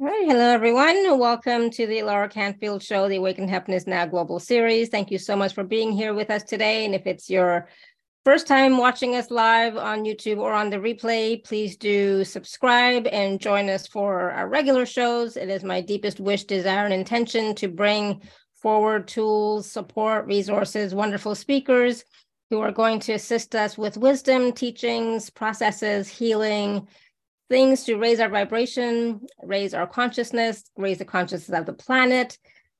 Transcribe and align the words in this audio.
All 0.00 0.06
right. 0.06 0.24
Hello, 0.26 0.48
everyone. 0.48 1.18
Welcome 1.18 1.68
to 1.72 1.86
the 1.86 1.98
Alara 1.98 2.30
Canfield 2.30 2.82
Show, 2.82 3.06
the 3.06 3.16
Awaken 3.16 3.46
Happiness 3.46 3.86
Now 3.86 4.06
Global 4.06 4.40
Series. 4.40 4.88
Thank 4.88 5.10
you 5.10 5.18
so 5.18 5.36
much 5.36 5.52
for 5.52 5.62
being 5.62 5.92
here 5.92 6.14
with 6.14 6.30
us 6.30 6.42
today. 6.42 6.86
And 6.86 6.94
if 6.94 7.06
it's 7.06 7.28
your 7.28 7.68
first 8.24 8.46
time 8.46 8.78
watching 8.78 9.14
us 9.14 9.30
live 9.30 9.76
on 9.76 10.04
YouTube 10.04 10.38
or 10.38 10.54
on 10.54 10.70
the 10.70 10.78
replay, 10.78 11.44
please 11.44 11.76
do 11.76 12.24
subscribe 12.24 13.08
and 13.08 13.42
join 13.42 13.68
us 13.68 13.86
for 13.86 14.30
our 14.30 14.48
regular 14.48 14.86
shows. 14.86 15.36
It 15.36 15.50
is 15.50 15.64
my 15.64 15.82
deepest 15.82 16.18
wish, 16.18 16.44
desire, 16.44 16.86
and 16.86 16.94
intention 16.94 17.54
to 17.56 17.68
bring 17.68 18.22
forward 18.54 19.06
tools, 19.06 19.70
support, 19.70 20.24
resources, 20.24 20.94
wonderful 20.94 21.34
speakers 21.34 22.04
who 22.48 22.60
are 22.60 22.72
going 22.72 23.00
to 23.00 23.12
assist 23.12 23.54
us 23.54 23.76
with 23.76 23.98
wisdom, 23.98 24.52
teachings, 24.52 25.28
processes, 25.28 26.08
healing, 26.08 26.88
things 27.50 27.84
to 27.84 27.96
raise 27.96 28.20
our 28.20 28.28
vibration, 28.28 29.26
raise 29.42 29.74
our 29.74 29.86
consciousness, 29.86 30.70
raise 30.76 30.98
the 30.98 31.04
consciousness 31.04 31.58
of 31.58 31.66
the 31.66 31.72
planet 31.72 32.38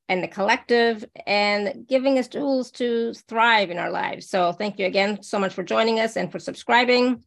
and 0.08 0.22
the 0.22 0.28
collective, 0.28 1.04
and 1.26 1.86
giving 1.86 2.18
us 2.18 2.28
tools 2.28 2.70
to 2.70 3.12
thrive 3.28 3.70
in 3.70 3.78
our 3.78 3.90
lives. 3.90 4.30
So 4.30 4.52
thank 4.52 4.78
you 4.78 4.86
again 4.86 5.22
so 5.22 5.38
much 5.38 5.52
for 5.52 5.62
joining 5.62 6.00
us 6.00 6.16
and 6.16 6.32
for 6.32 6.38
subscribing. 6.38 7.22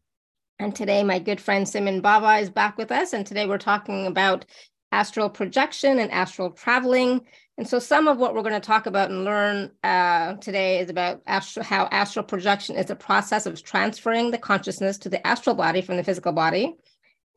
And 0.59 0.75
today, 0.75 1.03
my 1.03 1.19
good 1.19 1.41
friend 1.41 1.65
Simmin 1.65 2.01
Bawa 2.01 2.41
is 2.41 2.49
back 2.49 2.77
with 2.77 2.91
us. 2.91 3.13
And 3.13 3.25
today 3.25 3.45
we're 3.45 3.57
talking 3.57 4.07
about 4.07 4.45
astral 4.91 5.29
projection 5.29 5.99
and 5.99 6.11
astral 6.11 6.51
traveling. 6.51 7.21
And 7.57 7.67
so, 7.67 7.79
some 7.79 8.07
of 8.07 8.17
what 8.17 8.33
we're 8.33 8.41
going 8.41 8.53
to 8.53 8.59
talk 8.59 8.85
about 8.85 9.09
and 9.09 9.25
learn 9.25 9.71
uh, 9.83 10.35
today 10.35 10.79
is 10.79 10.89
about 10.89 11.21
astral, 11.25 11.65
how 11.65 11.87
astral 11.91 12.23
projection 12.23 12.75
is 12.75 12.89
a 12.89 12.95
process 12.95 13.45
of 13.45 13.61
transferring 13.63 14.31
the 14.31 14.37
consciousness 14.37 14.97
to 14.99 15.09
the 15.09 15.25
astral 15.25 15.55
body 15.55 15.81
from 15.81 15.97
the 15.97 16.03
physical 16.03 16.31
body. 16.31 16.75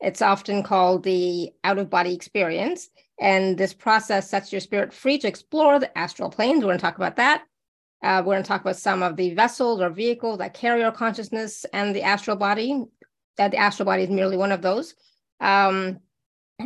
It's 0.00 0.22
often 0.22 0.62
called 0.62 1.02
the 1.02 1.52
out 1.64 1.78
of 1.78 1.90
body 1.90 2.14
experience. 2.14 2.88
And 3.20 3.56
this 3.56 3.72
process 3.72 4.28
sets 4.28 4.52
your 4.52 4.60
spirit 4.60 4.92
free 4.92 5.18
to 5.18 5.28
explore 5.28 5.78
the 5.78 5.96
astral 5.96 6.30
planes. 6.30 6.58
We're 6.58 6.68
going 6.68 6.78
to 6.78 6.82
talk 6.82 6.96
about 6.96 7.16
that. 7.16 7.44
Uh, 8.02 8.22
we're 8.24 8.34
going 8.34 8.42
to 8.42 8.48
talk 8.48 8.60
about 8.60 8.76
some 8.76 9.02
of 9.02 9.16
the 9.16 9.34
vessels 9.34 9.80
or 9.80 9.88
vehicles 9.88 10.38
that 10.38 10.54
carry 10.54 10.84
our 10.84 10.92
consciousness 10.92 11.64
and 11.72 11.94
the 11.94 12.02
astral 12.02 12.36
body. 12.36 12.84
That 13.38 13.50
the 13.50 13.56
astral 13.56 13.86
body 13.86 14.02
is 14.02 14.10
merely 14.10 14.36
one 14.36 14.52
of 14.52 14.62
those. 14.62 14.94
Um, 15.40 16.00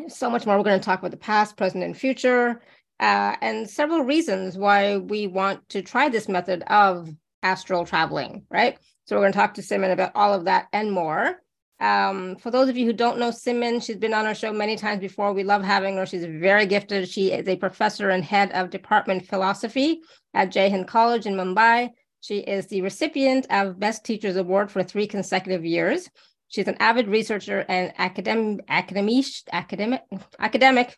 so 0.08 0.30
much 0.30 0.46
more. 0.46 0.56
We're 0.56 0.64
going 0.64 0.78
to 0.78 0.84
talk 0.84 1.00
about 1.00 1.10
the 1.10 1.16
past, 1.16 1.56
present, 1.56 1.82
and 1.82 1.96
future, 1.96 2.62
uh, 3.00 3.36
and 3.40 3.68
several 3.68 4.02
reasons 4.02 4.56
why 4.56 4.98
we 4.98 5.26
want 5.26 5.68
to 5.70 5.82
try 5.82 6.08
this 6.08 6.28
method 6.28 6.62
of 6.68 7.08
astral 7.42 7.84
traveling, 7.84 8.44
right? 8.50 8.78
So 9.06 9.16
we're 9.16 9.22
going 9.22 9.32
to 9.32 9.38
talk 9.38 9.54
to 9.54 9.62
Simmin 9.62 9.92
about 9.92 10.12
all 10.14 10.32
of 10.32 10.44
that 10.44 10.68
and 10.72 10.92
more. 10.92 11.40
Um, 11.80 12.36
for 12.36 12.50
those 12.50 12.68
of 12.68 12.76
you 12.76 12.84
who 12.84 12.92
don't 12.92 13.18
know 13.18 13.30
Simmin, 13.30 13.82
she's 13.82 13.96
been 13.96 14.12
on 14.12 14.26
our 14.26 14.34
show 14.34 14.52
many 14.52 14.76
times 14.76 15.00
before. 15.00 15.32
We 15.32 15.44
love 15.44 15.64
having 15.64 15.96
her. 15.96 16.04
She's 16.04 16.24
very 16.24 16.66
gifted. 16.66 17.08
She 17.08 17.32
is 17.32 17.48
a 17.48 17.56
professor 17.56 18.10
and 18.10 18.22
head 18.22 18.52
of 18.52 18.70
Department 18.70 19.26
Philosophy 19.26 20.00
at 20.34 20.50
Jai 20.50 20.68
Hind 20.68 20.86
College 20.86 21.26
in 21.26 21.34
Mumbai. 21.34 21.90
She 22.20 22.38
is 22.38 22.66
the 22.66 22.82
recipient 22.82 23.46
of 23.50 23.80
Best 23.80 24.04
Teachers 24.04 24.36
Award 24.36 24.70
for 24.70 24.82
three 24.82 25.06
consecutive 25.06 25.64
years. 25.64 26.10
She's 26.48 26.68
an 26.68 26.76
avid 26.80 27.08
researcher 27.08 27.64
and 27.68 27.92
academic, 27.96 28.64
academic, 28.68 29.24
academic, 29.52 30.02
academic 30.38 30.96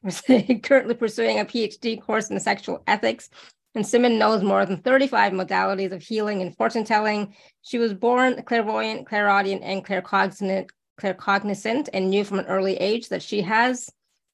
currently 0.63 0.95
pursuing 0.95 1.39
a 1.39 1.45
PhD 1.45 2.03
course 2.03 2.31
in 2.31 2.41
sexual 2.41 2.83
ethics 2.89 3.31
and 3.75 3.85
Simmin 3.85 4.19
knows 4.19 4.43
more 4.43 4.67
than 4.67 4.79
35 4.79 5.33
modalities 5.33 5.93
of 5.93 6.03
healing 6.03 6.43
and 6.43 6.57
fortune 6.57 6.85
telling. 6.85 7.35
She 7.63 7.79
was 7.79 7.95
born 7.95 8.43
clairvoyant, 8.43 9.07
clairaudient, 9.07 9.63
and 9.63 9.85
claircognizant, 9.85 10.69
claircognizant 11.01 11.89
and 11.93 12.11
knew 12.11 12.25
from 12.25 12.41
an 12.41 12.47
early 12.47 12.77
age 12.77 13.09
that 13.09 13.23
she 13.23 13.43
has 13.43 13.91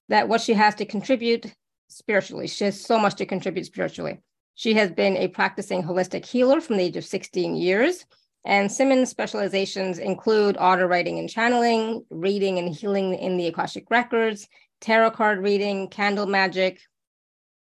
that 0.09 0.29
what 0.29 0.41
she 0.41 0.55
has 0.55 0.75
to 0.77 0.85
contribute 0.85 1.47
spiritually. 1.89 2.49
She 2.49 2.65
has 2.65 2.81
so 2.81 2.99
much 2.99 3.15
to 3.17 3.27
contribute 3.27 3.67
spiritually. 3.67 4.21
She 4.55 4.75
has 4.75 4.91
been 4.91 5.17
a 5.17 5.29
practicing 5.29 5.83
holistic 5.83 6.25
healer 6.25 6.61
from 6.61 6.79
the 6.79 6.85
age 6.85 6.97
of 6.97 7.05
16 7.05 7.55
years. 7.55 8.05
And 8.45 8.71
Simmin's 8.71 9.11
specializations 9.11 9.99
include 9.99 10.57
auto 10.59 10.87
writing 10.87 11.19
and 11.19 11.29
channeling, 11.29 12.05
reading 12.11 12.59
and 12.59 12.75
healing 12.75 13.15
in 13.15 13.37
the 13.37 13.49
Akashic 13.49 13.91
records, 13.91 14.49
tarot 14.81 15.11
card 15.13 15.43
reading, 15.43 15.89
candle 15.89 16.27
magic, 16.27 16.81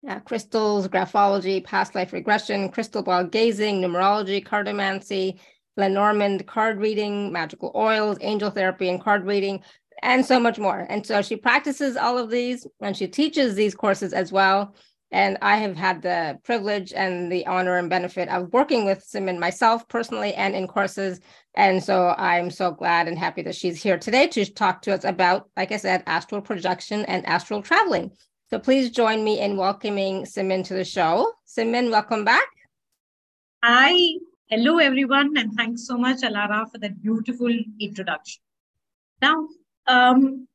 uh, 0.08 0.20
crystals, 0.20 0.88
graphology, 0.88 1.62
past 1.64 1.94
life 1.94 2.12
regression, 2.12 2.68
crystal 2.68 3.02
ball 3.02 3.24
gazing, 3.24 3.80
numerology, 3.80 4.44
cartomancy, 4.44 5.38
Lenormand 5.76 6.46
card 6.46 6.78
reading, 6.78 7.32
magical 7.32 7.72
oils, 7.74 8.16
angel 8.20 8.50
therapy, 8.50 8.88
and 8.88 9.00
card 9.00 9.26
reading, 9.26 9.60
and 10.02 10.24
so 10.24 10.38
much 10.38 10.58
more. 10.58 10.86
And 10.88 11.04
so 11.04 11.22
she 11.22 11.36
practices 11.36 11.96
all 11.96 12.16
of 12.18 12.30
these 12.30 12.66
and 12.80 12.96
she 12.96 13.08
teaches 13.08 13.54
these 13.54 13.74
courses 13.74 14.12
as 14.12 14.30
well. 14.30 14.74
And 15.10 15.38
I 15.42 15.56
have 15.56 15.76
had 15.76 16.02
the 16.02 16.38
privilege 16.44 16.92
and 16.92 17.30
the 17.30 17.46
honor 17.46 17.76
and 17.76 17.88
benefit 17.88 18.28
of 18.28 18.52
working 18.52 18.84
with 18.84 19.04
Simmin 19.04 19.38
myself 19.38 19.86
personally 19.88 20.34
and 20.34 20.54
in 20.54 20.66
courses. 20.66 21.20
And 21.54 21.82
so 21.82 22.14
I'm 22.18 22.50
so 22.50 22.72
glad 22.72 23.06
and 23.06 23.18
happy 23.18 23.42
that 23.42 23.54
she's 23.54 23.80
here 23.80 23.98
today 23.98 24.26
to 24.28 24.44
talk 24.44 24.82
to 24.82 24.94
us 24.94 25.04
about, 25.04 25.48
like 25.56 25.72
I 25.72 25.76
said, 25.76 26.02
astral 26.06 26.40
projection 26.40 27.04
and 27.06 27.24
astral 27.26 27.62
traveling. 27.62 28.10
So 28.50 28.58
please 28.58 28.90
join 28.90 29.24
me 29.24 29.40
in 29.40 29.56
welcoming 29.56 30.24
Simmin 30.26 30.64
to 30.66 30.74
the 30.74 30.84
show. 30.84 31.32
Simmin, 31.46 31.90
welcome 31.90 32.26
back. 32.26 32.46
Hi, 33.62 33.96
hello 34.48 34.78
everyone, 34.78 35.34
and 35.38 35.54
thanks 35.54 35.86
so 35.86 35.96
much, 35.96 36.18
Alara, 36.18 36.70
for 36.70 36.76
that 36.78 37.00
beautiful 37.00 37.50
introduction. 37.80 38.42
Now, 39.22 39.48
um, 39.86 40.46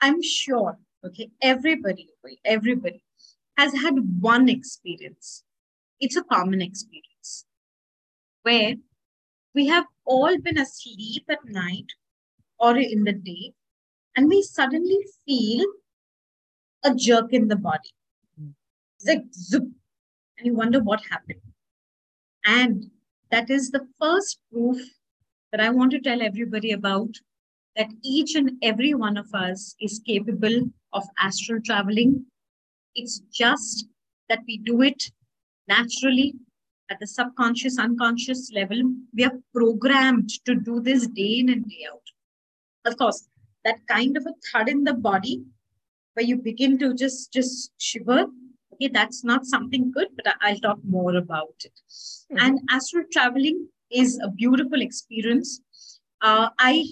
I'm 0.00 0.22
sure, 0.22 0.78
okay, 1.04 1.30
everybody, 1.42 2.08
everybody 2.46 3.04
has 3.58 3.74
had 3.74 3.96
one 4.20 4.48
experience. 4.48 5.44
It's 6.00 6.16
a 6.16 6.24
common 6.24 6.62
experience 6.62 7.44
where 8.42 8.76
we 9.54 9.66
have 9.66 9.84
all 10.06 10.38
been 10.38 10.56
asleep 10.56 11.24
at 11.28 11.44
night 11.44 11.92
or 12.58 12.78
in 12.78 13.04
the 13.04 13.12
day, 13.12 13.52
and 14.16 14.30
we 14.30 14.40
suddenly 14.40 15.04
feel 15.26 15.66
a 16.84 16.94
jerk 16.94 17.32
in 17.32 17.48
the 17.48 17.56
body. 17.56 17.90
It's 18.98 19.06
like 19.06 19.24
zoop, 19.32 19.70
and 20.38 20.46
you 20.46 20.54
wonder 20.54 20.80
what 20.80 21.00
happened. 21.10 21.40
And 22.44 22.90
that 23.30 23.50
is 23.50 23.70
the 23.70 23.86
first 24.00 24.38
proof 24.52 24.78
that 25.52 25.60
I 25.60 25.70
want 25.70 25.92
to 25.92 26.00
tell 26.00 26.22
everybody 26.22 26.72
about 26.72 27.10
that 27.76 27.90
each 28.02 28.34
and 28.34 28.52
every 28.62 28.94
one 28.94 29.16
of 29.16 29.32
us 29.34 29.74
is 29.80 30.00
capable 30.04 30.70
of 30.92 31.04
astral 31.18 31.60
traveling. 31.64 32.26
It's 32.94 33.20
just 33.32 33.86
that 34.28 34.40
we 34.46 34.58
do 34.58 34.82
it 34.82 35.10
naturally 35.68 36.34
at 36.90 36.98
the 36.98 37.06
subconscious, 37.06 37.78
unconscious 37.78 38.50
level. 38.52 38.82
We 39.14 39.24
are 39.24 39.38
programmed 39.54 40.30
to 40.46 40.54
do 40.54 40.80
this 40.80 41.06
day 41.06 41.40
in 41.40 41.50
and 41.50 41.68
day 41.68 41.86
out. 41.92 42.02
Of 42.84 42.96
course, 42.96 43.28
that 43.64 43.86
kind 43.86 44.16
of 44.16 44.26
a 44.26 44.34
thud 44.50 44.68
in 44.68 44.84
the 44.84 44.94
body 44.94 45.42
where 46.18 46.26
you 46.26 46.36
begin 46.36 46.76
to 46.76 46.94
just 46.94 47.32
just 47.32 47.70
shiver. 47.78 48.26
Okay 48.72 48.88
that's 48.92 49.22
not 49.22 49.46
something 49.46 49.90
good 49.96 50.08
but 50.16 50.34
i'll 50.42 50.62
talk 50.66 50.78
more 50.84 51.16
about 51.16 51.66
it. 51.68 51.76
Mm-hmm. 51.80 52.38
and 52.44 52.60
astral 52.70 53.04
traveling 53.12 53.68
is 53.90 54.18
a 54.22 54.30
beautiful 54.30 54.82
experience. 54.82 55.60
Uh, 56.20 56.48
i 56.58 56.84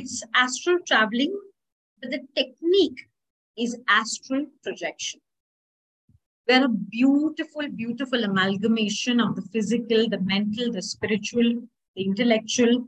it's 0.00 0.22
astral 0.34 0.78
traveling 0.90 1.32
but 2.00 2.10
the 2.10 2.20
technique 2.36 3.00
is 3.56 3.78
astral 3.88 4.44
projection. 4.62 5.20
We're 6.46 6.66
a 6.66 6.68
beautiful 6.68 7.70
beautiful 7.74 8.24
amalgamation 8.24 9.24
of 9.28 9.34
the 9.36 9.46
physical 9.54 10.10
the 10.16 10.20
mental 10.34 10.72
the 10.72 10.82
spiritual 10.82 11.48
the 11.96 12.04
intellectual. 12.10 12.84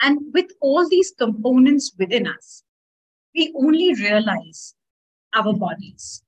And 0.00 0.20
with 0.34 0.52
all 0.60 0.86
these 0.90 1.14
components 1.24 1.92
within 1.98 2.26
us 2.26 2.62
we 3.34 3.50
only 3.56 3.94
realize 3.94 4.74
our 5.34 5.52
bodies. 5.52 6.22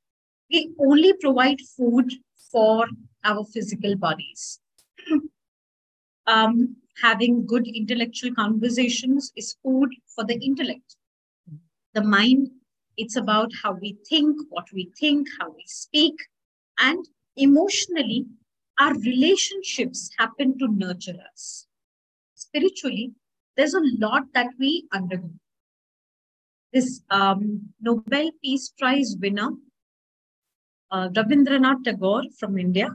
We 0.51 0.73
only 0.79 1.12
provide 1.15 1.61
food 1.77 2.12
for 2.51 2.87
our 3.25 3.45
physical 3.45 3.97
bodies. 3.97 4.61
um, 6.27 6.77
having 7.03 7.47
good 7.47 7.67
intellectual 7.67 8.35
conversations 8.35 9.33
is 9.37 9.56
food 9.62 9.91
for 10.15 10.25
the 10.25 10.39
intellect. 10.41 10.97
The 11.95 12.03
mind, 12.03 12.51
it's 12.97 13.17
about 13.17 13.51
how 13.62 13.73
we 13.73 13.97
think, 14.09 14.37
what 14.51 14.67
we 14.73 14.91
think, 14.99 15.27
how 15.41 15.50
we 15.50 15.65
speak, 15.67 16.15
and 16.79 17.05
emotionally, 17.37 18.27
our 18.81 18.95
relationships 18.95 20.11
happen 20.19 20.59
to 20.59 20.69
nurture 20.69 21.17
us. 21.33 21.67
Spiritually, 22.35 23.12
there's 23.57 23.75
a 23.75 23.83
lot 23.99 24.25
that 24.35 24.49
we 24.59 24.87
undergo 24.93 25.31
this 26.75 27.00
um, 27.11 27.73
Nobel 27.81 28.31
Peace 28.43 28.75
Prize 28.79 29.17
winner, 29.19 29.50
uh, 30.91 31.09
Rabindranath 31.11 31.85
Tagore 31.85 32.25
from 32.38 32.59
India. 32.59 32.94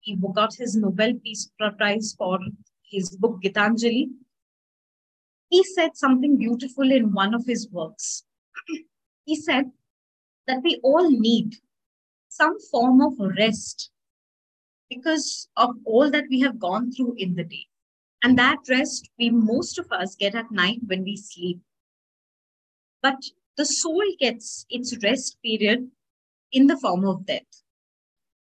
He 0.00 0.16
got 0.34 0.54
his 0.54 0.74
Nobel 0.74 1.12
Peace 1.22 1.50
Prize 1.78 2.14
for 2.18 2.40
his 2.82 3.10
book 3.16 3.40
Gitanjali. 3.42 4.08
He 5.50 5.62
said 5.62 5.96
something 5.96 6.36
beautiful 6.36 6.90
in 6.90 7.12
one 7.12 7.34
of 7.34 7.44
his 7.46 7.68
works. 7.70 8.24
he 9.24 9.36
said, 9.36 9.70
that 10.46 10.62
we 10.62 10.80
all 10.82 11.10
need 11.10 11.56
some 12.28 12.58
form 12.70 13.00
of 13.00 13.14
rest 13.38 13.90
because 14.88 15.48
of 15.56 15.70
all 15.84 16.10
that 16.10 16.24
we 16.30 16.40
have 16.40 16.58
gone 16.58 16.92
through 16.92 17.14
in 17.16 17.34
the 17.34 17.44
day. 17.44 17.66
And 18.22 18.38
that 18.38 18.58
rest, 18.68 19.10
we 19.18 19.30
most 19.30 19.78
of 19.78 19.90
us 19.92 20.16
get 20.16 20.34
at 20.34 20.50
night 20.50 20.80
when 20.86 21.04
we 21.04 21.16
sleep. 21.16 21.60
But 23.04 23.22
the 23.58 23.66
soul 23.66 24.02
gets 24.18 24.64
its 24.70 24.96
rest 25.02 25.36
period 25.42 25.90
in 26.52 26.68
the 26.68 26.78
form 26.78 27.04
of 27.04 27.26
death. 27.26 27.62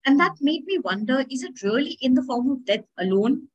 And 0.06 0.18
that 0.18 0.36
made 0.40 0.64
me 0.64 0.78
wonder 0.78 1.26
is 1.28 1.42
it 1.42 1.62
really 1.62 1.98
in 2.00 2.14
the 2.14 2.22
form 2.22 2.50
of 2.50 2.64
death 2.64 2.86
alone? 2.96 3.48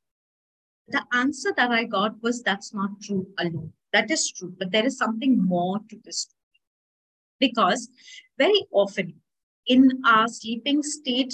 The 0.89 1.03
answer 1.11 1.53
that 1.57 1.71
I 1.71 1.85
got 1.85 2.21
was 2.21 2.43
that's 2.43 2.71
not 2.71 3.01
true 3.01 3.25
alone. 3.39 3.73
That 3.93 4.11
is 4.11 4.29
true, 4.31 4.53
but 4.59 4.71
there 4.71 4.85
is 4.85 4.95
something 4.95 5.43
more 5.43 5.79
to 5.89 5.97
this. 6.03 6.27
Because 7.39 7.89
very 8.37 8.67
often 8.71 9.21
in 9.65 10.03
our 10.05 10.27
sleeping 10.27 10.83
state, 10.83 11.33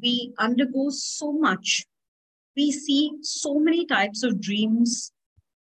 we 0.00 0.32
undergo 0.38 0.90
so 0.90 1.32
much. 1.32 1.86
We 2.54 2.70
see 2.70 3.14
so 3.22 3.58
many 3.58 3.84
types 3.84 4.22
of 4.22 4.40
dreams. 4.40 5.10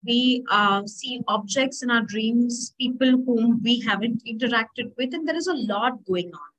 We 0.05 0.43
uh, 0.49 0.85
see 0.85 1.21
objects 1.27 1.83
in 1.83 1.89
our 1.89 2.01
dreams, 2.01 2.73
people 2.79 3.11
whom 3.11 3.61
we 3.63 3.79
haven't 3.81 4.23
interacted 4.25 4.91
with, 4.97 5.13
and 5.13 5.27
there 5.27 5.35
is 5.35 5.47
a 5.47 5.53
lot 5.53 6.05
going 6.05 6.31
on. 6.33 6.49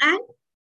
And 0.00 0.20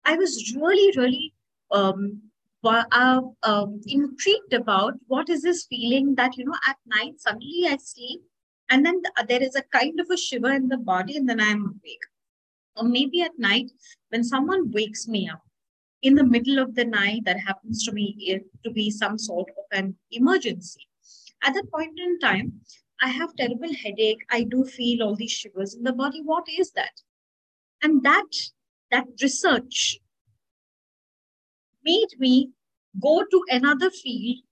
I 0.04 0.16
was 0.16 0.54
really, 0.56 0.96
really 0.96 1.34
um, 1.70 2.20
uh, 2.64 3.20
um, 3.42 3.80
intrigued 3.86 4.52
about 4.52 4.94
what 5.06 5.28
is 5.28 5.42
this 5.42 5.66
feeling 5.66 6.14
that, 6.16 6.36
you 6.36 6.44
know, 6.44 6.56
at 6.68 6.76
night, 6.86 7.20
suddenly 7.20 7.66
I 7.68 7.76
sleep 7.78 8.22
and 8.70 8.86
then 8.86 9.02
there 9.28 9.42
is 9.42 9.56
a 9.56 9.62
kind 9.62 9.98
of 9.98 10.08
a 10.10 10.16
shiver 10.16 10.52
in 10.52 10.68
the 10.68 10.76
body 10.76 11.16
and 11.16 11.28
then 11.28 11.40
I'm 11.40 11.62
awake. 11.62 12.06
Or 12.76 12.84
maybe 12.84 13.22
at 13.22 13.38
night, 13.38 13.70
when 14.10 14.22
someone 14.22 14.70
wakes 14.70 15.08
me 15.08 15.28
up, 15.28 15.42
in 16.02 16.14
the 16.14 16.24
middle 16.24 16.58
of 16.58 16.74
the 16.74 16.84
night 16.84 17.22
that 17.26 17.38
happens 17.38 17.84
to 17.84 17.92
me 17.92 18.16
eh, 18.28 18.38
to 18.64 18.70
be 18.70 18.90
some 18.90 19.18
sort 19.18 19.48
of 19.50 19.78
an 19.78 19.94
emergency 20.12 20.88
at 21.42 21.54
that 21.54 21.70
point 21.72 21.98
in 21.98 22.18
time 22.18 22.60
i 23.02 23.08
have 23.08 23.34
terrible 23.36 23.72
headache. 23.82 24.24
I 24.30 24.42
do 24.44 24.64
feel 24.64 25.02
all 25.02 25.16
these 25.16 25.32
shivers 25.32 25.74
in 25.74 25.84
the 25.84 25.92
body. 25.92 26.20
What 26.22 26.44
is 26.48 26.72
that? 26.72 27.00
And 27.82 28.02
that 28.02 28.30
that 28.90 29.06
research 29.22 29.98
made 31.82 32.18
me 32.18 32.50
go 33.00 33.24
to 33.30 33.42
another 33.48 33.90
field 33.90 34.44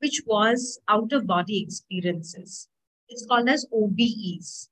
which 0.00 0.22
was 0.26 0.80
out 0.88 1.12
of 1.12 1.26
body 1.26 1.62
experiences. 1.62 2.68
It's 3.08 3.26
called 3.26 3.48
as 3.48 3.66
obes 3.72 4.70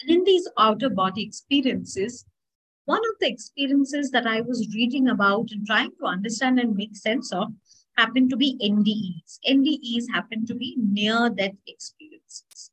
and 0.00 0.10
in 0.10 0.24
these 0.24 0.48
outer 0.58 0.90
body 0.90 1.22
experiences 1.22 2.24
one 2.86 3.00
of 3.00 3.18
the 3.20 3.28
experiences 3.28 4.10
that 4.10 4.26
I 4.26 4.40
was 4.40 4.74
reading 4.74 5.08
about 5.08 5.48
and 5.52 5.66
trying 5.66 5.92
to 6.00 6.06
understand 6.06 6.58
and 6.58 6.74
make 6.74 6.96
sense 6.96 7.32
of 7.32 7.52
happened 8.00 8.30
to 8.30 8.36
be 8.36 8.50
NDEs. 8.72 9.38
NDEs 9.54 10.04
happen 10.16 10.46
to 10.46 10.54
be 10.54 10.76
near 10.78 11.28
death 11.28 11.58
experiences. 11.66 12.70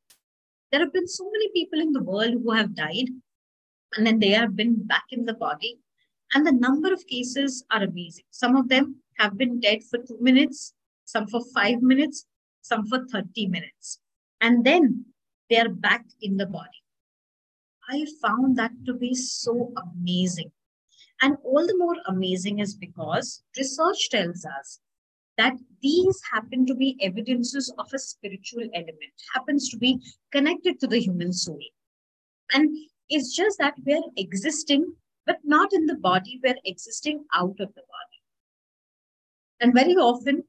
There 0.72 0.82
have 0.82 0.94
been 0.94 1.08
so 1.08 1.30
many 1.32 1.50
people 1.54 1.80
in 1.82 1.92
the 1.92 2.04
world 2.04 2.34
who 2.44 2.52
have 2.52 2.76
died 2.76 3.10
and 3.96 4.06
then 4.08 4.20
they 4.20 4.30
have 4.30 4.56
been 4.56 4.76
back 4.88 5.06
in 5.12 5.26
the 5.26 5.34
body. 5.34 5.80
And 6.34 6.46
the 6.46 6.52
number 6.52 6.94
of 6.94 7.08
cases 7.08 7.66
are 7.72 7.84
amazing. 7.84 8.26
Some 8.32 8.56
of 8.56 8.70
them 8.70 8.98
have 9.18 9.38
been 9.38 9.60
dead 9.60 9.84
for 9.90 9.98
two 10.00 10.18
minutes, 10.22 10.74
some 11.06 11.28
for 11.28 11.42
five 11.54 11.82
minutes, 11.82 12.26
some 12.62 12.86
for 12.86 13.06
30 13.06 13.48
minutes. 13.48 14.00
And 14.42 14.66
then 14.66 15.06
they 15.50 15.58
are 15.58 15.70
back 15.70 16.06
in 16.22 16.38
the 16.38 16.46
body. 16.46 16.84
I 17.90 18.06
found 18.22 18.58
that 18.58 18.72
to 18.86 18.94
be 18.94 19.14
so 19.16 19.72
amazing. 19.84 20.52
And 21.22 21.38
all 21.44 21.66
the 21.66 21.78
more 21.78 21.96
amazing 22.08 22.60
is 22.60 22.76
because 22.76 23.42
research 23.58 24.10
tells 24.10 24.46
us 24.46 24.80
that 25.38 25.56
these 25.82 26.22
happen 26.32 26.66
to 26.66 26.76
be 26.76 26.98
evidences 27.02 27.74
of 27.78 27.88
a 27.94 28.00
spiritual 28.00 28.68
element, 28.74 29.14
happens 29.34 29.70
to 29.70 29.78
be 29.78 30.02
connected 30.32 30.80
to 30.80 30.88
the 30.88 31.00
human 31.00 31.32
soul. 31.32 31.60
And 32.54 32.76
it's 33.10 33.36
just 33.36 33.58
that 33.60 33.76
we're 33.86 34.02
existing, 34.18 34.94
but 35.26 35.38
not 35.44 35.74
in 35.74 35.86
the 35.86 35.96
body, 35.96 36.40
we're 36.44 36.56
existing 36.66 37.24
out 37.34 37.60
of 37.60 37.74
the 37.76 37.82
body. 37.82 38.22
And 39.60 39.74
very 39.74 39.96
often, 39.96 40.44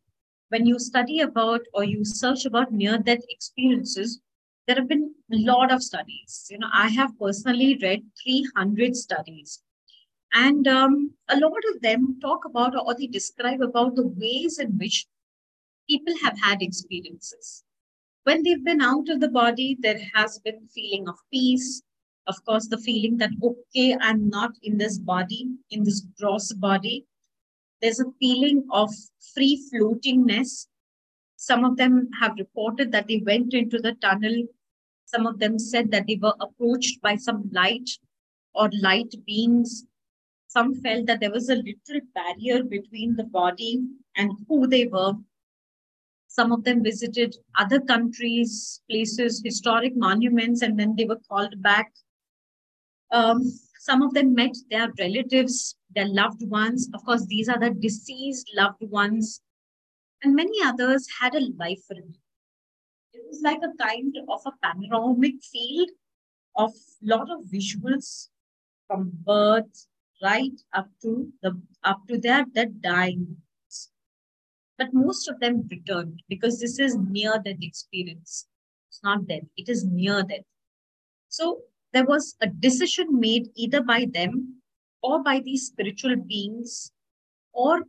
when 0.49 0.67
you 0.67 0.79
study 0.79 1.21
about 1.21 1.61
or 1.75 1.85
you 1.85 2.05
search 2.05 2.47
about 2.47 2.73
near 2.73 2.99
death 2.99 3.23
experiences, 3.29 4.21
there 4.67 4.77
have 4.77 4.89
been 4.89 5.15
a 5.33 5.37
lot 5.37 5.73
of 5.73 5.83
studies. 5.83 6.47
You 6.51 6.59
know, 6.59 6.69
I 6.73 6.89
have 6.89 7.19
personally 7.19 7.79
read 7.83 8.03
300 8.23 8.97
studies. 8.97 9.63
And 10.33 10.67
um, 10.69 11.13
a 11.29 11.39
lot 11.39 11.63
of 11.75 11.81
them 11.81 12.19
talk 12.21 12.45
about 12.45 12.75
or 12.77 12.95
they 12.95 13.07
describe 13.07 13.63
about 13.63 13.97
the 13.97 14.07
ways 14.07 14.59
in 14.59 14.77
which 14.79 15.07
people 15.89 16.15
have 16.23 16.39
had 16.41 16.63
experiences. 16.63 17.65
When 18.25 18.43
they've 18.43 18.65
been 18.65 18.83
out 18.83 19.09
of 19.09 19.21
the 19.21 19.29
body, 19.29 19.77
there 19.81 20.01
has 20.15 20.39
been 20.41 20.69
feeling 20.75 21.09
of 21.09 21.17
peace. 21.33 21.83
Of 22.27 22.45
course, 22.45 22.69
the 22.69 22.77
feeling 22.77 23.17
that, 23.19 23.31
okay, 23.43 23.97
I'm 24.01 24.29
not 24.29 24.53
in 24.63 24.77
this 24.77 24.99
body, 24.99 25.49
in 25.71 25.83
this 25.83 26.07
gross 26.21 26.53
body. 26.53 27.07
There's 27.81 28.01
a 28.01 28.13
feeling 28.21 28.67
of 28.71 28.91
free 29.35 29.65
floatingness. 29.73 30.67
Some 31.37 31.65
of 31.65 31.79
them 31.79 32.11
have 32.21 32.35
reported 32.39 32.93
that 32.93 33.07
they 33.07 33.23
went 33.25 33.55
into 33.55 33.79
the 33.79 33.95
tunnel 33.95 34.43
some 35.09 35.27
of 35.27 35.39
them 35.39 35.59
said 35.59 35.91
that 35.93 36.07
they 36.07 36.19
were 36.21 36.35
approached 36.39 37.01
by 37.01 37.17
some 37.17 37.49
light 37.51 37.89
or 38.53 38.69
light 38.83 39.15
beings. 39.25 39.87
Some 40.49 40.75
felt 40.75 41.07
that 41.07 41.21
there 41.21 41.31
was 41.31 41.49
a 41.49 41.57
little 41.57 42.01
barrier 42.15 42.65
between 42.65 43.17
the 43.17 43.25
body 43.25 43.83
and 44.17 44.33
who 44.49 44.67
they 44.67 44.87
were. 44.87 45.15
Some 46.27 46.53
of 46.53 46.65
them 46.65 46.83
visited 46.83 47.37
other 47.59 47.81
countries, 47.81 48.81
places, 48.91 49.43
historic 49.45 49.97
monuments, 49.97 50.63
and 50.63 50.79
then 50.79 50.97
they 50.97 51.05
were 51.05 51.21
called 51.29 51.63
back. 51.63 51.93
Um, 53.11 53.43
some 53.79 54.03
of 54.03 54.15
them 54.15 54.35
met 54.35 54.57
their 54.71 54.93
relatives, 54.99 55.77
their 55.95 56.09
loved 56.09 56.43
ones. 56.43 56.89
Of 56.93 57.05
course, 57.05 57.27
these 57.27 57.49
are 57.49 57.59
the 57.59 57.71
deceased 57.71 58.51
loved 58.55 58.83
ones. 58.83 59.41
And 60.23 60.35
many 60.35 60.63
others 60.65 61.07
had 61.21 61.35
a 61.35 61.49
life 61.57 61.85
review 61.91 62.15
it 63.19 63.25
was 63.27 63.41
like 63.43 63.61
a 63.63 63.77
kind 63.83 64.17
of 64.29 64.41
a 64.47 64.53
panoramic 64.63 65.43
field 65.43 65.91
of 66.57 66.73
lot 67.03 67.31
of 67.31 67.45
visuals 67.45 68.29
from 68.87 69.11
birth 69.25 69.87
right 70.23 70.61
up 70.73 70.89
to 71.03 71.33
the 71.43 71.61
up 71.85 72.01
to 72.09 72.19
their 72.19 72.45
the 72.55 72.67
dying 72.67 73.37
but 74.77 74.93
most 74.93 75.29
of 75.29 75.41
them 75.41 75.67
returned 75.71 76.23
because 76.29 76.61
this 76.61 76.79
is 76.79 76.97
near 76.97 77.41
death 77.45 77.63
experience 77.63 78.47
it's 78.89 79.01
not 79.03 79.27
death 79.27 79.49
it 79.57 79.69
is 79.69 79.85
near 79.85 80.23
death 80.23 80.47
so 81.29 81.61
there 81.93 82.05
was 82.05 82.37
a 82.41 82.47
decision 82.47 83.19
made 83.19 83.49
either 83.55 83.83
by 83.83 84.07
them 84.13 84.61
or 85.03 85.23
by 85.23 85.41
these 85.41 85.67
spiritual 85.67 86.17
beings 86.17 86.93
or 87.53 87.83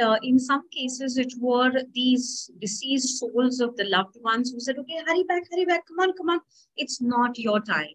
uh, 0.00 0.16
in 0.22 0.38
some 0.38 0.68
cases, 0.70 1.18
it 1.18 1.32
were 1.38 1.72
these 1.92 2.50
deceased 2.60 3.18
souls 3.18 3.60
of 3.60 3.76
the 3.76 3.84
loved 3.84 4.16
ones 4.22 4.50
who 4.50 4.60
said, 4.60 4.78
okay, 4.78 5.00
hurry 5.06 5.24
back, 5.24 5.42
hurry 5.50 5.64
back, 5.64 5.86
come 5.86 6.00
on, 6.00 6.16
come 6.16 6.30
on. 6.30 6.40
It's 6.76 7.00
not 7.00 7.38
your 7.38 7.60
time. 7.60 7.94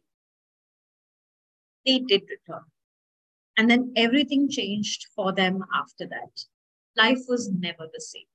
They 1.86 2.00
did 2.00 2.24
return. 2.30 2.63
And 3.57 3.69
then 3.69 3.93
everything 3.95 4.50
changed 4.50 5.07
for 5.15 5.31
them 5.31 5.63
after 5.74 6.07
that. 6.07 6.45
Life 6.98 7.19
was 7.27 7.50
never 7.51 7.88
the 7.91 8.01
same. 8.01 8.25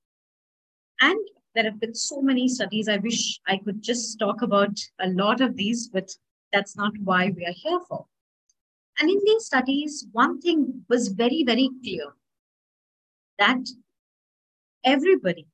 And 1.01 1.19
there 1.55 1.65
have 1.65 1.81
been 1.81 1.95
so 1.95 2.21
many 2.21 2.49
studies. 2.49 2.89
I 2.89 2.99
wish 2.99 3.41
I 3.47 3.59
could 3.59 3.83
just 3.83 4.19
talk 4.19 4.43
about 4.43 4.79
a 5.01 5.09
lot 5.09 5.41
of 5.41 5.57
these, 5.57 5.89
but 5.89 6.11
that's 6.53 6.77
not 6.77 6.93
why 7.03 7.33
we 7.37 7.45
are 7.45 7.55
here 7.55 7.81
for. 7.89 8.07
And 9.01 9.11
in 9.11 9.19
these 9.25 9.47
studies, 9.47 10.07
one 10.13 10.41
thing 10.41 10.85
was 10.89 11.09
very, 11.09 11.45
very 11.45 11.71
clear 11.83 12.15
that 13.39 13.69
everybody 14.85 15.47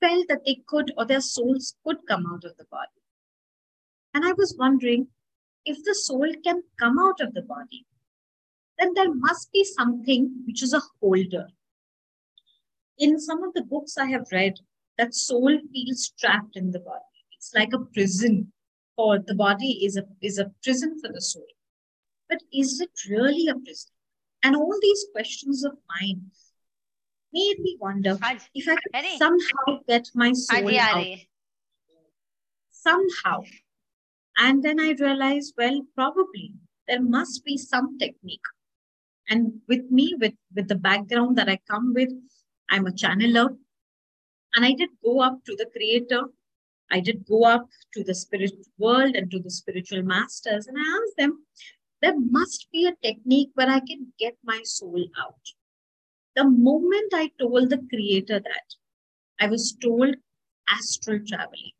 felt 0.00 0.28
that 0.28 0.44
they 0.44 0.62
could 0.66 0.92
or 0.96 1.04
their 1.04 1.20
souls 1.20 1.76
could 1.84 1.98
come 2.08 2.26
out 2.26 2.44
of 2.44 2.56
the 2.56 2.64
body. 2.70 2.88
And 4.14 4.24
I 4.24 4.32
was 4.32 4.56
wondering 4.58 5.08
if 5.70 5.84
the 5.84 5.94
soul 5.94 6.30
can 6.44 6.62
come 6.78 6.98
out 6.98 7.20
of 7.20 7.32
the 7.34 7.42
body, 7.42 7.86
then 8.78 8.92
there 8.94 9.14
must 9.14 9.52
be 9.52 9.62
something 9.64 10.42
which 10.46 10.62
is 10.62 10.72
a 10.74 10.82
holder. 11.00 11.46
In 12.98 13.18
some 13.20 13.42
of 13.44 13.54
the 13.54 13.62
books 13.62 13.96
I 13.96 14.06
have 14.06 14.26
read, 14.32 14.54
that 14.98 15.14
soul 15.14 15.58
feels 15.72 16.12
trapped 16.18 16.56
in 16.56 16.72
the 16.72 16.80
body. 16.80 17.04
It's 17.36 17.52
like 17.54 17.72
a 17.72 17.84
prison, 17.94 18.52
or 18.96 19.18
the 19.18 19.34
body 19.34 19.84
is 19.86 19.96
a, 19.96 20.04
is 20.20 20.38
a 20.38 20.50
prison 20.62 20.98
for 21.00 21.10
the 21.12 21.20
soul. 21.20 21.46
But 22.28 22.42
is 22.52 22.80
it 22.80 22.90
really 23.08 23.46
a 23.48 23.54
prison? 23.54 23.92
And 24.42 24.56
all 24.56 24.76
these 24.82 25.06
questions 25.12 25.64
of 25.64 25.72
mine 25.94 26.22
made 27.32 27.60
me 27.60 27.76
wonder 27.80 28.18
if 28.54 28.68
I 28.68 28.74
could 28.74 29.18
somehow 29.18 29.80
get 29.88 30.08
my 30.14 30.32
soul 30.32 30.78
out. 30.78 31.06
Somehow. 32.70 33.42
And 34.42 34.62
then 34.62 34.80
I 34.80 34.96
realized, 34.98 35.52
well, 35.58 35.82
probably 35.94 36.54
there 36.88 37.02
must 37.02 37.44
be 37.44 37.58
some 37.58 37.98
technique. 37.98 38.40
And 39.28 39.60
with 39.68 39.90
me, 39.90 40.16
with, 40.18 40.32
with 40.56 40.66
the 40.66 40.76
background 40.76 41.36
that 41.36 41.48
I 41.48 41.60
come 41.70 41.92
with, 41.94 42.08
I'm 42.70 42.86
a 42.86 42.90
channeler. 42.90 43.56
And 44.54 44.64
I 44.64 44.72
did 44.72 44.88
go 45.04 45.20
up 45.20 45.44
to 45.44 45.54
the 45.56 45.66
creator. 45.76 46.22
I 46.90 47.00
did 47.00 47.26
go 47.26 47.44
up 47.44 47.68
to 47.92 48.02
the 48.02 48.14
spirit 48.14 48.54
world 48.78 49.14
and 49.14 49.30
to 49.30 49.38
the 49.38 49.50
spiritual 49.50 50.02
masters. 50.02 50.66
And 50.66 50.76
I 50.78 50.80
asked 50.80 51.16
them, 51.18 51.44
there 52.00 52.18
must 52.18 52.66
be 52.72 52.86
a 52.86 52.96
technique 53.06 53.50
where 53.54 53.68
I 53.68 53.80
can 53.80 54.14
get 54.18 54.38
my 54.42 54.62
soul 54.64 55.04
out. 55.20 55.52
The 56.34 56.44
moment 56.44 57.12
I 57.12 57.30
told 57.38 57.68
the 57.68 57.86
creator 57.90 58.40
that, 58.40 58.74
I 59.38 59.48
was 59.48 59.76
told 59.80 60.16
astral 60.66 61.20
traveling 61.26 61.72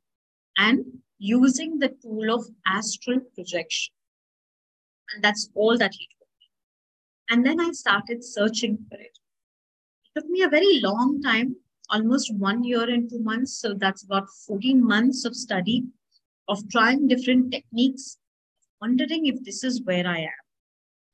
and 0.59 0.85
using 1.21 1.79
the 1.79 1.91
tool 2.03 2.35
of 2.35 2.47
astral 2.67 3.21
projection. 3.35 3.93
And 5.13 5.23
that's 5.23 5.51
all 5.55 5.77
that 5.77 5.93
he 5.93 6.09
told 6.19 6.29
me. 6.41 6.47
And 7.29 7.47
then 7.47 7.61
I 7.61 7.73
started 7.73 8.25
searching 8.25 8.79
for 8.89 8.99
it. 8.99 9.19
It 10.05 10.21
took 10.21 10.31
me 10.31 10.43
a 10.43 10.49
very 10.49 10.81
long 10.81 11.21
time, 11.21 11.57
almost 11.91 12.35
one 12.35 12.65
year 12.65 12.89
and 12.89 13.09
two 13.09 13.21
months. 13.21 13.61
So 13.61 13.75
that's 13.75 14.03
about 14.03 14.29
14 14.47 14.83
months 14.83 15.27
of 15.27 15.37
study, 15.37 15.85
of 16.49 16.69
trying 16.71 17.07
different 17.07 17.53
techniques, 17.53 18.17
wondering 18.81 19.27
if 19.27 19.45
this 19.45 19.63
is 19.63 19.83
where 19.83 20.07
I 20.07 20.21
am. 20.21 20.41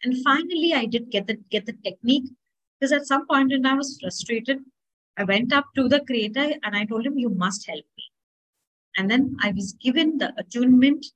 And 0.04 0.22
finally, 0.22 0.72
I 0.72 0.86
did 0.86 1.10
get 1.10 1.26
the, 1.26 1.34
get 1.50 1.66
the 1.66 1.76
technique 1.84 2.30
because 2.78 2.92
at 2.92 3.06
some 3.06 3.26
point 3.26 3.52
in 3.52 3.64
time 3.64 3.74
I 3.74 3.78
was 3.78 3.98
frustrated. 4.00 4.60
I 5.16 5.24
went 5.24 5.52
up 5.52 5.66
to 5.74 5.88
the 5.88 6.00
creator 6.00 6.52
and 6.62 6.76
I 6.76 6.84
told 6.84 7.06
him, 7.06 7.18
You 7.18 7.30
must 7.30 7.66
help 7.66 7.84
me. 7.96 8.04
And 8.96 9.10
then 9.10 9.36
I 9.40 9.52
was 9.52 9.74
given 9.74 10.18
the 10.18 10.32
attunement. 10.38 11.06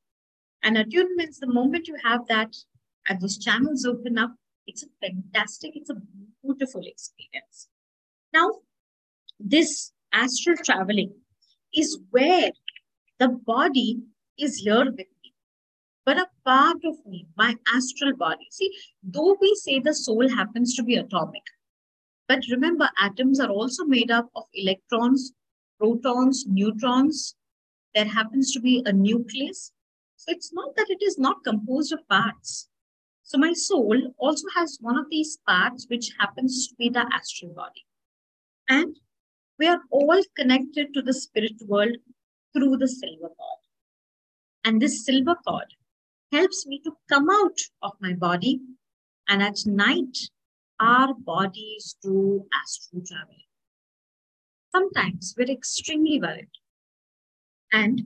And 0.62 0.76
attunements, 0.76 1.38
the 1.40 1.46
moment 1.46 1.88
you 1.88 1.96
have 2.04 2.26
that 2.28 2.54
and 3.08 3.20
those 3.20 3.38
channels 3.38 3.86
open 3.86 4.18
up, 4.18 4.34
it's 4.66 4.82
a 4.82 4.86
fantastic, 5.00 5.72
it's 5.74 5.90
a 5.90 5.96
beautiful 6.42 6.82
experience. 6.84 7.68
Now, 8.32 8.50
this 9.38 9.92
astral 10.12 10.56
traveling 10.64 11.12
is 11.74 11.98
where 12.10 12.50
the 13.18 13.28
body 13.28 14.00
is 14.38 14.56
here 14.56 14.84
with 14.84 14.98
me, 14.98 15.34
but 16.04 16.18
a 16.18 16.28
part 16.44 16.78
of 16.84 16.96
me, 17.06 17.26
my 17.36 17.56
astral 17.72 18.14
body. 18.16 18.46
See, 18.50 18.70
though 19.02 19.36
we 19.40 19.54
say 19.54 19.78
the 19.78 19.94
soul 19.94 20.28
happens 20.28 20.74
to 20.76 20.82
be 20.82 20.96
atomic, 20.96 21.42
but 22.28 22.40
remember, 22.50 22.88
atoms 22.98 23.40
are 23.40 23.50
also 23.50 23.84
made 23.84 24.10
up 24.10 24.28
of 24.36 24.44
electrons, 24.54 25.32
protons, 25.78 26.44
neutrons, 26.46 27.34
there 27.94 28.06
happens 28.06 28.52
to 28.52 28.60
be 28.60 28.82
a 28.86 28.92
nucleus. 28.92 29.72
So 30.16 30.32
it's 30.32 30.52
not 30.52 30.76
that 30.76 30.90
it 30.90 31.02
is 31.02 31.18
not 31.18 31.44
composed 31.44 31.92
of 31.92 32.06
parts. 32.08 32.68
So 33.22 33.38
my 33.38 33.52
soul 33.52 34.14
also 34.18 34.46
has 34.56 34.78
one 34.80 34.98
of 34.98 35.06
these 35.10 35.38
parts, 35.46 35.86
which 35.88 36.12
happens 36.18 36.68
to 36.68 36.74
be 36.74 36.88
the 36.88 37.06
astral 37.12 37.52
body. 37.54 37.84
And 38.68 38.96
we 39.58 39.66
are 39.68 39.80
all 39.90 40.22
connected 40.36 40.92
to 40.94 41.02
the 41.02 41.14
spirit 41.14 41.60
world 41.66 41.96
through 42.52 42.76
the 42.78 42.88
silver 42.88 43.28
cord. 43.28 43.60
And 44.64 44.80
this 44.80 45.04
silver 45.04 45.36
cord 45.46 45.74
helps 46.32 46.66
me 46.66 46.80
to 46.84 46.92
come 47.08 47.28
out 47.30 47.58
of 47.82 47.92
my 48.00 48.14
body. 48.14 48.60
And 49.28 49.42
at 49.42 49.58
night, 49.66 50.18
our 50.80 51.14
bodies 51.14 51.96
do 52.02 52.46
astral 52.62 53.02
travel. 53.06 53.36
Sometimes 54.72 55.34
we're 55.36 55.50
extremely 55.50 56.20
worried. 56.20 56.50
And 57.72 58.02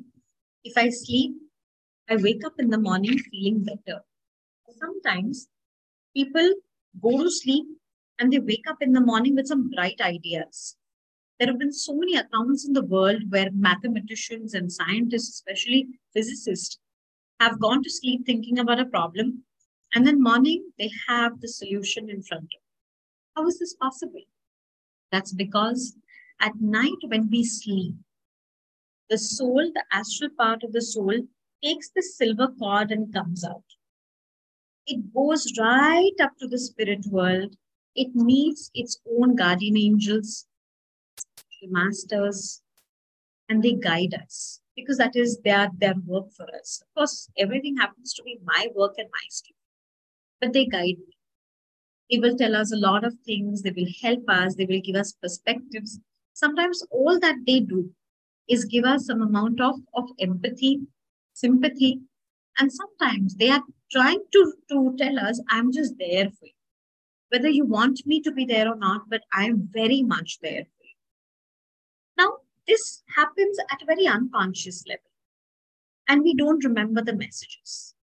if 0.62 0.76
I 0.76 0.90
sleep, 0.90 1.34
I 2.08 2.16
wake 2.16 2.44
up 2.44 2.54
in 2.58 2.70
the 2.70 2.78
morning 2.78 3.18
feeling 3.18 3.64
better. 3.64 4.02
Sometimes 4.78 5.48
people 6.14 6.54
go 7.00 7.22
to 7.22 7.30
sleep 7.30 7.66
and 8.18 8.32
they 8.32 8.38
wake 8.38 8.64
up 8.68 8.78
in 8.80 8.92
the 8.92 9.00
morning 9.00 9.34
with 9.34 9.46
some 9.46 9.70
bright 9.70 10.00
ideas. 10.00 10.76
There 11.38 11.48
have 11.48 11.58
been 11.58 11.72
so 11.72 11.94
many 11.94 12.16
accounts 12.16 12.66
in 12.66 12.74
the 12.74 12.84
world 12.84 13.22
where 13.30 13.50
mathematicians 13.52 14.54
and 14.54 14.70
scientists, 14.70 15.30
especially 15.30 15.88
physicists, 16.12 16.78
have 17.40 17.60
gone 17.60 17.82
to 17.82 17.90
sleep 17.90 18.24
thinking 18.24 18.58
about 18.58 18.80
a 18.80 18.86
problem, 18.86 19.42
and 19.94 20.06
then 20.06 20.22
morning 20.22 20.70
they 20.78 20.90
have 21.08 21.40
the 21.40 21.48
solution 21.48 22.08
in 22.08 22.22
front 22.22 22.44
of 22.44 22.50
them. 22.50 22.60
How 23.36 23.48
is 23.48 23.58
this 23.58 23.74
possible? 23.74 24.22
That's 25.10 25.32
because 25.32 25.96
at 26.40 26.52
night 26.60 26.92
when 27.06 27.28
we 27.30 27.44
sleep, 27.44 27.94
the 29.10 29.18
soul, 29.18 29.70
the 29.74 29.84
astral 29.92 30.30
part 30.38 30.62
of 30.62 30.72
the 30.72 30.82
soul, 30.82 31.14
takes 31.62 31.90
the 31.90 32.02
silver 32.02 32.48
cord 32.58 32.90
and 32.90 33.12
comes 33.12 33.44
out. 33.44 33.64
It 34.86 35.14
goes 35.14 35.52
right 35.58 36.12
up 36.20 36.32
to 36.40 36.46
the 36.46 36.58
spirit 36.58 37.06
world. 37.06 37.56
It 37.94 38.14
meets 38.14 38.70
its 38.74 39.00
own 39.10 39.36
guardian 39.36 39.76
angels, 39.76 40.46
masters, 41.62 42.60
and 43.48 43.62
they 43.62 43.72
guide 43.72 44.14
us 44.14 44.60
because 44.76 44.98
that 44.98 45.16
is 45.16 45.38
their, 45.44 45.70
their 45.78 45.94
work 46.06 46.32
for 46.32 46.46
us. 46.54 46.82
Of 46.82 46.94
course, 46.94 47.30
everything 47.38 47.76
happens 47.76 48.12
to 48.14 48.22
be 48.22 48.38
my 48.44 48.68
work 48.74 48.94
and 48.98 49.08
my 49.10 49.26
study, 49.28 49.54
but 50.40 50.52
they 50.52 50.66
guide 50.66 50.98
me. 50.98 51.16
They 52.10 52.18
will 52.18 52.36
tell 52.36 52.54
us 52.54 52.72
a 52.72 52.76
lot 52.76 53.04
of 53.04 53.14
things. 53.24 53.62
They 53.62 53.70
will 53.70 53.88
help 54.02 54.28
us. 54.28 54.56
They 54.56 54.66
will 54.66 54.80
give 54.80 54.96
us 54.96 55.12
perspectives. 55.12 56.00
Sometimes 56.34 56.86
all 56.90 57.18
that 57.20 57.36
they 57.46 57.60
do 57.60 57.90
is 58.48 58.64
give 58.64 58.84
us 58.84 59.06
some 59.06 59.22
amount 59.22 59.60
of, 59.60 59.76
of 59.94 60.10
empathy, 60.20 60.80
sympathy, 61.32 62.00
and 62.58 62.70
sometimes 62.72 63.34
they 63.34 63.50
are 63.50 63.62
trying 63.90 64.22
to, 64.32 64.52
to 64.70 64.94
tell 64.98 65.18
us, 65.18 65.42
I'm 65.50 65.72
just 65.72 65.94
there 65.98 66.30
for 66.30 66.46
you. 66.46 66.52
Whether 67.30 67.48
you 67.48 67.64
want 67.64 68.06
me 68.06 68.20
to 68.20 68.32
be 68.32 68.44
there 68.44 68.68
or 68.68 68.76
not, 68.76 69.08
but 69.08 69.22
I'm 69.32 69.68
very 69.72 70.02
much 70.02 70.38
there 70.40 70.64
for 70.64 70.84
you. 70.84 70.96
Now, 72.16 72.32
this 72.66 73.02
happens 73.14 73.58
at 73.72 73.82
a 73.82 73.86
very 73.86 74.06
unconscious 74.06 74.84
level. 74.86 75.10
And 76.06 76.22
we 76.22 76.34
don't 76.34 76.64
remember 76.64 77.02
the 77.02 77.16
messages. 77.16 77.94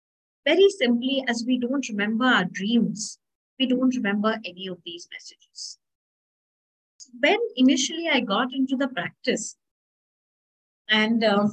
Very 0.47 0.69
simply, 0.71 1.23
as 1.29 1.45
we 1.47 1.59
don't 1.59 1.89
remember 1.89 2.25
our 2.25 2.45
dreams, 2.45 3.19
we 3.59 3.67
don't 3.67 3.95
remember 3.95 4.39
any 4.45 4.67
of 4.69 4.79
these 4.85 5.07
messages. 5.13 5.79
When 7.21 7.39
initially 7.57 8.09
I 8.09 8.21
got 8.21 8.55
into 8.55 8.77
the 8.77 8.89
practice, 8.89 9.57
and 10.91 11.23
uh, 11.23 11.47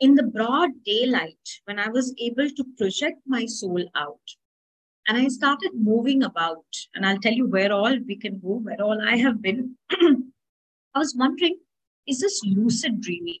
in 0.00 0.16
the 0.16 0.24
broad 0.24 0.70
daylight, 0.84 1.38
when 1.64 1.78
I 1.78 1.88
was 1.88 2.12
able 2.20 2.50
to 2.50 2.64
project 2.76 3.20
my 3.26 3.46
soul 3.46 3.84
out, 3.94 4.20
and 5.06 5.16
I 5.16 5.28
started 5.28 5.70
moving 5.74 6.24
about, 6.24 6.64
and 6.94 7.06
I'll 7.06 7.18
tell 7.18 7.32
you 7.32 7.46
where 7.46 7.72
all 7.72 7.96
we 8.06 8.16
can 8.16 8.40
go, 8.40 8.58
where 8.58 8.82
all 8.82 9.00
I 9.00 9.16
have 9.16 9.40
been. 9.40 9.76
I 9.90 10.98
was 10.98 11.14
wondering, 11.16 11.58
is 12.06 12.20
this 12.20 12.42
lucid 12.44 13.00
dreaming? 13.00 13.38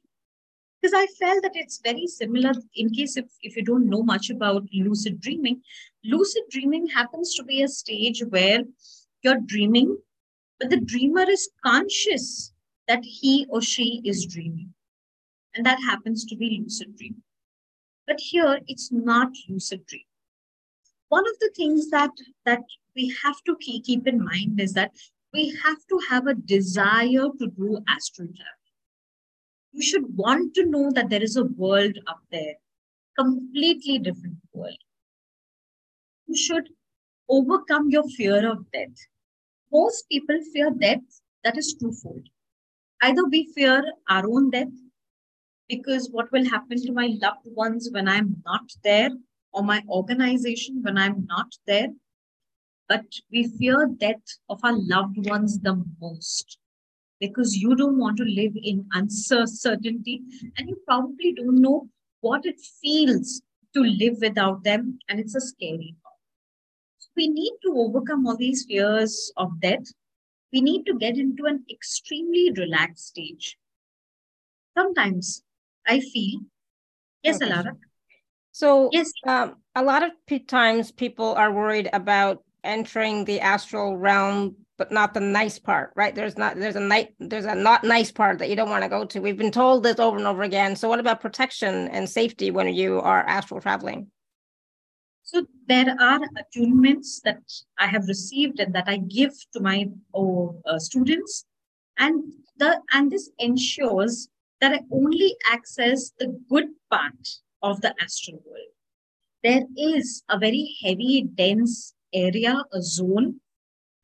Because 0.80 0.94
I 0.94 1.06
felt 1.18 1.42
that 1.42 1.56
it's 1.56 1.80
very 1.84 2.06
similar 2.06 2.52
in 2.74 2.90
case 2.90 3.16
if, 3.16 3.26
if 3.42 3.56
you 3.56 3.64
don't 3.64 3.90
know 3.90 4.02
much 4.02 4.30
about 4.30 4.68
lucid 4.72 5.20
dreaming. 5.20 5.60
Lucid 6.04 6.44
dreaming 6.50 6.86
happens 6.86 7.34
to 7.34 7.42
be 7.42 7.62
a 7.62 7.68
stage 7.68 8.22
where 8.30 8.60
you're 9.22 9.40
dreaming, 9.44 9.98
but 10.58 10.70
the 10.70 10.80
dreamer 10.80 11.28
is 11.28 11.50
conscious 11.64 12.52
that 12.88 13.04
he 13.04 13.46
or 13.50 13.60
she 13.60 14.00
is 14.04 14.26
dreaming 14.26 14.72
and 15.60 15.66
that 15.66 15.82
happens 15.82 16.24
to 16.24 16.36
be 16.36 16.58
lucid 16.64 16.96
dream. 16.96 17.16
But 18.06 18.18
here 18.18 18.60
it's 18.66 18.90
not 18.90 19.28
lucid 19.46 19.84
dream. 19.84 20.06
One 21.10 21.26
of 21.28 21.38
the 21.38 21.50
things 21.54 21.90
that 21.90 22.12
that 22.46 22.62
we 22.96 23.14
have 23.22 23.42
to 23.44 23.54
keep, 23.60 23.84
keep 23.84 24.06
in 24.06 24.24
mind 24.24 24.58
is 24.58 24.72
that 24.72 24.92
we 25.34 25.54
have 25.62 25.76
to 25.90 26.00
have 26.08 26.26
a 26.26 26.34
desire 26.34 27.28
to 27.40 27.46
do 27.58 27.78
astral 27.88 28.28
travel. 28.28 28.64
You 29.72 29.82
should 29.82 30.16
want 30.16 30.54
to 30.54 30.64
know 30.64 30.90
that 30.92 31.10
there 31.10 31.22
is 31.22 31.36
a 31.36 31.44
world 31.44 31.98
up 32.06 32.22
there, 32.32 32.54
completely 33.18 33.98
different 33.98 34.38
world. 34.54 34.82
You 36.26 36.38
should 36.38 36.70
overcome 37.28 37.90
your 37.90 38.08
fear 38.16 38.50
of 38.50 38.64
death. 38.72 39.08
Most 39.70 40.08
people 40.08 40.38
fear 40.54 40.70
death. 40.70 41.20
That 41.44 41.58
is 41.58 41.74
twofold. 41.74 42.30
Either 43.02 43.26
we 43.26 43.52
fear 43.54 43.82
our 44.08 44.24
own 44.26 44.48
death 44.50 44.72
because 45.70 46.10
what 46.10 46.30
will 46.32 46.44
happen 46.50 46.82
to 46.84 46.92
my 46.92 47.08
loved 47.22 47.46
ones 47.46 47.88
when 47.92 48.08
I'm 48.08 48.42
not 48.44 48.68
there, 48.82 49.10
or 49.52 49.62
my 49.62 49.82
organization 49.88 50.82
when 50.82 50.98
I'm 50.98 51.26
not 51.26 51.54
there. 51.66 51.88
But 52.88 53.04
we 53.30 53.46
fear 53.46 53.88
death 53.98 54.26
of 54.48 54.58
our 54.64 54.76
loved 54.76 55.28
ones 55.28 55.60
the 55.60 55.82
most 56.00 56.58
because 57.20 57.56
you 57.56 57.76
don't 57.76 57.98
want 57.98 58.16
to 58.16 58.24
live 58.24 58.52
in 58.56 58.84
uncertainty 58.92 60.22
and 60.56 60.68
you 60.68 60.76
probably 60.86 61.32
don't 61.34 61.60
know 61.60 61.88
what 62.20 62.46
it 62.46 62.60
feels 62.82 63.42
to 63.74 63.82
live 63.82 64.16
without 64.20 64.64
them, 64.64 64.98
and 65.08 65.20
it's 65.20 65.36
a 65.36 65.40
scary 65.40 65.94
thought. 66.02 66.12
So 66.98 67.10
we 67.16 67.28
need 67.28 67.52
to 67.62 67.74
overcome 67.76 68.26
all 68.26 68.36
these 68.36 68.64
fears 68.64 69.32
of 69.36 69.60
death. 69.60 69.84
We 70.52 70.60
need 70.60 70.84
to 70.86 70.98
get 70.98 71.16
into 71.16 71.44
an 71.44 71.64
extremely 71.70 72.50
relaxed 72.56 73.06
stage. 73.06 73.56
Sometimes 74.76 75.44
I 75.86 76.00
feel. 76.00 76.40
Yes, 77.22 77.36
okay. 77.36 77.50
Alara. 77.50 77.72
So, 78.52 78.88
yes, 78.92 79.12
um, 79.26 79.56
a 79.74 79.82
lot 79.82 80.02
of 80.02 80.10
p- 80.26 80.40
times 80.40 80.90
people 80.90 81.34
are 81.34 81.52
worried 81.52 81.88
about 81.92 82.42
entering 82.64 83.24
the 83.24 83.40
astral 83.40 83.96
realm, 83.96 84.56
but 84.76 84.90
not 84.90 85.14
the 85.14 85.20
nice 85.20 85.58
part, 85.58 85.92
right? 85.94 86.14
There's 86.14 86.36
not 86.36 86.56
there's 86.56 86.76
a 86.76 86.80
night 86.80 87.14
there's 87.20 87.44
a 87.44 87.54
not 87.54 87.84
nice 87.84 88.10
part 88.10 88.38
that 88.38 88.48
you 88.48 88.56
don't 88.56 88.70
want 88.70 88.82
to 88.82 88.88
go 88.88 89.04
to. 89.04 89.20
We've 89.20 89.36
been 89.36 89.52
told 89.52 89.82
this 89.82 89.98
over 89.98 90.16
and 90.16 90.26
over 90.26 90.42
again. 90.42 90.74
So, 90.74 90.88
what 90.88 91.00
about 91.00 91.20
protection 91.20 91.88
and 91.88 92.08
safety 92.08 92.50
when 92.50 92.68
you 92.74 93.00
are 93.00 93.20
astral 93.20 93.60
traveling? 93.60 94.10
So 95.22 95.46
there 95.68 95.94
are 96.00 96.18
attunements 96.18 97.20
that 97.22 97.40
I 97.78 97.86
have 97.86 98.08
received 98.08 98.58
and 98.58 98.74
that 98.74 98.88
I 98.88 98.96
give 98.96 99.32
to 99.52 99.60
my 99.60 99.86
oh, 100.12 100.60
uh, 100.66 100.80
students, 100.80 101.44
and 101.98 102.32
the 102.56 102.80
and 102.92 103.12
this 103.12 103.30
ensures 103.38 104.28
that 104.60 104.72
I 104.72 104.80
only 104.90 105.36
access 105.50 106.12
the 106.18 106.38
good 106.48 106.66
part 106.90 107.28
of 107.62 107.80
the 107.80 107.94
astral 108.00 108.42
world. 108.46 108.72
There 109.42 109.64
is 109.76 110.22
a 110.28 110.38
very 110.38 110.76
heavy, 110.82 111.22
dense 111.22 111.94
area, 112.12 112.62
a 112.72 112.82
zone. 112.82 113.40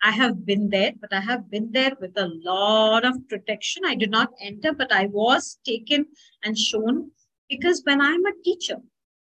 I 0.03 0.11
have 0.13 0.47
been 0.47 0.71
there, 0.71 0.93
but 1.01 1.13
I 1.13 1.21
have 1.21 1.51
been 1.51 1.73
there 1.73 1.93
with 2.01 2.17
a 2.17 2.29
lot 2.29 3.05
of 3.05 3.29
protection. 3.29 3.85
I 3.85 3.95
did 3.95 4.11
not 4.11 4.31
enter, 4.41 4.73
but 4.73 4.93
I 4.93 5.07
was 5.07 5.59
taken 5.65 6.07
and 6.43 6.57
shown 6.57 7.11
because 7.49 7.83
when 7.85 8.01
I'm 8.01 8.25
a 8.25 8.43
teacher, 8.45 8.77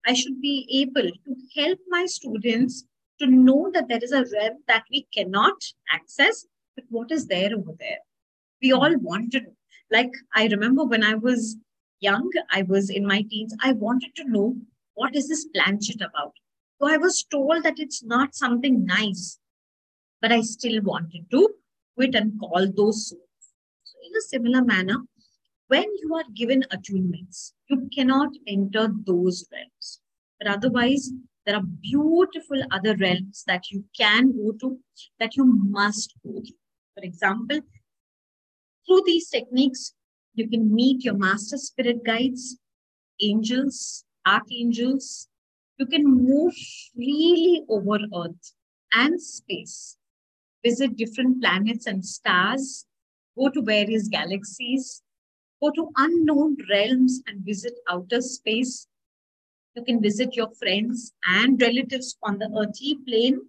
I 0.06 0.14
should 0.14 0.40
be 0.40 0.66
able 0.70 1.10
to 1.10 1.36
help 1.56 1.78
my 1.88 2.06
students 2.06 2.84
to 3.20 3.26
know 3.26 3.70
that 3.74 3.88
there 3.88 4.02
is 4.02 4.12
a 4.12 4.24
realm 4.32 4.58
that 4.68 4.84
we 4.90 5.06
cannot 5.12 5.56
access, 5.92 6.46
but 6.74 6.84
what 6.88 7.10
is 7.10 7.26
there 7.26 7.54
over 7.54 7.74
there? 7.78 7.98
We 8.62 8.72
all 8.72 8.96
want 8.98 9.32
to 9.32 9.40
know. 9.40 9.57
Like 9.90 10.12
I 10.34 10.46
remember 10.46 10.84
when 10.84 11.02
I 11.02 11.14
was 11.14 11.56
young, 12.00 12.30
I 12.50 12.62
was 12.62 12.90
in 12.90 13.06
my 13.06 13.22
teens, 13.22 13.54
I 13.62 13.72
wanted 13.72 14.14
to 14.16 14.28
know 14.28 14.56
what 14.94 15.14
is 15.14 15.28
this 15.28 15.46
planchette 15.54 16.00
about? 16.00 16.32
So 16.80 16.88
I 16.88 16.96
was 16.96 17.24
told 17.24 17.62
that 17.64 17.78
it's 17.78 18.04
not 18.04 18.34
something 18.34 18.84
nice, 18.84 19.38
but 20.20 20.32
I 20.32 20.42
still 20.42 20.80
wanted 20.82 21.30
to 21.30 21.48
quit 21.96 22.14
and 22.14 22.38
call 22.38 22.66
those 22.76 23.08
souls. 23.08 23.22
So 23.84 23.94
in 24.04 24.16
a 24.16 24.20
similar 24.20 24.64
manner, 24.64 24.98
when 25.68 25.86
you 26.02 26.14
are 26.14 26.24
given 26.34 26.64
attunements, 26.72 27.52
you 27.68 27.88
cannot 27.94 28.30
enter 28.46 28.88
those 29.04 29.44
realms. 29.52 30.00
But 30.38 30.48
otherwise, 30.48 31.10
there 31.44 31.56
are 31.56 31.62
beautiful 31.62 32.62
other 32.70 32.96
realms 32.96 33.44
that 33.46 33.70
you 33.70 33.84
can 33.98 34.32
go 34.32 34.52
to, 34.60 34.78
that 35.18 35.36
you 35.36 35.44
must 35.44 36.14
go 36.24 36.40
to. 36.40 36.52
For 36.94 37.04
example, 37.04 37.60
through 38.88 39.02
these 39.04 39.28
techniques, 39.28 39.94
you 40.34 40.48
can 40.48 40.74
meet 40.74 41.04
your 41.04 41.14
master 41.14 41.58
spirit 41.58 42.04
guides, 42.04 42.56
angels, 43.22 44.04
archangels. 44.26 45.28
You 45.78 45.86
can 45.86 46.04
move 46.04 46.54
freely 46.94 47.62
over 47.68 47.98
Earth 48.14 48.54
and 48.92 49.20
space, 49.20 49.96
visit 50.64 50.96
different 50.96 51.40
planets 51.40 51.86
and 51.86 52.04
stars, 52.04 52.86
go 53.38 53.48
to 53.50 53.62
various 53.62 54.08
galaxies, 54.08 55.02
go 55.62 55.70
to 55.70 55.90
unknown 55.96 56.56
realms 56.70 57.20
and 57.26 57.44
visit 57.44 57.74
outer 57.88 58.20
space. 58.20 58.88
You 59.76 59.84
can 59.84 60.02
visit 60.02 60.34
your 60.34 60.50
friends 60.54 61.12
and 61.26 61.60
relatives 61.60 62.16
on 62.22 62.38
the 62.38 62.50
earthly 62.58 62.98
plane. 63.06 63.40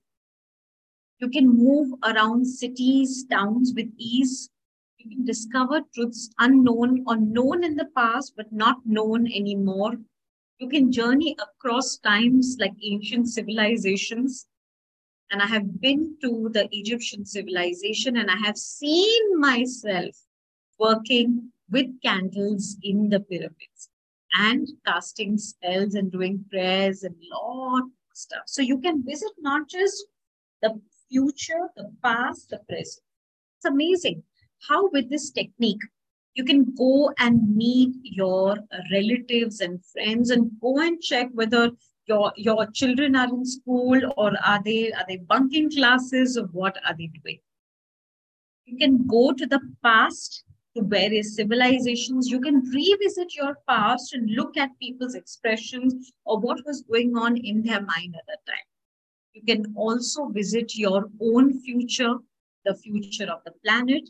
You 1.19 1.29
can 1.29 1.47
move 1.47 1.93
around 2.03 2.45
cities, 2.45 3.25
towns 3.29 3.73
with 3.75 3.91
ease 3.97 4.49
you 4.99 5.09
can 5.09 5.25
discover 5.25 5.81
truths 5.93 6.29
unknown 6.39 7.03
or 7.07 7.15
known 7.15 7.63
in 7.63 7.75
the 7.75 7.87
past 7.95 8.33
but 8.35 8.51
not 8.51 8.85
known 8.85 9.27
anymore. 9.27 9.93
You 10.59 10.67
can 10.67 10.91
journey 10.91 11.37
across 11.39 11.97
times 11.97 12.57
like 12.59 12.73
ancient 12.83 13.29
civilizations. 13.29 14.47
And 15.31 15.41
I 15.41 15.45
have 15.45 15.79
been 15.79 16.17
to 16.21 16.49
the 16.53 16.67
Egyptian 16.71 17.25
civilization 17.25 18.17
and 18.17 18.29
I 18.29 18.35
have 18.37 18.57
seen 18.57 19.39
myself 19.39 20.15
working 20.77 21.51
with 21.71 22.01
candles 22.01 22.75
in 22.83 23.09
the 23.09 23.21
pyramids 23.21 23.89
and 24.33 24.67
casting 24.85 25.37
spells 25.37 25.95
and 25.95 26.11
doing 26.11 26.43
prayers 26.49 27.03
and 27.03 27.15
lot 27.31 27.83
of 27.83 27.89
stuff. 28.17 28.43
So 28.47 28.61
you 28.61 28.79
can 28.79 29.05
visit 29.05 29.31
not 29.39 29.69
just 29.69 30.05
the 30.61 30.81
future, 31.09 31.69
the 31.77 31.89
past, 32.03 32.49
the 32.49 32.57
present. 32.67 33.05
It's 33.57 33.65
amazing 33.65 34.23
how 34.67 34.89
with 34.89 35.09
this 35.09 35.31
technique 35.31 35.81
you 36.35 36.43
can 36.43 36.73
go 36.75 37.11
and 37.19 37.55
meet 37.55 37.95
your 38.03 38.57
relatives 38.91 39.61
and 39.61 39.83
friends 39.85 40.29
and 40.29 40.51
go 40.61 40.79
and 40.79 41.01
check 41.01 41.29
whether 41.33 41.71
your 42.05 42.31
your 42.35 42.65
children 42.67 43.15
are 43.15 43.27
in 43.27 43.45
school 43.45 43.99
or 44.17 44.31
are 44.45 44.61
they 44.63 44.91
are 44.93 45.05
they 45.07 45.17
bunking 45.17 45.69
classes 45.71 46.37
or 46.37 46.45
what 46.59 46.77
are 46.85 46.95
they 46.97 47.09
doing. 47.23 47.39
You 48.65 48.77
can 48.77 49.07
go 49.07 49.33
to 49.33 49.45
the 49.45 49.59
past 49.83 50.43
to 50.75 50.83
various 50.83 51.35
civilizations. 51.35 52.29
You 52.29 52.39
can 52.39 52.61
revisit 52.61 53.35
your 53.35 53.57
past 53.67 54.13
and 54.13 54.29
look 54.29 54.57
at 54.57 54.77
people's 54.79 55.15
expressions 55.15 56.11
or 56.25 56.39
what 56.39 56.65
was 56.65 56.83
going 56.83 57.17
on 57.17 57.37
in 57.37 57.63
their 57.63 57.81
mind 57.81 58.15
at 58.15 58.27
that 58.27 58.45
time. 58.45 58.67
You 59.33 59.43
can 59.43 59.73
also 59.75 60.27
visit 60.27 60.75
your 60.75 61.09
own 61.21 61.59
future 61.61 62.15
the 62.65 62.75
future 62.75 63.31
of 63.31 63.41
the 63.45 63.53
planet 63.63 64.09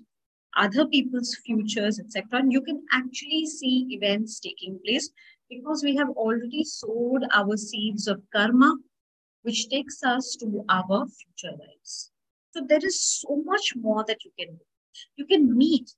other 0.56 0.86
people's 0.88 1.36
futures, 1.46 2.00
etc. 2.00 2.40
And 2.40 2.52
you 2.52 2.62
can 2.62 2.84
actually 2.92 3.46
see 3.46 3.88
events 3.92 4.40
taking 4.40 4.80
place 4.86 5.10
because 5.50 5.84
we 5.84 5.96
have 5.96 6.10
already 6.10 6.64
sowed 6.64 7.24
our 7.34 7.58
seeds 7.58 8.08
of 8.08 8.22
karma, 8.34 8.76
which 9.44 9.70
takes 9.70 10.04
us 10.04 10.36
to 10.40 10.64
our 10.70 11.06
future 11.08 11.56
lives. 11.58 12.12
So 12.52 12.64
there 12.68 12.84
is 12.84 13.02
so 13.02 13.42
much 13.46 13.74
more 13.76 14.04
that 14.08 14.24
you 14.24 14.32
can 14.38 14.56
do. 14.56 14.62
You 15.16 15.26
can 15.26 15.58
meet 15.58 15.92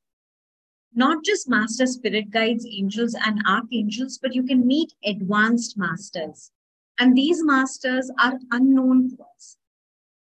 not 0.93 1.23
just 1.23 1.49
master 1.49 1.85
spirit 1.85 2.31
guides, 2.31 2.65
angels, 2.65 3.15
and 3.25 3.41
archangels, 3.47 4.19
but 4.21 4.35
you 4.35 4.43
can 4.43 4.67
meet 4.67 4.93
advanced 5.05 5.77
masters. 5.77 6.51
And 6.99 7.15
these 7.15 7.43
masters 7.43 8.11
are 8.19 8.33
unknown 8.51 9.09
to 9.11 9.23
us. 9.35 9.57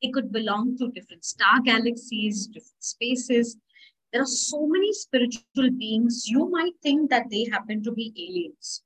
They 0.01 0.09
could 0.09 0.31
belong 0.31 0.77
to 0.77 0.91
different 0.91 1.25
star 1.25 1.61
galaxies, 1.61 2.47
different 2.47 2.83
spaces, 2.83 3.57
there 4.11 4.21
are 4.21 4.25
so 4.25 4.65
many 4.67 4.93
spiritual 4.93 5.71
beings, 5.77 6.27
you 6.27 6.49
might 6.49 6.73
think 6.81 7.09
that 7.09 7.29
they 7.29 7.45
happen 7.51 7.83
to 7.83 7.91
be 7.91 8.13
aliens, 8.17 8.81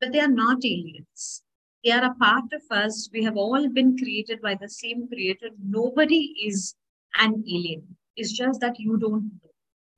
but 0.00 0.12
they 0.12 0.20
are 0.20 0.28
not 0.28 0.64
aliens. 0.64 1.42
They 1.84 1.92
are 1.92 2.04
a 2.04 2.14
part 2.14 2.52
of 2.52 2.62
us. 2.70 3.08
We 3.12 3.24
have 3.24 3.36
all 3.36 3.68
been 3.68 3.96
created 3.96 4.42
by 4.42 4.56
the 4.56 4.68
same 4.68 5.08
creator. 5.08 5.50
Nobody 5.62 6.34
is 6.44 6.74
an 7.16 7.42
alien. 7.48 7.96
It's 8.16 8.32
just 8.32 8.60
that 8.60 8.78
you 8.78 8.98
don't 8.98 9.24
know. 9.24 9.50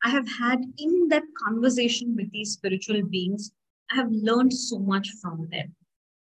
I 0.05 0.11
have 0.11 0.29
had 0.29 0.61
in 0.79 1.09
that 1.09 1.25
conversation 1.43 2.15
with 2.17 2.31
these 2.31 2.53
spiritual 2.53 3.03
beings, 3.03 3.53
I 3.91 3.97
have 3.97 4.11
learned 4.11 4.53
so 4.53 4.79
much 4.79 5.11
from 5.21 5.49
them. 5.51 5.75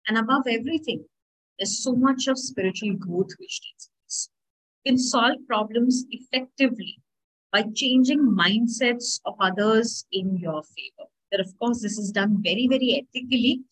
And 0.06 0.16
above 0.16 0.46
everything, 0.46 1.04
there's 1.58 1.82
so 1.82 1.94
much 1.94 2.28
of 2.28 2.38
spiritual 2.38 2.94
growth 2.94 3.30
which 3.38 3.60
takes 3.60 3.90
place. 4.00 4.28
You 4.84 4.92
can 4.92 4.98
solve 4.98 5.38
problems 5.46 6.04
effectively 6.10 7.00
by 7.52 7.64
changing 7.74 8.20
mindsets 8.20 9.20
of 9.24 9.34
others 9.40 10.06
in 10.12 10.36
your 10.36 10.62
favor. 10.62 11.08
But 11.30 11.40
of 11.40 11.58
course, 11.58 11.82
this 11.82 11.98
is 11.98 12.10
done 12.10 12.42
very, 12.42 12.66
very 12.68 13.04
ethically 13.06 13.62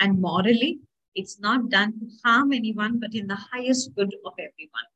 and 0.00 0.20
morally. 0.20 0.80
It's 1.14 1.40
not 1.40 1.68
done 1.68 1.92
to 2.00 2.06
harm 2.24 2.52
anyone, 2.52 2.98
but 2.98 3.14
in 3.14 3.26
the 3.26 3.36
highest 3.52 3.94
good 3.94 4.14
of 4.24 4.32
everyone. 4.38 4.88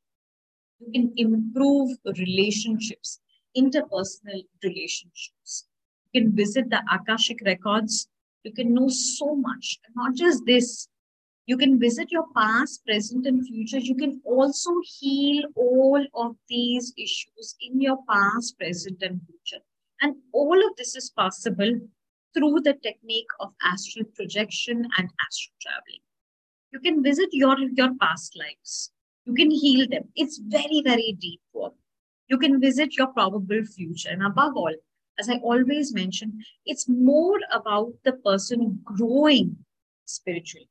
You 0.79 0.91
can 0.91 1.13
improve 1.17 1.97
relationships, 2.17 3.19
interpersonal 3.55 4.43
relationships. 4.63 5.65
You 6.11 6.21
can 6.21 6.35
visit 6.35 6.69
the 6.69 6.81
Akashic 6.91 7.39
records. 7.45 8.07
You 8.43 8.51
can 8.53 8.73
know 8.73 8.87
so 8.89 9.35
much. 9.35 9.79
Not 9.95 10.15
just 10.15 10.45
this, 10.45 10.87
you 11.47 11.55
can 11.57 11.79
visit 11.79 12.11
your 12.11 12.25
past, 12.35 12.85
present, 12.85 13.25
and 13.25 13.47
future. 13.47 13.79
You 13.79 13.95
can 13.95 14.21
also 14.25 14.69
heal 14.83 15.43
all 15.55 16.05
of 16.13 16.35
these 16.49 16.93
issues 16.97 17.55
in 17.61 17.79
your 17.79 17.99
past, 18.09 18.59
present, 18.59 19.01
and 19.01 19.21
future. 19.25 19.63
And 20.01 20.17
all 20.33 20.57
of 20.57 20.75
this 20.75 20.93
is 20.97 21.09
possible 21.09 21.79
through 22.33 22.59
the 22.61 22.73
technique 22.83 23.29
of 23.39 23.53
astral 23.63 24.05
projection 24.13 24.89
and 24.97 25.09
astral 25.25 25.55
traveling. 25.61 26.03
You 26.73 26.81
can 26.81 27.01
visit 27.01 27.29
your, 27.31 27.57
your 27.57 27.95
past 27.95 28.37
lives. 28.37 28.91
You 29.25 29.33
can 29.33 29.49
heal 29.49 29.87
them. 29.89 30.03
It's 30.17 30.37
very, 30.37 30.81
very 30.83 31.15
deep 31.17 31.39
work. 31.53 31.73
You 32.27 32.37
can 32.37 32.59
visit 32.59 32.97
your 32.97 33.07
probable 33.07 33.63
future. 33.63 34.09
And 34.09 34.21
above 34.21 34.57
all, 34.57 34.75
as 35.17 35.29
I 35.29 35.37
always 35.37 35.93
mention, 35.93 36.41
it's 36.65 36.89
more 36.89 37.39
about 37.53 37.93
the 38.03 38.13
person 38.13 38.81
growing 38.83 39.55
spiritually 40.05 40.69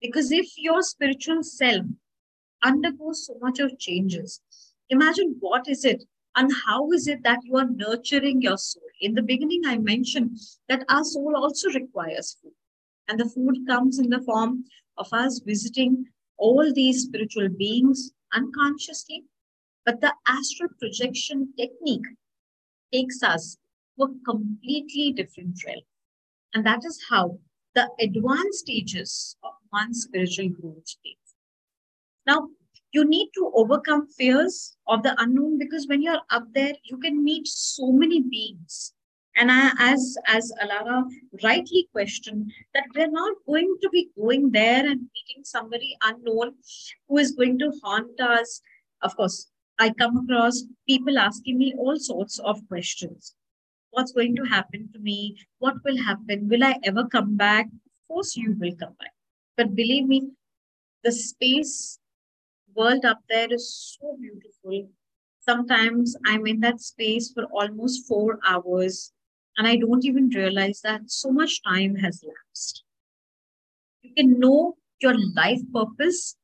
because 0.00 0.30
if 0.30 0.46
your 0.56 0.82
spiritual 0.82 1.42
self 1.42 1.86
undergoes 2.62 3.26
so 3.26 3.36
much 3.40 3.58
of 3.60 3.78
changes, 3.78 4.40
imagine 4.90 5.36
what 5.40 5.68
is 5.68 5.84
it 5.84 6.04
and 6.36 6.50
how 6.66 6.90
is 6.92 7.08
it 7.08 7.22
that 7.22 7.40
you 7.44 7.56
are 7.56 7.68
nurturing 7.68 8.42
your 8.42 8.58
soul. 8.58 8.82
In 9.00 9.14
the 9.14 9.22
beginning, 9.22 9.62
I 9.66 9.78
mentioned 9.78 10.38
that 10.68 10.84
our 10.88 11.04
soul 11.04 11.34
also 11.34 11.70
requires 11.70 12.36
food. 12.42 12.52
And 13.08 13.18
the 13.18 13.28
food 13.28 13.66
comes 13.66 13.98
in 13.98 14.10
the 14.10 14.20
form 14.22 14.64
of 14.98 15.12
us 15.12 15.40
visiting 15.44 16.06
all 16.36 16.72
these 16.74 17.04
spiritual 17.04 17.48
beings 17.48 18.10
unconsciously. 18.32 19.24
But 19.84 20.00
the 20.00 20.12
astral 20.26 20.70
projection 20.78 21.54
technique 21.56 22.06
takes 22.92 23.22
us 23.22 23.56
to 23.98 24.04
a 24.04 24.30
completely 24.30 25.12
different 25.12 25.58
realm. 25.64 25.80
And 26.52 26.66
that 26.66 26.84
is 26.84 27.00
how 27.08 27.38
the 27.74 27.88
advanced 28.00 28.60
stages 28.60 29.36
of 29.42 29.52
one's 29.76 30.02
spiritual 30.02 30.48
growth 30.48 30.90
takes. 31.04 31.34
Now, 32.26 32.48
you 32.92 33.04
need 33.04 33.30
to 33.34 33.50
overcome 33.54 34.08
fears 34.18 34.76
of 34.86 35.02
the 35.02 35.14
unknown 35.22 35.58
because 35.58 35.86
when 35.86 36.02
you're 36.02 36.26
up 36.30 36.46
there, 36.54 36.74
you 36.84 36.98
can 36.98 37.22
meet 37.22 37.46
so 37.46 37.92
many 37.92 38.20
beings 38.22 38.94
and 39.36 39.52
I, 39.52 39.72
as 39.78 40.16
as 40.26 40.50
Alara 40.62 41.04
rightly 41.42 41.88
questioned, 41.92 42.52
that 42.74 42.86
we're 42.94 43.10
not 43.10 43.36
going 43.46 43.76
to 43.82 43.90
be 43.90 44.08
going 44.18 44.50
there 44.50 44.80
and 44.80 45.00
meeting 45.16 45.44
somebody 45.44 45.96
unknown 46.02 46.54
who 47.08 47.18
is 47.18 47.32
going 47.32 47.58
to 47.58 47.70
haunt 47.82 48.18
us. 48.18 48.62
Of 49.02 49.14
course, 49.16 49.50
I 49.78 49.90
come 49.90 50.16
across 50.16 50.64
people 50.88 51.18
asking 51.18 51.58
me 51.58 51.74
all 51.76 51.98
sorts 51.98 52.38
of 52.38 52.66
questions. 52.68 53.34
What's 53.90 54.12
going 54.12 54.36
to 54.36 54.44
happen 54.44 54.88
to 54.94 54.98
me? 54.98 55.36
What 55.58 55.74
will 55.84 56.02
happen? 56.02 56.48
Will 56.48 56.64
I 56.64 56.76
ever 56.84 57.04
come 57.04 57.36
back? 57.36 57.66
Of 57.66 58.08
course, 58.08 58.36
you 58.36 58.56
will 58.58 58.74
come 58.76 58.94
back. 58.98 59.15
But 59.56 59.74
believe 59.74 60.06
me, 60.06 60.32
the 61.02 61.12
space 61.12 61.98
world 62.74 63.04
up 63.04 63.20
there 63.28 63.52
is 63.52 63.96
so 63.98 64.16
beautiful. 64.20 64.90
Sometimes 65.40 66.16
I'm 66.26 66.46
in 66.46 66.60
that 66.60 66.80
space 66.80 67.32
for 67.32 67.44
almost 67.44 68.06
four 68.06 68.38
hours 68.46 69.12
and 69.56 69.66
I 69.66 69.76
don't 69.76 70.04
even 70.04 70.28
realize 70.28 70.80
that 70.82 71.10
so 71.10 71.30
much 71.30 71.62
time 71.62 71.94
has 71.96 72.22
lapsed. 72.22 72.84
You 74.02 74.12
can 74.14 74.38
know 74.38 74.76
your 75.00 75.14
life 75.34 75.60
purpose 75.72 76.36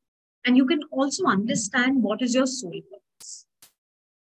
and 0.45 0.57
you 0.57 0.65
can 0.67 0.83
also 0.91 1.27
understand 1.27 2.03
what 2.03 2.23
is 2.23 2.35
your 2.35 2.47
soul 2.47 2.81
purpose. 2.91 3.47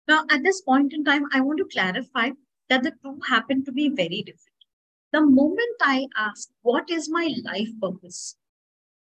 Now, 0.07 0.25
at 0.29 0.43
this 0.43 0.61
point 0.61 0.93
in 0.93 1.05
time, 1.05 1.25
I 1.31 1.39
want 1.39 1.59
to 1.59 1.65
clarify 1.65 2.31
that 2.69 2.83
the 2.83 2.91
two 3.03 3.19
happen 3.27 3.63
to 3.65 3.71
be 3.71 3.89
very 3.89 4.21
different. 4.21 4.49
The 5.13 5.21
moment 5.21 5.77
I 5.81 6.07
ask, 6.17 6.49
What 6.61 6.89
is 6.89 7.09
my 7.09 7.33
life 7.43 7.69
purpose? 7.81 8.35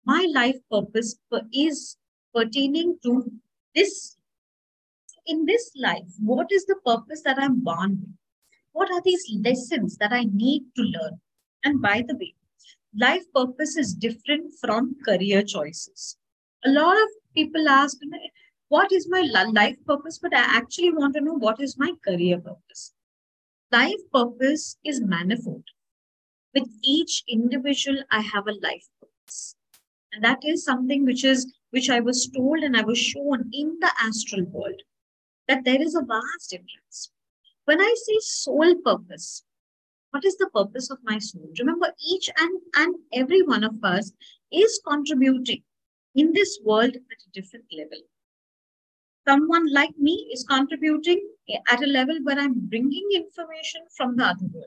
My 0.08 0.26
life 0.34 0.56
purpose 0.72 1.18
is 1.52 1.98
pertaining 2.34 2.98
to 3.02 3.30
this. 3.74 4.16
In 5.26 5.44
this 5.44 5.70
life, 5.76 6.14
what 6.18 6.50
is 6.50 6.64
the 6.64 6.76
purpose 6.76 7.20
that 7.26 7.38
I'm 7.38 7.60
born 7.60 7.98
with? 8.00 8.16
What 8.72 8.90
are 8.90 9.02
these 9.04 9.30
lessons 9.44 9.98
that 9.98 10.10
I 10.10 10.24
need 10.32 10.62
to 10.76 10.82
learn? 10.82 11.20
And 11.62 11.82
by 11.82 12.04
the 12.08 12.16
way, 12.16 12.34
life 12.98 13.24
purpose 13.34 13.76
is 13.76 13.92
different 13.92 14.54
from 14.62 14.96
career 15.04 15.42
choices. 15.42 16.16
A 16.64 16.70
lot 16.70 16.96
of 16.96 17.08
people 17.34 17.68
ask, 17.68 17.98
what 18.68 18.90
is 18.92 19.10
my 19.10 19.20
life 19.52 19.76
purpose? 19.86 20.18
But 20.18 20.34
I 20.34 20.56
actually 20.56 20.92
want 20.94 21.16
to 21.16 21.20
know 21.20 21.34
what 21.34 21.60
is 21.60 21.76
my 21.76 21.92
career 22.02 22.38
purpose. 22.38 22.94
Life 23.70 24.00
purpose 24.10 24.78
is 24.86 25.02
manifold. 25.02 25.64
With 26.54 26.66
each 26.82 27.24
individual, 27.28 28.02
I 28.10 28.22
have 28.22 28.46
a 28.46 28.58
life 28.62 28.88
purpose. 29.02 29.54
And 30.12 30.24
that 30.24 30.38
is 30.44 30.64
something 30.64 31.04
which 31.04 31.24
is 31.24 31.52
which 31.70 31.90
I 31.90 32.00
was 32.00 32.28
told 32.28 32.60
and 32.60 32.76
I 32.76 32.82
was 32.82 32.98
shown 32.98 33.50
in 33.52 33.78
the 33.80 33.90
astral 34.00 34.44
world 34.44 34.80
that 35.48 35.64
there 35.64 35.80
is 35.80 35.94
a 35.94 36.02
vast 36.02 36.50
difference. 36.50 37.10
When 37.66 37.80
I 37.80 37.94
say 37.96 38.16
soul 38.20 38.74
purpose, 38.76 39.44
what 40.10 40.24
is 40.24 40.36
the 40.38 40.48
purpose 40.54 40.90
of 40.90 40.98
my 41.02 41.18
soul? 41.18 41.50
Remember, 41.58 41.92
each 42.02 42.30
and, 42.38 42.60
and 42.76 42.94
every 43.12 43.42
one 43.42 43.64
of 43.64 43.84
us 43.84 44.12
is 44.50 44.80
contributing 44.86 45.62
in 46.14 46.32
this 46.32 46.58
world 46.64 46.94
at 46.96 47.26
a 47.26 47.30
different 47.32 47.66
level. 47.70 47.98
Someone 49.26 49.70
like 49.70 49.96
me 49.98 50.30
is 50.32 50.44
contributing 50.48 51.20
at 51.70 51.82
a 51.82 51.86
level 51.86 52.18
where 52.22 52.38
I'm 52.38 52.54
bringing 52.54 53.06
information 53.14 53.82
from 53.94 54.16
the 54.16 54.24
other 54.24 54.46
world. 54.46 54.64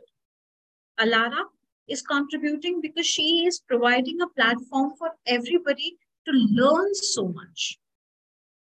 Alara 0.99 1.45
is 1.87 2.01
contributing 2.01 2.81
because 2.81 3.05
she 3.05 3.45
is 3.45 3.59
providing 3.59 4.21
a 4.21 4.27
platform 4.27 4.93
for 4.97 5.11
everybody 5.25 5.97
to 6.25 6.31
learn 6.31 6.93
so 6.93 7.27
much. 7.27 7.77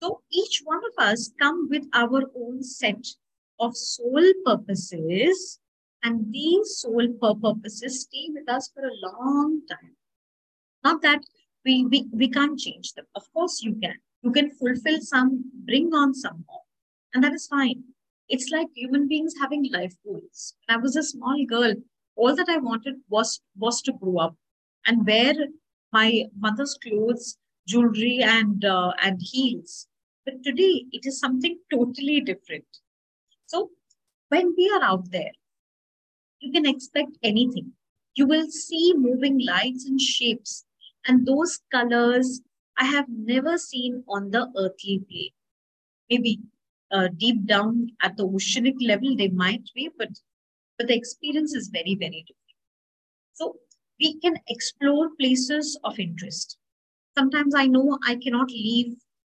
So 0.02 0.20
each 0.30 0.62
one 0.64 0.80
of 0.84 1.04
us 1.04 1.32
come 1.40 1.68
with 1.70 1.84
our 1.94 2.30
own 2.36 2.62
set 2.62 3.06
of 3.60 3.76
soul 3.76 4.22
purposes, 4.44 5.60
and 6.02 6.32
these 6.32 6.78
soul 6.78 7.08
purposes 7.42 8.02
stay 8.02 8.28
with 8.28 8.48
us 8.48 8.70
for 8.74 8.84
a 8.84 9.00
long 9.02 9.62
time. 9.70 9.96
Not 10.82 11.00
that 11.02 11.24
we, 11.64 11.86
we, 11.86 12.06
we 12.12 12.28
can't 12.28 12.58
change 12.58 12.92
them. 12.92 13.06
Of 13.14 13.32
course, 13.32 13.62
you 13.62 13.74
can. 13.82 13.94
You 14.22 14.32
can 14.32 14.50
fulfill 14.50 15.00
some, 15.00 15.44
bring 15.64 15.94
on 15.94 16.14
some 16.14 16.44
more, 16.48 16.62
and 17.14 17.24
that 17.24 17.32
is 17.32 17.46
fine. 17.46 17.84
It's 18.28 18.50
like 18.50 18.68
human 18.74 19.06
beings 19.08 19.34
having 19.40 19.70
life 19.72 19.94
goals. 20.04 20.54
When 20.66 20.78
I 20.78 20.80
was 20.80 20.96
a 20.96 21.02
small 21.02 21.42
girl, 21.46 21.74
all 22.16 22.34
that 22.36 22.48
I 22.48 22.58
wanted 22.58 22.96
was 23.08 23.40
was 23.56 23.82
to 23.82 23.92
grow 23.92 24.18
up 24.18 24.36
and 24.86 25.06
wear 25.06 25.34
my 25.92 26.24
mother's 26.38 26.76
clothes, 26.82 27.38
jewelry, 27.66 28.20
and 28.22 28.64
uh, 28.64 28.92
and 29.02 29.20
heels. 29.20 29.88
But 30.24 30.42
today, 30.42 30.86
it 30.92 31.04
is 31.04 31.18
something 31.18 31.58
totally 31.70 32.20
different. 32.20 32.66
So 33.46 33.70
when 34.28 34.54
we 34.56 34.70
are 34.74 34.82
out 34.82 35.10
there, 35.10 35.32
you 36.40 36.52
can 36.52 36.66
expect 36.66 37.18
anything. 37.22 37.72
You 38.14 38.26
will 38.26 38.50
see 38.50 38.94
moving 38.96 39.38
lights 39.44 39.86
and 39.86 40.00
shapes, 40.00 40.64
and 41.06 41.26
those 41.26 41.60
colors 41.70 42.40
I 42.78 42.84
have 42.84 43.06
never 43.08 43.58
seen 43.58 44.04
on 44.08 44.30
the 44.30 44.50
earthly 44.56 45.00
plane. 45.08 45.30
Maybe 46.10 46.40
uh, 46.90 47.08
deep 47.16 47.46
down 47.46 47.90
at 48.02 48.16
the 48.16 48.24
oceanic 48.24 48.74
level, 48.80 49.16
they 49.16 49.28
might 49.28 49.68
be, 49.74 49.90
but 49.96 50.10
but 50.78 50.88
the 50.88 50.96
experience 50.96 51.54
is 51.54 51.68
very, 51.68 51.94
very 51.94 52.24
different. 52.26 52.44
So 53.34 53.56
we 54.00 54.18
can 54.20 54.36
explore 54.48 55.10
places 55.18 55.78
of 55.84 55.98
interest. 55.98 56.56
Sometimes 57.16 57.54
I 57.54 57.66
know 57.66 57.98
I 58.06 58.16
cannot 58.16 58.50
leave 58.50 58.94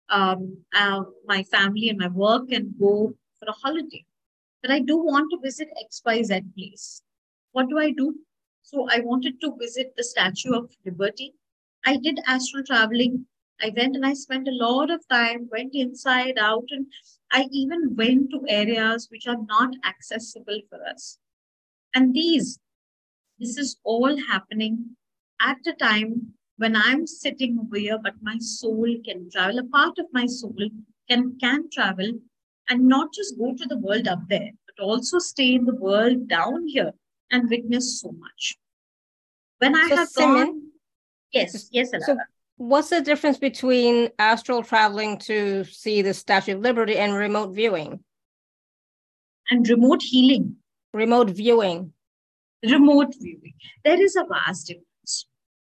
um, 0.09 0.59
uh, 0.75 1.03
my 1.27 1.42
family 1.44 1.88
and 1.88 1.99
my 1.99 2.09
work 2.09 2.51
and 2.51 2.75
go 2.79 3.14
for 3.38 3.49
a 3.49 3.53
holiday. 3.53 4.05
But 4.62 4.70
I 4.70 4.81
do 4.81 4.97
want 4.97 5.31
to 5.31 5.38
visit 5.42 5.68
XYZ 5.85 6.55
place. 6.57 7.03
What 7.53 7.68
do 7.68 7.79
I 7.79 7.90
do? 7.90 8.14
So 8.62 8.88
I 8.90 9.01
wanted 9.01 9.40
to 9.40 9.57
visit 9.59 9.92
the 9.97 10.05
Statue 10.05 10.55
of 10.55 10.70
Liberty. 10.85 11.35
I 11.85 11.97
did 11.99 12.18
astral 12.27 12.64
traveling. 12.64 13.27
I 13.61 13.73
went 13.77 13.94
and 13.94 14.07
I 14.07 14.14
spent 14.14 14.49
a 14.49 14.53
lot 14.53 14.90
of 14.90 15.07
time, 15.09 15.49
went 15.53 15.75
inside, 15.75 16.38
out, 16.38 16.64
and 16.70 16.87
I 17.31 17.47
even 17.53 17.94
went 17.94 18.31
to 18.31 18.44
areas 18.49 19.09
which 19.11 19.27
are 19.27 19.40
not 19.49 19.75
accessible 19.85 20.61
for 20.68 20.85
us. 20.87 21.18
And 21.94 22.12
these, 22.12 22.59
this 23.38 23.57
is 23.57 23.76
all 23.85 24.16
happening 24.26 24.96
at 25.40 25.59
a 25.66 25.72
time 25.72 26.35
when 26.57 26.76
I'm 26.76 27.07
sitting 27.07 27.59
over 27.61 27.76
here, 27.76 27.98
but 28.02 28.14
my 28.22 28.38
soul 28.38 28.87
can 29.04 29.30
travel. 29.30 29.59
A 29.59 29.64
part 29.64 29.98
of 29.98 30.07
my 30.12 30.26
soul 30.26 30.70
can 31.09 31.37
can 31.38 31.68
travel 31.70 32.12
and 32.68 32.88
not 32.88 33.12
just 33.12 33.38
go 33.38 33.54
to 33.54 33.66
the 33.66 33.78
world 33.78 34.09
up 34.09 34.20
there, 34.28 34.50
but 34.66 34.83
also 34.83 35.18
stay 35.18 35.54
in 35.54 35.64
the 35.64 35.74
world 35.74 36.28
down 36.28 36.66
here 36.66 36.92
and 37.30 37.50
witness 37.50 38.00
so 38.00 38.12
much. 38.12 38.57
When 39.59 39.76
I 39.76 39.88
so 39.88 39.96
have 39.96 40.09
Simmin, 40.09 40.44
gone, 40.44 40.62
yes, 41.33 41.68
yes, 41.72 41.92
Alara. 41.92 42.04
So 42.07 42.16
what's 42.57 42.90
the 42.90 43.00
difference 43.00 43.38
between 43.38 44.11
astral 44.18 44.62
traveling 44.62 45.18
to 45.18 45.64
see 45.64 46.02
the 46.02 46.14
Statue 46.14 46.57
of 46.57 46.61
Liberty 46.61 46.96
and 46.96 47.14
remote 47.14 47.54
viewing? 47.54 48.00
And 49.50 49.68
remote 49.68 50.02
healing. 50.02 50.57
Remote 50.94 51.30
viewing. 51.30 51.92
Remote 52.62 53.14
viewing. 53.20 53.54
There 53.85 54.00
is 54.00 54.14
a 54.14 54.24
vast 54.24 54.68
difference 54.68 55.26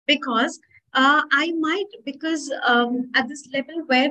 because 0.06 0.60
uh, 0.92 1.22
I 1.32 1.50
might, 1.58 1.86
because 2.04 2.52
um, 2.62 3.10
at 3.14 3.26
this 3.26 3.48
level 3.50 3.82
where 3.86 4.10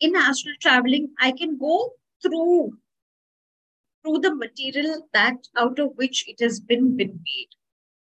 in 0.00 0.16
astral 0.16 0.56
traveling, 0.60 1.10
I 1.20 1.30
can 1.30 1.56
go 1.56 1.92
through 2.20 2.72
through 4.02 4.18
the 4.18 4.34
material 4.34 5.08
that 5.12 5.36
out 5.56 5.78
of 5.78 5.92
which 5.94 6.28
it 6.28 6.40
has 6.40 6.58
been 6.58 6.96
been 6.96 7.20
made 7.24 7.48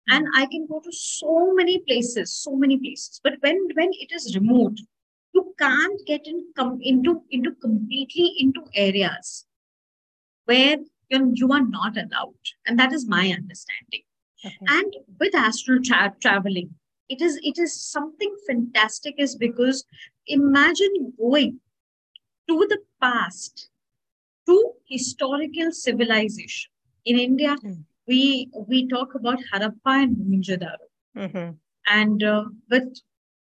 and 0.08 0.26
i 0.34 0.46
can 0.46 0.66
go 0.66 0.80
to 0.80 0.90
so 0.90 1.52
many 1.54 1.78
places 1.80 2.34
so 2.34 2.56
many 2.56 2.78
places 2.78 3.20
but 3.22 3.34
when 3.40 3.58
when 3.74 3.90
it 4.04 4.10
is 4.10 4.34
remote 4.34 4.78
you 5.34 5.54
can't 5.58 6.00
get 6.06 6.26
in 6.26 6.42
come 6.56 6.78
into 6.80 7.22
into 7.30 7.52
completely 7.66 8.34
into 8.38 8.62
areas 8.74 9.46
where 10.46 10.78
you, 11.14 11.33
you 11.35 11.53
are 11.53 11.64
not 11.64 11.96
allowed 11.96 12.53
and 12.66 12.79
that 12.79 12.92
is 12.92 13.07
my 13.07 13.27
understanding 13.40 14.03
okay. 14.44 14.57
and 14.68 14.96
with 15.18 15.35
astral 15.35 15.81
tra- 15.83 16.14
traveling 16.20 16.70
it 17.09 17.20
is 17.20 17.38
it 17.42 17.59
is 17.59 17.74
something 17.81 18.35
fantastic 18.46 19.14
is 19.18 19.37
because 19.37 19.85
imagine 20.27 21.12
going 21.18 21.61
to 22.48 22.66
the 22.68 22.79
past 23.00 23.68
to 24.46 24.72
historical 24.88 25.72
civilization. 25.72 26.70
In 27.05 27.18
India, 27.18 27.57
mm. 27.62 27.85
we 28.07 28.48
we 28.68 28.87
talk 28.88 29.14
about 29.14 29.38
Harappa 29.53 30.03
and 30.03 30.16
Mohenjo-daro, 30.16 30.88
mm-hmm. 31.16 31.50
and 31.88 32.22
uh, 32.22 32.44
but 32.68 32.85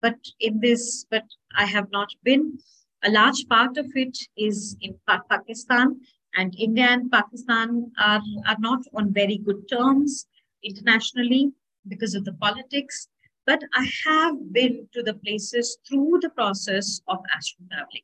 but 0.02 0.18
in 0.40 0.60
this, 0.60 1.06
but 1.10 1.24
I 1.56 1.66
have 1.66 1.90
not 1.90 2.08
been. 2.22 2.58
A 3.04 3.10
large 3.10 3.46
part 3.48 3.76
of 3.76 3.86
it 3.94 4.18
is 4.36 4.76
in 4.80 4.98
Pakistan, 5.06 6.00
and 6.36 6.54
India 6.58 6.86
and 6.88 7.10
Pakistan 7.10 7.90
are, 7.98 8.22
are 8.46 8.56
not 8.58 8.80
on 8.94 9.12
very 9.12 9.38
good 9.38 9.68
terms 9.68 10.26
internationally 10.62 11.52
because 11.88 12.14
of 12.14 12.24
the 12.24 12.34
politics. 12.34 13.08
But 13.46 13.62
I 13.74 13.88
have 14.06 14.52
been 14.52 14.88
to 14.92 15.02
the 15.02 15.14
places 15.14 15.78
through 15.88 16.18
the 16.20 16.30
process 16.30 17.00
of 17.08 17.18
astral 17.34 17.68
traveling. 17.70 18.02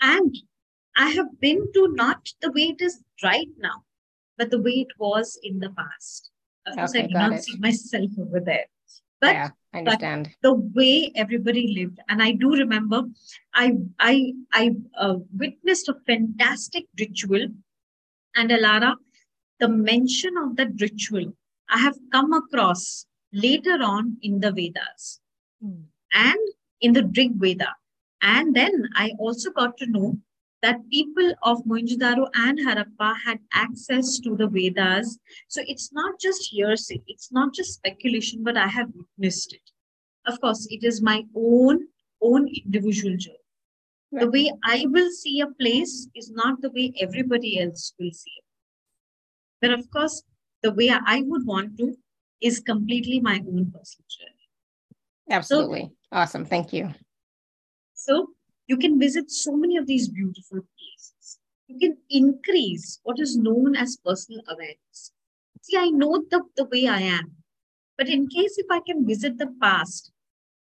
And 0.00 0.36
I 0.96 1.10
have 1.10 1.40
been 1.40 1.66
to 1.74 1.88
not 1.94 2.28
the 2.42 2.50
way 2.52 2.74
it 2.74 2.80
is 2.80 3.00
right 3.22 3.48
now, 3.58 3.84
but 4.36 4.50
the 4.50 4.60
way 4.60 4.72
it 4.72 4.92
was 4.98 5.38
in 5.42 5.60
the 5.60 5.70
past. 5.70 6.30
Uh, 6.66 6.70
of 6.70 6.76
course, 6.76 6.90
okay, 6.90 7.04
I 7.04 7.06
do 7.06 7.14
not 7.14 7.32
it. 7.34 7.44
see 7.44 7.56
myself 7.58 8.10
over 8.18 8.40
there. 8.40 8.66
But, 9.20 9.34
yeah, 9.34 9.50
I 9.76 9.78
understand. 9.80 10.30
the 10.42 10.54
way 10.54 11.12
everybody 11.14 11.74
lived, 11.74 11.98
and 12.08 12.22
I 12.22 12.32
do 12.32 12.50
remember, 12.50 13.04
I 13.54 13.72
I 13.98 14.32
I 14.52 14.70
uh, 14.98 15.16
witnessed 15.36 15.88
a 15.88 15.96
fantastic 16.06 16.86
ritual, 16.98 17.48
and 18.34 18.50
Alara, 18.50 18.94
the 19.60 19.68
mention 19.68 20.36
of 20.38 20.56
that 20.56 20.80
ritual 20.80 21.32
I 21.68 21.78
have 21.78 21.98
come 22.12 22.32
across 22.32 23.06
later 23.32 23.78
on 23.82 24.18
in 24.22 24.40
the 24.40 24.52
Vedas 24.52 25.20
mm. 25.62 25.82
and 26.12 26.38
in 26.80 26.92
the 26.92 27.10
Rig 27.16 27.32
Veda. 27.34 27.74
And 28.22 28.54
then 28.54 28.88
I 28.94 29.12
also 29.18 29.50
got 29.50 29.76
to 29.78 29.86
know 29.86 30.18
that 30.66 30.90
people 30.90 31.32
of 31.44 31.62
Mohenjo-daro 31.64 32.28
and 32.34 32.58
Harappa 32.58 33.14
had 33.24 33.38
access 33.52 34.18
to 34.18 34.34
the 34.34 34.48
Vedas. 34.48 35.16
So 35.46 35.62
it's 35.64 35.92
not 35.92 36.18
just 36.18 36.48
hearsay, 36.50 37.00
it's 37.06 37.30
not 37.30 37.54
just 37.54 37.74
speculation, 37.74 38.42
but 38.42 38.56
I 38.56 38.66
have 38.66 38.88
witnessed 38.92 39.52
it. 39.52 39.70
Of 40.26 40.40
course, 40.40 40.66
it 40.68 40.82
is 40.82 41.00
my 41.00 41.22
own 41.36 41.86
own 42.20 42.48
individual 42.48 43.16
journey. 43.16 43.46
Right. 44.10 44.22
The 44.22 44.30
way 44.30 44.52
I 44.64 44.86
will 44.88 45.10
see 45.12 45.40
a 45.40 45.46
place 45.46 46.08
is 46.16 46.32
not 46.32 46.60
the 46.62 46.70
way 46.70 46.92
everybody 46.98 47.60
else 47.60 47.92
will 48.00 48.10
see 48.10 48.32
it. 48.40 48.44
But 49.60 49.70
of 49.78 49.88
course, 49.90 50.22
the 50.64 50.72
way 50.72 50.90
I 50.90 51.22
would 51.26 51.46
want 51.46 51.78
to 51.78 51.94
is 52.40 52.58
completely 52.58 53.20
my 53.20 53.36
own 53.36 53.70
personal 53.70 54.08
journey. 54.16 54.46
Absolutely. 55.30 55.84
So, 55.84 56.18
awesome. 56.18 56.44
Thank 56.44 56.72
you. 56.72 56.92
So 57.94 58.30
you 58.66 58.76
can 58.76 58.98
visit 58.98 59.30
so 59.30 59.56
many 59.56 59.76
of 59.76 59.86
these 59.86 60.08
beautiful 60.08 60.60
places. 60.60 61.38
You 61.68 61.78
can 61.78 61.96
increase 62.10 63.00
what 63.02 63.18
is 63.20 63.36
known 63.36 63.76
as 63.76 63.98
personal 64.04 64.42
awareness. 64.48 65.12
See, 65.62 65.76
I 65.76 65.88
know 65.90 66.24
the, 66.30 66.42
the 66.56 66.64
way 66.64 66.86
I 66.86 67.00
am, 67.00 67.32
but 67.98 68.08
in 68.08 68.28
case 68.28 68.58
if 68.58 68.66
I 68.70 68.80
can 68.86 69.06
visit 69.06 69.38
the 69.38 69.52
past 69.60 70.12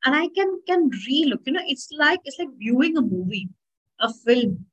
and 0.06 0.16
I 0.16 0.28
can 0.30 0.62
can 0.68 0.90
relook, 0.92 1.42
you 1.46 1.54
know, 1.54 1.64
it's 1.66 1.90
like 1.98 2.20
it's 2.26 2.40
like 2.40 2.50
viewing 2.58 2.98
a 2.98 3.02
movie, 3.02 3.50
a 4.00 4.14
film, 4.14 4.66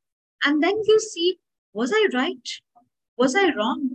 and 0.45 0.63
then 0.63 0.81
you 0.87 1.01
see, 1.01 1.39
was 1.73 1.93
I 1.95 2.09
right? 2.13 2.49
Was 3.17 3.35
I 3.35 3.55
wrong? 3.55 3.91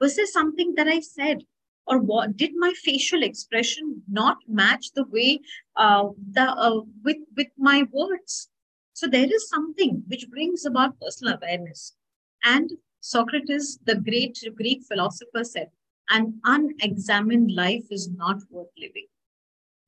Was 0.00 0.16
there 0.16 0.26
something 0.26 0.74
that 0.76 0.88
I 0.88 1.00
said? 1.00 1.44
Or 1.86 1.98
what 1.98 2.36
did 2.36 2.52
my 2.54 2.72
facial 2.84 3.22
expression 3.22 4.02
not 4.08 4.36
match 4.46 4.92
the 4.94 5.04
way 5.04 5.40
uh, 5.74 6.08
the 6.32 6.42
uh, 6.42 6.80
with 7.02 7.16
with 7.36 7.48
my 7.56 7.84
words? 7.90 8.50
So 8.98 9.06
there 9.06 9.32
is 9.32 9.48
something 9.48 10.02
which 10.08 10.28
brings 10.28 10.66
about 10.66 10.98
personal 11.00 11.34
awareness. 11.34 11.94
And 12.42 12.68
Socrates, 12.98 13.78
the 13.84 13.94
great 13.94 14.36
Greek 14.56 14.82
philosopher, 14.88 15.44
said, 15.44 15.70
"An 16.10 16.40
unexamined 16.42 17.52
life 17.52 17.86
is 17.92 18.08
not 18.10 18.42
worth 18.50 18.72
living," 18.76 19.06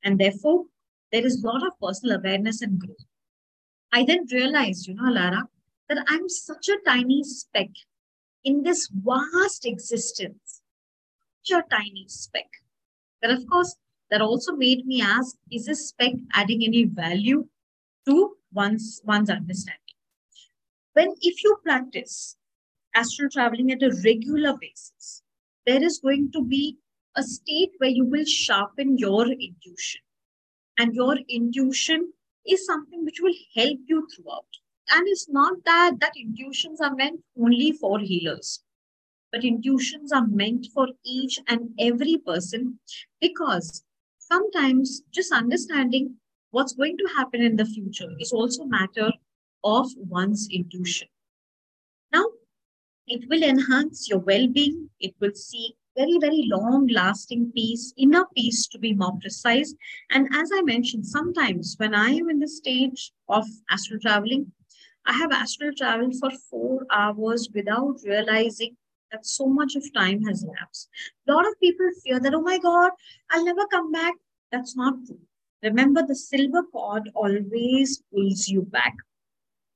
and 0.05 0.21
therefore 0.21 0.67
there 1.11 1.27
is 1.27 1.43
a 1.43 1.47
lot 1.49 1.67
of 1.67 1.77
personal 1.81 2.19
awareness 2.19 2.63
and 2.63 2.79
growth. 2.79 3.05
I 3.91 4.05
then 4.05 4.27
realized, 4.31 4.87
you 4.87 4.95
know, 4.95 5.11
Alara, 5.11 5.43
that 5.89 6.05
I'm 6.07 6.29
such 6.29 6.69
a 6.69 6.79
tiny 6.87 7.25
speck 7.25 7.71
in 8.45 8.63
this 8.63 8.89
vast 8.93 9.67
existence, 9.67 10.63
such 11.43 11.59
a 11.59 11.69
tiny 11.69 12.07
speck. 12.07 12.63
But 13.21 13.33
of 13.33 13.45
course, 13.49 13.75
that 14.09 14.23
also 14.23 14.55
made 14.55 14.87
me 14.87 15.03
ask, 15.03 15.37
is 15.51 15.67
this 15.67 15.89
speck 15.89 16.13
adding 16.33 16.63
any 16.63 16.85
value 16.85 17.49
to 18.07 18.37
one's, 18.53 19.01
one's 19.05 19.31
understanding? 19.31 19.81
When 20.95 21.15
if 21.21 21.43
you 21.45 21.57
practice 21.65 22.37
astral 22.95 23.31
traveling 23.31 23.71
at 23.73 23.83
a 23.83 23.97
regular 24.05 24.57
basis, 24.61 25.23
there 25.67 25.83
is 25.83 25.99
going 25.99 26.33
to 26.33 26.43
be 26.43 26.77
a 27.17 27.23
state 27.23 27.73
where 27.79 27.91
you 27.91 28.05
will 28.05 28.25
sharpen 28.25 28.99
your 28.99 29.27
intuition. 29.27 30.01
And 30.79 30.95
your 30.95 31.17
intuition 31.29 32.13
is 32.47 32.65
something 32.67 33.05
which 33.05 33.21
will 33.21 33.35
help 33.55 33.79
you 33.87 34.07
throughout. 34.15 34.47
And 34.91 35.07
it's 35.07 35.29
not 35.29 35.65
that 35.65 36.01
that 36.01 36.13
intuitions 36.17 36.81
are 36.81 36.95
meant 36.95 37.21
only 37.39 37.73
for 37.73 37.99
healers, 37.99 38.65
but 39.31 39.45
intuitions 39.45 40.13
are 40.13 40.27
meant 40.27 40.67
for 40.75 40.89
each 41.05 41.39
and 41.47 41.71
every 41.79 42.17
person 42.17 42.81
because 43.21 43.85
sometimes 44.19 45.03
just 45.13 45.33
understanding 45.33 46.17
what's 46.51 46.75
going 46.75 46.97
to 46.97 47.09
happen 47.17 47.43
in 47.43 47.57
the 47.57 47.65
future 47.65 48.11
is 48.19 48.33
also 48.33 48.63
a 48.63 48.69
matter 48.69 49.13
of 49.65 49.89
one's 49.97 50.49
intuition. 50.51 51.09
Now, 52.13 52.25
it 53.07 53.29
will 53.29 53.43
enhance 53.43 54.09
your 54.09 54.21
well-being. 54.21 54.91
It 55.01 55.15
will 55.21 55.35
see 55.35 55.75
very, 55.97 56.19
very 56.21 56.45
long 56.47 56.87
lasting 56.87 57.53
peace, 57.55 57.93
inner 57.97 58.25
peace 58.37 58.67
to 58.69 58.79
be 58.79 58.95
more 58.95 59.19
precise. 59.21 59.75
And 60.11 60.29
as 60.35 60.51
I 60.55 60.63
mentioned, 60.63 61.07
sometimes 61.07 61.75
when 61.79 61.95
I 61.95 62.11
am 62.11 62.31
in 62.31 62.39
the 62.39 62.49
stage 62.49 63.13
of 63.29 63.45
astral 63.71 64.01
traveling, 64.01 64.53
I 65.07 65.13
have 65.15 65.33
astral 65.33 65.73
traveled 65.77 66.15
for 66.21 66.31
four 66.49 66.87
hours 66.91 67.49
without 67.55 67.97
realizing 68.05 68.77
that 69.11 69.27
so 69.27 69.47
much 69.47 69.75
of 69.75 69.93
time 69.93 70.23
has 70.23 70.45
elapsed. 70.45 70.89
A 71.29 71.33
lot 71.33 71.47
of 71.47 71.59
people 71.61 71.87
fear 72.05 72.21
that, 72.21 72.35
oh 72.35 72.43
my 72.43 72.59
God, 72.59 72.93
I'll 73.31 73.45
never 73.45 73.67
come 73.67 73.91
back. 73.91 74.15
That's 74.53 74.77
not 74.77 74.95
true. 75.07 75.19
Remember, 75.63 76.03
the 76.07 76.15
silver 76.15 76.63
cord 76.73 77.11
always 77.15 78.03
pulls 78.13 78.49
you 78.49 78.63
back. 78.63 78.95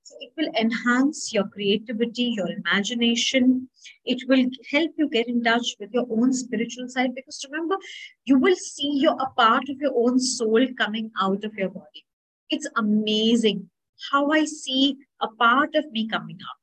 So 0.03 0.17
it 0.21 0.33
will 0.37 0.51
enhance 0.61 1.33
your 1.33 1.49
creativity, 1.49 2.35
your 2.37 2.51
imagination. 2.51 3.69
It 4.05 4.23
will 4.29 4.45
help 4.71 4.93
you 4.99 5.09
get 5.09 5.29
in 5.29 5.43
touch 5.43 5.77
with 5.81 5.93
your 5.93 6.07
own 6.11 6.33
spiritual 6.33 6.89
side 6.89 7.15
because 7.15 7.45
remember, 7.51 7.77
you 8.25 8.39
will 8.39 8.57
see 8.57 8.99
your 8.99 9.17
a 9.21 9.31
part 9.31 9.69
of 9.71 9.81
your 9.81 9.93
own 9.97 10.19
soul 10.19 10.67
coming 10.77 11.11
out 11.21 11.45
of 11.45 11.55
your 11.55 11.71
body. 11.71 12.05
It's 12.51 12.69
amazing 12.77 13.71
how 14.11 14.31
I 14.31 14.45
see 14.45 14.97
a 15.23 15.29
part 15.29 15.75
of 15.75 15.91
me 15.91 16.07
coming 16.09 16.37
up. 16.37 16.59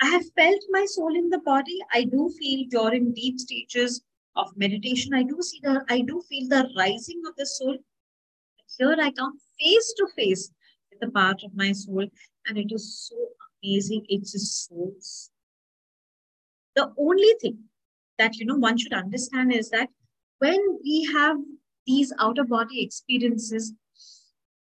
I 0.00 0.10
have 0.10 0.24
felt 0.36 0.60
my 0.70 0.84
soul 0.86 1.16
in 1.16 1.30
the 1.30 1.40
body. 1.40 1.78
I 1.92 2.04
do 2.04 2.30
feel 2.38 2.66
during 2.70 3.12
deep 3.12 3.38
stages 3.40 4.02
of 4.36 4.56
meditation. 4.56 5.14
I 5.14 5.22
do 5.22 5.40
see 5.40 5.60
the, 5.62 5.84
I 5.88 6.02
do 6.02 6.22
feel 6.28 6.48
the 6.48 6.68
rising 6.76 7.22
of 7.26 7.34
the 7.36 7.46
soul. 7.46 7.78
Here 8.78 8.96
I 9.00 9.10
come 9.12 9.38
face 9.60 9.94
to 9.98 10.08
face 10.16 10.50
with 10.90 11.00
the 11.00 11.10
part 11.10 11.42
of 11.44 11.54
my 11.54 11.72
soul, 11.72 12.06
and 12.46 12.58
it 12.58 12.72
is 12.72 13.08
so 13.08 13.16
amazing. 13.62 14.04
It's 14.08 14.34
a 14.34 14.38
soul. 14.38 14.94
The 16.76 16.92
only 16.98 17.34
thing 17.40 17.58
that 18.18 18.36
you 18.36 18.46
know 18.46 18.56
one 18.56 18.78
should 18.78 18.92
understand 18.92 19.52
is 19.52 19.70
that 19.70 19.88
when 20.38 20.60
we 20.82 21.08
have 21.12 21.36
these 21.86 22.12
out 22.18 22.38
of 22.38 22.48
body 22.48 22.82
experiences, 22.82 23.74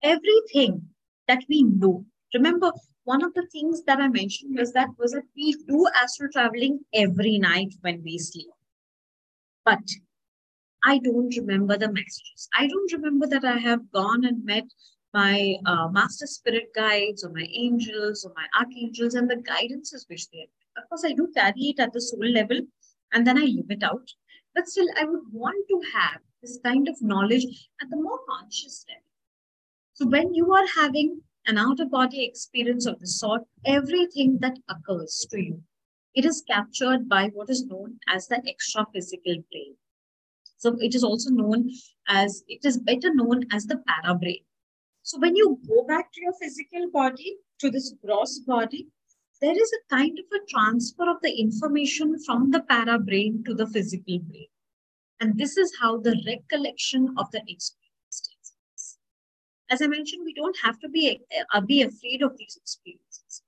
everything 0.04 0.90
that 1.28 1.44
we 1.50 1.64
know. 1.64 2.06
Remember, 2.34 2.72
one 3.04 3.24
of 3.24 3.34
the 3.34 3.46
things 3.52 3.84
that 3.84 4.00
I 4.00 4.08
mentioned 4.08 4.58
was 4.58 4.72
that 4.74 4.90
was 4.98 5.12
that 5.12 5.24
we 5.36 5.54
do 5.68 5.88
astral 6.02 6.30
traveling 6.32 6.80
every 6.94 7.38
night 7.38 7.74
when 7.82 8.04
we 8.04 8.18
sleep. 8.18 8.48
But 9.66 9.80
I 10.84 11.00
don't 11.00 11.36
remember 11.36 11.78
the 11.78 11.92
messages. 11.92 12.48
I 12.58 12.68
don't 12.68 12.94
remember 12.94 13.28
that 13.28 13.44
I 13.44 13.58
have 13.58 13.92
gone 13.92 14.26
and 14.26 14.46
met 14.46 14.66
my 15.14 15.56
uh, 15.66 15.90
master 15.90 16.28
spirit 16.28 16.70
guides 16.76 17.24
or 17.24 17.32
my 17.32 17.48
angels 17.54 18.24
or 18.26 18.34
my 18.36 18.46
archangels 18.60 19.16
and 19.16 19.30
the 19.30 19.36
guidances 19.38 20.08
which 20.08 20.30
they 20.30 20.40
have. 20.40 20.84
Of 20.84 20.90
course, 20.90 21.04
I 21.06 21.14
do 21.14 21.28
carry 21.36 21.74
it 21.74 21.80
at 21.80 21.94
the 21.94 22.02
soul 22.02 22.26
level 22.26 22.62
and 23.12 23.26
then 23.26 23.38
I 23.38 23.42
leave 23.42 23.70
it 23.70 23.84
out. 23.84 24.08
But 24.56 24.68
still, 24.68 24.88
I 24.98 25.06
would 25.06 25.24
want 25.32 25.68
to 25.68 25.82
have 25.94 26.22
this 26.42 26.60
kind 26.64 26.88
of 26.88 27.02
knowledge 27.02 27.46
at 27.82 27.90
the 27.90 27.98
more 27.98 28.20
conscious 28.30 28.86
level. 28.88 29.04
So 29.94 30.08
when 30.08 30.34
you 30.34 30.54
are 30.54 30.68
having 30.76 31.22
an 31.46 31.58
out 31.58 31.80
of 31.80 31.92
body 31.92 32.24
experience 32.24 32.86
of 32.86 33.00
the 33.00 33.08
sort, 33.08 33.42
everything 33.66 34.38
that 34.40 34.58
occurs 34.70 35.28
to 35.32 35.42
you, 35.42 35.64
it 36.16 36.26
is 36.26 36.44
captured 36.50 37.10
by 37.10 37.28
what 37.34 37.50
is 37.50 37.66
known 37.66 38.00
as 38.08 38.28
the 38.28 38.42
extra 38.48 38.86
physical 38.94 39.36
brain. 39.52 39.76
So 40.60 40.76
it 40.80 40.94
is 40.94 41.04
also 41.04 41.32
known 41.32 41.72
as, 42.08 42.44
it 42.48 42.66
is 42.66 42.78
better 42.78 43.14
known 43.14 43.46
as 43.52 43.66
the 43.66 43.78
para 43.88 44.14
brain. 44.14 44.44
So 45.04 45.18
when 45.18 45.36
you 45.36 45.58
go 45.68 45.86
back 45.86 46.12
to 46.14 46.22
your 46.22 46.34
physical 46.34 46.92
body, 46.92 47.38
to 47.60 47.72
this 47.72 47.94
gross 48.06 48.40
body, 48.40 48.88
there 49.42 49.56
is 49.58 49.72
a 49.74 49.96
kind 49.96 50.20
of 50.20 50.26
a 50.34 50.46
transfer 50.50 51.10
of 51.10 51.22
the 51.22 51.32
information 51.32 52.20
from 52.26 52.52
the 52.52 52.62
para 52.62 53.00
brain 53.00 53.42
to 53.46 53.54
the 53.54 53.68
physical 53.68 54.20
brain. 54.20 54.48
And 55.22 55.38
this 55.38 55.58
is 55.58 55.74
how 55.80 55.98
the 55.98 56.22
recollection 56.28 57.16
of 57.18 57.32
the 57.32 57.42
experience 57.48 59.08
As 59.70 59.82
I 59.82 59.88
mentioned, 59.88 60.24
we 60.26 60.34
don't 60.34 60.58
have 60.64 60.80
to 60.80 60.90
be, 60.90 61.22
uh, 61.54 61.62
be 61.62 61.84
afraid 61.84 62.22
of 62.22 62.38
these 62.38 62.58
experiences 62.62 63.44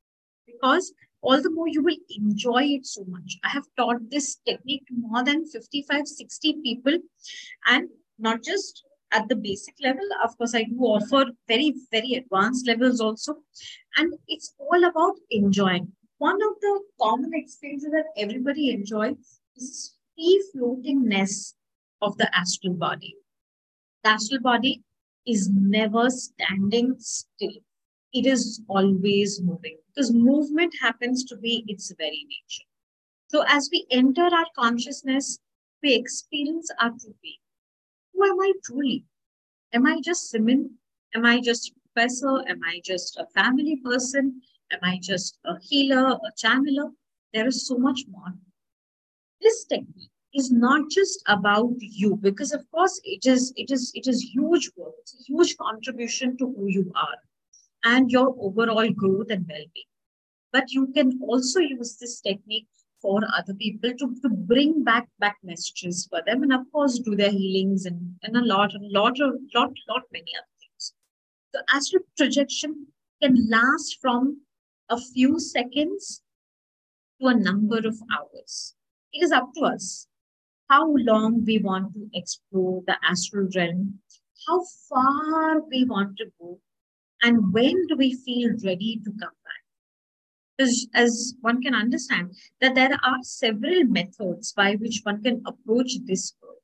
because 0.45 0.93
all 1.22 1.42
the 1.42 1.52
more 1.52 1.68
you 1.68 1.84
will 1.84 1.98
enjoy 2.10 2.64
it 2.64 2.86
so 2.86 3.04
much. 3.08 3.38
I 3.44 3.50
have 3.50 3.66
taught 3.78 4.10
this 4.10 4.38
technique 4.48 4.86
to 4.88 4.94
more 4.96 5.24
than 5.24 5.46
55, 5.46 6.08
60 6.08 6.54
people, 6.64 6.98
and 7.68 7.90
not 8.18 8.44
just 8.44 8.84
at 9.12 9.28
the 9.28 9.36
basic 9.36 9.76
level. 9.82 10.08
Of 10.24 10.38
course, 10.38 10.56
I 10.56 10.64
do 10.64 10.80
offer 10.80 11.32
very, 11.48 11.74
very 11.92 12.14
advanced 12.14 12.68
levels 12.68 13.02
also. 13.02 13.36
And 13.98 14.14
it's 14.28 14.54
all 14.58 14.84
about 14.84 15.16
enjoying. 15.30 15.92
One 16.18 16.42
of 16.42 16.60
the 16.62 16.82
common 17.02 17.32
experiences 17.34 17.92
that 17.92 18.06
everybody 18.18 18.72
enjoys 18.72 19.16
is 19.56 19.96
free 20.16 20.44
floatingness 20.56 21.54
of 22.02 22.18
the 22.18 22.30
astral 22.36 22.74
body. 22.74 23.16
The 24.04 24.12
astral 24.12 24.42
body 24.42 24.84
is 25.28 25.50
never 25.54 26.10
standing 26.10 26.96
still. 27.00 27.54
It 28.14 28.26
is 28.26 28.62
always 28.68 29.42
moving 29.42 29.78
because 29.93 30.13
movement 30.13 30.73
happens 30.82 31.23
to 31.25 31.36
be 31.38 31.63
its 31.67 31.91
very 31.97 32.25
nature. 32.27 32.67
So 33.27 33.43
as 33.47 33.69
we 33.71 33.86
enter 33.91 34.23
our 34.23 34.45
consciousness, 34.58 35.39
we 35.84 35.95
experience 35.95 36.69
our 36.80 36.89
true 36.89 37.15
being. 37.21 37.39
Who 38.13 38.23
am 38.25 38.39
I 38.39 38.54
truly? 38.63 39.06
Am 39.73 39.86
I 39.86 39.99
just 40.01 40.34
Simmin? 40.34 40.71
Am 41.15 41.25
I 41.25 41.39
just 41.39 41.71
a 41.71 41.73
professor? 41.93 42.47
Am 42.47 42.62
I 42.63 42.82
just 42.84 43.17
a 43.17 43.25
family 43.27 43.77
person? 43.77 44.41
Am 44.71 44.80
I 44.84 44.99
just 45.01 45.38
a 45.45 45.60
healer, 45.60 46.12
a 46.12 46.32
channeler? 46.38 46.91
There 47.34 47.47
is 47.47 47.67
so 47.67 47.77
much 47.77 48.01
more. 48.10 48.34
This 49.41 49.65
technique 49.65 50.12
is 50.34 50.51
not 50.51 50.89
just 50.89 51.23
about 51.27 51.73
you 51.80 52.15
because 52.15 52.54
of 52.54 52.69
course 52.71 53.01
it 53.04 53.25
is 53.25 53.54
it 53.58 53.71
is 53.71 53.91
it 53.95 54.08
is 54.08 54.21
huge 54.21 54.69
work 54.77 54.93
it's 54.99 55.19
a 55.19 55.23
huge 55.23 55.58
contribution 55.58 56.38
to 56.38 56.45
who 56.54 56.67
you 56.67 56.91
are 56.95 57.17
and 57.84 58.12
your 58.12 58.36
overall 58.39 58.89
growth 58.91 59.28
and 59.30 59.46
well-being. 59.48 59.91
But 60.52 60.72
you 60.72 60.88
can 60.94 61.20
also 61.22 61.60
use 61.60 61.98
this 61.98 62.22
technique 62.22 62.67
for 63.02 63.22
other 63.36 63.54
people 63.54 63.91
to, 63.91 64.15
to 64.22 64.30
bring 64.30 64.84
back 64.84 65.08
back 65.20 65.38
messages 65.44 66.08
for 66.10 66.22
them. 66.26 66.44
And 66.44 66.54
of 66.54 66.62
course 66.72 67.00
do 67.00 67.15
their 67.15 67.32
healings 67.32 67.86
and, 67.86 68.15
and 68.24 68.38
a 68.38 68.46
lot 68.46 68.74
a 68.76 68.80
lot 68.82 69.20
of 69.22 69.36
lot 69.56 69.72
lot 69.89 70.04
many 70.12 70.32
other 70.38 70.56
things. 70.60 70.94
The 71.54 71.63
astral 71.74 72.04
projection 72.17 72.88
can 73.22 73.50
last 73.50 73.98
from 74.02 74.41
a 74.89 75.00
few 75.00 75.39
seconds 75.39 76.22
to 77.22 77.28
a 77.28 77.34
number 77.34 77.78
of 77.78 77.96
hours 78.13 78.76
it 79.13 79.24
is 79.24 79.32
up 79.32 79.54
to 79.56 79.65
us 79.65 80.08
how 80.70 80.96
long 80.96 81.44
we 81.44 81.58
want 81.60 81.94
to 81.94 82.10
explore 82.13 82.82
the 82.88 82.96
astral 83.04 83.48
realm, 83.56 84.00
how 84.48 84.63
far 84.89 85.60
we 85.70 85.84
want 85.84 86.17
to 86.17 86.26
go, 86.39 86.60
and 87.22 87.54
when 87.54 87.88
do 87.88 87.96
we 87.96 88.16
feel 88.16 88.52
ready 88.64 89.00
to 89.04 89.12
come 89.12 89.38
back. 89.44 89.62
Because 90.58 90.88
as 90.94 91.36
one 91.42 91.62
can 91.62 91.74
understand 91.74 92.36
that 92.60 92.76
there 92.76 92.94
are 93.04 93.24
several 93.24 93.84
methods 93.86 94.54
by 94.54 94.76
which 94.76 95.02
one 95.04 95.24
can 95.24 95.42
approach 95.46 95.94
this 96.06 96.34
world. 96.42 96.58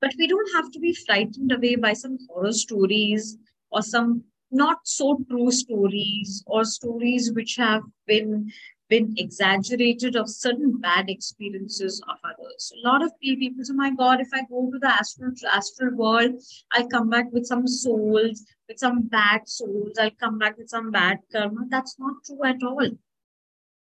But 0.00 0.14
we 0.18 0.26
don't 0.26 0.54
have 0.54 0.70
to 0.72 0.80
be 0.80 0.92
frightened 0.92 1.52
away 1.52 1.76
by 1.76 1.92
some 1.92 2.18
horror 2.28 2.52
stories 2.52 3.38
or 3.70 3.82
some 3.82 4.24
not 4.50 4.78
so 4.84 5.24
true 5.30 5.50
stories 5.50 6.42
or 6.46 6.64
stories 6.64 7.32
which 7.32 7.56
have 7.56 7.82
been 8.06 8.50
been 8.92 9.14
exaggerated 9.16 10.16
of 10.16 10.28
certain 10.28 10.78
bad 10.78 11.08
experiences 11.08 12.02
of 12.10 12.16
others. 12.30 12.72
A 12.76 12.86
lot 12.86 13.02
of 13.02 13.10
people 13.20 13.64
say, 13.64 13.72
oh 13.72 13.76
my 13.76 13.90
God, 13.90 14.20
if 14.20 14.28
I 14.34 14.42
go 14.50 14.70
to 14.70 14.78
the 14.78 14.92
astral, 15.00 15.32
astral 15.50 15.94
world, 15.94 16.32
I'll 16.72 16.88
come 16.88 17.08
back 17.08 17.32
with 17.32 17.46
some 17.46 17.66
souls, 17.66 18.44
with 18.68 18.78
some 18.78 19.08
bad 19.08 19.48
souls, 19.48 19.96
I'll 19.98 20.18
come 20.24 20.38
back 20.38 20.58
with 20.58 20.68
some 20.68 20.90
bad 20.90 21.20
karma. 21.32 21.62
That's 21.70 21.96
not 21.98 22.16
true 22.26 22.44
at 22.44 22.62
all. 22.62 22.90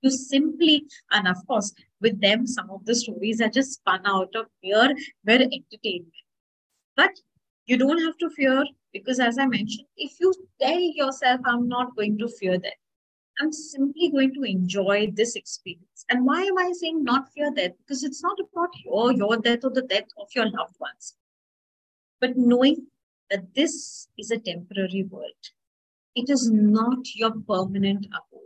You 0.03 0.11
simply, 0.11 0.85
and 1.11 1.27
of 1.27 1.45
course, 1.49 1.73
with 2.01 2.21
them, 2.21 2.47
some 2.47 2.71
of 2.71 2.85
the 2.85 2.95
stories 2.95 3.41
are 3.41 3.49
just 3.49 3.73
spun 3.73 4.03
out 4.07 4.37
of 4.37 4.47
mere, 4.63 4.95
mere 5.25 5.43
entertainment. 5.43 6.15
But 6.97 7.11
you 7.67 7.77
don't 7.79 8.01
have 8.05 8.17
to 8.19 8.31
fear 8.31 8.65
because, 8.93 9.19
as 9.19 9.39
I 9.39 9.47
mentioned, 9.47 9.89
if 9.97 10.13
you 10.21 10.33
tell 10.63 10.81
yourself, 10.81 11.41
I'm 11.45 11.67
not 11.69 11.97
going 11.97 12.17
to 12.19 12.29
fear 12.29 12.59
them, 12.59 12.79
I'm 13.41 13.53
simply 13.53 14.11
going 14.11 14.35
to 14.35 14.43
enjoy 14.43 15.13
this 15.15 15.35
experience. 15.35 16.05
And 16.11 16.27
why 16.27 16.43
am 16.43 16.59
I 16.59 16.73
saying 16.73 17.03
not 17.03 17.33
fear 17.33 17.51
death? 17.55 17.73
Because 17.79 18.05
it's 18.05 18.23
not 18.23 18.39
about 18.39 18.71
your, 18.85 19.13
your 19.13 19.37
death 19.39 19.61
or 19.65 19.71
the 19.71 19.83
death 19.83 20.09
of 20.19 20.29
your 20.35 20.45
loved 20.45 20.77
ones, 20.79 21.17
but 22.21 22.37
knowing 22.37 22.87
that 23.31 23.55
this 23.55 24.09
is 24.19 24.31
a 24.31 24.39
temporary 24.39 25.05
world. 25.05 25.45
It 26.15 26.29
is 26.29 26.51
not 26.51 26.99
your 27.15 27.33
permanent 27.49 28.07
abode. 28.07 28.41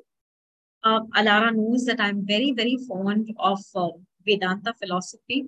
Uh, 0.84 1.00
Alara 1.16 1.54
knows 1.54 1.86
that 1.86 1.98
I'm 1.98 2.26
very, 2.26 2.52
very 2.52 2.76
fond 2.86 3.32
of 3.38 3.60
uh, 3.74 3.88
Vedanta 4.24 4.74
philosophy. 4.74 5.46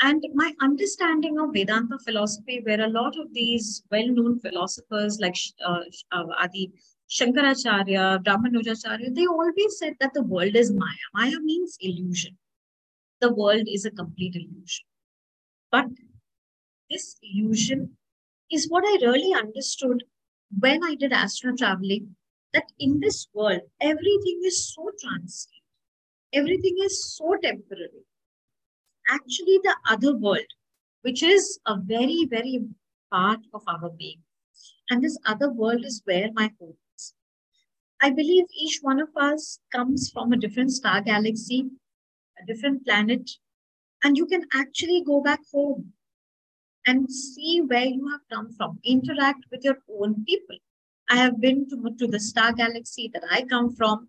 And 0.00 0.22
my 0.34 0.52
understanding 0.60 1.40
of 1.40 1.54
Vedanta 1.54 1.98
philosophy, 2.04 2.60
where 2.62 2.82
a 2.82 2.88
lot 2.88 3.18
of 3.18 3.32
these 3.32 3.82
well 3.90 4.06
known 4.06 4.38
philosophers 4.38 5.18
like 5.18 5.36
uh, 5.64 5.80
Adi 6.12 6.70
Shankaracharya, 7.10 8.22
Ramanujacharya, 8.22 9.14
they 9.14 9.26
always 9.26 9.78
said 9.78 9.94
that 9.98 10.12
the 10.12 10.22
world 10.22 10.54
is 10.54 10.70
Maya. 10.70 11.06
Maya 11.14 11.40
means 11.40 11.78
illusion. 11.80 12.36
The 13.20 13.32
world 13.32 13.64
is 13.66 13.86
a 13.86 13.90
complete 13.90 14.36
illusion. 14.36 14.84
But 15.72 15.86
this 16.90 17.16
illusion 17.22 17.96
is 18.52 18.68
what 18.68 18.84
I 18.84 19.06
really 19.06 19.32
understood 19.32 20.04
when 20.58 20.84
I 20.84 20.94
did 20.94 21.12
astral 21.12 21.56
traveling 21.56 22.14
that 22.52 22.70
in 22.78 23.00
this 23.00 23.26
world, 23.32 23.60
everything 23.80 24.40
is 24.44 24.74
so 24.74 24.90
transient, 25.00 25.62
everything 26.32 26.76
is 26.82 27.16
so 27.16 27.36
temporary. 27.42 28.04
Actually, 29.08 29.60
the 29.62 29.74
other 29.88 30.14
world, 30.14 30.46
which 31.02 31.22
is 31.22 31.58
a 31.66 31.76
very, 31.76 32.26
very 32.28 32.60
part 33.10 33.40
of 33.54 33.62
our 33.66 33.90
being, 33.90 34.22
and 34.90 35.02
this 35.02 35.18
other 35.26 35.50
world 35.50 35.84
is 35.84 36.02
where 36.04 36.30
my 36.32 36.50
home 36.60 36.76
I 38.00 38.10
believe 38.10 38.44
each 38.56 38.78
one 38.80 39.00
of 39.00 39.08
us 39.16 39.58
comes 39.72 40.10
from 40.10 40.32
a 40.32 40.36
different 40.36 40.70
star 40.70 41.00
galaxy, 41.00 41.68
a 42.40 42.46
different 42.46 42.84
planet, 42.84 43.28
and 44.04 44.16
you 44.16 44.26
can 44.26 44.44
actually 44.54 45.02
go 45.04 45.20
back 45.20 45.40
home 45.52 45.92
and 46.86 47.10
see 47.12 47.60
where 47.60 47.86
you 47.86 48.08
have 48.08 48.20
come 48.30 48.52
from, 48.52 48.78
interact 48.84 49.44
with 49.50 49.64
your 49.64 49.78
own 50.00 50.24
people. 50.24 50.56
I 51.10 51.16
have 51.16 51.40
been 51.40 51.68
to, 51.70 51.94
to 51.98 52.06
the 52.06 52.20
star 52.20 52.52
galaxy 52.52 53.10
that 53.14 53.24
I 53.30 53.42
come 53.42 53.74
from. 53.74 54.08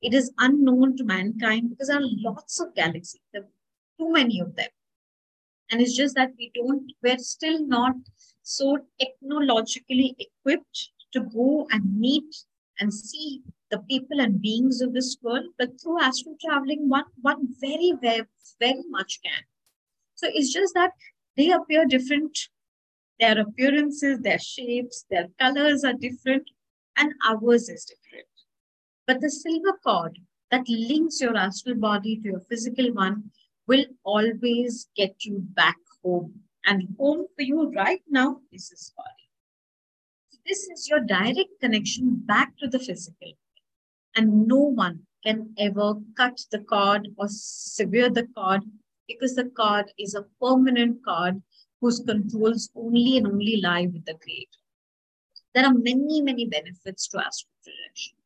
It 0.00 0.14
is 0.14 0.32
unknown 0.38 0.96
to 0.98 1.04
mankind 1.04 1.70
because 1.70 1.88
there 1.88 1.98
are 1.98 2.08
lots 2.22 2.60
of 2.60 2.74
galaxies, 2.74 3.20
there 3.32 3.42
are 3.42 3.48
too 3.98 4.12
many 4.12 4.40
of 4.40 4.54
them. 4.54 4.68
And 5.70 5.80
it's 5.80 5.96
just 5.96 6.14
that 6.14 6.32
we 6.38 6.52
don't, 6.54 6.92
we're 7.02 7.18
still 7.18 7.66
not 7.66 7.96
so 8.42 8.78
technologically 9.00 10.14
equipped 10.18 10.90
to 11.14 11.20
go 11.20 11.66
and 11.70 11.98
meet 11.98 12.44
and 12.80 12.92
see 12.92 13.42
the 13.70 13.78
people 13.78 14.20
and 14.20 14.40
beings 14.40 14.80
of 14.80 14.92
this 14.92 15.16
world, 15.22 15.46
but 15.58 15.80
through 15.80 16.00
astral 16.00 16.36
traveling, 16.44 16.88
one, 16.88 17.04
one 17.22 17.48
very, 17.60 17.92
very, 18.00 18.26
very 18.60 18.82
much 18.88 19.20
can. 19.24 19.42
So 20.14 20.28
it's 20.32 20.52
just 20.52 20.74
that 20.74 20.92
they 21.36 21.50
appear 21.50 21.84
different. 21.86 22.38
Their 23.20 23.40
appearances, 23.40 24.20
their 24.20 24.38
shapes, 24.38 25.04
their 25.10 25.28
colors 25.38 25.84
are 25.84 25.92
different, 25.92 26.50
and 26.96 27.12
ours 27.26 27.68
is 27.68 27.84
different. 27.84 28.28
But 29.06 29.20
the 29.20 29.30
silver 29.30 29.78
cord 29.84 30.18
that 30.50 30.68
links 30.68 31.20
your 31.20 31.36
astral 31.36 31.76
body 31.76 32.16
to 32.16 32.28
your 32.28 32.40
physical 32.40 32.92
one 32.92 33.30
will 33.66 33.84
always 34.04 34.88
get 34.96 35.24
you 35.24 35.38
back 35.40 35.76
home. 36.02 36.40
And 36.66 36.88
home 36.98 37.26
for 37.36 37.42
you 37.42 37.70
right 37.72 38.02
now 38.08 38.40
is 38.52 38.70
this 38.70 38.92
body. 38.96 39.23
This 40.46 40.68
is 40.68 40.88
your 40.90 41.00
direct 41.00 41.58
connection 41.62 42.16
back 42.16 42.54
to 42.58 42.68
the 42.68 42.78
physical. 42.78 43.32
And 44.14 44.46
no 44.46 44.58
one 44.58 45.06
can 45.24 45.54
ever 45.56 45.94
cut 46.18 46.38
the 46.50 46.58
cord 46.58 47.08
or 47.16 47.28
sever 47.28 48.10
the 48.10 48.26
cord 48.36 48.60
because 49.08 49.34
the 49.34 49.46
cord 49.46 49.90
is 49.98 50.14
a 50.14 50.26
permanent 50.42 50.98
cord 51.02 51.42
whose 51.80 52.00
controls 52.00 52.68
only 52.76 53.16
and 53.16 53.26
only 53.26 53.58
lie 53.62 53.86
with 53.86 54.04
the 54.04 54.14
Creator. 54.14 54.58
There 55.54 55.64
are 55.64 55.72
many, 55.72 56.20
many 56.20 56.46
benefits 56.46 57.08
to 57.08 57.24
astral 57.24 57.50
projection. 57.62 58.16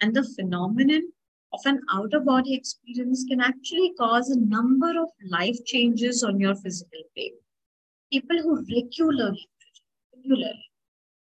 And 0.00 0.14
the 0.14 0.24
phenomenon 0.24 1.12
of 1.52 1.60
an 1.66 1.82
outer 1.92 2.18
body 2.18 2.54
experience 2.54 3.24
can 3.28 3.40
actually 3.40 3.92
cause 3.96 4.30
a 4.30 4.40
number 4.40 4.90
of 5.00 5.10
life 5.24 5.64
changes 5.66 6.24
on 6.24 6.40
your 6.40 6.56
physical 6.56 7.02
plane. 7.14 7.34
People 8.10 8.42
who 8.42 8.56
regularly, 8.56 9.48
regularly 10.16 10.69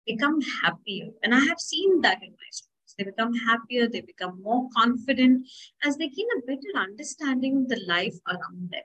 become 0.06 0.40
happier. 0.62 1.10
And 1.22 1.34
I 1.34 1.40
have 1.40 1.60
seen 1.60 2.00
that 2.02 2.22
in 2.22 2.30
my 2.30 2.50
students. 2.50 2.94
They 2.98 3.04
become 3.04 3.34
happier, 3.34 3.88
they 3.88 4.00
become 4.02 4.42
more 4.42 4.68
confident 4.76 5.46
as 5.84 5.96
they 5.96 6.08
gain 6.08 6.26
a 6.38 6.46
better 6.46 6.78
understanding 6.78 7.56
of 7.58 7.68
the 7.68 7.80
life 7.86 8.14
around 8.28 8.70
them. 8.70 8.82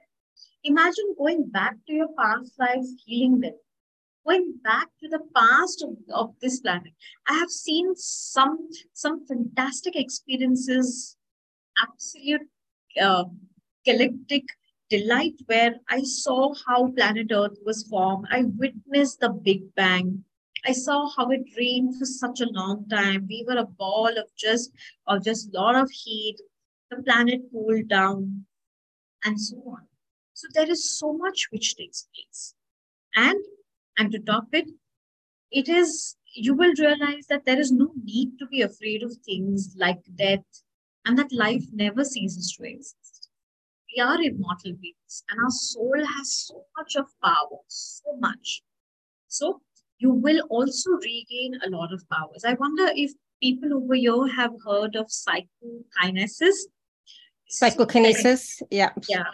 Imagine 0.64 1.14
going 1.16 1.48
back 1.50 1.76
to 1.86 1.92
your 1.92 2.08
past 2.18 2.58
lives, 2.58 2.94
healing 3.06 3.40
them. 3.40 3.54
going 4.26 4.54
back 4.62 4.88
to 5.00 5.08
the 5.08 5.20
past 5.34 5.82
of, 5.82 5.96
of 6.12 6.34
this 6.40 6.60
planet. 6.60 6.92
I 7.26 7.34
have 7.34 7.50
seen 7.50 7.94
some 7.96 8.68
some 8.92 9.26
fantastic 9.26 9.96
experiences, 9.96 11.16
absolute 11.82 12.48
uh, 13.00 13.24
galactic 13.84 14.44
delight 14.90 15.34
where 15.46 15.76
I 15.88 16.02
saw 16.02 16.54
how 16.66 16.88
planet 16.92 17.28
Earth 17.32 17.58
was 17.64 17.84
formed. 17.84 18.26
I 18.30 18.44
witnessed 18.44 19.20
the 19.20 19.30
Big 19.30 19.74
Bang. 19.74 20.24
I 20.66 20.72
saw 20.72 21.08
how 21.16 21.30
it 21.30 21.42
rained 21.56 21.96
for 21.98 22.04
such 22.04 22.40
a 22.40 22.50
long 22.50 22.88
time. 22.88 23.26
We 23.28 23.44
were 23.46 23.58
a 23.58 23.64
ball 23.64 24.08
of 24.18 24.28
just 24.36 24.70
of 25.06 25.24
just 25.24 25.52
lot 25.54 25.74
of 25.74 25.90
heat. 25.90 26.36
The 26.90 27.02
planet 27.02 27.42
cooled 27.52 27.88
down, 27.88 28.46
and 29.24 29.40
so 29.40 29.56
on. 29.66 29.86
So 30.34 30.48
there 30.54 30.70
is 30.70 30.98
so 30.98 31.12
much 31.12 31.48
which 31.50 31.76
takes 31.76 32.08
place. 32.14 32.54
And 33.14 33.38
and 33.98 34.12
to 34.12 34.18
top 34.18 34.48
it, 34.52 34.68
it 35.50 35.68
is 35.68 36.16
you 36.34 36.54
will 36.54 36.74
realize 36.78 37.26
that 37.28 37.44
there 37.44 37.58
is 37.58 37.72
no 37.72 37.92
need 38.04 38.38
to 38.38 38.46
be 38.46 38.62
afraid 38.62 39.02
of 39.02 39.16
things 39.24 39.74
like 39.76 39.98
death 40.16 40.44
and 41.04 41.18
that 41.18 41.32
life 41.32 41.64
never 41.72 42.04
ceases 42.04 42.52
to 42.56 42.64
exist. 42.64 43.28
We 43.94 44.00
are 44.00 44.20
immortal 44.22 44.74
beings 44.80 45.24
and 45.28 45.40
our 45.40 45.50
soul 45.50 46.04
has 46.16 46.32
so 46.32 46.64
much 46.76 46.94
of 46.96 47.06
power, 47.22 47.58
so 47.66 48.16
much. 48.18 48.62
So 49.28 49.60
you 50.00 50.10
will 50.10 50.40
also 50.48 50.90
regain 50.92 51.58
a 51.64 51.70
lot 51.70 51.92
of 51.92 52.02
powers. 52.08 52.42
I 52.44 52.54
wonder 52.54 52.90
if 52.96 53.12
people 53.42 53.74
over 53.74 53.94
here 53.94 54.26
have 54.34 54.52
heard 54.66 54.96
of 54.96 55.06
psychokinesis. 55.10 56.66
Psychokinesis, 57.48 58.62
yeah. 58.70 58.92
Yeah. 59.08 59.24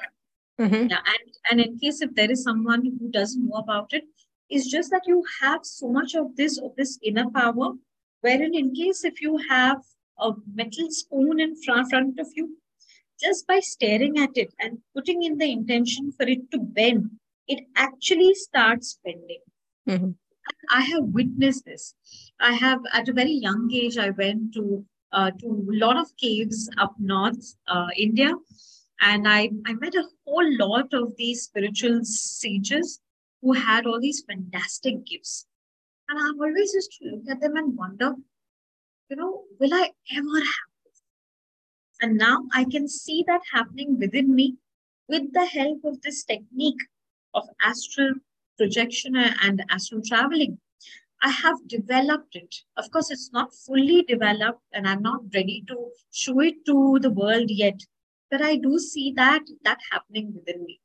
Mm-hmm. 0.61 0.89
Yeah, 0.89 1.03
and, 1.15 1.25
and 1.51 1.61
in 1.61 1.79
case 1.79 2.01
if 2.01 2.15
there 2.15 2.31
is 2.31 2.43
someone 2.43 2.85
who 2.85 3.11
doesn't 3.11 3.47
know 3.47 3.59
about 3.59 3.93
it, 3.93 4.05
it's 4.49 4.71
just 4.71 4.91
that 4.91 5.03
you 5.07 5.23
have 5.41 5.61
so 5.65 5.89
much 5.89 6.15
of 6.15 6.35
this 6.35 6.59
of 6.59 6.75
this 6.77 6.99
inner 7.03 7.31
power, 7.31 7.73
wherein 8.23 8.55
in 8.55 8.75
case 8.75 9.05
if 9.05 9.21
you 9.21 9.39
have 9.51 9.83
a 10.19 10.33
metal 10.55 10.91
spoon 10.91 11.41
in 11.41 11.55
front, 11.63 11.91
front 11.91 12.19
of 12.19 12.29
you, 12.35 12.57
just 13.21 13.47
by 13.47 13.61
staring 13.61 14.19
at 14.19 14.31
it 14.35 14.53
and 14.59 14.79
putting 14.95 15.23
in 15.23 15.37
the 15.37 15.51
intention 15.51 16.13
for 16.13 16.27
it 16.27 16.51
to 16.51 16.59
bend, 16.59 17.11
it 17.47 17.65
actually 17.77 18.35
starts 18.35 18.99
bending. 19.05 19.43
Mm-hmm. 19.89 20.11
I 20.71 20.83
have 20.83 21.05
witnessed 21.05 21.65
this. 21.65 21.95
I 22.41 22.53
have, 22.53 22.81
at 22.93 23.09
a 23.09 23.13
very 23.13 23.33
young 23.33 23.71
age, 23.73 23.99
I 23.99 24.11
went 24.11 24.55
to 24.55 24.85
uh, 25.13 25.31
to 25.31 25.47
a 25.47 25.77
lot 25.79 25.97
of 25.97 26.15
caves 26.17 26.69
up 26.79 26.95
north 26.99 27.57
uh, 27.69 27.89
India, 27.97 28.35
and 29.01 29.29
I, 29.29 29.51
I 29.65 29.75
met 29.75 29.95
a 29.95 30.05
whole 30.27 30.59
lot 30.59 30.93
of 30.93 31.17
these 31.17 31.43
spiritual 31.43 32.01
sages 32.05 33.01
who 33.41 33.53
had 33.53 33.87
all 33.87 34.01
these 34.01 34.25
fantastic 34.29 35.07
gifts. 35.07 35.47
And 36.09 36.19
I've 36.19 36.41
always 36.41 36.73
used 36.75 36.93
to 37.01 37.11
look 37.11 37.31
at 37.31 37.41
them 37.41 37.57
and 37.57 37.77
wonder, 37.77 38.15
you 39.09 39.17
know, 39.17 39.45
will 39.59 39.75
I 39.75 39.91
ever 40.17 40.39
have 40.39 40.71
this? 40.85 41.03
And 42.01 42.17
now 42.17 42.45
I 42.53 42.65
can 42.65 42.89
see 42.89 43.25
that 43.27 43.43
happening 43.53 43.99
within 43.99 44.35
me 44.35 44.57
with 45.09 45.33
the 45.33 45.47
help 45.47 45.85
of 45.85 46.01
this 46.03 46.25
technique 46.25 46.81
of 47.35 47.45
astral 47.63 48.15
projection 48.57 49.17
and 49.17 49.65
astral 49.71 50.03
traveling. 50.05 50.59
I 51.23 51.31
have 51.31 51.57
developed 51.67 52.37
it. 52.37 52.55
Of 52.77 52.91
course, 52.91 53.11
it's 53.11 53.33
not 53.33 53.55
fully 53.55 54.03
developed, 54.03 54.63
and 54.73 54.87
I'm 54.87 55.03
not 55.03 55.21
ready 55.35 55.65
to 55.69 55.91
show 56.13 56.41
it 56.41 56.65
to 56.67 56.99
the 57.01 57.11
world 57.11 57.51
yet. 57.51 57.81
But 58.31 58.43
I 58.43 58.57
do 58.57 58.79
see 58.79 59.13
that 59.13 59.43
that 59.65 59.79
happening 59.91 60.35
within 60.35 60.65
me. 60.65 60.81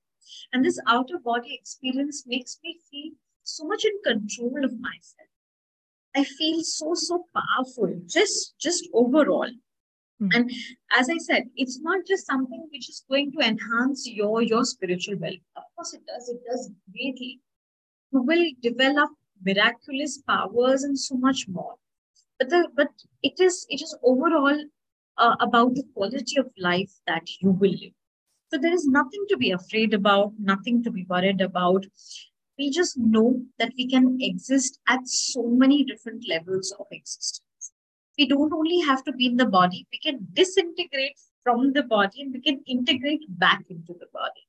And 0.54 0.64
this 0.64 0.80
outer 0.88 1.18
body 1.18 1.54
experience 1.54 2.24
makes 2.26 2.60
me 2.64 2.80
feel 2.90 3.12
so 3.44 3.66
much 3.66 3.84
in 3.84 4.00
control 4.06 4.64
of 4.64 4.80
myself. 4.80 5.28
I 6.16 6.24
feel 6.24 6.62
so, 6.64 6.94
so 6.94 7.26
powerful, 7.34 8.02
just, 8.06 8.56
just 8.60 8.88
overall. 8.94 9.50
Mm-hmm. 10.22 10.28
And 10.34 10.52
as 10.98 11.10
I 11.10 11.18
said, 11.18 11.50
it's 11.56 11.80
not 11.82 12.06
just 12.06 12.28
something 12.28 12.68
which 12.72 12.90
is 12.90 13.04
going 13.10 13.32
to 13.34 13.40
enhance 13.40 14.08
your, 14.08 14.42
your 14.42 14.64
spiritual 14.66 15.16
well. 15.18 15.34
Of 15.56 15.64
course, 15.76 15.94
it 15.94 16.06
does. 16.06 16.30
It 16.30 16.42
does 16.50 16.70
greatly. 16.92 17.40
You 18.12 18.22
will 18.22 18.46
develop 18.62 19.10
miraculous 19.46 20.22
powers 20.28 20.84
and 20.84 20.98
so 20.98 21.16
much 21.16 21.48
more. 21.48 21.76
But 22.38 22.50
the 22.50 22.68
but 22.76 22.90
it 23.24 23.40
is 23.40 23.66
it 23.70 23.82
is 23.82 23.96
overall 24.04 24.64
uh, 25.18 25.36
about 25.40 25.76
the 25.76 25.84
quality 25.94 26.38
of 26.38 26.50
life 26.58 26.92
that 27.08 27.24
you 27.40 27.52
will 27.52 27.72
live. 27.72 27.94
So 28.52 28.58
there 28.58 28.74
is 28.74 28.86
nothing 28.86 29.26
to 29.30 29.38
be 29.38 29.52
afraid 29.52 29.94
about, 29.94 30.34
nothing 30.38 30.84
to 30.84 30.92
be 30.92 31.06
worried 31.08 31.40
about. 31.40 31.86
We 32.58 32.70
just 32.70 32.98
know 32.98 33.42
that 33.60 33.72
we 33.78 33.88
can 33.88 34.18
exist 34.20 34.80
at 34.88 35.08
so 35.08 35.44
many 35.44 35.84
different 35.86 36.26
levels 36.28 36.74
of 36.78 36.86
existence. 36.92 37.72
We 38.18 38.28
don't 38.28 38.52
only 38.52 38.82
have 38.82 39.04
to 39.06 39.14
be 39.14 39.28
in 39.28 39.38
the 39.38 39.46
body, 39.46 39.88
we 39.92 40.00
can 40.00 40.28
disintegrate 40.34 41.18
from 41.44 41.72
the 41.74 41.84
body 41.84 42.22
and 42.22 42.34
we 42.34 42.42
can 42.42 42.62
integrate 42.68 43.24
back 43.40 43.64
into 43.70 43.94
the 43.94 44.08
body. 44.14 44.46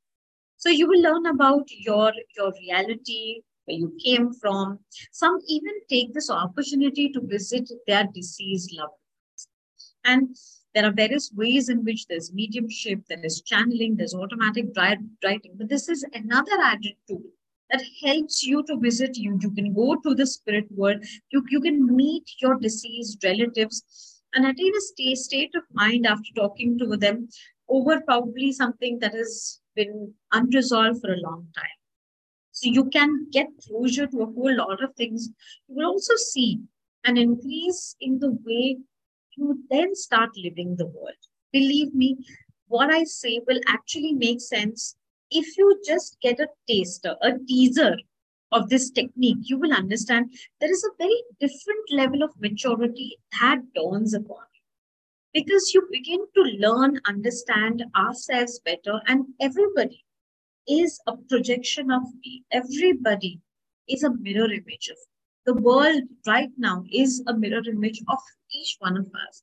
So 0.57 0.69
you 0.69 0.89
will 0.89 1.01
learn 1.01 1.27
about 1.27 1.69
your, 1.71 2.13
your 2.37 2.53
reality, 2.61 3.43
where 3.65 3.77
you 3.77 3.97
came 4.05 4.33
from. 4.33 4.79
Some 5.13 5.39
even 5.49 5.73
take 5.89 6.13
this 6.13 6.31
opportunity 6.31 7.11
to 7.11 7.21
visit 7.21 7.71
their 7.87 8.09
deceased 8.13 8.75
loved 8.75 8.93
ones. 8.93 9.49
And 10.05 10.37
there 10.75 10.87
are 10.87 10.93
various 10.93 11.31
ways 11.35 11.69
in 11.69 11.85
which 11.85 12.07
there's 12.07 12.33
mediumship, 12.33 13.01
there 13.09 13.25
is 13.25 13.43
channeling, 13.43 13.97
there's 13.97 14.15
automatic 14.15 14.67
writing, 14.77 15.53
but 15.57 15.69
this 15.69 15.89
is 15.89 16.05
another 16.15 16.59
added 16.63 16.95
tool 17.09 17.23
that 17.71 17.83
helps 18.05 18.43
you 18.43 18.63
to 18.65 18.79
visit 18.79 19.17
you. 19.17 19.39
You 19.41 19.51
can 19.51 19.75
go 19.75 19.97
to 19.97 20.15
the 20.15 20.27
spirit 20.27 20.67
world, 20.71 21.05
you, 21.31 21.45
you 21.51 21.61
can 21.61 21.95
meet 21.95 22.25
your 22.41 22.59
deceased 22.59 23.23
relatives 23.23 24.23
and 24.35 24.47
attain 24.47 24.73
a 24.75 24.81
state, 24.81 25.19
state 25.19 25.55
of 25.55 25.63
mind 25.73 26.07
after 26.07 26.29
talking 26.35 26.79
to 26.79 26.97
them 26.97 27.29
over 27.69 28.01
probably 28.01 28.53
something 28.53 28.99
that 29.01 29.15
has 29.15 29.61
been 29.75 30.15
unresolved 30.33 31.01
for 31.01 31.13
a 31.13 31.21
long 31.21 31.47
time. 31.55 31.82
So 32.63 32.71
you 32.71 32.85
can 32.91 33.27
get 33.33 33.49
closure 33.67 34.07
to 34.07 34.23
a 34.23 34.27
whole 34.27 34.57
lot 34.57 34.85
of 34.85 34.95
things. 34.95 35.31
You 35.67 35.75
will 35.75 35.87
also 35.87 36.15
see 36.15 36.61
an 37.05 37.17
increase 37.17 37.97
in 38.01 38.21
the 38.21 38.39
way 38.47 38.77
you 39.37 39.65
then 39.69 39.97
start 39.97 40.31
living 40.37 40.77
the 40.77 40.87
world. 40.87 41.23
Believe 41.53 41.93
me, 41.93 42.25
what 42.69 42.89
I 42.89 43.03
say 43.03 43.41
will 43.49 43.59
actually 43.67 44.13
make 44.13 44.41
sense 44.41 44.95
if 45.33 45.59
you 45.59 45.83
just 45.85 46.17
get 46.23 46.39
a 46.39 46.47
taster, 46.71 47.17
a 47.21 47.33
teaser 47.49 47.97
of 48.53 48.69
this 48.69 48.91
technique, 48.91 49.39
you 49.41 49.59
will 49.59 49.73
understand 49.73 50.33
there 50.61 50.71
is 50.71 50.85
a 50.85 50.97
very 50.99 51.21
different 51.41 51.91
level 51.91 52.23
of 52.23 52.41
maturity 52.41 53.19
that 53.41 53.59
dawns 53.75 54.15
upon 54.15 54.45
you. 54.55 55.43
Because 55.43 55.75
you 55.75 55.89
begin 55.91 56.21
to 56.37 56.43
learn, 56.43 57.01
understand 57.09 57.83
ourselves 57.97 58.61
better, 58.65 59.01
and 59.09 59.25
everybody 59.41 60.05
is 60.69 61.01
a 61.07 61.17
projection 61.17 61.91
of 61.91 62.03
me. 62.25 62.45
Everybody 62.51 63.41
is 63.89 64.03
a 64.03 64.15
mirror 64.15 64.51
image 64.53 64.89
of 64.91 64.97
the 65.45 65.55
world 65.55 66.03
right 66.27 66.51
now 66.57 66.85
is 66.93 67.23
a 67.27 67.35
mirror 67.35 67.63
image 67.69 68.01
of 68.09 68.19
each 68.53 68.77
one 68.79 68.97
of 68.97 69.07
us. 69.29 69.43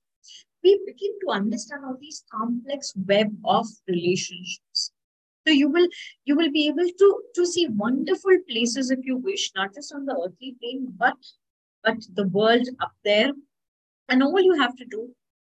We 0.63 0.79
begin 0.85 1.11
to 1.25 1.31
understand 1.31 1.83
all 1.85 1.97
these 1.99 2.23
complex 2.31 2.93
web 2.95 3.35
of 3.43 3.67
relationships. 3.87 4.91
So 5.47 5.53
you 5.53 5.69
will 5.69 5.87
you 6.25 6.35
will 6.35 6.51
be 6.51 6.67
able 6.67 6.87
to 6.87 7.23
to 7.35 7.45
see 7.45 7.67
wonderful 7.67 8.37
places 8.49 8.91
if 8.91 8.99
you 9.03 9.17
wish, 9.17 9.51
not 9.55 9.73
just 9.73 9.93
on 9.93 10.05
the 10.05 10.13
earthly 10.13 10.55
plane, 10.61 10.93
but 10.97 11.17
but 11.83 11.97
the 12.13 12.27
world 12.27 12.67
up 12.81 12.93
there. 13.03 13.31
And 14.09 14.23
all 14.23 14.41
you 14.41 14.53
have 14.59 14.75
to 14.77 14.85
do 14.85 15.09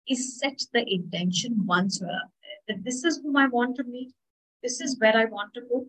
is 0.07 0.39
set 0.39 0.59
the 0.74 0.86
intention 0.88 1.65
once 1.65 1.99
you're 1.99 2.09
up 2.09 2.32
there 2.41 2.76
that 2.76 2.84
this 2.84 3.03
is 3.03 3.20
whom 3.22 3.38
I 3.38 3.47
want 3.47 3.76
to 3.78 3.84
meet, 3.84 4.13
this 4.68 4.82
is 4.82 4.99
where 4.99 5.18
I 5.18 5.26
want 5.26 5.53
to 5.55 5.61
go. 5.61 5.86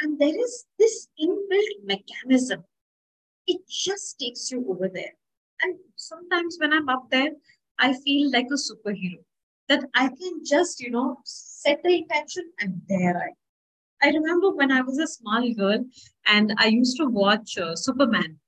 And 0.00 0.18
there 0.18 0.44
is 0.44 0.66
this 0.78 1.08
inbuilt 1.20 1.84
mechanism 1.84 2.64
it 3.46 3.60
just 3.68 4.18
takes 4.18 4.50
you 4.50 4.64
over 4.68 4.88
there. 4.92 5.12
And 5.62 5.78
sometimes 5.96 6.56
when 6.60 6.72
I'm 6.72 6.88
up 6.88 7.10
there, 7.10 7.30
I 7.78 7.94
feel 8.04 8.30
like 8.30 8.46
a 8.50 8.54
superhero 8.54 9.22
that 9.68 9.84
I 9.94 10.08
can 10.08 10.44
just, 10.44 10.80
you 10.80 10.90
know, 10.90 11.18
set 11.24 11.82
the 11.82 11.96
intention 11.96 12.50
and 12.60 12.80
there 12.88 13.16
I. 13.16 13.30
I 14.06 14.10
remember 14.10 14.50
when 14.50 14.72
I 14.72 14.80
was 14.80 14.98
a 14.98 15.06
small 15.06 15.52
girl 15.54 15.84
and 16.26 16.54
I 16.58 16.66
used 16.66 16.96
to 16.98 17.06
watch 17.06 17.56
uh, 17.58 17.76
Superman 17.76 18.38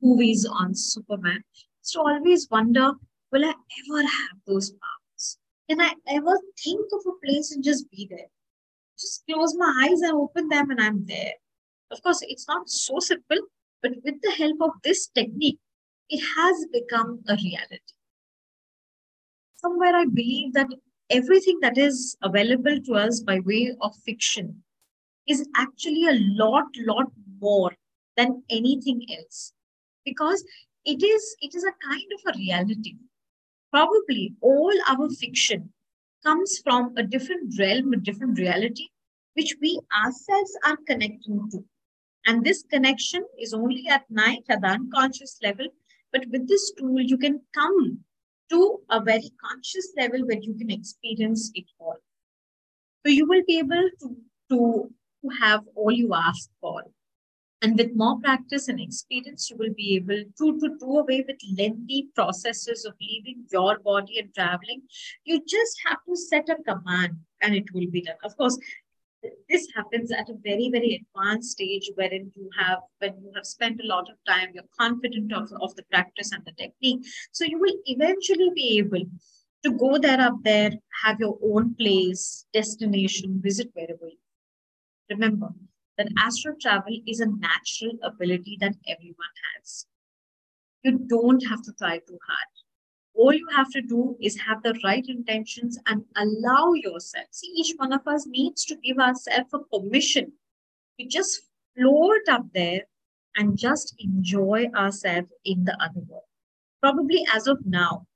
movies 0.00 0.46
on 0.46 0.74
Superman. 0.74 1.42
So 1.80 2.00
always 2.06 2.48
wonder, 2.50 2.92
will 3.32 3.44
I 3.44 3.50
ever 3.50 4.02
have 4.02 4.38
those 4.46 4.70
powers? 4.70 5.38
Can 5.68 5.80
I 5.80 5.94
ever 6.08 6.38
think 6.62 6.86
of 6.92 7.00
a 7.06 7.26
place 7.26 7.52
and 7.52 7.64
just 7.64 7.90
be 7.90 8.06
there? 8.10 8.28
Just 9.02 9.24
close 9.26 9.54
my 9.56 9.72
eyes 9.84 10.00
and 10.00 10.12
open 10.14 10.48
them 10.48 10.70
and 10.70 10.80
I'm 10.80 11.04
there. 11.06 11.34
Of 11.90 12.02
course, 12.02 12.20
it's 12.22 12.48
not 12.48 12.68
so 12.68 12.98
simple, 13.00 13.38
but 13.82 13.92
with 14.04 14.20
the 14.22 14.30
help 14.32 14.62
of 14.62 14.70
this 14.84 15.08
technique, 15.08 15.58
it 16.08 16.20
has 16.36 16.66
become 16.72 17.20
a 17.28 17.36
reality. 17.36 17.94
Somewhere 19.56 19.94
I 19.94 20.06
believe 20.06 20.52
that 20.54 20.68
everything 21.10 21.58
that 21.62 21.78
is 21.78 22.16
available 22.22 22.80
to 22.86 22.94
us 22.94 23.20
by 23.20 23.40
way 23.40 23.74
of 23.80 23.94
fiction 24.06 24.62
is 25.28 25.48
actually 25.56 26.06
a 26.08 26.18
lot, 26.42 26.66
lot 26.86 27.12
more 27.40 27.72
than 28.16 28.42
anything 28.50 29.04
else 29.18 29.52
because 30.04 30.44
it 30.84 31.02
is 31.02 31.36
it 31.40 31.54
is 31.54 31.64
a 31.64 31.88
kind 31.88 32.10
of 32.16 32.34
a 32.34 32.38
reality 32.38 32.96
probably 33.70 34.34
all 34.40 34.72
our 34.88 35.08
fiction 35.10 35.72
comes 36.24 36.58
from 36.64 36.92
a 36.96 37.02
different 37.02 37.54
realm 37.58 37.92
a 37.92 37.96
different 37.96 38.38
reality 38.38 38.88
which 39.34 39.54
we 39.60 39.80
ourselves 40.04 40.56
are 40.66 40.76
connecting 40.86 41.48
to 41.50 41.64
and 42.26 42.44
this 42.44 42.62
connection 42.70 43.24
is 43.38 43.52
only 43.52 43.86
at 43.88 44.08
night 44.10 44.44
at 44.48 44.60
the 44.60 44.68
unconscious 44.68 45.38
level 45.42 45.66
but 46.12 46.24
with 46.30 46.48
this 46.48 46.72
tool 46.78 47.00
you 47.00 47.18
can 47.18 47.40
come 47.54 47.98
to 48.50 48.80
a 48.90 49.00
very 49.00 49.30
conscious 49.44 49.92
level 49.96 50.26
where 50.26 50.40
you 50.40 50.54
can 50.54 50.70
experience 50.70 51.50
it 51.54 51.64
all 51.78 51.96
so 53.04 53.12
you 53.12 53.26
will 53.26 53.42
be 53.46 53.58
able 53.58 53.88
to 54.00 54.16
to, 54.50 54.90
to 55.22 55.28
have 55.40 55.62
all 55.74 55.90
you 55.90 56.12
ask 56.14 56.50
for 56.60 56.82
and 57.62 57.78
with 57.78 57.94
more 57.94 58.18
practice 58.18 58.66
and 58.66 58.80
experience, 58.80 59.48
you 59.48 59.56
will 59.56 59.72
be 59.76 59.94
able 59.94 60.24
to, 60.38 60.58
to 60.58 60.76
do 60.80 60.98
away 60.98 61.24
with 61.26 61.36
lengthy 61.56 62.08
processes 62.12 62.84
of 62.84 62.94
leaving 63.00 63.44
your 63.52 63.78
body 63.78 64.18
and 64.18 64.34
traveling. 64.34 64.82
You 65.24 65.40
just 65.46 65.80
have 65.86 65.98
to 66.08 66.16
set 66.16 66.48
a 66.48 66.56
command 66.56 67.18
and 67.40 67.54
it 67.54 67.72
will 67.72 67.86
be 67.88 68.02
done. 68.02 68.16
Of 68.24 68.36
course, 68.36 68.58
this 69.48 69.68
happens 69.74 70.10
at 70.10 70.28
a 70.28 70.34
very, 70.42 70.70
very 70.70 71.06
advanced 71.14 71.52
stage 71.52 71.90
wherein 71.94 72.32
you 72.34 72.50
have, 72.58 72.78
when 72.98 73.14
you 73.22 73.30
have 73.34 73.46
spent 73.46 73.80
a 73.80 73.86
lot 73.86 74.08
of 74.10 74.16
time, 74.26 74.48
you're 74.54 74.64
confident 74.78 75.32
of, 75.32 75.50
of 75.60 75.74
the 75.76 75.84
practice 75.84 76.32
and 76.32 76.44
the 76.44 76.52
technique. 76.52 77.06
So 77.30 77.44
you 77.44 77.58
will 77.58 77.74
eventually 77.86 78.50
be 78.54 78.78
able 78.78 79.04
to 79.64 79.72
go 79.72 79.98
there 79.98 80.20
up 80.20 80.34
there, 80.42 80.72
have 81.04 81.20
your 81.20 81.38
own 81.42 81.74
place, 81.74 82.46
destination, 82.52 83.40
visit 83.42 83.70
wherever 83.74 84.08
you 84.08 84.18
Remember, 85.10 85.50
that 85.98 86.08
astral 86.18 86.56
travel 86.60 86.98
is 87.06 87.20
a 87.20 87.26
natural 87.26 87.98
ability 88.02 88.56
that 88.60 88.74
everyone 88.88 89.34
has. 89.54 89.86
You 90.82 90.98
don't 90.98 91.46
have 91.46 91.62
to 91.62 91.72
try 91.78 91.98
too 91.98 92.18
hard. 92.26 92.51
All 93.22 93.32
you 93.32 93.46
have 93.54 93.70
to 93.70 93.80
do 93.80 94.16
is 94.20 94.36
have 94.40 94.64
the 94.64 94.76
right 94.82 95.06
intentions 95.06 95.78
and 95.86 96.04
allow 96.16 96.72
yourself. 96.72 97.26
See, 97.30 97.52
each 97.54 97.72
one 97.76 97.92
of 97.92 98.04
us 98.04 98.26
needs 98.26 98.64
to 98.64 98.74
give 98.74 98.98
ourselves 98.98 99.54
a 99.54 99.60
permission 99.60 100.32
to 100.98 101.06
just 101.06 101.42
float 101.76 102.26
up 102.28 102.46
there 102.52 102.80
and 103.36 103.56
just 103.56 103.94
enjoy 104.00 104.66
ourselves 104.74 105.28
in 105.44 105.62
the 105.62 105.76
other 105.80 106.00
world. 106.08 106.24
Probably 106.80 107.24
as 107.32 107.46
of 107.46 107.58
now, 107.64 108.08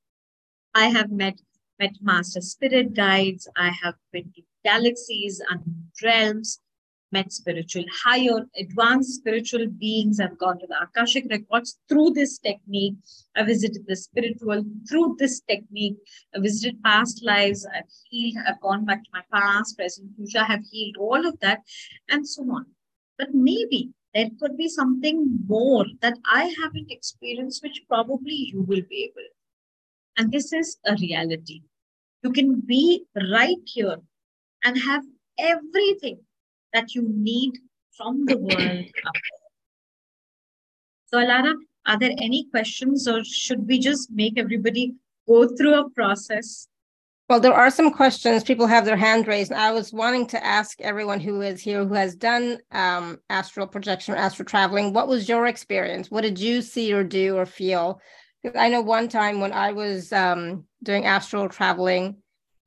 I 0.74 0.88
have 0.88 1.12
met 1.12 1.40
met 1.78 1.94
master 2.02 2.40
spirit 2.40 2.92
guides. 2.92 3.48
I 3.56 3.70
have 3.70 3.94
been 4.12 4.32
to 4.34 4.42
galaxies 4.64 5.40
and 5.48 5.62
realms 6.02 6.58
met 7.12 7.32
spiritual, 7.32 7.84
higher, 8.04 8.46
advanced 8.58 9.14
spiritual 9.14 9.66
beings. 9.68 10.20
I've 10.20 10.38
gone 10.38 10.58
to 10.58 10.66
the 10.66 10.82
Akashic 10.82 11.26
records 11.30 11.78
through 11.88 12.10
this 12.10 12.38
technique. 12.38 12.94
I 13.36 13.44
visited 13.44 13.84
the 13.86 13.96
spiritual 13.96 14.64
through 14.88 15.16
this 15.18 15.40
technique. 15.40 15.96
I 16.34 16.40
visited 16.40 16.82
past 16.82 17.24
lives. 17.24 17.66
I've 17.74 17.90
healed. 18.10 18.36
I've 18.46 18.60
gone 18.60 18.84
back 18.84 19.04
to 19.04 19.10
my 19.12 19.22
past, 19.32 19.76
present, 19.76 20.10
future. 20.16 20.40
I 20.40 20.44
have 20.44 20.64
healed 20.70 20.96
all 20.98 21.26
of 21.26 21.38
that, 21.40 21.60
and 22.08 22.26
so 22.26 22.42
on. 22.42 22.66
But 23.18 23.34
maybe 23.34 23.90
there 24.14 24.30
could 24.40 24.56
be 24.56 24.68
something 24.68 25.38
more 25.46 25.86
that 26.00 26.18
I 26.24 26.52
haven't 26.62 26.90
experienced, 26.90 27.62
which 27.62 27.82
probably 27.88 28.34
you 28.52 28.62
will 28.62 28.82
be 28.88 29.04
able. 29.04 29.28
And 30.16 30.32
this 30.32 30.52
is 30.52 30.78
a 30.86 30.96
reality. 31.00 31.62
You 32.22 32.32
can 32.32 32.60
be 32.60 33.04
right 33.14 33.62
here 33.66 33.98
and 34.64 34.78
have 34.78 35.04
everything 35.38 36.20
that 36.76 36.94
you 36.94 37.02
need 37.08 37.52
from 37.96 38.26
the 38.26 38.36
world 38.36 38.84
So, 41.06 41.18
Alara, 41.18 41.54
are 41.86 41.98
there 41.98 42.14
any 42.18 42.46
questions 42.50 43.08
or 43.08 43.24
should 43.24 43.66
we 43.66 43.78
just 43.78 44.10
make 44.10 44.38
everybody 44.38 44.94
go 45.26 45.48
through 45.56 45.74
a 45.74 45.88
process? 45.90 46.68
Well, 47.28 47.40
there 47.40 47.54
are 47.54 47.70
some 47.70 47.90
questions. 47.92 48.44
People 48.44 48.66
have 48.66 48.84
their 48.84 48.96
hand 48.96 49.26
raised. 49.26 49.52
I 49.52 49.72
was 49.72 49.92
wanting 49.92 50.26
to 50.28 50.44
ask 50.44 50.80
everyone 50.80 51.20
who 51.20 51.40
is 51.42 51.60
here 51.60 51.84
who 51.84 51.94
has 51.94 52.14
done 52.14 52.58
um, 52.70 53.18
astral 53.30 53.66
projection 53.66 54.14
or 54.14 54.18
astral 54.18 54.46
traveling, 54.46 54.92
what 54.92 55.08
was 55.08 55.28
your 55.28 55.46
experience? 55.46 56.10
What 56.10 56.22
did 56.22 56.38
you 56.38 56.62
see 56.62 56.92
or 56.92 57.02
do 57.02 57.36
or 57.36 57.46
feel? 57.46 58.00
I 58.54 58.68
know 58.68 58.80
one 58.80 59.08
time 59.08 59.40
when 59.40 59.52
I 59.52 59.72
was 59.72 60.12
um, 60.12 60.66
doing 60.84 61.04
astral 61.04 61.48
traveling, 61.48 62.16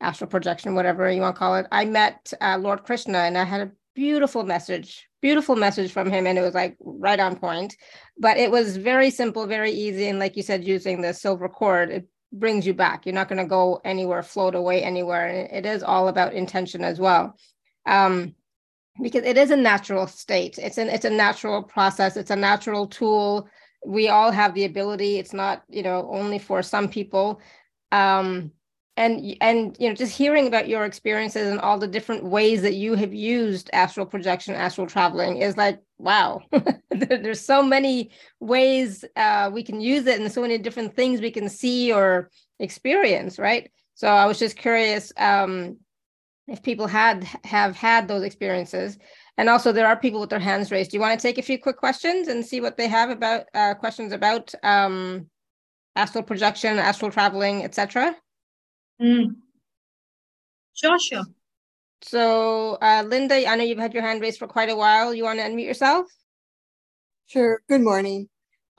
astral 0.01 0.29
projection, 0.29 0.75
whatever 0.75 1.09
you 1.09 1.21
want 1.21 1.35
to 1.35 1.39
call 1.39 1.55
it, 1.55 1.67
I 1.71 1.85
met 1.85 2.33
uh, 2.41 2.57
Lord 2.59 2.83
Krishna 2.83 3.19
and 3.19 3.37
I 3.37 3.45
had 3.45 3.61
a 3.61 3.71
beautiful 3.99 4.43
message 4.43 5.09
beautiful 5.21 5.55
message 5.55 5.91
from 5.91 6.09
him 6.09 6.25
and 6.25 6.37
it 6.37 6.41
was 6.41 6.53
like 6.53 6.77
right 6.79 7.19
on 7.19 7.35
point. 7.35 7.75
But 8.17 8.37
it 8.37 8.51
was 8.51 8.77
very 8.77 9.09
simple 9.09 9.45
very 9.45 9.71
easy 9.71 10.07
and 10.07 10.19
like 10.19 10.37
you 10.37 10.43
said 10.43 10.63
using 10.65 11.01
the 11.01 11.13
silver 11.13 11.49
cord 11.49 11.89
it 11.89 12.07
brings 12.31 12.65
you 12.65 12.73
back. 12.73 13.05
You're 13.05 13.15
not 13.15 13.27
going 13.27 13.43
to 13.43 13.55
go 13.59 13.81
anywhere 13.83 14.23
float 14.23 14.55
away 14.55 14.83
anywhere 14.83 15.27
and 15.27 15.51
it 15.51 15.65
is 15.65 15.83
all 15.83 16.07
about 16.07 16.33
intention 16.33 16.83
as 16.83 16.99
well. 16.99 17.35
Um, 17.85 18.35
because 19.01 19.23
it 19.23 19.37
is 19.37 19.51
a 19.51 19.57
natural 19.57 20.07
state. 20.07 20.57
It's 20.57 20.77
an 20.77 20.89
it's 20.89 21.05
a 21.05 21.09
natural 21.09 21.63
process. 21.63 22.17
It's 22.17 22.31
a 22.31 22.35
natural 22.35 22.87
tool. 22.87 23.47
We 23.85 24.09
all 24.09 24.31
have 24.31 24.53
the 24.53 24.65
ability. 24.65 25.17
It's 25.17 25.33
not 25.33 25.63
you 25.69 25.83
know 25.83 26.09
only 26.11 26.39
for 26.39 26.61
some 26.61 26.89
people. 26.89 27.41
Um, 27.91 28.51
and 28.99 29.37
and 29.39 29.77
you 29.79 29.87
know 29.87 29.95
just 29.95 30.15
hearing 30.15 30.45
about 30.45 30.67
your 30.67 30.83
experiences 30.83 31.49
and 31.49 31.59
all 31.61 31.79
the 31.79 31.87
different 31.87 32.25
ways 32.25 32.61
that 32.61 32.75
you 32.75 32.95
have 32.95 33.13
used 33.13 33.69
astral 33.71 34.05
projection 34.05 34.53
astral 34.53 34.85
traveling 34.85 35.37
is 35.37 35.55
like 35.55 35.79
wow 35.97 36.41
there's 36.91 37.39
so 37.39 37.63
many 37.63 38.11
ways 38.41 39.05
uh, 39.15 39.49
we 39.51 39.63
can 39.63 39.79
use 39.79 40.05
it 40.05 40.19
and 40.19 40.31
so 40.31 40.41
many 40.41 40.57
different 40.57 40.95
things 40.95 41.21
we 41.21 41.31
can 41.31 41.49
see 41.49 41.91
or 41.93 42.29
experience 42.59 43.39
right? 43.39 43.71
So 43.95 44.07
i 44.07 44.25
was 44.25 44.37
just 44.37 44.57
curious 44.57 45.11
um, 45.17 45.77
if 46.47 46.61
people 46.61 46.87
had 46.87 47.23
have 47.43 47.75
had 47.75 48.07
those 48.07 48.23
experiences. 48.23 48.97
And 49.37 49.47
also 49.47 49.71
there 49.71 49.87
are 49.87 49.95
people 49.95 50.19
with 50.19 50.29
their 50.29 50.39
hands 50.39 50.69
raised. 50.69 50.91
Do 50.91 50.97
you 50.97 51.01
want 51.01 51.17
to 51.17 51.25
take 51.25 51.37
a 51.37 51.41
few 51.41 51.57
quick 51.57 51.77
questions 51.77 52.27
and 52.27 52.45
see 52.45 52.59
what 52.59 52.75
they 52.75 52.89
have 52.89 53.09
about 53.09 53.45
uh, 53.53 53.73
questions 53.75 54.11
about 54.11 54.53
um, 54.63 55.27
astral 55.95 56.23
projection 56.23 56.77
astral 56.77 57.11
traveling 57.11 57.63
etc 57.63 58.15
Mm. 59.01 59.35
Sure, 60.73 60.99
sure. 60.99 61.23
So, 62.01 62.77
uh, 62.81 63.03
Linda, 63.05 63.47
I 63.47 63.55
know 63.55 63.63
you've 63.63 63.79
had 63.79 63.93
your 63.93 64.03
hand 64.03 64.21
raised 64.21 64.39
for 64.39 64.47
quite 64.47 64.69
a 64.69 64.75
while. 64.75 65.13
You 65.13 65.23
want 65.23 65.39
to 65.39 65.45
unmute 65.45 65.65
yourself? 65.65 66.07
Sure. 67.27 67.61
Good 67.67 67.81
morning. 67.81 68.29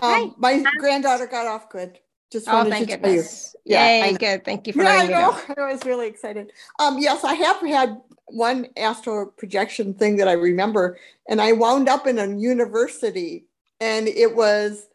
Um, 0.00 0.10
Hi. 0.10 0.30
My 0.38 0.64
granddaughter 0.78 1.26
got 1.26 1.46
off 1.46 1.68
good. 1.68 1.98
Just 2.32 2.46
oh, 2.48 2.64
thank 2.64 2.88
to 2.88 2.96
goodness. 2.96 3.54
you. 3.66 3.74
Yeah, 3.74 4.04
Yay, 4.06 4.16
good. 4.16 4.44
Thank 4.44 4.66
you 4.66 4.72
for 4.72 4.82
yeah, 4.82 4.88
letting 4.88 5.14
I 5.14 5.20
know. 5.20 5.32
me 5.32 5.38
know. 5.48 5.54
I 5.64 5.72
was 5.72 5.84
really 5.84 6.06
excited. 6.06 6.52
Um, 6.78 6.98
yes, 6.98 7.24
I 7.24 7.34
have 7.34 7.60
had 7.60 8.00
one 8.26 8.68
astral 8.76 9.26
projection 9.26 9.94
thing 9.94 10.16
that 10.16 10.28
I 10.28 10.32
remember, 10.32 10.98
and 11.28 11.40
I 11.40 11.52
wound 11.52 11.88
up 11.88 12.06
in 12.06 12.18
a 12.18 12.28
university, 12.28 13.46
and 13.80 14.06
it 14.06 14.36
was 14.36 14.86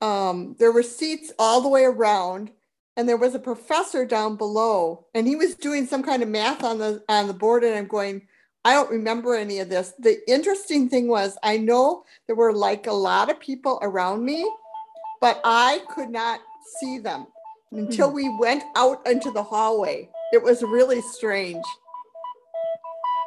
um, 0.00 0.56
there 0.58 0.72
were 0.72 0.82
seats 0.82 1.30
all 1.38 1.60
the 1.60 1.68
way 1.68 1.84
around, 1.84 2.50
and 2.96 3.08
there 3.08 3.16
was 3.16 3.34
a 3.34 3.38
professor 3.38 4.04
down 4.04 4.36
below 4.36 5.06
and 5.14 5.26
he 5.26 5.36
was 5.36 5.54
doing 5.54 5.86
some 5.86 6.02
kind 6.02 6.22
of 6.22 6.28
math 6.28 6.62
on 6.64 6.78
the 6.78 7.02
on 7.08 7.26
the 7.26 7.34
board 7.34 7.64
and 7.64 7.76
i'm 7.76 7.86
going 7.86 8.22
i 8.64 8.72
don't 8.72 8.90
remember 8.90 9.34
any 9.34 9.58
of 9.58 9.68
this. 9.68 9.94
The 9.98 10.18
interesting 10.30 10.88
thing 10.88 11.08
was 11.08 11.38
i 11.42 11.56
know 11.56 12.04
there 12.26 12.36
were 12.36 12.52
like 12.52 12.86
a 12.86 12.92
lot 12.92 13.30
of 13.30 13.40
people 13.40 13.78
around 13.82 14.24
me 14.24 14.50
but 15.20 15.40
i 15.44 15.82
could 15.90 16.10
not 16.10 16.40
see 16.80 16.98
them 16.98 17.26
until 17.72 18.08
hmm. 18.08 18.16
we 18.16 18.36
went 18.40 18.64
out 18.74 19.06
into 19.06 19.30
the 19.30 19.44
hallway. 19.44 20.08
It 20.32 20.42
was 20.42 20.60
really 20.60 21.00
strange. 21.00 21.64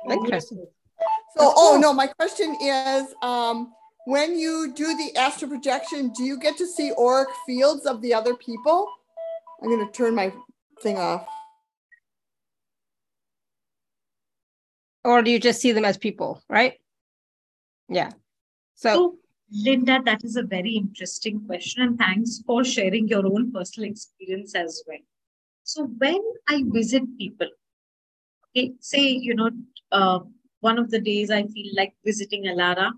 Interesting 0.10 0.68
so 1.36 1.54
oh 1.56 1.78
no 1.82 1.94
my 1.94 2.08
question 2.08 2.56
is 2.62 3.14
um 3.22 3.74
when 4.06 4.38
you 4.38 4.74
do 4.76 4.96
the 4.98 5.16
astral 5.18 5.50
projection 5.50 6.12
do 6.16 6.24
you 6.24 6.38
get 6.38 6.58
to 6.58 6.68
see 6.68 6.92
auric 6.98 7.30
fields 7.46 7.86
of 7.86 8.02
the 8.02 8.14
other 8.14 8.36
people 8.36 8.88
I'm 9.64 9.70
going 9.70 9.86
to 9.86 9.94
turn 9.94 10.14
my 10.14 10.34
thing 10.82 10.98
off. 10.98 11.26
Or 15.06 15.22
do 15.22 15.32
you 15.32 15.40
just 15.40 15.62
see 15.62 15.72
them 15.72 15.86
as 15.86 15.98
people, 15.98 16.44
right? 16.50 16.74
Yeah. 17.88 18.12
So, 18.76 18.94
so 18.94 19.18
Linda, 19.52 20.02
that 20.04 20.24
is 20.26 20.36
a 20.36 20.44
very 20.44 20.74
interesting 20.74 21.46
question. 21.46 21.82
And 21.82 21.98
thanks 21.98 22.42
for 22.46 22.66
sharing 22.66 23.08
your 23.08 23.26
own 23.26 23.54
personal 23.54 23.90
experience 23.90 24.54
as 24.54 24.84
well. 24.86 25.00
So, 25.64 25.86
when 25.86 26.20
I 26.50 26.64
visit 26.66 27.04
people, 27.18 27.48
okay, 28.50 28.74
say, 28.82 29.08
you 29.08 29.36
know, 29.36 29.52
uh, 29.94 30.20
one 30.60 30.78
of 30.78 30.92
the 30.92 31.00
days 31.00 31.32
I 31.32 31.44
feel 31.44 31.72
like 31.76 31.94
visiting 32.06 32.46
Alara, 32.46 32.92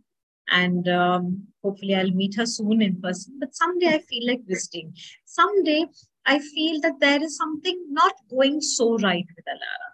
and 0.49 0.87
um, 0.87 1.47
hopefully 1.63 1.95
I'll 1.95 2.11
meet 2.11 2.35
her 2.35 2.45
soon 2.45 2.81
in 2.81 3.01
person. 3.01 3.37
But 3.39 3.55
someday 3.55 3.87
I 3.87 3.99
feel 3.99 4.27
like 4.27 4.41
visiting. 4.47 4.95
Someday 5.25 5.85
I 6.25 6.39
feel 6.39 6.81
that 6.81 6.99
there 6.99 7.21
is 7.23 7.37
something 7.37 7.85
not 7.89 8.13
going 8.29 8.61
so 8.61 8.97
right 8.97 9.25
with 9.35 9.45
Alara. 9.45 9.91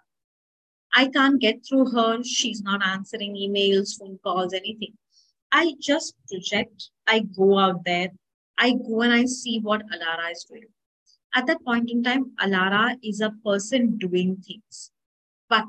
I 0.94 1.08
can't 1.08 1.40
get 1.40 1.66
through 1.66 1.90
her. 1.90 2.22
She's 2.22 2.62
not 2.62 2.84
answering 2.84 3.34
emails, 3.34 3.98
phone 3.98 4.18
calls, 4.22 4.52
anything. 4.52 4.94
I 5.50 5.74
just 5.80 6.14
project, 6.28 6.90
I 7.06 7.20
go 7.20 7.58
out 7.58 7.84
there, 7.84 8.08
I 8.58 8.72
go 8.72 9.02
and 9.02 9.12
I 9.12 9.26
see 9.26 9.60
what 9.60 9.82
Alara 9.90 10.32
is 10.32 10.44
doing. 10.48 10.64
At 11.34 11.46
that 11.46 11.64
point 11.64 11.90
in 11.90 12.02
time, 12.02 12.32
Alara 12.40 12.98
is 13.02 13.20
a 13.20 13.34
person 13.44 13.96
doing 13.98 14.36
things, 14.36 14.90
but 15.48 15.64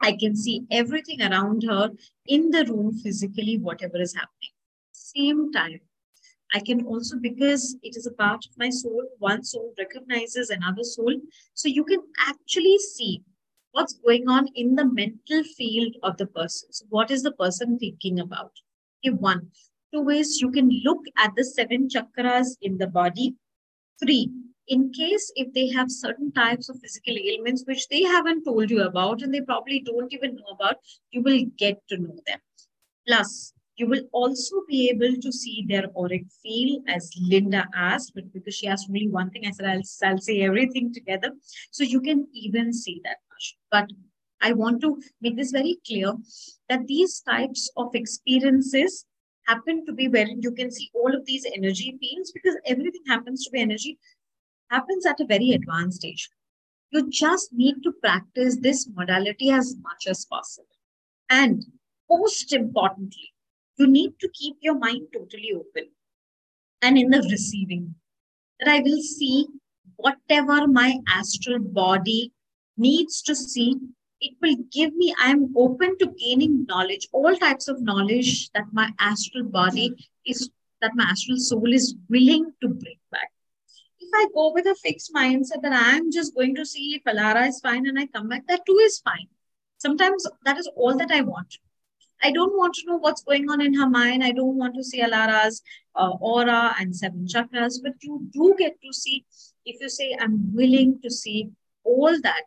I 0.00 0.12
can 0.12 0.34
see 0.34 0.64
everything 0.70 1.22
around 1.22 1.64
her 1.64 1.90
in 2.26 2.50
the 2.50 2.64
room 2.64 2.94
physically, 2.98 3.58
whatever 3.58 4.00
is 4.00 4.14
happening. 4.14 4.50
Same 4.92 5.52
time, 5.52 5.80
I 6.52 6.60
can 6.60 6.84
also, 6.86 7.16
because 7.16 7.76
it 7.82 7.96
is 7.96 8.06
a 8.06 8.12
part 8.12 8.44
of 8.44 8.58
my 8.58 8.70
soul, 8.70 9.04
one 9.18 9.44
soul 9.44 9.72
recognizes 9.78 10.50
another 10.50 10.82
soul. 10.82 11.14
So 11.54 11.68
you 11.68 11.84
can 11.84 12.00
actually 12.26 12.78
see 12.78 13.22
what's 13.72 13.94
going 13.94 14.28
on 14.28 14.48
in 14.54 14.74
the 14.74 14.84
mental 14.84 15.44
field 15.56 15.94
of 16.02 16.16
the 16.16 16.26
person. 16.26 16.72
So 16.72 16.86
what 16.88 17.10
is 17.10 17.22
the 17.22 17.32
person 17.32 17.78
thinking 17.78 18.20
about? 18.20 18.52
Okay, 19.04 19.14
one. 19.14 19.50
Two 19.92 20.02
ways 20.02 20.40
you 20.40 20.50
can 20.50 20.70
look 20.84 21.04
at 21.16 21.32
the 21.36 21.44
seven 21.44 21.88
chakras 21.88 22.56
in 22.62 22.78
the 22.78 22.86
body. 22.86 23.34
Three, 24.02 24.30
in 24.68 24.92
case 24.92 25.32
if 25.34 25.52
they 25.52 25.68
have 25.68 25.90
certain 25.90 26.32
types 26.32 26.68
of 26.68 26.78
physical 26.80 27.16
ailments 27.16 27.64
which 27.66 27.88
they 27.88 28.02
haven't 28.02 28.44
told 28.44 28.70
you 28.70 28.82
about 28.82 29.22
and 29.22 29.34
they 29.34 29.40
probably 29.40 29.80
don't 29.80 30.12
even 30.12 30.36
know 30.36 30.54
about, 30.54 30.76
you 31.10 31.22
will 31.22 31.44
get 31.58 31.80
to 31.88 31.96
know 31.96 32.16
them. 32.26 32.38
Plus, 33.06 33.52
you 33.80 33.86
will 33.86 34.06
also 34.12 34.56
be 34.68 34.90
able 34.90 35.14
to 35.22 35.32
see 35.32 35.64
their 35.66 35.86
auric 35.96 36.24
field 36.42 36.82
as 36.86 37.10
Linda 37.18 37.66
asked, 37.74 38.12
but 38.14 38.30
because 38.34 38.54
she 38.54 38.66
asked 38.66 38.88
only 38.90 39.08
one 39.08 39.30
thing, 39.30 39.46
I 39.46 39.52
said 39.52 39.66
I'll, 39.66 40.10
I'll 40.10 40.18
say 40.18 40.42
everything 40.42 40.92
together. 40.92 41.30
So 41.70 41.82
you 41.82 42.02
can 42.02 42.26
even 42.34 42.74
see 42.74 43.00
that. 43.04 43.16
But 43.70 43.88
I 44.42 44.52
want 44.52 44.82
to 44.82 45.00
make 45.22 45.36
this 45.36 45.50
very 45.50 45.78
clear 45.86 46.12
that 46.68 46.86
these 46.86 47.22
types 47.22 47.70
of 47.78 47.94
experiences 47.94 49.06
happen 49.46 49.86
to 49.86 49.94
be 49.94 50.08
where 50.08 50.28
you 50.28 50.52
can 50.52 50.70
see 50.70 50.90
all 50.94 51.14
of 51.14 51.24
these 51.24 51.46
energy 51.56 51.96
fields 51.98 52.32
because 52.32 52.56
everything 52.66 53.02
happens 53.08 53.44
to 53.44 53.50
be 53.50 53.62
energy 53.62 53.98
happens 54.70 55.06
at 55.06 55.20
a 55.20 55.26
very 55.26 55.52
advanced 55.52 56.00
stage. 56.00 56.28
You 56.90 57.08
just 57.08 57.52
need 57.54 57.76
to 57.82 57.92
practice 57.92 58.58
this 58.60 58.86
modality 58.94 59.50
as 59.50 59.74
much 59.80 60.06
as 60.06 60.26
possible. 60.26 60.76
And 61.30 61.64
most 62.10 62.52
importantly, 62.52 63.29
you 63.80 63.86
need 63.86 64.12
to 64.20 64.28
keep 64.40 64.56
your 64.60 64.78
mind 64.78 65.08
totally 65.12 65.52
open 65.54 65.88
and 66.82 66.98
in 66.98 67.10
the 67.10 67.22
receiving. 67.30 67.94
That 68.58 68.68
I 68.68 68.80
will 68.80 69.02
see 69.02 69.46
whatever 69.96 70.66
my 70.66 70.98
astral 71.08 71.58
body 71.58 72.32
needs 72.76 73.22
to 73.22 73.34
see. 73.34 73.76
It 74.20 74.34
will 74.42 74.56
give 74.70 74.94
me, 74.94 75.14
I'm 75.18 75.54
open 75.56 75.96
to 75.98 76.14
gaining 76.18 76.66
knowledge, 76.66 77.08
all 77.12 77.34
types 77.36 77.68
of 77.68 77.80
knowledge 77.80 78.50
that 78.50 78.64
my 78.72 78.90
astral 78.98 79.44
body 79.44 79.94
is, 80.26 80.50
that 80.82 80.92
my 80.94 81.04
astral 81.04 81.38
soul 81.38 81.72
is 81.72 81.94
willing 82.10 82.52
to 82.60 82.68
bring 82.68 82.98
back 83.10 83.30
if 84.00 84.08
I 84.14 84.26
go 84.34 84.52
with 84.52 84.66
a 84.66 84.74
fixed 84.74 85.14
mindset 85.14 85.62
that 85.62 85.72
I'm 85.72 86.10
just 86.10 86.34
going 86.34 86.54
to 86.56 86.66
see 86.66 86.94
if 86.94 87.04
Alara 87.04 87.48
is 87.48 87.60
fine 87.60 87.86
and 87.86 87.98
I 87.98 88.06
come 88.06 88.28
back, 88.28 88.46
that 88.48 88.66
too 88.66 88.78
is 88.82 88.98
fine. 88.98 89.28
Sometimes 89.78 90.26
that 90.44 90.58
is 90.58 90.68
all 90.76 90.96
that 90.96 91.10
I 91.10 91.20
want. 91.20 91.58
I 92.22 92.30
don't 92.30 92.56
want 92.56 92.74
to 92.74 92.86
know 92.86 92.96
what's 92.96 93.22
going 93.22 93.50
on 93.50 93.60
in 93.60 93.74
her 93.74 93.88
mind. 93.88 94.22
I 94.24 94.32
don't 94.32 94.56
want 94.56 94.74
to 94.76 94.84
see 94.84 95.02
Alara's 95.02 95.62
uh, 95.94 96.10
aura 96.20 96.74
and 96.78 96.94
seven 96.94 97.26
chakras, 97.26 97.80
but 97.82 97.94
you 98.00 98.28
do 98.32 98.54
get 98.58 98.80
to 98.82 98.92
see 98.92 99.24
if 99.64 99.80
you 99.80 99.88
say, 99.88 100.16
I'm 100.20 100.54
willing 100.54 101.00
to 101.02 101.10
see 101.10 101.50
all 101.84 102.20
that 102.22 102.44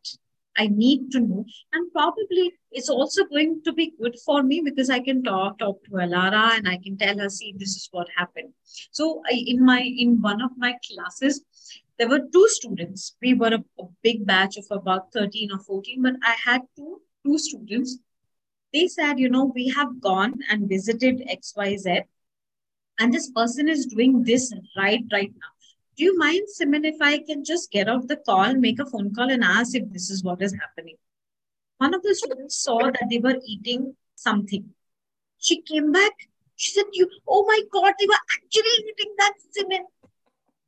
I 0.55 0.67
need 0.67 1.11
to 1.11 1.19
know. 1.19 1.45
And 1.71 1.91
probably 1.91 2.53
it's 2.71 2.89
also 2.89 3.25
going 3.25 3.61
to 3.65 3.73
be 3.73 3.93
good 3.99 4.15
for 4.25 4.43
me 4.43 4.61
because 4.63 4.89
I 4.89 4.99
can 4.99 5.23
talk, 5.23 5.59
talk 5.59 5.83
to 5.85 5.91
Alara 5.91 6.57
and 6.57 6.67
I 6.67 6.77
can 6.77 6.97
tell 6.97 7.17
her, 7.17 7.29
see, 7.29 7.53
this 7.57 7.69
is 7.69 7.89
what 7.91 8.07
happened. 8.15 8.53
So 8.91 9.21
I, 9.29 9.43
in 9.47 9.65
my 9.65 9.81
in 9.81 10.21
one 10.21 10.41
of 10.41 10.51
my 10.57 10.75
classes, 10.87 11.43
there 11.97 12.09
were 12.09 12.21
two 12.31 12.47
students. 12.49 13.15
We 13.21 13.33
were 13.33 13.53
a, 13.53 13.63
a 13.81 13.87
big 14.03 14.25
batch 14.25 14.57
of 14.57 14.65
about 14.71 15.11
13 15.13 15.51
or 15.51 15.59
14, 15.59 16.01
but 16.01 16.13
I 16.23 16.35
had 16.43 16.61
two, 16.75 17.01
two 17.25 17.37
students. 17.37 17.99
They 18.73 18.87
said, 18.87 19.19
you 19.19 19.29
know, 19.29 19.45
we 19.45 19.69
have 19.69 20.01
gone 20.01 20.39
and 20.49 20.67
visited 20.67 21.27
XYZ, 21.29 22.03
and 22.99 23.13
this 23.13 23.29
person 23.31 23.69
is 23.69 23.85
doing 23.85 24.23
this 24.23 24.53
right 24.75 25.03
right 25.11 25.31
now 25.31 25.53
do 25.95 26.03
you 26.03 26.17
mind, 26.17 26.47
Simmin, 26.47 26.85
if 26.85 26.95
I 27.01 27.19
can 27.19 27.43
just 27.43 27.71
get 27.71 27.87
off 27.87 28.07
the 28.07 28.17
call, 28.17 28.55
make 28.55 28.79
a 28.79 28.85
phone 28.85 29.13
call 29.13 29.29
and 29.29 29.43
ask 29.43 29.75
if 29.75 29.91
this 29.91 30.09
is 30.09 30.23
what 30.23 30.41
is 30.41 30.53
happening? 30.53 30.95
One 31.77 31.93
of 31.93 32.01
the 32.01 32.15
students 32.15 32.63
saw 32.63 32.79
that 32.79 33.07
they 33.09 33.19
were 33.19 33.39
eating 33.45 33.95
something. 34.15 34.73
She 35.37 35.61
came 35.61 35.91
back. 35.91 36.13
She 36.55 36.71
said, 36.71 36.85
"You, 36.93 37.09
oh 37.27 37.45
my 37.45 37.59
God, 37.71 37.93
they 37.99 38.07
were 38.07 38.23
actually 38.37 38.75
eating 38.89 39.13
that 39.17 39.33
Simmin." 39.51 39.85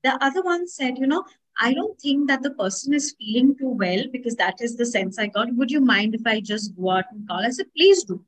The 0.03 0.24
other 0.24 0.43
one 0.43 0.68
said, 0.68 0.99
"You 0.99 1.08
know, 1.08 1.26
I 1.58 1.74
don't 1.74 1.99
think 1.99 2.28
that 2.28 2.43
the 2.43 2.51
person 2.51 2.93
is 2.93 3.16
feeling 3.18 3.56
too 3.58 3.70
well 3.70 4.03
because 4.12 4.36
that 4.36 4.62
is 4.62 4.76
the 4.76 4.86
sense 4.86 5.18
I 5.20 5.28
got. 5.28 5.53
Would 5.56 5.72
you 5.72 5.82
mind 5.82 6.16
if 6.16 6.26
I 6.26 6.41
just 6.41 6.76
go 6.76 6.91
out 6.91 7.06
and 7.12 7.28
call?" 7.28 7.45
I 7.45 7.49
said, 7.49 7.74
"Please 7.76 8.03
do." 8.03 8.24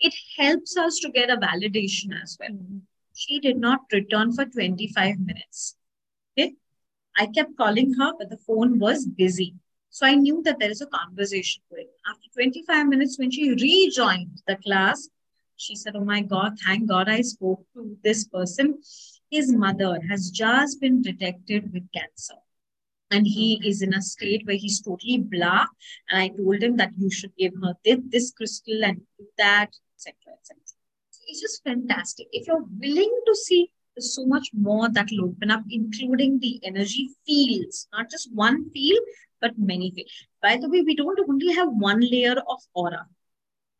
It 0.00 0.14
helps 0.36 0.76
us 0.76 0.98
to 1.00 1.10
get 1.10 1.30
a 1.30 1.36
validation 1.36 2.20
as 2.22 2.36
well. 2.40 2.50
Mm-hmm. 2.50 2.78
She 3.14 3.40
did 3.40 3.58
not 3.58 3.80
return 3.92 4.32
for 4.32 4.44
25 4.44 5.18
minutes 5.18 5.76
Okay. 6.38 6.54
I 7.16 7.26
kept 7.26 7.56
calling 7.56 7.94
her, 7.94 8.12
but 8.16 8.30
the 8.30 8.36
phone 8.38 8.78
was 8.78 9.06
busy. 9.06 9.54
So 9.90 10.06
I 10.06 10.14
knew 10.14 10.42
that 10.44 10.60
there 10.60 10.70
is 10.70 10.80
a 10.80 10.86
conversation 10.86 11.62
going. 11.70 11.88
After 12.08 12.28
25 12.34 12.86
minutes, 12.86 13.18
when 13.18 13.30
she 13.30 13.50
rejoined 13.50 14.42
the 14.46 14.56
class, 14.56 15.08
she 15.56 15.74
said, 15.74 15.96
Oh 15.96 16.04
my 16.04 16.22
God, 16.22 16.56
thank 16.64 16.88
God 16.88 17.08
I 17.08 17.22
spoke 17.22 17.64
to 17.74 17.96
this 18.04 18.28
person. 18.28 18.80
His 19.30 19.52
mother 19.52 19.98
has 20.08 20.30
just 20.30 20.80
been 20.80 21.02
detected 21.02 21.72
with 21.72 21.90
cancer. 21.92 22.36
And 23.10 23.26
he 23.26 23.60
is 23.64 23.82
in 23.82 23.94
a 23.94 24.02
state 24.02 24.46
where 24.46 24.56
he's 24.56 24.80
totally 24.80 25.18
blah. 25.18 25.66
And 26.10 26.20
I 26.20 26.28
told 26.28 26.62
him 26.62 26.76
that 26.76 26.92
you 26.98 27.10
should 27.10 27.32
give 27.38 27.54
her 27.62 27.74
this, 27.84 27.98
this 28.08 28.32
crystal 28.32 28.84
and 28.84 29.00
do 29.18 29.26
that, 29.38 29.70
etc. 29.96 30.14
etc. 30.38 30.62
it's 31.26 31.40
just 31.40 31.62
fantastic. 31.64 32.28
If 32.32 32.46
you're 32.46 32.64
willing 32.78 33.20
to 33.26 33.34
see 33.34 33.70
so 33.98 34.24
much 34.26 34.50
more 34.52 34.88
that 34.90 35.08
will 35.10 35.30
open 35.30 35.50
up, 35.50 35.62
including 35.70 36.38
the 36.38 36.60
energy 36.62 37.10
fields, 37.26 37.88
not 37.92 38.10
just 38.10 38.32
one 38.32 38.70
field, 38.70 39.00
but 39.40 39.58
many 39.58 39.90
fields. 39.90 40.12
By 40.42 40.56
the 40.56 40.68
way, 40.68 40.82
we 40.82 40.94
don't 40.94 41.20
only 41.28 41.52
have 41.52 41.68
one 41.70 42.00
layer 42.00 42.36
of 42.48 42.60
aura. 42.74 43.06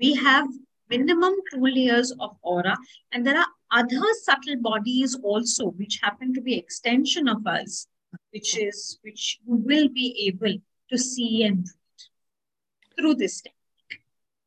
We 0.01 0.15
have 0.15 0.47
minimum 0.89 1.35
two 1.53 1.61
layers 1.61 2.13
of 2.21 2.37
aura, 2.43 2.77
and 3.13 3.27
there 3.27 3.39
are 3.39 3.47
other 3.71 4.03
subtle 4.23 4.57
bodies 4.61 5.17
also, 5.23 5.71
which 5.73 6.01
happen 6.03 6.33
to 6.35 6.41
be 6.41 6.57
extension 6.57 7.29
of 7.29 7.47
us, 7.47 7.87
which 8.31 8.57
is 8.59 8.99
which 9.03 9.39
you 9.47 9.57
will 9.57 9.89
be 9.89 10.27
able 10.29 10.57
to 10.91 10.99
see 10.99 11.45
and 11.45 11.59
read 11.59 12.97
through 12.97 13.15
this 13.15 13.41
technique. 13.41 14.05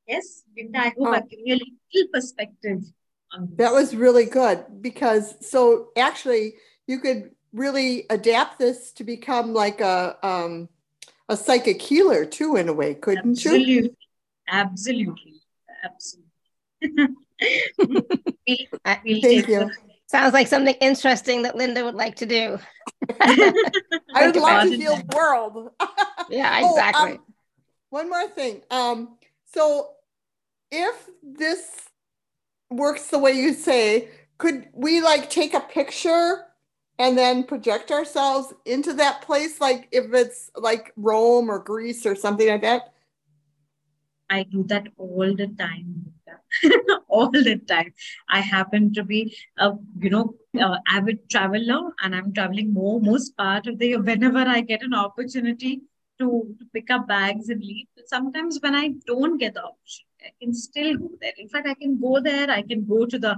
Yes, 0.08 0.44
Linda, 0.56 0.80
I 0.80 0.90
hope 0.90 0.96
oh. 1.00 1.14
I've 1.14 1.30
given 1.30 1.48
you 1.48 1.56
a 1.56 1.60
little 1.60 2.12
perspective 2.14 2.84
that 3.56 3.72
was 3.72 3.96
really 3.96 4.26
good 4.26 4.66
because 4.82 5.36
so 5.48 5.90
actually 5.98 6.56
you 6.88 7.00
could 7.00 7.32
really 7.54 8.06
adapt 8.10 8.60
this 8.60 8.92
to 8.94 9.04
become 9.04 9.54
like 9.54 9.82
a 9.82 10.18
um, 10.24 10.70
a 11.30 11.38
psychic 11.38 11.82
healer 11.82 12.26
too 12.26 12.56
in 12.56 12.68
a 12.68 12.74
way, 12.74 12.94
couldn't 12.94 13.32
absolutely. 13.32 13.74
you? 13.74 13.96
Absolutely, 14.50 15.42
absolutely. 15.84 16.28
we'll, 17.78 18.02
Thank 19.22 19.48
you. 19.48 19.72
Sounds 20.12 20.34
like 20.34 20.48
something 20.48 20.76
interesting 20.82 21.44
that 21.44 21.56
Linda 21.56 21.86
would 21.86 21.96
like 21.96 22.18
to 22.18 22.26
do. 22.26 22.60
I 23.22 24.26
would 24.26 24.36
love 24.36 24.64
to 24.64 24.76
heal 24.76 24.98
the 24.98 25.16
world. 25.16 25.70
yeah, 26.30 26.60
exactly. 26.60 27.12
Oh, 27.12 27.14
um, 27.14 27.20
one 27.92 28.10
more 28.10 28.28
thing. 28.28 28.62
Um, 28.70 29.18
so 29.54 29.92
if 30.70 31.10
this 31.24 31.66
works 32.70 33.08
the 33.08 33.20
way 33.20 33.32
you 33.32 33.54
say, 33.54 34.10
could 34.38 34.68
we 34.74 35.00
like 35.00 35.30
take 35.30 35.54
a 35.54 35.62
picture 35.62 36.44
and 37.00 37.18
then 37.18 37.46
project 37.46 37.90
ourselves 37.90 38.54
into 38.66 38.92
that 38.96 39.22
place? 39.22 39.62
Like 39.62 39.88
if 39.94 40.14
it's 40.14 40.52
like 40.58 40.92
Rome 40.98 41.50
or 41.50 41.60
Greece 41.60 42.06
or 42.06 42.18
something 42.18 42.50
like 42.50 42.64
that? 42.64 42.92
I 44.30 44.44
do 44.44 44.64
that 44.64 44.88
all 44.98 45.34
the 45.34 45.48
time. 45.58 46.12
all 47.08 47.30
the 47.30 47.58
time. 47.68 47.94
I 48.30 48.40
happen 48.42 48.94
to 48.94 49.04
be 49.04 49.36
a 49.58 49.72
you 50.00 50.10
know 50.10 50.36
uh, 50.60 50.78
avid 50.88 51.30
traveler, 51.30 51.92
and 52.02 52.16
I'm 52.16 52.34
traveling 52.34 52.74
more 52.74 53.00
most 53.00 53.36
part 53.38 53.68
of 53.68 53.80
the 53.80 53.88
year. 53.88 54.02
Whenever 54.02 54.40
I 54.40 54.62
get 54.62 54.84
an 54.84 54.94
opportunity 54.94 55.82
to, 56.20 56.56
to 56.60 56.66
pick 56.74 56.90
up 56.90 57.08
bags 57.08 57.50
and 57.50 57.64
leave, 57.64 57.88
sometimes 58.06 58.60
when 58.62 58.76
I 58.76 58.90
don't 59.08 59.38
get 59.38 59.54
the 59.56 59.64
opportunity, 59.64 60.26
I 60.26 60.32
can 60.40 60.54
still 60.54 60.98
go 60.98 61.10
there. 61.20 61.34
In 61.38 61.50
fact, 61.50 61.68
I 61.68 61.74
can 61.74 62.00
go 62.00 62.20
there. 62.20 62.50
I 62.50 62.62
can 62.62 62.86
go 62.86 63.06
to 63.06 63.18
the 63.18 63.38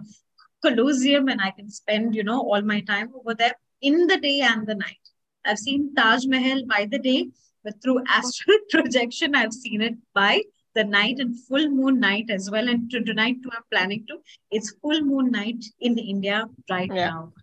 Colosseum 0.61 1.27
and 1.27 1.41
I 1.41 1.51
can 1.51 1.69
spend, 1.69 2.15
you 2.15 2.23
know, 2.23 2.39
all 2.39 2.61
my 2.61 2.81
time 2.81 3.11
over 3.15 3.33
there 3.33 3.55
in 3.81 4.07
the 4.07 4.17
day 4.17 4.39
and 4.41 4.65
the 4.65 4.75
night. 4.75 5.09
I've 5.45 5.59
seen 5.59 5.93
Taj 5.93 6.25
Mahal 6.25 6.65
by 6.65 6.87
the 6.89 6.99
day, 6.99 7.29
but 7.63 7.81
through 7.81 8.03
astral 8.07 8.57
projection, 8.69 9.35
I've 9.35 9.53
seen 9.53 9.81
it 9.81 9.95
by 10.13 10.43
the 10.75 10.83
night 10.83 11.19
and 11.19 11.39
full 11.47 11.69
moon 11.69 11.99
night 11.99 12.29
as 12.29 12.49
well. 12.49 12.67
And 12.67 12.89
to, 12.91 13.03
tonight, 13.03 13.37
too, 13.43 13.49
I'm 13.53 13.63
planning 13.71 14.05
to. 14.07 14.17
It's 14.51 14.71
full 14.81 15.01
moon 15.01 15.31
night 15.31 15.63
in 15.79 15.97
India 15.97 16.45
right 16.69 16.91
yeah. 16.93 17.09
now. 17.09 17.33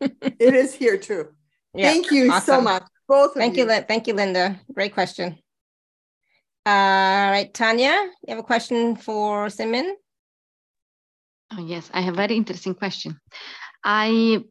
it 0.00 0.54
is 0.54 0.74
here 0.74 0.96
too. 0.96 1.28
Yeah. 1.76 1.90
Thank 1.90 2.12
you 2.12 2.30
awesome. 2.30 2.54
so 2.54 2.60
much, 2.60 2.84
both. 3.08 3.34
Thank 3.34 3.56
you. 3.56 3.68
you, 3.68 3.80
thank 3.80 4.06
you, 4.06 4.14
Linda. 4.14 4.60
Great 4.72 4.94
question. 4.94 5.36
All 6.66 7.30
right, 7.32 7.52
Tanya, 7.52 7.90
you 7.90 8.28
have 8.28 8.38
a 8.38 8.44
question 8.44 8.94
for 8.94 9.48
Simmin? 9.48 9.90
Oh, 11.52 11.66
yes, 11.66 11.90
I 11.92 12.00
have 12.00 12.14
a 12.14 12.16
very 12.16 12.36
interesting 12.36 12.74
question. 12.74 13.18
I 13.84 14.44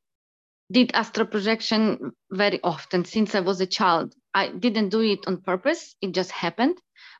did 0.71 0.91
astral 0.93 1.27
projection 1.27 2.11
very 2.29 2.59
often 2.61 3.05
since 3.05 3.35
I 3.35 3.39
was 3.39 3.61
a 3.61 3.65
child. 3.65 4.13
I 4.33 4.49
didn't 4.49 4.89
do 4.89 5.01
it 5.01 5.19
on 5.25 5.41
purpose, 5.41 5.95
it 6.01 6.11
just 6.11 6.31
happened. 6.31 6.77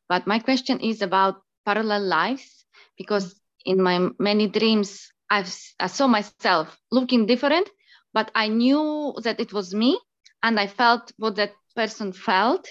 But 0.10 0.28
my 0.28 0.39
question 0.39 0.80
is 0.80 1.01
about 1.01 1.41
parallel 1.66 2.04
lives 2.04 2.66
because 2.97 3.39
in 3.66 3.82
my 3.82 4.10
many 4.20 4.47
dreams, 4.47 5.12
I've, 5.30 5.54
I 5.80 5.88
saw 5.88 6.08
myself 6.08 6.78
looking 6.91 7.26
different, 7.26 7.70
but 8.14 8.32
I 8.36 8.47
knew 8.47 9.14
that 9.24 9.39
it 9.39 9.54
was 9.54 9.74
me 9.74 9.99
and 10.43 10.60
I 10.60 10.68
felt 10.68 11.12
what 11.18 11.36
that 11.36 11.54
person 11.76 12.14
felt. 12.14 12.68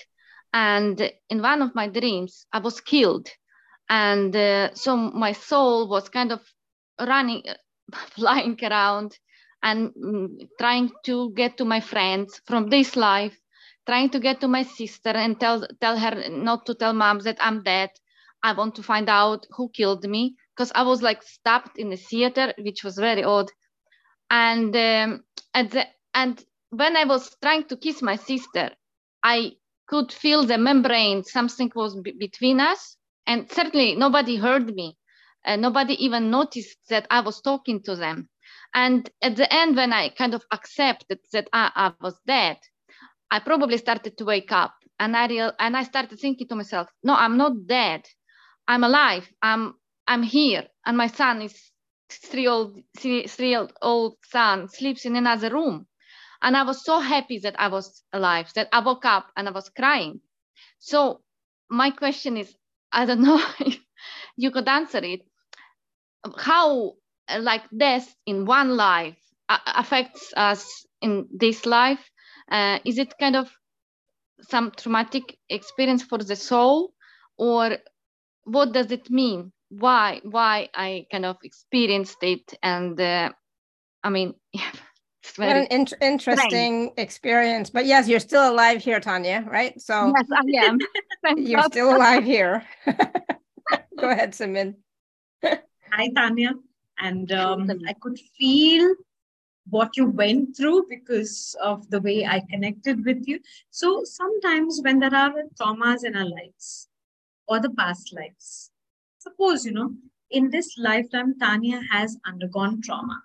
And 0.52 1.10
in 1.30 1.42
one 1.42 1.62
of 1.62 1.74
my 1.74 1.88
dreams, 1.88 2.46
I 2.52 2.58
was 2.58 2.80
killed. 2.80 3.28
And 3.88 4.34
uh, 4.36 4.74
so 4.74 4.96
my 4.96 5.32
soul 5.32 5.88
was 5.88 6.08
kind 6.08 6.32
of 6.32 6.40
running, 7.00 7.42
flying 8.10 8.58
around 8.62 9.18
and 9.62 9.90
mm, 9.94 10.48
trying 10.58 10.90
to 11.04 11.32
get 11.32 11.56
to 11.58 11.64
my 11.64 11.80
friends 11.80 12.40
from 12.46 12.68
this 12.68 12.96
life, 12.96 13.36
trying 13.86 14.10
to 14.10 14.20
get 14.20 14.40
to 14.40 14.48
my 14.48 14.62
sister 14.62 15.10
and 15.10 15.38
tell, 15.38 15.66
tell 15.80 15.98
her 15.98 16.28
not 16.30 16.66
to 16.66 16.74
tell 16.74 16.92
mom 16.92 17.20
that 17.20 17.38
I'm 17.40 17.62
dead. 17.62 17.90
I 18.42 18.52
want 18.52 18.74
to 18.76 18.82
find 18.82 19.08
out 19.08 19.46
who 19.50 19.68
killed 19.70 20.04
me 20.04 20.36
because 20.56 20.72
I 20.74 20.82
was 20.82 21.02
like 21.02 21.22
stabbed 21.22 21.78
in 21.78 21.90
the 21.90 21.96
theater, 21.96 22.52
which 22.58 22.84
was 22.84 22.96
very 22.96 23.22
odd. 23.24 23.50
And 24.30 24.74
um, 24.76 25.24
at 25.54 25.70
the, 25.70 25.86
and 26.14 26.42
when 26.70 26.96
I 26.96 27.04
was 27.04 27.36
trying 27.42 27.64
to 27.64 27.76
kiss 27.76 28.02
my 28.02 28.16
sister, 28.16 28.70
I 29.22 29.52
could 29.86 30.12
feel 30.12 30.44
the 30.44 30.58
membrane. 30.58 31.24
Something 31.24 31.70
was 31.74 31.96
between 32.18 32.60
us, 32.60 32.96
and 33.26 33.50
certainly 33.50 33.94
nobody 33.94 34.36
heard 34.36 34.74
me. 34.74 34.96
Uh, 35.44 35.56
nobody 35.56 35.94
even 36.04 36.30
noticed 36.30 36.78
that 36.88 37.06
I 37.10 37.20
was 37.20 37.40
talking 37.40 37.82
to 37.82 37.96
them. 37.96 38.28
And 38.74 39.08
at 39.22 39.36
the 39.36 39.52
end, 39.52 39.76
when 39.76 39.92
I 39.92 40.08
kind 40.08 40.34
of 40.34 40.44
accepted 40.50 41.18
that 41.32 41.48
I, 41.52 41.70
I 41.74 41.92
was 42.00 42.18
dead, 42.26 42.58
I 43.32 43.40
probably 43.40 43.78
started 43.78 44.18
to 44.18 44.26
wake 44.26 44.52
up, 44.52 44.74
and 45.00 45.16
I 45.16 45.26
real, 45.26 45.52
and 45.58 45.76
I 45.76 45.84
started 45.84 46.20
thinking 46.20 46.48
to 46.48 46.56
myself, 46.56 46.88
"No, 47.02 47.14
I'm 47.14 47.38
not 47.38 47.66
dead. 47.66 48.02
I'm 48.68 48.84
alive. 48.84 49.28
I'm 49.42 49.74
I'm 50.06 50.22
here, 50.22 50.68
and 50.86 50.98
my 50.98 51.08
son 51.08 51.42
is 51.42 51.56
three 52.10 52.46
old 52.46 52.78
three, 52.98 53.26
three 53.26 53.56
old 53.82 54.16
son 54.24 54.68
sleeps 54.68 55.06
in 55.06 55.16
another 55.16 55.50
room." 55.50 55.86
And 56.42 56.56
I 56.58 56.64
was 56.64 56.84
so 56.84 57.00
happy 57.00 57.38
that 57.40 57.58
I 57.58 57.68
was 57.68 58.04
alive, 58.12 58.52
that 58.54 58.68
I 58.72 58.80
woke 58.80 59.06
up 59.06 59.28
and 59.36 59.48
I 59.48 59.52
was 59.52 59.70
crying. 59.70 60.20
So 60.80 61.22
my 61.70 61.90
question 61.90 62.36
is, 62.36 62.54
I 62.92 63.06
don't 63.06 63.22
know 63.22 63.40
if 63.60 63.80
you 64.36 64.50
could 64.50 64.68
answer 64.68 65.00
it. 65.04 65.22
How 66.36 66.94
like 67.38 67.64
death 67.70 68.14
in 68.26 68.44
one 68.46 68.76
life 68.76 69.18
affects 69.48 70.34
us 70.36 70.86
in 71.00 71.28
this 71.32 71.66
life? 71.66 72.11
Uh, 72.52 72.78
is 72.84 72.98
it 72.98 73.14
kind 73.18 73.34
of 73.34 73.50
some 74.42 74.70
traumatic 74.76 75.38
experience 75.48 76.02
for 76.02 76.18
the 76.18 76.36
soul 76.36 76.92
or 77.38 77.78
what 78.44 78.72
does 78.72 78.92
it 78.92 79.10
mean? 79.10 79.52
Why, 79.70 80.20
why 80.22 80.68
I 80.74 81.06
kind 81.10 81.24
of 81.24 81.38
experienced 81.42 82.22
it 82.22 82.52
and 82.62 83.00
uh, 83.00 83.30
I 84.04 84.10
mean, 84.10 84.34
yeah, 84.52 84.70
what 85.36 85.56
an 85.56 85.66
in- 85.70 85.86
interesting 86.02 86.90
strange. 86.90 86.92
experience. 86.98 87.70
But 87.70 87.86
yes, 87.86 88.06
you're 88.06 88.20
still 88.20 88.50
alive 88.50 88.82
here, 88.82 89.00
Tanya, 89.00 89.46
right? 89.48 89.80
So 89.80 90.12
yes, 90.14 90.26
I 90.30 90.66
am. 90.66 90.78
you're 91.36 91.62
still 91.62 91.96
alive 91.96 92.24
here. 92.24 92.66
Go 93.98 94.10
ahead, 94.10 94.32
Simmin. 94.32 94.74
Hi, 95.42 96.10
Tanya. 96.14 96.52
And 96.98 97.32
um, 97.32 97.70
I 97.88 97.94
could 97.94 98.18
feel 98.38 98.94
what 99.68 99.96
you 99.96 100.06
went 100.06 100.56
through 100.56 100.86
because 100.88 101.56
of 101.62 101.88
the 101.90 102.00
way 102.00 102.26
I 102.26 102.40
connected 102.50 103.04
with 103.04 103.26
you. 103.26 103.40
So 103.70 104.02
sometimes 104.04 104.80
when 104.82 104.98
there 104.98 105.14
are 105.14 105.32
traumas 105.60 106.04
in 106.04 106.16
our 106.16 106.28
lives 106.28 106.88
or 107.46 107.60
the 107.60 107.70
past 107.70 108.12
lives, 108.12 108.70
suppose, 109.18 109.64
you 109.64 109.72
know, 109.72 109.94
in 110.30 110.50
this 110.50 110.76
lifetime, 110.78 111.38
Tanya 111.38 111.80
has 111.90 112.16
undergone 112.26 112.82
trauma 112.82 113.22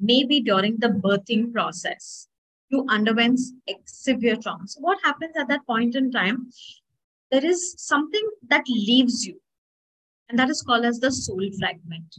maybe 0.00 0.40
during 0.40 0.78
the 0.78 0.88
birthing 0.88 1.52
process, 1.52 2.26
you 2.70 2.86
underwent 2.88 3.38
severe 3.84 4.36
trauma. 4.36 4.66
So 4.66 4.80
what 4.80 4.98
happens 5.04 5.36
at 5.36 5.48
that 5.48 5.66
point 5.66 5.94
in 5.94 6.10
time? 6.10 6.50
There 7.30 7.44
is 7.44 7.74
something 7.78 8.26
that 8.48 8.64
leaves 8.68 9.26
you, 9.26 9.40
and 10.28 10.38
that 10.38 10.50
is 10.50 10.62
called 10.62 10.84
as 10.84 10.98
the 10.98 11.12
soul 11.12 11.48
fragment. 11.58 12.16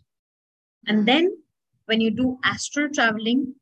And 0.87 0.99
hmm. 0.99 1.05
then 1.05 1.37
when 1.91 1.99
you 1.99 2.09
do 2.09 2.39
astral 2.45 2.87
traveling, 2.89 3.53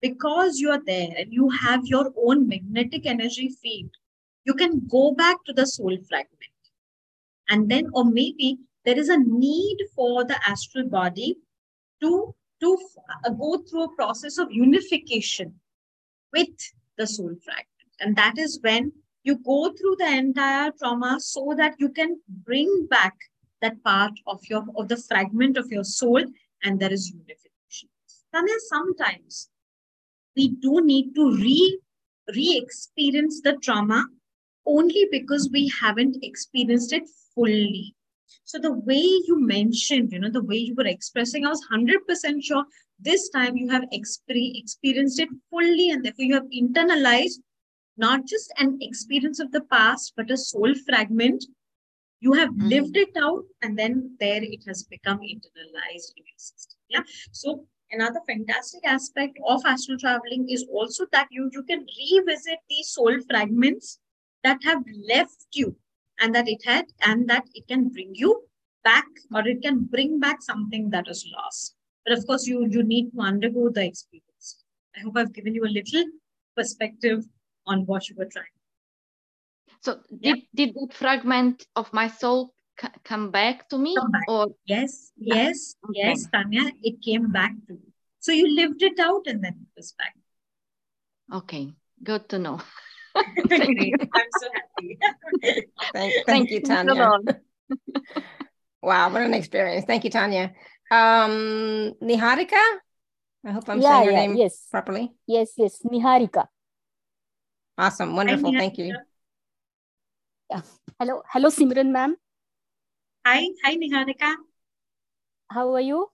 because 0.00 0.60
you 0.60 0.70
are 0.70 0.82
there 0.86 1.08
and 1.18 1.32
you 1.32 1.48
have 1.50 1.84
your 1.84 2.12
own 2.24 2.46
magnetic 2.46 3.06
energy 3.06 3.48
field, 3.60 3.90
you 4.44 4.54
can 4.54 4.86
go 4.86 5.10
back 5.10 5.36
to 5.44 5.52
the 5.52 5.66
soul 5.66 5.98
fragment. 6.08 6.60
And 7.48 7.68
then, 7.68 7.90
or 7.92 8.04
maybe 8.04 8.58
there 8.84 8.96
is 8.96 9.08
a 9.08 9.18
need 9.18 9.78
for 9.96 10.24
the 10.24 10.38
astral 10.48 10.88
body 10.88 11.38
to 12.02 12.32
to 12.60 12.78
uh, 13.24 13.30
go 13.30 13.58
through 13.58 13.84
a 13.84 13.94
process 13.96 14.38
of 14.38 14.52
unification 14.52 15.52
with 16.32 16.54
the 16.98 17.06
soul 17.06 17.34
fragment. 17.44 17.92
And 18.00 18.14
that 18.16 18.38
is 18.38 18.60
when 18.62 18.92
you 19.24 19.38
go 19.38 19.72
through 19.72 19.96
the 19.98 20.06
entire 20.06 20.70
trauma 20.78 21.18
so 21.18 21.52
that 21.56 21.74
you 21.80 21.88
can 21.88 22.20
bring 22.28 22.86
back 22.88 23.16
that 23.60 23.82
part 23.82 24.12
of 24.26 24.40
your 24.48 24.64
of 24.76 24.86
the 24.86 25.02
fragment 25.08 25.56
of 25.56 25.68
your 25.70 25.84
soul 25.84 26.22
and 26.62 26.78
there 26.78 26.92
is 26.92 27.10
unification. 27.10 27.55
Then 28.36 28.60
sometimes 28.68 29.48
we 30.36 30.48
do 30.48 30.84
need 30.84 31.14
to 31.14 31.32
re 31.32 31.80
re-experience 32.34 33.40
the 33.40 33.56
trauma 33.62 34.04
only 34.66 35.06
because 35.10 35.48
we 35.52 35.70
haven't 35.80 36.18
experienced 36.22 36.92
it 36.92 37.04
fully. 37.34 37.94
So 38.44 38.58
the 38.58 38.72
way 38.72 39.00
you 39.00 39.40
mentioned, 39.40 40.12
you 40.12 40.18
know, 40.18 40.30
the 40.30 40.42
way 40.42 40.56
you 40.56 40.74
were 40.74 40.86
expressing, 40.86 41.46
I 41.46 41.50
was 41.50 41.64
100% 41.72 42.42
sure 42.42 42.64
this 42.98 43.28
time 43.28 43.56
you 43.56 43.68
have 43.70 43.84
exper- 43.94 44.58
experienced 44.58 45.20
it 45.20 45.28
fully 45.50 45.90
and 45.90 46.04
therefore 46.04 46.24
you 46.24 46.34
have 46.34 46.50
internalized 46.50 47.38
not 47.96 48.26
just 48.26 48.52
an 48.58 48.78
experience 48.80 49.38
of 49.40 49.52
the 49.52 49.62
past, 49.62 50.12
but 50.16 50.30
a 50.30 50.36
soul 50.36 50.74
fragment. 50.86 51.44
You 52.20 52.32
have 52.32 52.50
mm. 52.50 52.68
lived 52.68 52.96
it 52.96 53.16
out 53.16 53.44
and 53.62 53.78
then 53.78 54.16
there 54.18 54.42
it 54.42 54.64
has 54.66 54.82
become 54.82 55.18
internalized 55.18 56.12
in 56.16 56.24
your 56.26 56.38
system. 56.38 56.78
Yeah. 56.88 57.02
So 57.30 57.66
another 57.92 58.20
fantastic 58.26 58.84
aspect 58.84 59.38
of 59.46 59.62
astral 59.64 59.98
traveling 59.98 60.48
is 60.48 60.64
also 60.70 61.06
that 61.12 61.28
you, 61.30 61.50
you 61.52 61.62
can 61.62 61.86
revisit 61.98 62.58
these 62.68 62.88
soul 62.88 63.16
fragments 63.28 63.98
that 64.44 64.62
have 64.64 64.82
left 65.08 65.46
you 65.54 65.76
and 66.20 66.34
that 66.34 66.48
it 66.48 66.64
had 66.64 66.86
and 67.02 67.28
that 67.28 67.44
it 67.54 67.66
can 67.68 67.88
bring 67.88 68.12
you 68.14 68.42
back 68.84 69.06
or 69.34 69.46
it 69.46 69.62
can 69.62 69.80
bring 69.80 70.20
back 70.20 70.42
something 70.42 70.90
that 70.90 71.08
is 71.08 71.28
lost. 71.36 71.74
But 72.04 72.16
of 72.16 72.26
course 72.26 72.46
you 72.46 72.66
you 72.66 72.82
need 72.82 73.10
to 73.12 73.20
undergo 73.20 73.68
the 73.68 73.84
experience. 73.84 74.64
I 74.96 75.00
hope 75.00 75.16
i've 75.16 75.32
given 75.32 75.54
you 75.54 75.64
a 75.64 75.76
little 75.78 76.04
perspective 76.56 77.24
on 77.66 77.84
what 77.86 78.08
you 78.08 78.16
were 78.16 78.26
trying. 78.26 78.56
So 79.80 80.00
did, 80.20 80.42
did 80.54 80.74
that 80.74 80.94
fragment 80.94 81.66
of 81.76 81.92
my 81.92 82.08
soul 82.08 82.54
come 83.04 83.30
back 83.30 83.68
to 83.68 83.78
me 83.78 83.96
back. 84.12 84.24
or 84.28 84.48
yes 84.66 85.12
yes 85.16 85.74
okay. 85.84 86.12
yes 86.12 86.28
tanya 86.28 86.70
it 86.82 87.00
came 87.00 87.32
back 87.32 87.52
to 87.66 87.74
you 87.74 87.92
so 88.20 88.32
you 88.32 88.48
lived 88.54 88.82
it 88.82 88.98
out 89.00 89.26
and 89.26 89.42
then 89.42 89.56
it 89.64 89.72
was 89.76 89.92
back 89.96 90.14
okay 91.32 91.72
good 92.04 92.28
to 92.28 92.38
know 92.38 92.60
I'm 93.16 94.30
so 94.30 94.46
happy. 94.52 94.98
thank, 95.92 96.14
thank 96.26 96.50
you, 96.50 96.60
Tanya. 96.60 96.94
wow, 98.82 99.10
what 99.10 99.22
an 99.22 99.34
experience. 99.34 99.84
Thank 99.86 100.04
you, 100.04 100.10
Tanya. 100.10 100.52
Um, 100.90 101.94
Niharika? 102.02 102.60
I 103.44 103.52
hope 103.52 103.68
I'm 103.68 103.80
yeah, 103.80 103.90
saying 103.90 104.04
your 104.04 104.12
yeah, 104.12 104.26
name 104.26 104.36
yes. 104.36 104.66
properly. 104.70 105.12
Yes, 105.26 105.52
yes, 105.56 105.80
Niharika. 105.82 106.46
Awesome, 107.78 108.16
wonderful. 108.16 108.52
Hi, 108.52 108.58
thank 108.58 108.78
you. 108.78 108.94
Yeah. 110.50 110.62
Hello, 110.98 111.22
hello, 111.32 111.48
Simran 111.50 111.90
ma'am. 111.90 112.16
Hi, 113.26 113.42
hi, 113.64 113.74
Niharika. 113.74 114.36
How 115.50 115.74
are 115.74 115.80
you? 115.80 116.06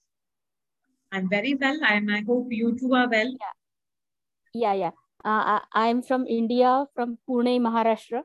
I'm 1.12 1.28
very 1.28 1.52
well, 1.54 1.78
and 1.86 2.10
I 2.10 2.22
hope 2.26 2.46
you 2.48 2.74
too 2.78 2.94
are 2.94 3.06
well. 3.06 3.34
Yeah, 3.42 3.52
yeah, 4.54 4.72
yeah. 4.72 4.90
Uh, 5.22 5.60
I, 5.74 5.88
am 5.88 6.00
from 6.00 6.26
India, 6.26 6.86
from 6.94 7.18
Pune, 7.28 7.60
Maharashtra. 7.60 8.22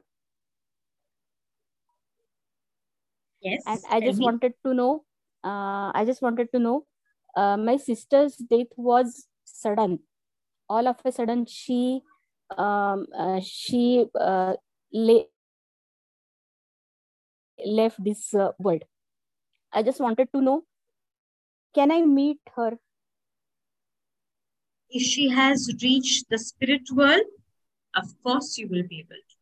Yes. 3.41 3.63
And 3.67 3.81
I 3.89 3.99
just 3.99 4.21
wanted 4.21 4.53
to 4.65 4.73
know, 4.73 5.03
uh, 5.43 5.91
I 5.93 6.05
just 6.07 6.21
wanted 6.21 6.47
to 6.53 6.59
know, 6.59 6.85
uh, 7.35 7.57
my 7.57 7.75
sister's 7.75 8.37
death 8.37 8.71
was 8.77 9.27
sudden. 9.43 9.99
All 10.69 10.87
of 10.87 10.95
a 11.03 11.11
sudden, 11.11 11.45
she, 11.45 12.03
um, 12.57 13.05
uh, 13.13 13.41
she 13.43 14.05
uh, 14.17 14.53
le- 14.93 15.25
left 17.65 18.03
this 18.03 18.33
uh, 18.33 18.51
world. 18.59 18.83
I 19.73 19.83
just 19.83 19.99
wanted 19.99 20.29
to 20.33 20.41
know, 20.41 20.63
can 21.73 21.91
I 21.91 22.01
meet 22.01 22.39
her? 22.55 22.77
if 24.89 25.01
she 25.03 25.27
has 25.29 25.69
reached 25.83 26.29
the 26.29 26.37
spirit 26.39 26.89
world, 26.93 27.23
of 27.93 28.05
course 28.23 28.57
you 28.57 28.67
will 28.69 28.83
be 28.87 28.99
able 28.99 29.17
to. 29.17 29.35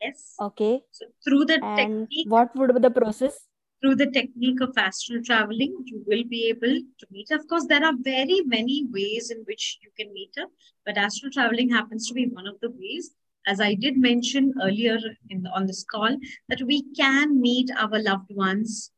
Yes. 0.00 0.34
Okay. 0.40 0.82
So 0.92 1.06
through 1.24 1.44
the 1.46 1.54
And 1.62 2.08
technique, 2.08 2.30
what 2.30 2.54
would 2.56 2.72
be 2.72 2.80
the 2.80 2.90
process? 2.90 3.46
through 3.82 3.96
the 3.96 4.10
technique 4.10 4.60
of 4.60 4.76
astral 4.76 5.22
traveling, 5.24 5.74
you 5.86 6.04
will 6.06 6.22
be 6.24 6.48
able 6.50 6.68
to 6.98 7.06
meet. 7.10 7.28
her. 7.30 7.36
Of 7.36 7.48
course, 7.48 7.66
there 7.66 7.82
are 7.84 7.94
very 7.98 8.42
many 8.44 8.86
ways 8.92 9.30
in 9.30 9.38
which 9.46 9.78
you 9.82 9.90
can 9.98 10.12
meet 10.12 10.30
her, 10.36 10.44
but 10.84 10.98
astral 10.98 11.32
traveling 11.32 11.70
happens 11.70 12.06
to 12.08 12.14
be 12.14 12.26
one 12.28 12.46
of 12.46 12.60
the 12.60 12.70
ways. 12.70 13.10
As 13.46 13.60
I 13.60 13.74
did 13.74 13.96
mention 13.96 14.52
earlier 14.62 14.98
in 15.28 15.46
on 15.54 15.66
this 15.66 15.84
call, 15.84 16.16
that 16.48 16.62
we 16.62 16.82
can 16.94 17.40
meet 17.40 17.70
our 17.78 18.02
loved 18.02 18.34
ones, 18.34 18.90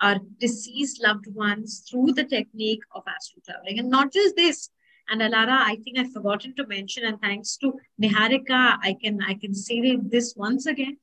our 0.00 0.18
deceased 0.38 1.02
loved 1.02 1.26
ones 1.34 1.84
through 1.88 2.12
the 2.12 2.24
technique 2.24 2.82
of 2.94 3.02
astral 3.06 3.42
traveling. 3.46 3.78
And 3.78 3.90
not 3.90 4.12
just 4.12 4.36
this. 4.36 4.70
And 5.08 5.20
Alara, 5.20 5.60
I 5.60 5.76
think 5.84 5.98
I've 5.98 6.12
forgotten 6.12 6.54
to 6.56 6.66
mention, 6.66 7.04
and 7.04 7.20
thanks 7.20 7.58
to 7.58 7.74
Niharika, 8.02 8.78
I 8.82 8.96
can 9.02 9.20
I 9.22 9.34
can 9.34 9.54
say 9.54 9.96
this 9.96 10.34
once 10.36 10.66
again 10.66 10.96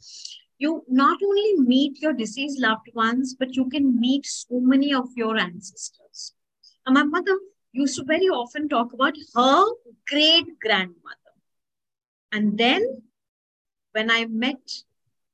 you 0.61 0.83
not 0.87 1.17
only 1.23 1.55
meet 1.57 1.99
your 2.01 2.13
deceased 2.13 2.61
loved 2.61 2.89
ones, 2.93 3.35
but 3.37 3.55
you 3.55 3.67
can 3.67 3.99
meet 3.99 4.25
so 4.27 4.59
many 4.59 4.93
of 4.93 5.07
your 5.15 5.35
ancestors. 5.35 6.33
And 6.85 6.93
my 6.93 7.03
mother 7.03 7.35
used 7.71 7.97
to 7.97 8.03
very 8.03 8.27
often 8.27 8.69
talk 8.69 8.93
about 8.93 9.15
her 9.35 9.65
great 10.07 10.45
grandmother. 10.61 11.20
And 12.31 12.57
then 12.57 13.03
when 13.91 14.09
I 14.09 14.25
met 14.25 14.71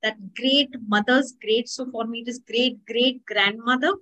that 0.04 0.34
great 0.36 0.70
mother's 0.88 1.34
great, 1.42 1.70
so 1.70 1.90
for 1.92 2.06
me 2.06 2.22
it 2.22 2.28
is 2.28 2.40
great 2.40 2.86
great 2.86 3.26
grandmother, 3.26 3.94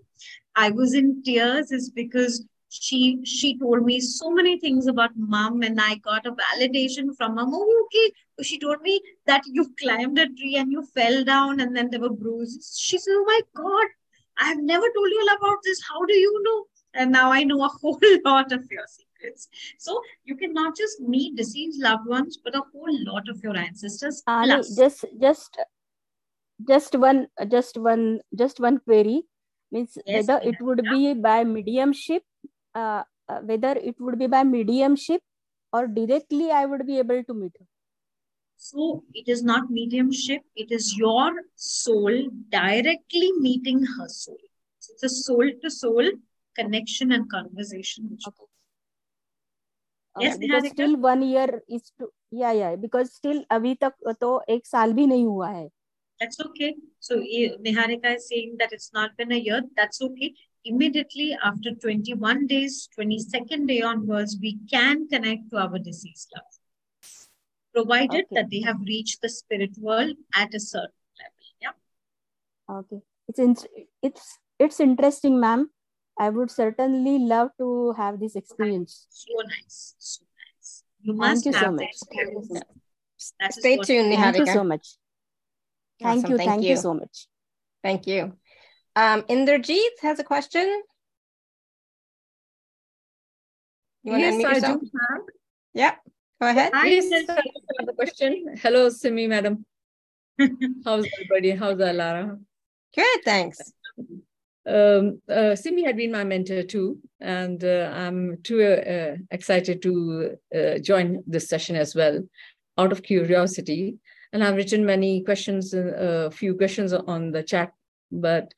I 0.55 0.71
was 0.71 0.93
in 0.93 1.23
tears 1.23 1.71
is 1.71 1.89
because 1.89 2.45
she 2.69 3.19
she 3.23 3.57
told 3.57 3.85
me 3.85 3.99
so 3.99 4.29
many 4.31 4.59
things 4.59 4.87
about 4.87 5.11
mom 5.15 5.61
and 5.61 5.79
I 5.79 5.95
got 5.95 6.25
a 6.25 6.31
validation 6.31 7.15
from 7.15 7.35
mom. 7.35 7.53
Oh, 7.53 7.85
okay. 7.85 8.11
She 8.43 8.59
told 8.59 8.81
me 8.81 9.01
that 9.25 9.43
you 9.45 9.73
climbed 9.79 10.19
a 10.19 10.27
tree 10.27 10.55
and 10.57 10.71
you 10.71 10.83
fell 10.93 11.23
down 11.23 11.59
and 11.59 11.75
then 11.75 11.89
there 11.89 12.01
were 12.01 12.09
bruises. 12.09 12.77
She 12.77 12.97
said, 12.97 13.13
Oh 13.13 13.25
my 13.25 13.39
God, 13.55 13.87
I 14.37 14.47
have 14.49 14.61
never 14.61 14.85
told 14.95 15.09
you 15.09 15.27
all 15.29 15.37
about 15.37 15.59
this. 15.63 15.81
How 15.87 16.05
do 16.05 16.13
you 16.13 16.43
know? 16.43 16.65
And 16.93 17.11
now 17.11 17.31
I 17.31 17.43
know 17.43 17.63
a 17.63 17.67
whole 17.81 17.99
lot 18.25 18.51
of 18.51 18.65
your 18.69 18.85
secrets. 18.87 19.14
So 19.77 20.01
you 20.23 20.35
can 20.35 20.53
not 20.53 20.75
just 20.75 20.99
meet 21.01 21.35
deceased 21.35 21.81
loved 21.81 22.07
ones, 22.07 22.37
but 22.43 22.55
a 22.55 22.61
whole 22.73 23.03
lot 23.05 23.29
of 23.29 23.41
your 23.43 23.55
ancestors. 23.57 24.23
Ali, 24.27 24.47
plus. 24.47 24.75
just 24.75 25.05
just 25.21 25.57
just 26.67 26.95
one 26.95 27.27
just 27.49 27.77
one 27.77 28.19
just 28.35 28.59
one 28.59 28.79
query 28.79 29.23
means 29.71 29.97
Yes, 30.05 30.27
whether 30.27 30.41
it 30.43 30.61
would 30.61 30.89
be 30.89 31.13
by 31.13 31.43
mediumship 31.43 32.23
uh, 32.75 33.03
uh, 33.29 33.39
whether 33.41 33.71
it 33.71 33.95
would 33.99 34.17
be 34.19 34.27
by 34.27 34.43
mediumship 34.43 35.21
or 35.73 35.87
directly 35.87 36.51
i 36.51 36.65
would 36.65 36.85
be 36.87 36.97
able 36.99 37.23
to 37.23 37.33
meet 37.33 37.51
her 37.59 37.67
So 38.57 39.03
it 39.13 39.27
is 39.27 39.43
not 39.47 39.69
mediumship, 39.69 40.41
it 40.55 40.71
is 40.71 40.97
your 40.97 41.31
soul 41.55 42.29
directly 42.49 43.31
meeting 43.39 43.83
her 43.83 44.07
soul. 44.07 44.37
So 44.79 44.93
it's 44.93 45.03
a 45.03 45.09
soul 45.09 45.51
to 45.61 45.69
soul 45.69 46.09
connection 46.55 47.11
and 47.11 47.29
conversation. 47.29 48.17
okay 48.27 48.47
Yes, 50.18 50.34
Okay, 50.36 50.46
because 50.46 50.64
Niharika? 50.64 50.74
still 50.74 50.96
one 50.96 51.22
year 51.22 51.62
is 51.68 51.92
to 51.98 52.08
yeah 52.30 52.52
yeah 52.52 52.76
because 52.76 53.12
still 53.14 53.42
अभी 53.50 53.74
तक 53.82 54.14
तो 54.20 54.30
एक 54.54 54.66
साल 54.66 54.92
भी 54.92 55.06
नहीं 55.06 55.24
हुआ 55.26 55.48
है 55.50 55.68
That's 56.20 56.40
okay. 56.44 56.74
So 56.98 57.16
eh, 57.16 57.56
Niharika 57.66 58.16
is 58.16 58.28
saying 58.28 58.56
that 58.58 58.72
it's 58.72 58.92
not 58.92 59.16
been 59.16 59.32
a 59.32 59.36
year. 59.36 59.62
That's 59.76 60.02
okay. 60.02 60.34
Immediately 60.64 61.28
after 61.42 61.70
21 61.74 62.46
days, 62.46 62.88
22nd 62.96 63.66
day 63.66 63.80
onwards, 63.80 64.36
we 64.42 64.58
can 64.72 65.08
connect 65.08 65.48
to 65.50 65.56
our 65.62 65.78
deceased 65.78 66.34
loved. 66.36 66.58
Provided 67.74 68.26
Okay. 68.26 68.36
that 68.36 68.50
they 68.50 68.60
have 68.60 68.80
reached 68.80 69.22
the 69.22 69.30
spirit 69.30 69.78
world 69.78 70.14
at 70.34 70.52
a 70.54 70.60
certain 70.60 71.00
level. 71.22 71.48
Yeah. 71.62 71.76
okay 72.78 73.00
it's 73.28 73.38
in, 73.38 73.56
it's 74.02 74.38
it's 74.58 74.80
interesting 74.80 75.40
ma'am 75.40 75.70
i 76.19 76.29
would 76.29 76.49
certainly 76.51 77.19
love 77.19 77.49
to 77.57 77.93
have 77.97 78.19
this 78.19 78.35
experience 78.35 79.07
So 79.09 79.33
nice. 79.47 79.95
So 79.99 80.23
nice. 80.23 80.83
You 81.01 81.13
thank 81.13 81.19
must 81.19 81.45
you 81.45 81.53
so 81.53 81.59
have 81.59 81.73
much 81.73 81.79
thank 81.79 81.91
you 81.91 81.97
so 81.97 82.05
experience. 82.07 82.51
much, 82.51 82.63
That 83.39 83.49
is 83.49 83.55
Stay 83.63 83.77
what- 83.77 83.87
tuned, 83.87 84.13
thank 84.15 84.37
you 84.37 84.45
so 84.45 84.63
much 84.63 84.87
thank 86.01 86.17
Awesome, 86.17 86.31
you 86.31 86.37
thank 86.37 86.49
thank 86.49 86.63
you 86.63 86.69
you. 86.69 86.77
so 86.77 86.93
much 86.93 87.27
Thank 87.83 88.07
you. 88.07 88.33
Um, 88.95 89.21
Inderjeet 89.29 89.99
has 90.01 90.17
a 90.17 90.23
question. 90.23 90.65
You 94.03 94.11
want 94.13 94.23
to 94.23 94.27
Yes, 94.27 94.33
unmute 94.35 94.45
I 94.45 94.53
yourself? 94.55 94.81
do 94.81 94.89
have. 95.09 95.21
Yeah, 95.73 95.95
go 96.41 96.47
ahead. 96.49 96.71
Hi, 96.73 96.87
Yes, 96.87 97.29
I 97.29 97.33
have 97.79 97.89
a 97.89 97.93
question. 97.93 98.55
Hello, 98.63 98.89
Simi 98.89 99.27
madam. 99.27 99.65
How's 100.85 101.05
everybody? 101.13 101.51
How's 101.51 101.77
Alara? 101.77 102.39
Good, 102.95 103.19
thanks. 103.23 103.59
Um, 104.67 105.21
uh, 105.29 105.55
Simi 105.55 105.83
had 105.83 105.97
been 105.97 106.11
my 106.11 106.23
mentor 106.23 106.63
too, 106.63 106.99
and 107.21 107.63
uh, 107.63 107.91
I'm 107.93 108.41
too 108.41 108.63
uh, 108.63 109.17
excited 109.29 109.81
to 109.83 110.37
uh, 110.55 110.79
join 110.79 111.23
this 111.27 111.47
session 111.47 111.75
as 111.75 111.93
well, 111.93 112.19
out 112.77 112.91
of 112.91 113.03
curiosity. 113.03 113.97
And 114.33 114.43
I've 114.43 114.55
written 114.55 114.85
many 114.85 115.23
questions, 115.23 115.73
a 115.73 116.31
few 116.31 116.55
questions 116.55 116.93
on 116.93 117.31
the 117.31 117.43
chat, 117.43 117.71
but 118.11 118.53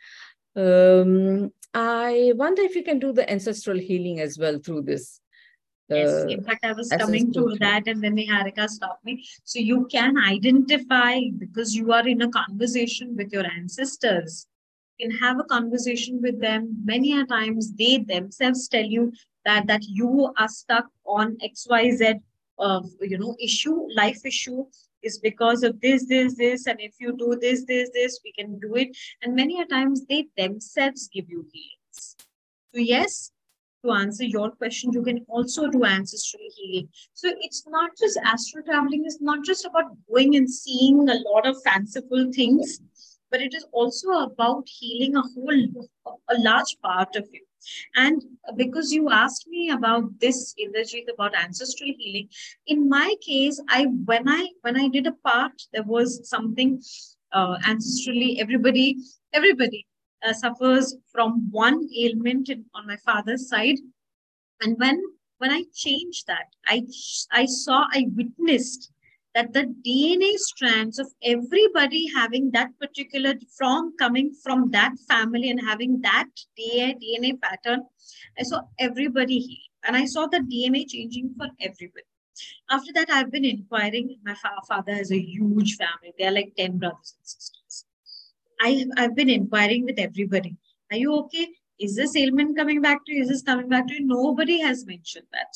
um, 0.55 1.51
I 1.73 2.31
wonder 2.35 2.63
if 2.63 2.75
you 2.75 2.83
can 2.83 2.99
do 2.99 3.11
the 3.11 3.29
ancestral 3.29 3.77
healing 3.77 4.19
as 4.19 4.39
well 4.39 4.59
through 4.59 4.83
this. 4.83 5.19
Yes, 5.89 6.09
Uh, 6.09 6.27
in 6.27 6.43
fact, 6.43 6.65
I 6.65 6.73
was 6.73 6.89
coming 6.89 7.31
to 7.33 7.55
that, 7.59 7.87
and 7.87 8.03
then 8.03 8.15
Niharika 8.15 8.67
stopped 8.67 9.05
me. 9.05 9.23
So 9.43 9.59
you 9.59 9.87
can 9.91 10.17
identify 10.17 11.19
because 11.37 11.75
you 11.75 11.93
are 11.93 12.07
in 12.07 12.21
a 12.21 12.29
conversation 12.29 13.15
with 13.15 13.31
your 13.31 13.45
ancestors. 13.45 14.47
Can 14.99 15.11
have 15.11 15.39
a 15.39 15.43
conversation 15.43 16.21
with 16.21 16.41
them. 16.41 16.75
Many 16.83 17.19
a 17.19 17.25
times, 17.25 17.73
they 17.73 17.97
themselves 17.97 18.67
tell 18.67 18.83
you 18.83 19.13
that 19.45 19.67
that 19.67 19.83
you 19.83 20.33
are 20.37 20.47
stuck 20.47 20.85
on 21.05 21.37
X 21.41 21.67
Y 21.69 21.91
Z, 21.91 22.15
uh, 22.59 22.81
you 23.01 23.17
know, 23.17 23.35
issue, 23.39 23.87
life 23.95 24.25
issue 24.25 24.65
is 25.03 25.19
because 25.19 25.61
of 25.63 25.79
this, 25.79 26.07
this, 26.07 26.35
this, 26.35 26.65
and 26.65 26.81
if 26.81 26.95
you 26.99 27.15
do 27.15 27.37
this, 27.39 27.65
this, 27.65 27.91
this, 27.93 28.19
we 28.25 28.31
can 28.31 28.59
do 28.59 28.75
it. 28.75 28.97
And 29.21 29.35
many 29.35 29.61
a 29.61 29.65
times, 29.65 30.05
they 30.05 30.27
themselves 30.35 31.07
give 31.13 31.29
you 31.29 31.45
healings. 31.51 32.15
So 32.73 32.81
yes, 32.81 33.31
to 33.85 33.91
answer 33.91 34.23
your 34.25 34.49
question, 34.51 34.91
you 34.91 35.03
can 35.03 35.23
also 35.29 35.67
do 35.67 35.85
ancestral 35.85 36.43
healing. 36.55 36.89
So 37.13 37.31
it's 37.39 37.63
not 37.67 37.91
just 37.97 38.17
astral 38.25 38.63
traveling, 38.65 39.03
it's 39.05 39.21
not 39.21 39.45
just 39.45 39.65
about 39.65 39.95
going 40.11 40.35
and 40.35 40.49
seeing 40.49 41.07
a 41.07 41.19
lot 41.29 41.45
of 41.45 41.55
fanciful 41.63 42.31
things, 42.33 42.81
but 43.31 43.41
it 43.41 43.53
is 43.53 43.65
also 43.71 44.09
about 44.11 44.67
healing 44.67 45.15
a 45.15 45.21
whole, 45.21 45.87
a 46.29 46.37
large 46.39 46.77
part 46.81 47.15
of 47.15 47.27
you. 47.31 47.41
And 47.95 48.21
because 48.55 48.93
you 48.93 49.09
asked 49.09 49.47
me 49.47 49.71
about 49.71 50.19
this, 50.19 50.55
Indrajit, 50.59 51.11
about 51.13 51.35
ancestral 51.35 51.91
healing, 51.97 52.29
in 52.67 52.87
my 52.87 53.15
case, 53.21 53.61
I 53.67 53.85
when 54.05 54.29
I 54.29 54.47
when 54.61 54.79
I 54.79 54.87
did 54.87 55.07
a 55.07 55.11
part, 55.11 55.53
there 55.73 55.83
was 55.83 56.29
something 56.29 56.81
uh, 57.33 57.57
ancestrally. 57.65 58.39
Everybody, 58.39 58.97
everybody 59.33 59.85
uh, 60.25 60.33
suffers 60.33 60.95
from 61.11 61.51
one 61.51 61.87
ailment 61.97 62.49
in, 62.49 62.65
on 62.73 62.87
my 62.87 62.97
father's 62.97 63.49
side 63.49 63.77
and 64.61 64.77
when 64.77 65.01
when 65.37 65.51
i 65.51 65.63
changed 65.73 66.25
that 66.27 66.47
i 66.67 66.81
i 67.31 67.45
saw 67.45 67.85
i 67.93 68.05
witnessed 68.15 68.91
that 69.37 69.53
the 69.57 69.63
dna 69.87 70.31
strands 70.43 70.99
of 71.03 71.07
everybody 71.33 72.01
having 72.15 72.49
that 72.57 72.69
particular 72.83 73.33
from 73.57 73.93
coming 74.03 74.31
from 74.43 74.69
that 74.77 74.93
family 75.09 75.49
and 75.49 75.65
having 75.71 75.99
that 76.01 76.43
dna 76.59 77.33
pattern 77.41 77.83
i 78.39 78.43
saw 78.51 78.61
everybody 78.89 79.39
heal 79.39 79.67
and 79.85 79.95
i 80.03 80.05
saw 80.05 80.27
the 80.27 80.43
dna 80.53 80.83
changing 80.95 81.33
for 81.37 81.49
everybody 81.69 82.09
after 82.77 82.93
that 82.93 83.09
i've 83.09 83.31
been 83.37 83.45
inquiring 83.55 84.15
my 84.23 84.35
fa- 84.45 84.65
father 84.71 84.95
has 85.01 85.11
a 85.11 85.21
huge 85.33 85.75
family 85.83 86.13
they're 86.17 86.37
like 86.39 86.53
10 86.57 86.77
brothers 86.77 87.15
and 87.17 87.27
sisters 87.35 87.85
I, 88.59 88.85
I've 88.97 89.15
been 89.15 89.29
inquiring 89.29 89.85
with 89.85 89.99
everybody. 89.99 90.57
Are 90.91 90.97
you 90.97 91.13
okay? 91.15 91.47
Is 91.79 91.95
this 91.95 92.15
ailment 92.15 92.57
coming 92.57 92.81
back 92.81 93.05
to 93.05 93.13
you? 93.13 93.21
Is 93.21 93.29
this 93.29 93.43
coming 93.43 93.69
back 93.69 93.87
to 93.87 93.93
you? 93.93 94.05
Nobody 94.05 94.59
has 94.61 94.85
mentioned 94.85 95.27
that. 95.31 95.55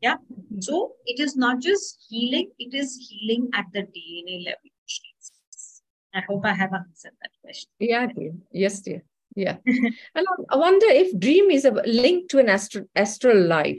Yeah. 0.00 0.16
So 0.60 0.92
it 1.06 1.20
is 1.20 1.36
not 1.36 1.60
just 1.60 2.06
healing, 2.08 2.50
it 2.58 2.74
is 2.74 3.08
healing 3.08 3.50
at 3.54 3.66
the 3.72 3.82
DNA 3.82 4.44
level. 4.44 4.60
which 4.62 5.00
takes 5.02 5.30
place. 5.30 5.82
I 6.14 6.20
hope 6.28 6.44
I 6.44 6.52
have 6.52 6.72
answered 6.74 7.12
that 7.22 7.30
question. 7.42 7.70
Yeah, 7.78 8.06
dear. 8.06 8.32
Yes, 8.52 8.80
dear. 8.80 9.02
Yeah. 9.34 9.56
and 9.66 10.26
I 10.50 10.56
wonder 10.56 10.86
if 10.88 11.18
dream 11.18 11.50
is 11.50 11.64
a 11.64 11.70
link 11.70 12.28
to 12.30 12.38
an 12.38 12.48
astral, 12.48 12.84
astral 12.94 13.40
life. 13.46 13.78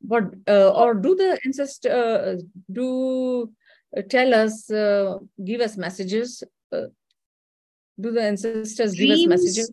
What 0.00 0.24
uh, 0.46 0.70
or 0.70 0.94
do 0.94 1.14
the 1.14 1.38
ancestors 1.44 1.92
uh, 1.92 2.36
do 2.70 3.50
uh, 3.96 4.02
tell 4.08 4.34
us, 4.34 4.70
uh, 4.70 5.18
give 5.44 5.60
us 5.60 5.76
messages? 5.76 6.42
Uh, 6.72 6.88
do 7.98 8.12
the 8.12 8.22
ancestors 8.22 8.94
dreams, 8.94 9.20
give 9.20 9.30
us 9.32 9.42
messages? 9.42 9.72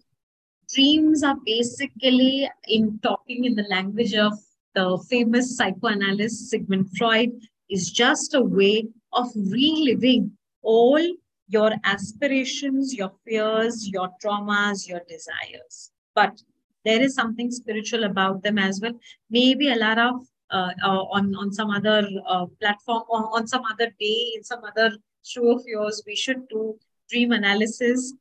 Dreams 0.73 1.23
are 1.23 1.35
basically 1.45 2.49
in 2.67 2.99
talking 2.99 3.45
in 3.45 3.55
the 3.55 3.63
language 3.63 4.13
of 4.15 4.33
the 4.75 5.03
famous 5.09 5.55
psychoanalyst 5.57 6.49
Sigmund 6.49 6.89
Freud, 6.97 7.31
is 7.69 7.91
just 7.91 8.33
a 8.33 8.41
way 8.41 8.87
of 9.13 9.27
reliving 9.35 10.31
all 10.61 11.01
your 11.47 11.71
aspirations, 11.83 12.93
your 12.93 13.11
fears, 13.25 13.87
your 13.89 14.09
traumas, 14.23 14.87
your 14.87 15.01
desires. 15.07 15.91
But 16.15 16.41
there 16.85 17.01
is 17.01 17.15
something 17.15 17.51
spiritual 17.51 18.03
about 18.03 18.43
them 18.43 18.57
as 18.57 18.79
well. 18.81 18.93
Maybe 19.29 19.71
a 19.71 19.75
lot 19.75 19.97
of 19.97 20.15
uh, 20.51 20.71
uh, 20.83 21.03
on 21.17 21.33
on 21.35 21.51
some 21.51 21.71
other 21.71 22.07
uh, 22.27 22.45
platform 22.59 23.03
or 23.09 23.35
on 23.35 23.47
some 23.47 23.63
other 23.71 23.89
day 23.99 24.33
in 24.35 24.43
some 24.43 24.63
other 24.63 24.97
show 25.23 25.55
of 25.55 25.63
yours, 25.65 26.03
we 26.05 26.15
should 26.15 26.47
do 26.49 26.77
dream 27.09 27.31
analysis 27.31 28.13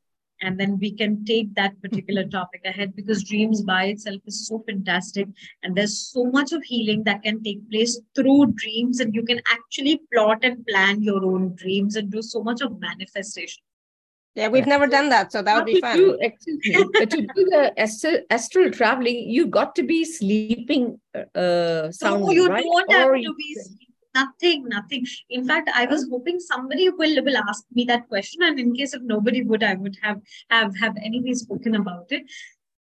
and 0.43 0.59
then 0.59 0.77
we 0.79 0.91
can 0.91 1.23
take 1.25 1.53
that 1.55 1.81
particular 1.81 2.23
topic 2.37 2.61
ahead 2.65 2.95
because 2.95 3.23
dreams 3.23 3.61
by 3.61 3.85
itself 3.85 4.21
is 4.25 4.47
so 4.47 4.63
fantastic 4.67 5.27
and 5.63 5.75
there's 5.75 5.97
so 6.11 6.25
much 6.25 6.51
of 6.51 6.63
healing 6.63 7.03
that 7.03 7.23
can 7.23 7.41
take 7.41 7.69
place 7.71 7.99
through 8.15 8.53
dreams 8.63 8.99
and 8.99 9.15
you 9.15 9.23
can 9.23 9.41
actually 9.51 9.99
plot 10.13 10.39
and 10.43 10.65
plan 10.67 11.01
your 11.01 11.23
own 11.25 11.55
dreams 11.55 11.95
and 11.95 12.11
do 12.11 12.21
so 12.21 12.43
much 12.43 12.61
of 12.61 12.79
manifestation. 12.79 13.63
Yeah 14.35 14.47
we've 14.47 14.67
never 14.67 14.87
done 14.87 15.09
that 15.09 15.31
so 15.31 15.41
that 15.43 15.55
would 15.55 15.65
be 15.65 15.79
fun. 15.79 15.95
do, 15.95 16.17
to 16.17 17.21
do 17.35 17.45
the 17.55 17.73
astral, 17.77 18.19
astral 18.29 18.71
traveling 18.71 19.29
you've 19.29 19.51
got 19.51 19.75
to 19.75 19.83
be 19.83 20.03
sleeping 20.03 20.99
uh 21.35 21.91
sound, 21.91 22.23
no, 22.23 22.31
you 22.31 22.49
right? 22.49 22.63
don't 22.63 22.91
have 22.91 23.09
or 23.09 23.15
to 23.15 23.33
be 23.37 23.55
sleeping 23.55 23.92
nothing 24.15 24.67
nothing. 24.67 25.05
In 25.29 25.45
fact 25.47 25.69
i 25.73 25.85
was 25.85 26.07
hoping 26.09 26.39
somebody 26.39 26.89
will 26.89 27.23
will 27.23 27.37
ask 27.37 27.63
me 27.73 27.85
that 27.85 28.07
question 28.07 28.43
and 28.43 28.59
in 28.59 28.73
case 28.75 28.93
if 28.93 29.01
nobody 29.01 29.43
would 29.43 29.63
i 29.63 29.73
would 29.73 29.97
have 30.01 30.21
have 30.49 30.77
have 30.77 30.95
anyway 31.03 31.33
spoken 31.33 31.75
about 31.75 32.11
it. 32.11 32.23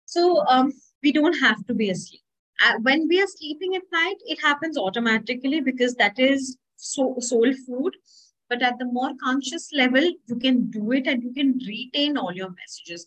So 0.06 0.46
um 0.48 0.72
we 1.04 1.12
don't 1.12 1.40
have 1.40 1.66
to 1.68 1.74
be 1.74 1.90
asleep. 1.90 2.22
Uh, 2.64 2.74
when 2.82 3.08
we 3.08 3.22
are 3.22 3.28
sleeping 3.28 3.76
at 3.76 3.82
night 3.92 4.18
it 4.26 4.42
happens 4.42 4.78
automatically 4.78 5.62
because 5.62 5.96
that 5.96 6.20
is 6.20 6.58
so 6.78 7.16
soul 7.20 7.54
food. 7.66 7.96
But 8.50 8.62
at 8.62 8.78
the 8.78 8.86
more 8.86 9.12
conscious 9.24 9.70
level 9.74 10.04
you 10.28 10.36
can 10.36 10.70
do 10.70 10.92
it 10.92 11.08
and 11.08 11.24
you 11.24 11.34
can 11.34 11.60
retain 11.68 12.18
all 12.18 12.34
your 12.34 12.50
messages. 12.50 13.06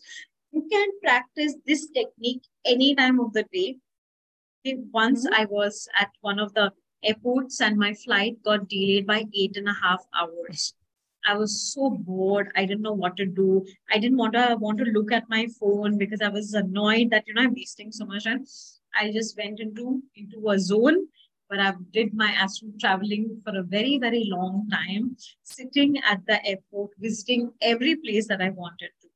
You 0.51 0.67
can 0.71 0.89
practice 1.03 1.55
this 1.65 1.87
technique 1.89 2.43
any 2.65 2.95
time 2.95 3.19
of 3.19 3.33
the 3.33 3.45
day. 3.53 3.77
Once 4.91 5.25
mm-hmm. 5.25 5.41
i 5.41 5.45
was 5.45 5.87
at 5.97 6.09
one 6.21 6.39
of 6.39 6.53
the 6.53 6.71
airports 7.03 7.61
and 7.61 7.77
my 7.77 7.93
flight 7.93 8.41
got 8.43 8.67
delayed 8.67 9.07
by 9.07 9.25
eight 9.33 9.57
and 9.57 9.67
a 9.67 9.73
half 9.73 10.05
hours. 10.13 10.73
I 11.25 11.35
was 11.35 11.73
so 11.73 11.89
bored. 11.89 12.51
I 12.55 12.65
didn't 12.65 12.83
know 12.83 12.93
what 12.93 13.17
to 13.17 13.25
do. 13.25 13.65
I 13.91 13.97
didn't 13.97 14.17
want 14.17 14.33
to 14.33 14.55
want 14.59 14.77
to 14.79 14.85
look 14.85 15.11
at 15.11 15.29
my 15.29 15.47
phone 15.59 15.97
because 15.97 16.21
I 16.21 16.29
was 16.29 16.53
annoyed 16.53 17.09
that 17.09 17.25
you 17.27 17.33
know 17.33 17.41
I'm 17.41 17.53
wasting 17.53 17.91
so 17.91 18.05
much 18.05 18.23
time. 18.23 18.45
I 18.95 19.11
just 19.11 19.37
went 19.37 19.59
into 19.59 20.01
into 20.15 20.49
a 20.49 20.57
zone 20.59 21.07
where 21.47 21.61
I 21.61 21.73
did 21.91 22.13
my 22.13 22.31
astral 22.31 22.71
traveling 22.79 23.41
for 23.43 23.57
a 23.57 23.63
very 23.63 23.97
very 23.97 24.25
long 24.29 24.69
time, 24.71 25.17
sitting 25.43 25.97
at 25.99 26.25
the 26.27 26.45
airport, 26.45 26.91
visiting 26.97 27.51
every 27.61 27.95
place 27.95 28.27
that 28.27 28.41
I 28.41 28.49
wanted 28.49 28.91
to. 29.01 29.06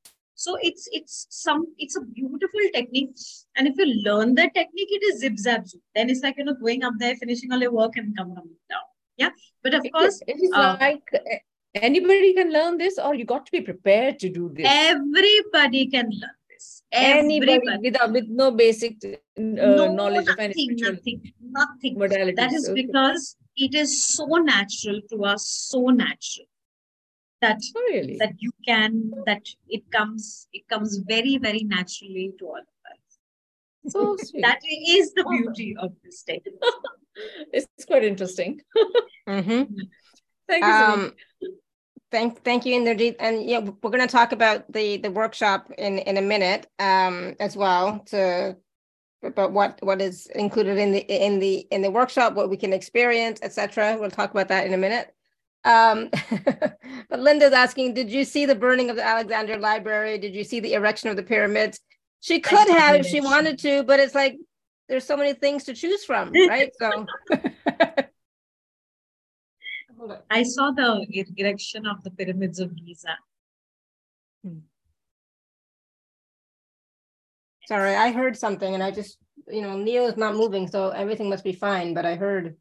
So 0.42 0.56
it's 0.60 0.88
it's 0.90 1.26
some 1.30 1.66
it's 1.78 1.96
a 1.96 2.00
beautiful 2.00 2.62
technique. 2.74 3.14
And 3.56 3.68
if 3.68 3.76
you 3.78 3.86
learn 4.06 4.34
that 4.38 4.54
technique, 4.54 4.88
it 4.96 5.02
is 5.08 5.20
zip 5.20 5.38
zap 5.38 5.68
zoop. 5.68 5.82
Then 5.94 6.10
it's 6.10 6.22
like 6.24 6.36
you 6.36 6.44
know 6.46 6.54
going 6.54 6.82
up 6.82 6.94
there, 6.98 7.14
finishing 7.14 7.52
all 7.52 7.60
your 7.60 7.70
work, 7.72 7.96
and 7.96 8.16
coming 8.16 8.34
down. 8.34 8.88
Yeah. 9.16 9.30
But 9.62 9.74
of 9.74 9.86
course, 9.92 10.20
it's 10.26 10.52
uh, 10.52 10.76
like 10.80 11.14
eh, 11.14 11.38
anybody 11.76 12.32
can 12.34 12.52
learn 12.52 12.76
this, 12.76 12.98
or 12.98 13.14
you 13.14 13.24
got 13.24 13.46
to 13.46 13.52
be 13.52 13.60
prepared 13.60 14.18
to 14.24 14.30
do 14.40 14.50
this. 14.52 14.66
Everybody 14.68 15.86
can 15.86 16.06
learn 16.06 16.38
this. 16.50 16.82
Everybody. 16.90 17.52
Anybody 17.52 17.90
without 17.90 18.12
with 18.12 18.28
no 18.28 18.50
basic 18.50 18.96
uh, 19.04 19.16
no, 19.38 19.92
knowledge 19.92 20.26
nothing, 20.26 20.72
of 20.72 20.96
nothing, 20.96 21.34
nothing. 21.40 21.98
modality. 22.06 22.34
That 22.44 22.52
is 22.52 22.68
okay. 22.68 22.82
because 22.82 23.36
it 23.56 23.76
is 23.76 24.04
so 24.04 24.26
natural 24.26 25.02
to 25.10 25.24
us, 25.24 25.46
so 25.70 25.86
natural 25.86 26.46
that 27.42 27.60
oh, 27.76 27.80
really? 27.90 28.16
that 28.18 28.34
you 28.38 28.50
can 28.64 29.10
that 29.26 29.42
it 29.68 29.82
comes 29.90 30.48
it 30.52 30.66
comes 30.68 30.98
very 31.06 31.36
very 31.36 31.64
naturally 31.64 32.32
to 32.38 32.46
all 32.46 32.56
of 32.56 32.82
us 32.92 33.92
so 33.92 34.16
that 34.40 34.60
is 34.64 35.12
the 35.12 35.24
beauty 35.28 35.76
of 35.78 35.92
this 36.02 36.20
state 36.20 36.46
it's 37.52 37.84
quite 37.84 38.04
interesting 38.04 38.60
mm-hmm. 39.28 39.62
thank 40.48 40.64
you 40.64 40.70
um, 40.70 41.12
Thank, 42.12 42.44
thank 42.44 42.66
you, 42.66 42.78
Indrajit. 42.78 43.16
And 43.20 43.48
yeah, 43.48 43.60
we're 43.60 43.90
going 43.90 44.06
to 44.06 44.06
talk 44.06 44.32
about 44.32 44.70
the 44.70 44.98
the 44.98 45.10
workshop 45.10 45.72
in 45.78 45.98
in 45.98 46.18
a 46.18 46.20
minute 46.20 46.66
um, 46.78 47.34
as 47.40 47.56
well 47.56 48.00
to 48.10 48.54
about 49.22 49.52
what 49.52 49.78
what 49.82 50.02
is 50.02 50.26
included 50.34 50.76
in 50.76 50.92
the 50.92 51.00
in 51.00 51.38
the 51.38 51.66
in 51.70 51.80
the 51.80 51.90
workshop, 51.90 52.34
what 52.34 52.50
we 52.50 52.58
can 52.58 52.74
experience, 52.74 53.40
etc. 53.42 53.96
We'll 53.98 54.10
talk 54.10 54.30
about 54.30 54.48
that 54.48 54.66
in 54.66 54.74
a 54.74 54.76
minute. 54.76 55.14
Um, 55.64 56.10
but 57.08 57.20
Linda's 57.20 57.52
asking, 57.52 57.94
did 57.94 58.10
you 58.10 58.24
see 58.24 58.46
the 58.46 58.54
burning 58.54 58.90
of 58.90 58.96
the 58.96 59.04
Alexander 59.04 59.58
Library? 59.58 60.18
Did 60.18 60.34
you 60.34 60.44
see 60.44 60.60
the 60.60 60.74
erection 60.74 61.08
of 61.10 61.16
the 61.16 61.22
pyramids? 61.22 61.80
She 62.20 62.40
could 62.40 62.68
have 62.68 62.96
if 62.96 63.06
she 63.06 63.20
wanted 63.20 63.58
to, 63.60 63.82
but 63.82 63.98
it's 63.98 64.14
like 64.14 64.38
there's 64.88 65.04
so 65.04 65.16
many 65.16 65.34
things 65.34 65.64
to 65.64 65.74
choose 65.74 66.04
from, 66.04 66.32
right? 66.48 66.70
So 66.78 67.06
I 70.30 70.42
saw 70.42 70.70
the 70.72 71.06
erection 71.36 71.86
of 71.86 72.02
the 72.02 72.10
pyramids 72.10 72.58
of 72.60 72.74
Giza. 72.76 73.16
Hmm. 74.44 74.58
Sorry, 77.66 77.94
I 77.94 78.10
heard 78.10 78.36
something 78.36 78.74
and 78.74 78.82
I 78.82 78.90
just, 78.90 79.18
you 79.48 79.62
know, 79.62 79.76
Neo 79.76 80.06
is 80.06 80.16
not 80.16 80.34
moving, 80.34 80.68
so 80.68 80.90
everything 80.90 81.28
must 81.28 81.44
be 81.44 81.52
fine, 81.52 81.94
but 81.94 82.04
I 82.04 82.16
heard 82.16 82.56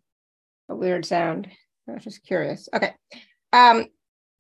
a 0.70 0.76
weird 0.76 1.06
sound. 1.06 1.50
I 1.92 1.96
was 1.96 2.04
just 2.04 2.24
curious. 2.24 2.70
Okay. 2.74 2.94
Um, 3.54 3.88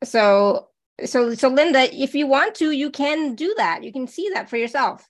so 0.03 0.69
so 1.05 1.33
so 1.33 1.49
Linda, 1.49 1.93
if 1.93 2.15
you 2.15 2.27
want 2.27 2.55
to, 2.55 2.71
you 2.71 2.89
can 2.89 3.35
do 3.35 3.53
that. 3.57 3.83
You 3.83 3.91
can 3.91 4.07
see 4.07 4.29
that 4.33 4.49
for 4.49 4.57
yourself. 4.57 5.07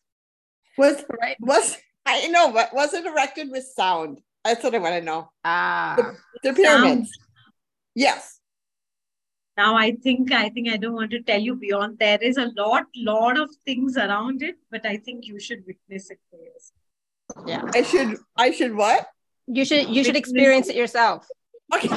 Was 0.78 1.04
right? 1.22 1.38
Was 1.40 1.78
I 2.06 2.28
know, 2.28 2.52
but 2.52 2.74
was 2.74 2.94
it 2.94 3.06
erected 3.06 3.52
with 3.52 3.66
sound? 3.66 4.22
That's 4.44 4.64
what 4.64 4.74
I 4.74 4.80
want 4.80 4.96
to 4.96 5.02
know. 5.02 5.30
Ah, 5.46 5.96
the, 6.44 6.50
the 6.50 6.54
pyramids. 6.54 7.10
Sound. 7.10 7.28
Yes. 7.94 8.40
Now 9.58 9.76
I 9.76 9.92
think 9.92 10.32
I 10.32 10.50
think 10.50 10.70
I 10.70 10.78
don't 10.78 10.96
want 10.96 11.12
to 11.12 11.22
tell 11.22 11.40
you 11.40 11.56
beyond. 11.56 12.00
There 12.00 12.18
is 12.22 12.38
a 12.38 12.52
lot 12.56 12.86
lot 12.96 13.40
of 13.40 13.50
things 13.66 13.98
around 13.98 14.42
it, 14.42 14.56
but 14.72 14.86
I 14.86 14.98
think 14.98 15.28
you 15.28 15.40
should 15.40 15.64
witness 15.68 16.10
it 16.10 16.20
for 16.30 16.40
yourself. 16.40 17.48
Yeah, 17.48 17.70
I 17.74 17.84
should. 17.84 18.18
I 18.38 18.52
should 18.52 18.76
what? 18.76 19.08
You 19.48 19.66
should. 19.66 19.90
You 19.90 20.04
should 20.04 20.16
experience 20.16 20.70
it 20.70 20.76
yourself. 20.76 21.28
Okay. 21.74 21.90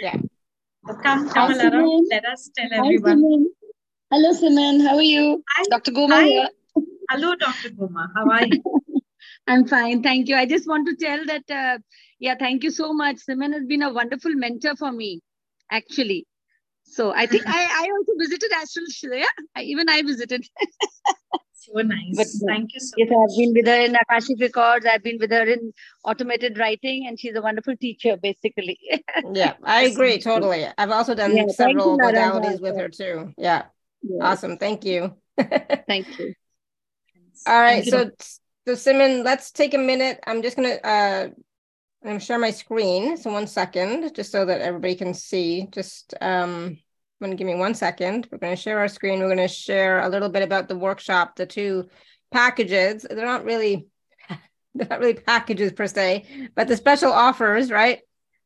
Yeah. 0.00 0.16
Come, 1.02 1.28
come, 1.28 1.52
Lara. 1.52 1.84
Let 2.10 2.24
us 2.26 2.50
tell 2.56 2.72
everyone. 2.72 3.46
Hello, 4.10 4.32
Simmin. 4.32 4.86
How 4.86 4.96
are 4.96 5.02
you? 5.02 5.44
Hi. 5.56 5.64
Dr. 5.70 5.92
Goma 5.92 6.24
here. 6.24 6.48
Hello, 7.10 7.34
Dr. 7.34 7.70
Goma. 7.70 8.08
How 8.14 8.30
are 8.30 8.46
you? 8.46 8.62
I'm 9.46 9.66
fine. 9.66 10.02
Thank 10.02 10.28
you. 10.28 10.36
I 10.36 10.46
just 10.46 10.68
want 10.68 10.88
to 10.88 10.96
tell 10.96 11.24
that, 11.26 11.50
uh, 11.50 11.78
yeah, 12.18 12.34
thank 12.38 12.62
you 12.64 12.70
so 12.70 12.92
much. 12.92 13.16
Simmin 13.28 13.52
has 13.52 13.64
been 13.66 13.82
a 13.82 13.92
wonderful 13.92 14.32
mentor 14.34 14.76
for 14.76 14.92
me, 14.92 15.20
actually. 15.70 16.26
So 16.84 17.12
I 17.12 17.26
think 17.26 17.44
I, 17.48 17.64
I 17.64 17.88
also 17.90 18.12
visited 18.18 18.50
Astral 18.52 19.18
Yeah, 19.18 19.24
I, 19.54 19.62
even 19.62 19.88
I 19.88 20.02
visited. 20.02 20.46
so 21.72 21.80
nice. 21.80 22.16
But, 22.16 22.26
Thank 22.46 22.74
you 22.74 22.80
so 22.80 22.94
yes, 22.96 23.08
much. 23.10 23.30
I've 23.30 23.36
been 23.36 23.54
with 23.54 23.66
her 23.66 23.80
in 23.84 23.96
Akashic 23.96 24.40
Records. 24.40 24.86
I've 24.86 25.02
been 25.02 25.18
with 25.18 25.30
her 25.30 25.44
in 25.44 25.72
automated 26.04 26.58
writing, 26.58 27.06
and 27.06 27.18
she's 27.18 27.34
a 27.34 27.42
wonderful 27.42 27.76
teacher, 27.76 28.16
basically. 28.16 28.78
yeah, 29.32 29.54
I 29.62 29.84
agree 29.84 30.20
totally. 30.20 30.66
I've 30.76 30.90
also 30.90 31.14
done 31.14 31.36
yeah, 31.36 31.46
several 31.48 31.92
you, 31.92 31.98
modalities 31.98 32.60
with 32.60 32.76
her 32.76 32.88
too. 32.88 33.32
Yeah. 33.36 33.64
yeah. 34.02 34.24
Awesome. 34.24 34.56
Thank 34.56 34.84
you. 34.84 35.16
Thank 35.38 36.18
you. 36.18 36.34
All 37.46 37.60
right. 37.60 37.84
Thank 37.84 38.20
so, 38.20 38.74
so 38.76 38.92
Simmin, 38.92 39.24
let's 39.24 39.50
take 39.50 39.74
a 39.74 39.78
minute. 39.78 40.20
I'm 40.26 40.42
just 40.42 40.56
going 40.56 40.68
to, 40.68 40.86
uh, 40.86 41.28
I'm 42.04 42.18
share 42.18 42.38
my 42.38 42.50
screen. 42.50 43.16
So 43.16 43.32
one 43.32 43.46
second, 43.46 44.14
just 44.14 44.32
so 44.32 44.44
that 44.44 44.60
everybody 44.60 44.94
can 44.94 45.14
see. 45.14 45.68
Just, 45.70 46.14
um, 46.20 46.78
I'm 47.20 47.26
going 47.26 47.36
to 47.36 47.40
give 47.40 47.52
me 47.52 47.58
one 47.58 47.74
second. 47.74 48.28
We're 48.30 48.38
going 48.38 48.54
to 48.54 48.60
share 48.62 48.78
our 48.78 48.88
screen. 48.88 49.18
We're 49.18 49.34
going 49.34 49.38
to 49.38 49.48
share 49.48 50.00
a 50.00 50.08
little 50.08 50.28
bit 50.28 50.44
about 50.44 50.68
the 50.68 50.78
workshop, 50.78 51.34
the 51.34 51.46
two 51.46 51.88
packages. 52.30 53.04
They're 53.08 53.26
not 53.26 53.44
really, 53.44 53.88
they're 54.74 54.86
not 54.88 55.00
really 55.00 55.14
packages 55.14 55.72
per 55.72 55.88
se, 55.88 56.50
but 56.54 56.68
the 56.68 56.76
special 56.76 57.12
offers, 57.12 57.72
right? 57.72 58.00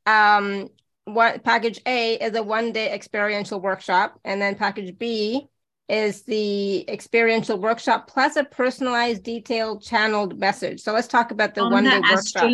Um, 0.07 0.69
what 1.05 1.45
package 1.45 1.81
A 1.87 2.15
is 2.15 2.35
a 2.35 2.43
one 2.43 2.73
day 2.73 2.93
experiential 2.93 3.61
workshop, 3.61 4.19
and 4.25 4.41
then 4.41 4.55
package 4.55 4.97
B 4.97 5.49
is 5.89 6.23
the 6.23 6.89
experiential 6.89 7.59
workshop 7.59 8.09
plus 8.09 8.37
a 8.37 8.45
personalized, 8.45 9.23
detailed, 9.23 9.83
channeled 9.83 10.39
message. 10.39 10.81
So 10.81 10.93
let's 10.93 11.09
talk 11.09 11.31
about 11.31 11.55
the 11.55 11.63
On 11.63 11.73
one 11.73 11.85
day 11.85 11.91
the 11.91 12.11
workshop. 12.15 12.45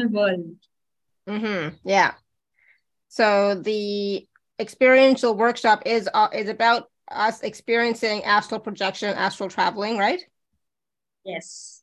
Mm-hmm. 1.29 1.77
Yeah. 1.85 2.15
So 3.09 3.55
the 3.55 4.27
experiential 4.59 5.35
workshop 5.35 5.83
is 5.87 6.09
uh, 6.13 6.29
is 6.33 6.49
about 6.49 6.91
us 7.11 7.43
experiencing 7.43 8.25
astral 8.25 8.61
projection, 8.61 9.11
astral 9.17 9.49
traveling, 9.49 9.99
right? 9.99 10.21
Yes. 11.25 11.83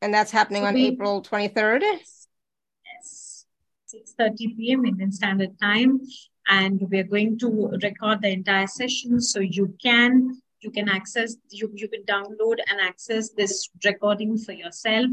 And 0.00 0.12
that's 0.12 0.30
happening 0.30 0.62
So 0.62 0.68
on 0.68 0.74
we- 0.74 0.86
April 0.88 1.22
23rd. 1.22 1.82
Yes. 1.82 3.46
6.30 3.94 4.56
p.m. 4.56 4.84
Indian 4.84 5.12
Standard 5.12 5.58
Time. 5.60 6.00
And 6.48 6.80
we're 6.90 7.04
going 7.04 7.38
to 7.38 7.68
record 7.82 8.20
the 8.22 8.28
entire 8.30 8.66
session. 8.66 9.20
So 9.20 9.40
you 9.40 9.74
can 9.82 10.40
you 10.60 10.70
can 10.70 10.88
access, 10.88 11.36
you, 11.50 11.70
you 11.74 11.88
can 11.88 12.02
download 12.04 12.56
and 12.70 12.80
access 12.80 13.30
this 13.36 13.68
recording 13.84 14.38
for 14.38 14.52
yourself. 14.52 15.06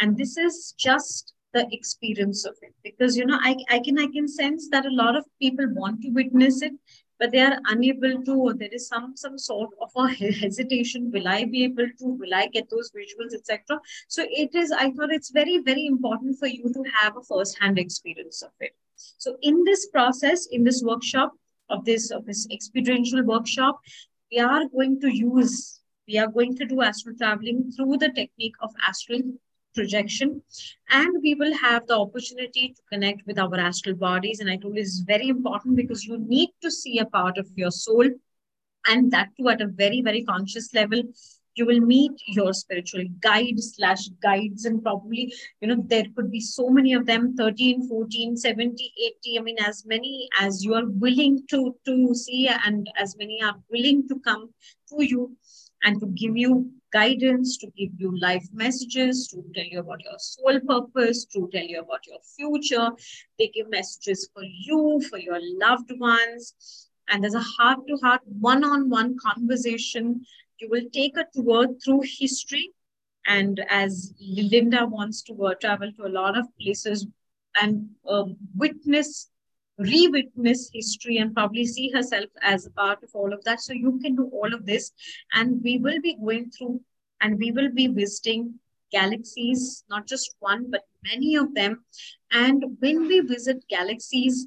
And 0.00 0.16
this 0.16 0.36
is 0.36 0.74
just 0.76 1.32
the 1.56 1.66
experience 1.72 2.44
of 2.44 2.56
it. 2.62 2.74
Because 2.84 3.16
you 3.16 3.26
know, 3.26 3.38
I, 3.40 3.56
I 3.70 3.80
can 3.80 3.98
I 3.98 4.06
can 4.06 4.28
sense 4.28 4.68
that 4.70 4.86
a 4.86 4.96
lot 5.02 5.16
of 5.16 5.24
people 5.40 5.66
want 5.74 6.02
to 6.02 6.10
witness 6.10 6.62
it, 6.62 6.72
but 7.18 7.32
they 7.32 7.40
are 7.40 7.58
unable 7.74 8.16
to, 8.24 8.34
or 8.46 8.54
there 8.54 8.74
is 8.78 8.88
some 8.88 9.16
some 9.16 9.38
sort 9.38 9.70
of 9.80 9.90
a 9.96 10.08
hesitation. 10.42 11.10
Will 11.12 11.28
I 11.28 11.44
be 11.44 11.64
able 11.64 11.88
to? 12.00 12.12
Will 12.24 12.34
I 12.34 12.46
get 12.48 12.68
those 12.70 12.90
visuals, 12.98 13.38
etc.? 13.38 13.80
So 14.08 14.26
it 14.42 14.54
is. 14.64 14.72
I 14.72 14.90
thought 14.90 15.16
it's 15.20 15.30
very 15.30 15.58
very 15.70 15.86
important 15.86 16.38
for 16.42 16.52
you 16.56 16.72
to 16.74 16.84
have 16.98 17.16
a 17.16 17.24
first 17.30 17.58
hand 17.60 17.78
experience 17.86 18.42
of 18.42 18.68
it. 18.68 18.76
So 18.96 19.36
in 19.42 19.64
this 19.64 19.86
process, 19.86 20.46
in 20.50 20.64
this 20.64 20.82
workshop 20.82 21.32
of 21.70 21.84
this 21.84 22.10
of 22.10 22.26
this 22.26 22.46
experiential 22.58 23.24
workshop, 23.32 23.80
we 24.30 24.38
are 24.40 24.68
going 24.68 25.00
to 25.00 25.16
use. 25.22 25.80
We 26.08 26.18
are 26.22 26.28
going 26.28 26.54
to 26.58 26.64
do 26.64 26.82
astral 26.82 27.16
traveling 27.20 27.72
through 27.76 27.96
the 28.02 28.10
technique 28.16 28.54
of 28.62 28.72
astral 28.88 29.22
projection. 29.76 30.42
And 30.90 31.22
we 31.22 31.34
will 31.34 31.56
have 31.56 31.86
the 31.86 31.98
opportunity 31.98 32.74
to 32.74 32.82
connect 32.92 33.26
with 33.26 33.38
our 33.38 33.58
astral 33.68 33.94
bodies. 33.94 34.40
And 34.40 34.50
i 34.50 34.56
told 34.56 34.76
you 34.76 34.82
is 34.82 35.04
very 35.06 35.28
important 35.28 35.76
because 35.76 36.04
you 36.04 36.18
need 36.18 36.50
to 36.62 36.70
see 36.70 36.98
a 36.98 37.06
part 37.06 37.38
of 37.38 37.48
your 37.54 37.70
soul. 37.70 38.08
And 38.88 39.10
that 39.12 39.30
too 39.38 39.48
at 39.48 39.60
a 39.60 39.66
very 39.66 40.00
very 40.00 40.24
conscious 40.24 40.72
level. 40.74 41.02
You 41.58 41.64
will 41.64 41.80
meet 41.80 42.12
your 42.26 42.52
spiritual 42.52 43.04
guides 43.20 43.76
slash 43.76 44.08
guides. 44.22 44.66
And 44.66 44.82
probably 44.82 45.32
you 45.60 45.68
know 45.68 45.82
there 45.86 46.04
could 46.14 46.30
be 46.30 46.40
so 46.40 46.68
many 46.68 46.92
of 46.92 47.06
them 47.06 47.34
13 47.36 47.88
14 47.88 48.36
70 48.36 48.92
80 49.06 49.38
i 49.38 49.42
mean 49.42 49.56
as 49.68 49.84
many 49.94 50.28
as 50.40 50.62
you 50.64 50.74
are 50.74 50.86
willing 51.04 51.38
to 51.52 51.60
to 51.86 52.14
see 52.14 52.48
and 52.48 52.90
as 53.04 53.16
many 53.22 53.42
are 53.42 53.56
willing 53.76 54.06
to 54.08 54.20
come 54.28 54.50
to 54.90 55.08
you 55.12 55.24
and 55.82 56.00
to 56.00 56.06
give 56.22 56.36
you 56.36 56.70
guidance, 56.96 57.56
to 57.58 57.66
give 57.78 57.92
you 57.98 58.10
life 58.20 58.46
messages, 58.52 59.28
to 59.28 59.42
tell 59.54 59.68
you 59.72 59.80
about 59.80 60.02
your 60.08 60.18
soul 60.18 60.60
purpose, 60.72 61.24
to 61.34 61.48
tell 61.52 61.68
you 61.72 61.80
about 61.80 62.06
your 62.06 62.20
future. 62.36 62.88
They 63.38 63.48
give 63.48 63.68
messages 63.70 64.28
for 64.32 64.44
you, 64.44 65.00
for 65.10 65.18
your 65.18 65.40
loved 65.64 65.92
ones. 65.98 66.88
And 67.08 67.22
there's 67.22 67.40
a 67.42 67.50
heart 67.56 67.80
to 67.88 67.96
heart, 68.04 68.22
one 68.50 68.64
on 68.64 68.88
one 68.90 69.16
conversation. 69.18 70.24
You 70.60 70.68
will 70.70 70.88
take 70.92 71.16
a 71.16 71.26
tour 71.34 71.68
through 71.84 72.02
history. 72.18 72.70
And 73.26 73.64
as 73.68 74.14
Linda 74.20 74.86
wants 74.86 75.22
to 75.22 75.54
travel 75.60 75.90
to 75.96 76.06
a 76.06 76.14
lot 76.20 76.38
of 76.38 76.46
places 76.60 77.06
and 77.60 77.88
uh, 78.08 78.24
witness 78.54 79.30
re-witness 79.78 80.70
history 80.72 81.18
and 81.18 81.34
probably 81.34 81.66
see 81.66 81.90
herself 81.90 82.30
as 82.42 82.66
a 82.66 82.70
part 82.70 83.02
of 83.02 83.10
all 83.14 83.32
of 83.32 83.44
that. 83.44 83.60
So 83.60 83.72
you 83.72 83.98
can 84.02 84.16
do 84.16 84.30
all 84.32 84.54
of 84.54 84.66
this. 84.66 84.92
And 85.32 85.62
we 85.62 85.78
will 85.78 86.00
be 86.00 86.16
going 86.16 86.50
through 86.50 86.80
and 87.20 87.38
we 87.38 87.50
will 87.52 87.72
be 87.72 87.86
visiting 87.88 88.54
galaxies 88.92 89.84
not 89.90 90.06
just 90.06 90.36
one 90.38 90.70
but 90.70 90.82
many 91.04 91.34
of 91.36 91.54
them. 91.54 91.84
And 92.30 92.64
when 92.80 93.06
we 93.08 93.20
visit 93.20 93.64
galaxies 93.68 94.46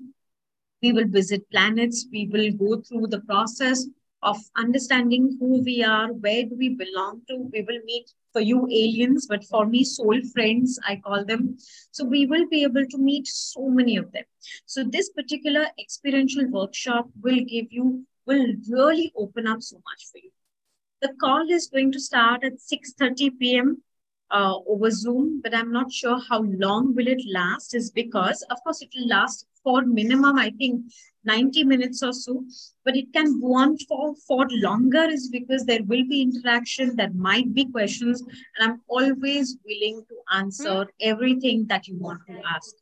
we 0.82 0.94
will 0.94 1.08
visit 1.08 1.50
planets. 1.52 2.08
We 2.12 2.28
will 2.28 2.52
go 2.52 2.82
through 2.82 3.08
the 3.08 3.22
process 3.22 3.86
of 4.22 4.38
understanding 4.56 5.38
who 5.40 5.62
we 5.64 5.84
are 5.84 6.12
where 6.12 6.44
do 6.44 6.56
we 6.58 6.70
belong 6.70 7.22
to. 7.30 7.50
We 7.52 7.62
will 7.62 7.80
meet 7.86 8.12
for 8.34 8.42
you 8.42 8.68
aliens 8.72 9.28
but 9.28 9.44
for 9.44 9.66
me 9.66 9.84
soul 9.84 10.20
friends 10.34 10.80
i 10.88 10.96
call 10.96 11.26
them 11.26 11.58
so 11.92 12.06
we 12.06 12.26
will 12.26 12.48
be 12.48 12.64
able 12.64 12.86
to 12.86 12.98
meet 12.98 13.28
so 13.28 13.70
many 13.70 13.98
of 13.98 14.12
them 14.12 14.24
so 14.66 14.84
this 14.84 15.10
particular 15.10 15.68
experiential 15.80 16.48
workshop 16.48 17.10
will 17.22 17.40
give 17.40 17.68
you, 17.72 18.06
will 18.26 18.54
really 18.70 19.12
open 19.16 19.48
up 19.48 19.62
so 19.62 19.78
much 19.78 20.08
for 20.12 20.20
you. 20.20 20.32
The 21.02 21.14
call 21.20 21.50
is 21.50 21.68
going 21.68 21.92
to 21.94 22.00
start 22.00 22.44
at 22.44 22.60
6.30 22.60 23.40
p.m. 23.40 23.82
Uh, 24.32 24.58
over 24.68 24.92
Zoom, 24.92 25.42
but 25.42 25.56
I'm 25.56 25.72
not 25.72 25.92
sure 25.92 26.20
how 26.30 26.44
long 26.44 26.94
will 26.94 27.08
it 27.08 27.22
last 27.34 27.74
is 27.74 27.90
because, 27.90 28.44
of 28.52 28.58
course, 28.64 28.82
it 28.82 28.90
will 28.96 29.08
last 29.08 29.48
for 29.64 29.82
minimum, 29.84 30.38
I 30.38 30.52
think, 30.52 30.86
90 31.30 31.64
minutes 31.72 32.02
or 32.02 32.14
so, 32.14 32.44
but 32.86 32.96
it 32.96 33.12
can 33.14 33.40
go 33.40 33.56
on 33.64 33.78
for, 33.88 34.16
for 34.28 34.48
longer 34.68 35.06
is 35.18 35.30
because 35.30 35.66
there 35.66 35.84
will 35.84 36.06
be 36.14 36.22
interaction, 36.22 36.96
there 36.96 37.16
might 37.30 37.54
be 37.54 37.66
questions, 37.66 38.22
and 38.22 38.62
I'm 38.72 38.82
always 38.88 39.58
willing 39.66 40.04
to 40.10 40.16
answer 40.42 40.88
everything 41.02 41.66
that 41.68 41.88
you 41.88 41.98
want 41.98 42.22
to 42.28 42.42
ask. 42.56 42.76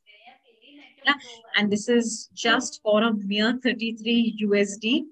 Yeah. 1.05 1.13
And 1.55 1.71
this 1.71 1.87
is 1.89 2.29
just 2.33 2.81
for 2.83 3.03
a 3.03 3.13
mere 3.13 3.59
33 3.63 4.35
USD. 4.45 5.05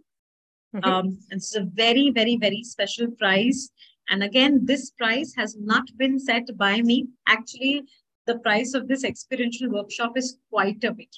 Mhm. 0.75 0.85
Um, 0.85 1.19
it's 1.31 1.55
a 1.55 1.63
very, 1.83 2.07
very, 2.19 2.35
very 2.45 2.63
special 2.63 3.11
price. 3.21 3.69
And 4.09 4.23
again, 4.29 4.65
this 4.71 4.91
price 5.01 5.33
has 5.41 5.55
not 5.57 5.85
been 5.97 6.19
set 6.19 6.45
by 6.57 6.81
me. 6.81 6.97
Actually, 7.27 7.77
the 8.27 8.37
price 8.39 8.73
of 8.73 8.87
this 8.87 9.03
experiential 9.03 9.69
workshop 9.69 10.17
is 10.17 10.37
quite 10.49 10.83
a 10.83 10.91
bit. 10.91 11.15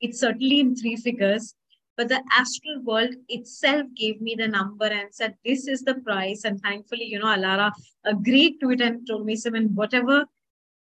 It's 0.00 0.20
certainly 0.20 0.60
in 0.60 0.74
three 0.74 0.96
figures, 0.96 1.54
but 1.96 2.08
the 2.08 2.22
astral 2.32 2.82
world 2.82 3.14
itself 3.28 3.86
gave 3.94 4.20
me 4.20 4.34
the 4.34 4.48
number 4.48 4.86
and 4.86 5.14
said, 5.14 5.34
This 5.44 5.68
is 5.68 5.82
the 5.82 5.94
price. 5.96 6.44
And 6.44 6.60
thankfully, 6.60 7.04
you 7.04 7.18
know, 7.18 7.26
Alara 7.26 7.72
agreed 8.04 8.58
to 8.60 8.70
it 8.70 8.80
and 8.80 9.06
told 9.06 9.26
me, 9.26 9.36
Simmin, 9.36 9.74
whatever 9.74 10.24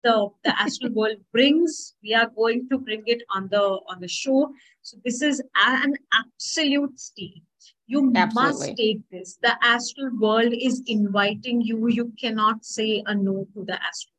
the, 0.04 0.28
the 0.44 0.60
astral 0.60 0.92
world 0.94 1.18
brings, 1.32 1.94
we 2.02 2.14
are 2.14 2.30
going 2.36 2.68
to 2.68 2.78
bring 2.78 3.02
it 3.06 3.22
on 3.34 3.48
the 3.50 3.60
on 3.60 4.00
the 4.00 4.08
show. 4.08 4.52
So 4.82 4.96
this 5.04 5.22
is 5.22 5.42
an 5.56 5.94
absolute 6.12 6.98
steal. 6.98 7.40
You 7.86 8.02
must 8.34 8.76
take 8.76 9.00
this. 9.10 9.38
The 9.42 9.56
astral 9.62 10.10
world 10.18 10.52
is 10.58 10.82
inviting 10.86 11.60
you. 11.60 11.88
You 11.88 12.12
cannot 12.18 12.64
say 12.64 13.02
a 13.06 13.14
no 13.14 13.46
to 13.54 13.64
the 13.64 13.74
astral. 13.74 14.11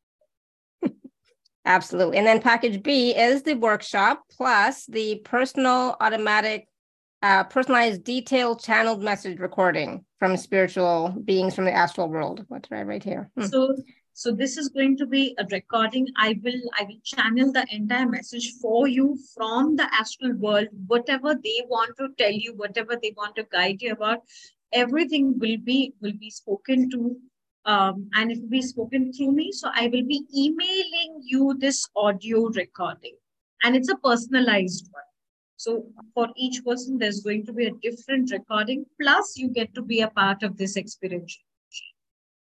Absolutely. 1.65 2.18
And 2.18 2.27
then 2.27 2.41
package 2.41 2.84
B 2.84 3.15
is 3.15 3.44
the 3.44 3.53
workshop 3.53 4.23
plus 4.30 4.85
the 4.85 5.22
personal 5.23 5.95
automatic 5.99 6.68
uh, 7.22 7.45
personalized 7.45 8.03
detailed 8.03 8.61
channeled 8.61 9.02
message 9.02 9.40
recording 9.40 10.03
from 10.19 10.35
spiritual 10.35 11.15
beings 11.23 11.56
from 11.56 11.64
the 11.64 11.72
astral 11.72 12.10
world. 12.10 12.44
What's 12.49 12.69
right 12.69 12.85
write 12.85 13.03
here? 13.03 13.31
Hmm. 13.38 13.45
So 13.45 13.76
so 14.15 14.31
this 14.31 14.57
is 14.57 14.69
going 14.69 14.98
to 14.98 15.07
be 15.07 15.35
a 15.40 15.45
recording. 15.49 16.06
I 16.18 16.40
will 16.44 16.61
I 16.77 16.84
will 16.84 16.99
channel 17.03 17.52
the 17.52 17.65
entire 17.72 18.07
message 18.07 18.52
for 18.61 18.88
you 18.88 19.18
from 19.35 19.77
the 19.77 19.88
astral 19.94 20.34
world. 20.34 20.68
Whatever 20.88 21.34
they 21.34 21.64
want 21.68 21.98
to 21.98 22.10
tell 22.18 22.31
you, 22.31 22.53
whatever 22.56 22.98
they 23.02 23.14
want 23.15 23.38
to 23.38 23.48
guide 23.52 23.81
you 23.81 23.94
about, 23.94 24.19
everything 24.73 25.40
will 25.40 25.57
be 25.64 25.94
will 26.02 26.18
be 26.19 26.30
spoken 26.30 26.90
to 26.91 27.18
um, 27.65 28.10
and 28.14 28.31
it 28.31 28.40
will 28.41 28.49
be 28.49 28.61
spoken 28.61 29.14
through 29.14 29.31
me. 29.31 29.52
So 29.52 29.69
I 29.73 29.84
will 29.84 30.06
be 30.06 30.23
emailing 30.35 31.22
you 31.22 31.56
this 31.60 31.88
audio 31.95 32.48
recording, 32.48 33.15
and 33.64 33.76
it's 33.76 33.90
a 33.90 33.98
personalized 33.98 34.90
one. 34.91 35.03
So 35.57 35.85
for 36.14 36.27
each 36.35 36.64
person, 36.65 36.98
there's 36.98 37.22
going 37.22 37.45
to 37.45 37.53
be 37.53 37.68
a 37.68 37.72
different 37.81 38.31
recording. 38.31 38.85
Plus, 39.02 39.38
you 39.38 39.49
get 39.49 39.73
to 39.76 39.81
be 39.81 40.02
a 40.02 40.10
part 40.10 40.44
of 40.44 40.57
this 40.57 40.76
experience. 40.76 41.40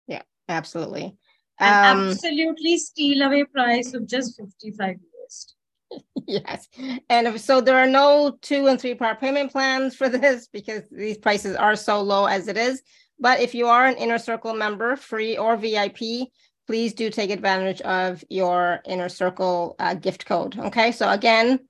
Yeah, 0.06 0.22
absolutely. 0.48 1.16
Um, 1.60 2.10
absolutely 2.10 2.76
steal 2.78 3.22
away 3.22 3.44
price 3.44 3.94
of 3.94 4.06
just 4.06 4.38
55 4.38 4.96
US. 5.20 5.54
yes. 6.26 6.68
And 7.08 7.26
if, 7.26 7.40
so 7.40 7.60
there 7.60 7.78
are 7.78 7.88
no 7.88 8.36
two 8.42 8.66
and 8.66 8.80
three 8.80 8.94
part 8.94 9.20
payment 9.20 9.52
plans 9.52 9.96
for 9.96 10.08
this 10.08 10.48
because 10.52 10.82
these 10.90 11.18
prices 11.18 11.56
are 11.56 11.76
so 11.76 12.00
low 12.00 12.26
as 12.26 12.48
it 12.48 12.56
is. 12.56 12.82
But 13.20 13.40
if 13.40 13.54
you 13.54 13.66
are 13.66 13.86
an 13.86 13.96
inner 13.96 14.18
circle 14.18 14.54
member, 14.54 14.96
free 14.96 15.36
or 15.36 15.56
VIP, 15.56 16.28
please 16.66 16.92
do 16.92 17.10
take 17.10 17.30
advantage 17.30 17.80
of 17.80 18.22
your 18.28 18.80
inner 18.84 19.08
circle 19.08 19.74
uh, 19.78 19.94
gift 19.94 20.26
code. 20.26 20.58
Okay. 20.58 20.92
So 20.92 21.10
again, 21.10 21.60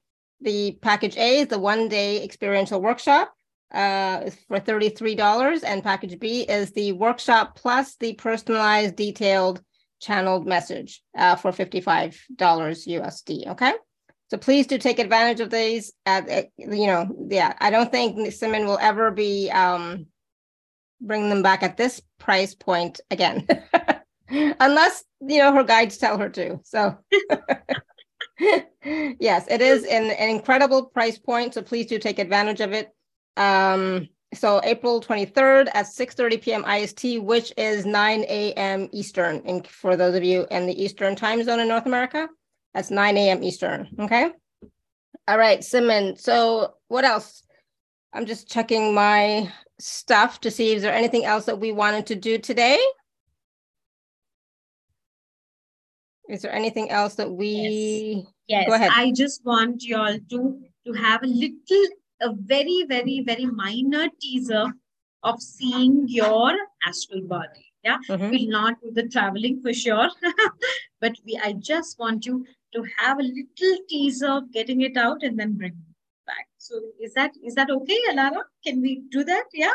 the 0.40 0.78
package 0.82 1.16
A 1.16 1.40
is 1.40 1.48
the 1.48 1.58
one 1.58 1.88
day 1.88 2.22
experiential 2.22 2.80
workshop 2.80 3.32
uh, 3.72 4.30
for 4.48 4.60
$33. 4.60 5.62
And 5.64 5.82
package 5.82 6.18
B 6.18 6.42
is 6.42 6.72
the 6.72 6.92
workshop 6.92 7.56
plus 7.56 7.96
the 7.96 8.14
personalized, 8.14 8.96
detailed 8.96 9.62
channeled 10.00 10.46
message 10.46 11.02
uh, 11.16 11.36
for 11.36 11.50
$55 11.52 12.16
USD. 12.36 13.48
Okay. 13.48 13.72
So 14.30 14.36
please 14.36 14.66
do 14.66 14.78
take 14.78 14.98
advantage 14.98 15.40
of 15.40 15.50
these. 15.50 15.92
At 16.04 16.30
uh, 16.30 16.42
you 16.58 16.86
know, 16.86 17.08
yeah, 17.30 17.54
I 17.60 17.70
don't 17.70 17.90
think 17.90 18.18
Simmin 18.32 18.66
will 18.66 18.78
ever 18.80 19.10
be 19.10 19.50
um, 19.50 20.06
bring 21.00 21.28
them 21.28 21.42
back 21.42 21.62
at 21.62 21.76
this 21.76 22.00
price 22.18 22.54
point 22.54 23.00
again, 23.10 23.46
unless 24.28 25.04
you 25.20 25.38
know 25.38 25.52
her 25.52 25.64
guides 25.64 25.98
tell 25.98 26.18
her 26.18 26.28
to. 26.30 26.60
So. 26.64 26.98
yes, 28.80 29.46
it 29.50 29.60
is 29.60 29.84
an, 29.84 30.10
an 30.10 30.30
incredible 30.30 30.84
price 30.84 31.18
point. 31.18 31.54
So 31.54 31.62
please 31.62 31.86
do 31.86 31.98
take 31.98 32.18
advantage 32.18 32.60
of 32.60 32.72
it. 32.72 32.90
Um, 33.36 34.08
so 34.34 34.60
April 34.62 35.00
23rd 35.00 35.68
at 35.74 35.86
6:30 35.86 36.42
p.m. 36.42 36.64
IST, 36.64 37.22
which 37.22 37.52
is 37.56 37.86
9 37.86 38.24
a.m. 38.28 38.88
Eastern. 38.92 39.42
And 39.46 39.66
for 39.66 39.96
those 39.96 40.14
of 40.14 40.24
you 40.24 40.46
in 40.50 40.66
the 40.66 40.82
Eastern 40.82 41.16
time 41.16 41.42
zone 41.42 41.60
in 41.60 41.68
North 41.68 41.86
America, 41.86 42.28
that's 42.74 42.90
9 42.90 43.16
a.m. 43.16 43.42
Eastern. 43.42 43.88
Okay. 43.98 44.30
All 45.26 45.38
right, 45.38 45.60
Simmin. 45.60 46.18
So 46.18 46.74
what 46.88 47.04
else? 47.04 47.42
I'm 48.12 48.26
just 48.26 48.48
checking 48.48 48.94
my 48.94 49.52
stuff 49.78 50.40
to 50.40 50.50
see 50.50 50.74
is 50.74 50.82
there 50.82 50.92
anything 50.92 51.24
else 51.24 51.44
that 51.46 51.60
we 51.60 51.72
wanted 51.72 52.06
to 52.06 52.14
do 52.14 52.38
today? 52.38 52.78
Is 56.28 56.42
there 56.42 56.52
anything 56.52 56.90
else 56.90 57.14
that 57.14 57.30
we? 57.30 58.26
Yes. 58.46 58.66
yes. 58.66 58.68
Go 58.68 58.74
ahead. 58.74 58.90
I 58.94 59.12
just 59.12 59.44
want 59.44 59.82
you 59.82 59.96
all 59.96 60.18
to 60.30 60.60
to 60.86 60.92
have 60.92 61.22
a 61.22 61.26
little, 61.26 61.86
a 62.20 62.32
very, 62.34 62.84
very, 62.88 63.22
very 63.26 63.46
minor 63.46 64.08
teaser 64.20 64.66
of 65.22 65.40
seeing 65.40 66.04
your 66.06 66.54
astral 66.86 67.22
body. 67.22 67.72
Yeah, 67.84 67.98
mm-hmm. 68.08 68.30
we'll 68.30 68.50
not 68.50 68.74
do 68.82 68.90
the 68.92 69.08
traveling 69.08 69.62
for 69.62 69.72
sure, 69.72 70.10
but 71.00 71.12
we. 71.24 71.40
I 71.42 71.54
just 71.54 71.98
want 71.98 72.26
you 72.26 72.44
to 72.74 72.84
have 72.98 73.18
a 73.18 73.22
little 73.22 73.78
teaser 73.88 74.28
of 74.28 74.52
getting 74.52 74.82
it 74.82 74.96
out 74.96 75.22
and 75.22 75.38
then 75.38 75.54
bring. 75.54 75.76
So 76.68 76.82
is 77.00 77.14
that 77.14 77.32
is 77.42 77.54
that 77.54 77.70
okay, 77.70 77.98
Alara? 78.10 78.42
Can 78.62 78.82
we 78.82 79.00
do 79.08 79.24
that? 79.24 79.44
Yeah. 79.54 79.72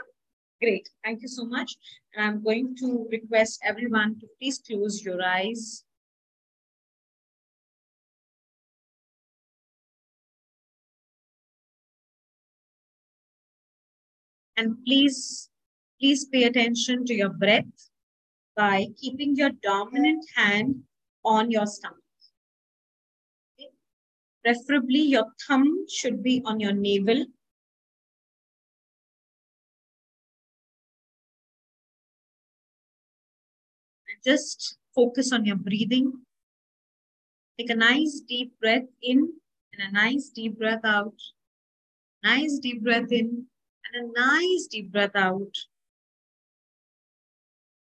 Great. 0.62 0.88
Thank 1.04 1.24
you 1.24 1.28
so 1.28 1.44
much. 1.44 1.76
And 2.14 2.24
I'm 2.24 2.44
going 2.44 2.76
to 2.82 3.08
request 3.12 3.60
everyone 3.64 4.20
to 4.20 4.28
please 4.40 4.60
close 4.60 5.04
your 5.04 5.20
eyes. 5.26 5.84
And 14.56 14.78
please, 14.86 15.50
please 16.00 16.26
pay 16.26 16.44
attention 16.44 17.06
to 17.06 17.16
your 17.16 17.30
breath 17.30 17.90
by 18.56 18.90
keeping 19.02 19.36
your 19.36 19.50
dominant 19.64 20.24
hand 20.36 20.84
on 21.26 21.50
your 21.50 21.66
stomach. 21.66 22.03
Preferably 24.44 25.00
your 25.00 25.26
thumb 25.48 25.86
should 25.88 26.22
be 26.22 26.42
on 26.44 26.60
your 26.60 26.74
navel. 26.74 27.16
And 27.16 27.28
just 34.26 34.78
focus 34.94 35.32
on 35.32 35.46
your 35.46 35.56
breathing. 35.56 36.14
Take 37.58 37.70
a 37.70 37.76
nice 37.76 38.22
deep 38.28 38.60
breath 38.60 38.88
in 39.02 39.34
and 39.74 39.90
a 39.90 39.92
nice 39.92 40.30
deep 40.30 40.58
breath 40.58 40.84
out. 40.84 41.16
Nice 42.24 42.60
deep 42.60 42.84
breath 42.84 43.12
in 43.12 43.46
and 43.86 44.10
a 44.10 44.20
nice 44.20 44.68
deep 44.68 44.92
breath 44.92 45.16
out. 45.16 45.56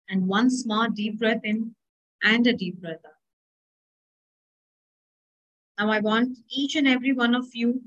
And 0.10 0.28
one 0.28 0.50
small 0.50 0.90
deep 0.90 1.20
breath 1.20 1.42
in 1.44 1.76
and 2.24 2.46
a 2.48 2.54
deep 2.54 2.82
breath 2.82 3.06
out. 3.06 3.19
Now 5.80 5.92
I 5.92 6.02
want 6.02 6.38
each 6.50 6.76
and 6.76 6.86
every 6.90 7.14
one 7.14 7.34
of 7.34 7.46
you 7.54 7.82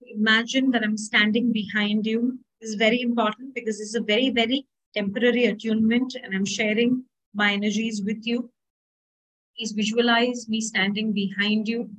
to 0.00 0.14
imagine 0.14 0.70
that 0.70 0.82
I'm 0.82 0.96
standing 0.96 1.52
behind 1.52 2.06
you. 2.06 2.38
This 2.60 2.70
is 2.70 2.76
very 2.76 3.02
important 3.02 3.54
because 3.54 3.78
it's 3.78 3.94
a 3.94 4.00
very, 4.00 4.30
very 4.30 4.66
temporary 4.94 5.44
attunement 5.44 6.16
and 6.22 6.34
I'm 6.34 6.46
sharing 6.46 7.04
my 7.34 7.52
energies 7.52 8.02
with 8.02 8.26
you. 8.26 8.50
Please 9.54 9.72
visualize 9.72 10.48
me 10.48 10.62
standing 10.62 11.12
behind 11.12 11.68
you 11.68 11.90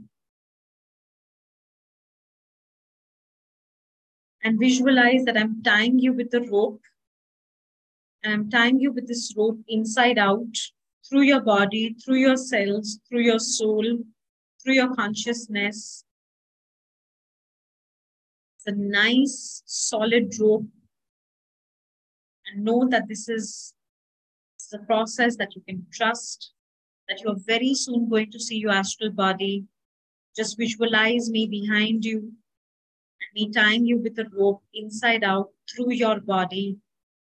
and 4.44 4.60
visualize 4.60 5.24
that 5.26 5.38
I'm 5.38 5.62
tying 5.62 6.00
you 6.00 6.14
with 6.14 6.34
a 6.34 6.42
rope. 6.42 6.82
And 8.24 8.34
I'm 8.34 8.50
tying 8.50 8.80
you 8.80 8.92
with 8.92 9.08
this 9.08 9.36
rope 9.38 9.60
inside 9.68 10.18
out 10.18 10.58
through 11.08 11.22
your 11.22 11.42
body, 11.42 11.96
through 12.04 12.18
your 12.18 12.38
cells, 12.38 13.00
through 13.08 13.22
your 13.22 13.40
soul, 13.40 14.00
through 14.68 14.76
your 14.76 14.94
consciousness. 14.96 16.04
It's 18.58 18.68
a 18.68 18.74
nice, 18.74 19.64
solid 19.66 20.34
rope. 20.42 20.66
And 22.48 22.66
know 22.66 22.86
that 22.90 23.08
this 23.08 23.30
is, 23.30 23.74
is 24.60 24.74
a 24.74 24.80
process 24.80 25.38
that 25.38 25.56
you 25.56 25.62
can 25.66 25.86
trust, 25.94 26.52
that 27.08 27.22
you're 27.22 27.38
very 27.46 27.74
soon 27.76 28.10
going 28.10 28.30
to 28.32 28.42
see 28.42 28.58
your 28.58 28.74
astral 28.74 29.12
body. 29.12 29.64
Just 30.36 30.58
visualize 30.58 31.30
me 31.30 31.48
behind 31.48 32.04
you, 32.04 32.18
and 32.20 33.30
me 33.36 33.50
tying 33.54 33.86
you 33.86 34.00
with 34.00 34.20
a 34.20 34.26
rope 34.34 34.64
inside 34.74 35.24
out 35.24 35.50
through 35.74 35.94
your 35.94 36.20
body, 36.20 36.76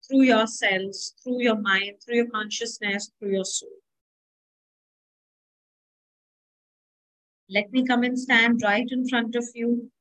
through 0.07 0.21
your 0.21 0.45
cells, 0.45 1.15
through 1.23 1.41
your 1.41 1.57
mind, 1.57 1.93
through 2.05 2.17
your 2.17 2.29
consciousness, 2.29 3.11
through 3.17 3.31
your 3.31 3.45
soul. 3.45 3.81
Let 7.53 7.69
me 7.73 7.85
come 7.85 8.03
and 8.03 8.17
stand 8.17 8.61
right 8.63 8.87
in 8.89 9.09
front 9.09 9.35
of 9.35 9.43
you. 9.53 9.91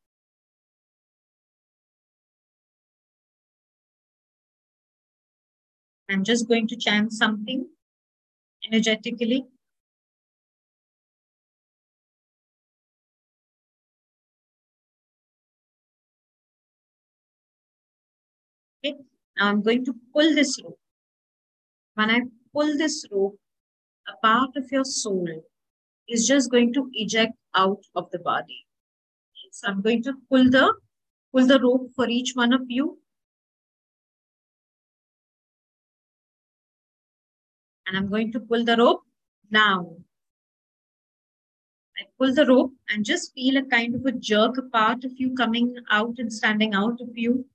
I'm 6.08 6.22
just 6.22 6.46
going 6.46 6.68
to 6.68 6.76
chant 6.76 7.12
something 7.12 7.66
energetically. 8.64 9.46
Okay, 18.84 18.96
now 19.36 19.48
I'm 19.48 19.62
going 19.62 19.84
to 19.86 19.94
pull 20.12 20.34
this 20.36 20.62
rope. 20.62 20.78
When 21.94 22.10
I 22.10 22.20
pull 22.52 22.78
this 22.78 23.04
rope, 23.10 23.40
a 24.08 24.12
part 24.24 24.50
of 24.54 24.70
your 24.70 24.84
soul 24.84 25.26
is 26.10 26.26
just 26.26 26.50
going 26.50 26.72
to 26.74 26.90
eject 26.92 27.34
out 27.54 27.82
of 27.94 28.10
the 28.10 28.18
body. 28.18 28.66
So 29.52 29.68
I'm 29.68 29.80
going 29.82 30.02
to 30.04 30.14
pull 30.28 30.50
the 30.50 30.74
pull 31.32 31.46
the 31.46 31.60
rope 31.60 31.90
for 31.94 32.08
each 32.08 32.32
one 32.34 32.52
of 32.52 32.62
you. 32.68 32.98
And 37.86 37.96
I'm 37.96 38.08
going 38.08 38.32
to 38.32 38.40
pull 38.40 38.64
the 38.64 38.76
rope 38.76 39.02
now. 39.50 39.96
I 41.98 42.04
pull 42.18 42.34
the 42.34 42.46
rope 42.46 42.72
and 42.88 43.04
just 43.04 43.34
feel 43.34 43.56
a 43.56 43.62
kind 43.62 43.94
of 43.94 44.06
a 44.06 44.12
jerk, 44.12 44.56
a 44.58 44.62
part 44.62 45.04
of 45.04 45.12
you 45.16 45.34
coming 45.34 45.76
out 45.90 46.14
and 46.18 46.32
standing 46.32 46.74
out 46.74 47.00
of 47.00 47.10
you. 47.14 47.46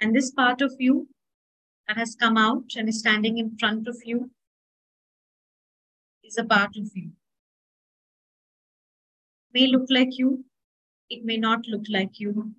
And 0.00 0.16
this 0.16 0.30
part 0.30 0.62
of 0.62 0.72
you 0.78 1.08
that 1.86 1.96
has 1.96 2.14
come 2.14 2.36
out 2.36 2.64
and 2.76 2.88
is 2.88 3.00
standing 3.00 3.38
in 3.38 3.56
front 3.58 3.86
of 3.86 3.96
you 4.04 4.30
is 6.24 6.38
a 6.38 6.44
part 6.44 6.76
of 6.76 6.90
you. 6.94 7.10
May 9.52 9.66
look 9.66 9.86
like 9.90 10.18
you, 10.18 10.44
it 11.08 11.24
may 11.24 11.36
not 11.36 11.66
look 11.66 11.84
like 11.88 12.20
you. 12.20 12.54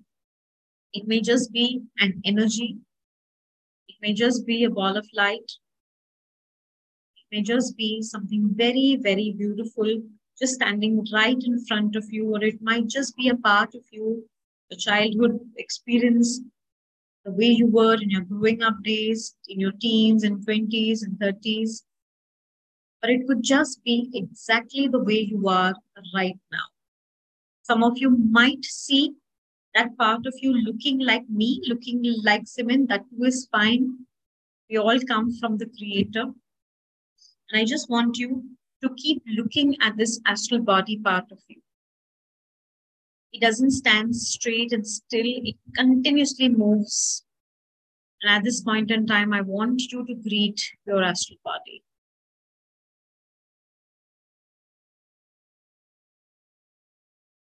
It 0.92 1.08
may 1.08 1.20
just 1.20 1.52
be 1.52 1.82
an 1.98 2.20
energy. 2.24 2.78
It 3.88 3.96
may 4.02 4.12
just 4.12 4.46
be 4.46 4.64
a 4.64 4.70
ball 4.70 4.96
of 4.96 5.08
light. 5.14 5.50
It 7.16 7.36
may 7.36 7.42
just 7.42 7.76
be 7.76 8.02
something 8.02 8.50
very, 8.54 8.98
very 9.00 9.34
beautiful 9.36 10.02
just 10.38 10.54
standing 10.54 11.06
right 11.12 11.40
in 11.44 11.64
front 11.66 11.94
of 11.94 12.04
you, 12.10 12.34
or 12.34 12.42
it 12.42 12.60
might 12.60 12.88
just 12.88 13.16
be 13.16 13.28
a 13.28 13.36
part 13.36 13.74
of 13.74 13.84
you, 13.92 14.28
a 14.72 14.76
childhood 14.76 15.38
experience 15.56 16.40
the 17.24 17.30
way 17.30 17.46
you 17.46 17.66
were 17.66 17.94
in 17.94 18.10
your 18.10 18.22
growing 18.22 18.62
up 18.62 18.82
days, 18.82 19.36
in 19.48 19.60
your 19.60 19.72
teens 19.80 20.24
and 20.24 20.44
20s 20.44 21.04
and 21.04 21.18
30s. 21.20 21.84
But 23.00 23.10
it 23.10 23.26
could 23.28 23.42
just 23.42 23.84
be 23.84 24.10
exactly 24.14 24.88
the 24.88 24.98
way 24.98 25.20
you 25.20 25.48
are 25.48 25.74
right 26.14 26.38
now. 26.50 26.71
Some 27.62 27.84
of 27.84 27.96
you 27.96 28.10
might 28.10 28.64
see 28.64 29.12
that 29.74 29.96
part 29.96 30.26
of 30.26 30.34
you 30.40 30.52
looking 30.52 30.98
like 30.98 31.28
me, 31.28 31.62
looking 31.66 32.02
like 32.22 32.42
Simmin, 32.44 32.88
that 32.88 33.04
too 33.10 33.24
is 33.24 33.48
fine. 33.50 34.06
We 34.68 34.78
all 34.78 34.98
come 35.00 35.32
from 35.38 35.58
the 35.58 35.66
Creator. 35.66 36.22
And 36.22 37.60
I 37.60 37.64
just 37.64 37.88
want 37.88 38.18
you 38.18 38.44
to 38.82 38.90
keep 38.96 39.22
looking 39.26 39.76
at 39.80 39.96
this 39.96 40.20
astral 40.26 40.60
body 40.60 40.98
part 40.98 41.30
of 41.30 41.38
you. 41.48 41.60
It 43.32 43.40
doesn't 43.40 43.70
stand 43.70 44.14
straight 44.14 44.72
and 44.72 44.86
still, 44.86 45.24
it 45.24 45.56
continuously 45.74 46.48
moves. 46.48 47.24
And 48.22 48.30
at 48.30 48.44
this 48.44 48.60
point 48.60 48.90
in 48.90 49.06
time, 49.06 49.32
I 49.32 49.40
want 49.40 49.80
you 49.90 50.04
to 50.06 50.14
greet 50.14 50.60
your 50.86 51.02
astral 51.02 51.38
body. 51.44 51.82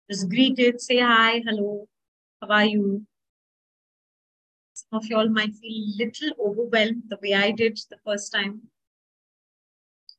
Just 0.09 0.29
greet 0.29 0.59
it, 0.61 0.81
say 0.81 1.01
hi, 1.01 1.43
hello, 1.45 1.89
how 2.41 2.49
are 2.49 2.65
you? 2.65 3.05
Some 4.73 4.99
of 5.01 5.07
y'all 5.07 5.29
might 5.29 5.53
feel 5.55 5.73
a 5.73 5.97
little 5.99 6.31
overwhelmed 6.39 7.03
the 7.09 7.19
way 7.21 7.35
I 7.35 7.51
did 7.51 7.77
the 7.91 7.97
first 8.05 8.33
time. 8.33 8.63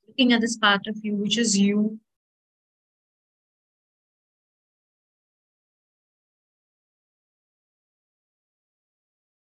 Looking 0.06 0.34
at 0.34 0.42
this 0.42 0.58
part 0.58 0.88
of 0.88 0.98
you, 1.04 1.16
which 1.16 1.38
is 1.38 1.58
you. 1.58 2.00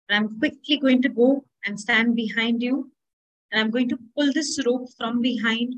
I'm 0.10 0.38
quickly 0.40 0.78
going 0.78 1.02
to 1.04 1.10
go 1.10 1.46
and 1.66 1.80
stand 1.80 2.16
behind 2.16 2.62
you. 2.62 2.92
And 3.52 3.62
I'm 3.62 3.72
going 3.72 3.90
to 3.90 3.98
pull 4.16 4.32
this 4.34 4.60
rope 4.66 4.90
from 4.98 5.22
behind 5.22 5.76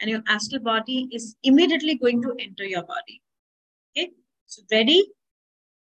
and 0.00 0.08
your 0.10 0.22
astral 0.28 0.62
body 0.62 1.08
is 1.12 1.36
immediately 1.42 1.96
going 1.96 2.22
to 2.22 2.34
enter 2.38 2.64
your 2.64 2.82
body. 2.82 3.20
Okay, 3.96 4.10
so 4.46 4.62
ready? 4.70 5.04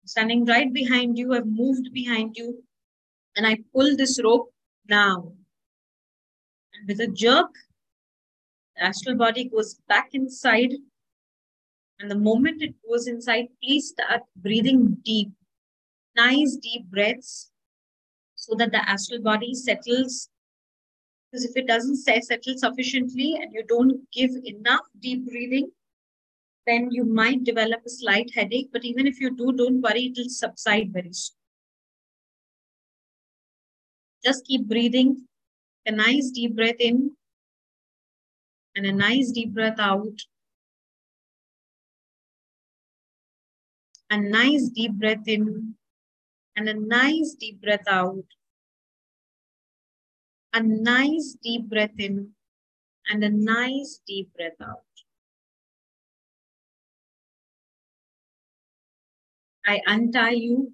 Standing 0.05 0.45
right 0.45 0.71
behind 0.71 1.17
you, 1.17 1.33
I've 1.33 1.45
moved 1.45 1.91
behind 1.93 2.37
you 2.37 2.63
and 3.35 3.45
I 3.45 3.57
pull 3.73 3.95
this 3.95 4.21
rope 4.23 4.53
now. 4.89 5.33
And 6.73 6.87
with 6.87 6.99
a 7.01 7.07
jerk, 7.07 7.53
the 8.75 8.85
astral 8.85 9.15
body 9.15 9.45
goes 9.45 9.75
back 9.87 10.09
inside. 10.13 10.71
And 11.99 12.09
the 12.09 12.15
moment 12.15 12.61
it 12.61 12.75
goes 12.87 13.07
inside, 13.07 13.47
please 13.61 13.89
start 13.89 14.21
breathing 14.35 14.97
deep. 15.03 15.31
Nice 16.15 16.55
deep 16.55 16.85
breaths 16.85 17.51
so 18.35 18.55
that 18.55 18.71
the 18.71 18.89
astral 18.89 19.21
body 19.21 19.53
settles 19.53 20.29
because 21.31 21.43
if 21.43 21.57
it 21.57 21.67
doesn't 21.67 21.97
settle 21.97 22.57
sufficiently 22.57 23.37
and 23.41 23.51
you 23.53 23.63
don't 23.67 23.99
give 24.13 24.31
enough 24.45 24.85
deep 25.01 25.27
breathing, 25.27 25.69
then 26.67 26.91
you 26.91 27.05
might 27.05 27.43
develop 27.43 27.81
a 27.85 27.89
slight 27.89 28.29
headache. 28.35 28.69
But 28.71 28.85
even 28.85 29.07
if 29.07 29.19
you 29.19 29.35
do, 29.35 29.51
don't 29.53 29.81
worry, 29.81 30.07
it 30.07 30.17
will 30.17 30.29
subside 30.29 30.93
very 30.93 31.13
soon. 31.13 31.35
Just 34.23 34.45
keep 34.45 34.67
breathing. 34.67 35.27
A 35.85 35.91
nice 35.91 36.29
deep 36.31 36.55
breath 36.55 36.79
in 36.79 37.11
and 38.75 38.85
a 38.85 38.91
nice 38.91 39.31
deep 39.31 39.53
breath 39.53 39.79
out. 39.79 40.21
A 44.09 44.17
nice 44.17 44.67
deep 44.67 44.93
breath 44.93 45.27
in 45.27 45.75
and 46.57 46.67
a 46.67 46.73
nice 46.73 47.35
deep 47.39 47.61
breath 47.61 47.87
out 47.87 48.25
a 50.57 50.63
nice 50.63 51.37
deep 51.43 51.69
breath 51.69 51.99
in 51.99 52.31
and 53.07 53.23
a 53.23 53.29
nice 53.29 54.01
deep 54.07 54.33
breath 54.35 54.59
out. 54.59 54.86
I 59.67 59.81
untie 59.85 60.31
you. 60.31 60.73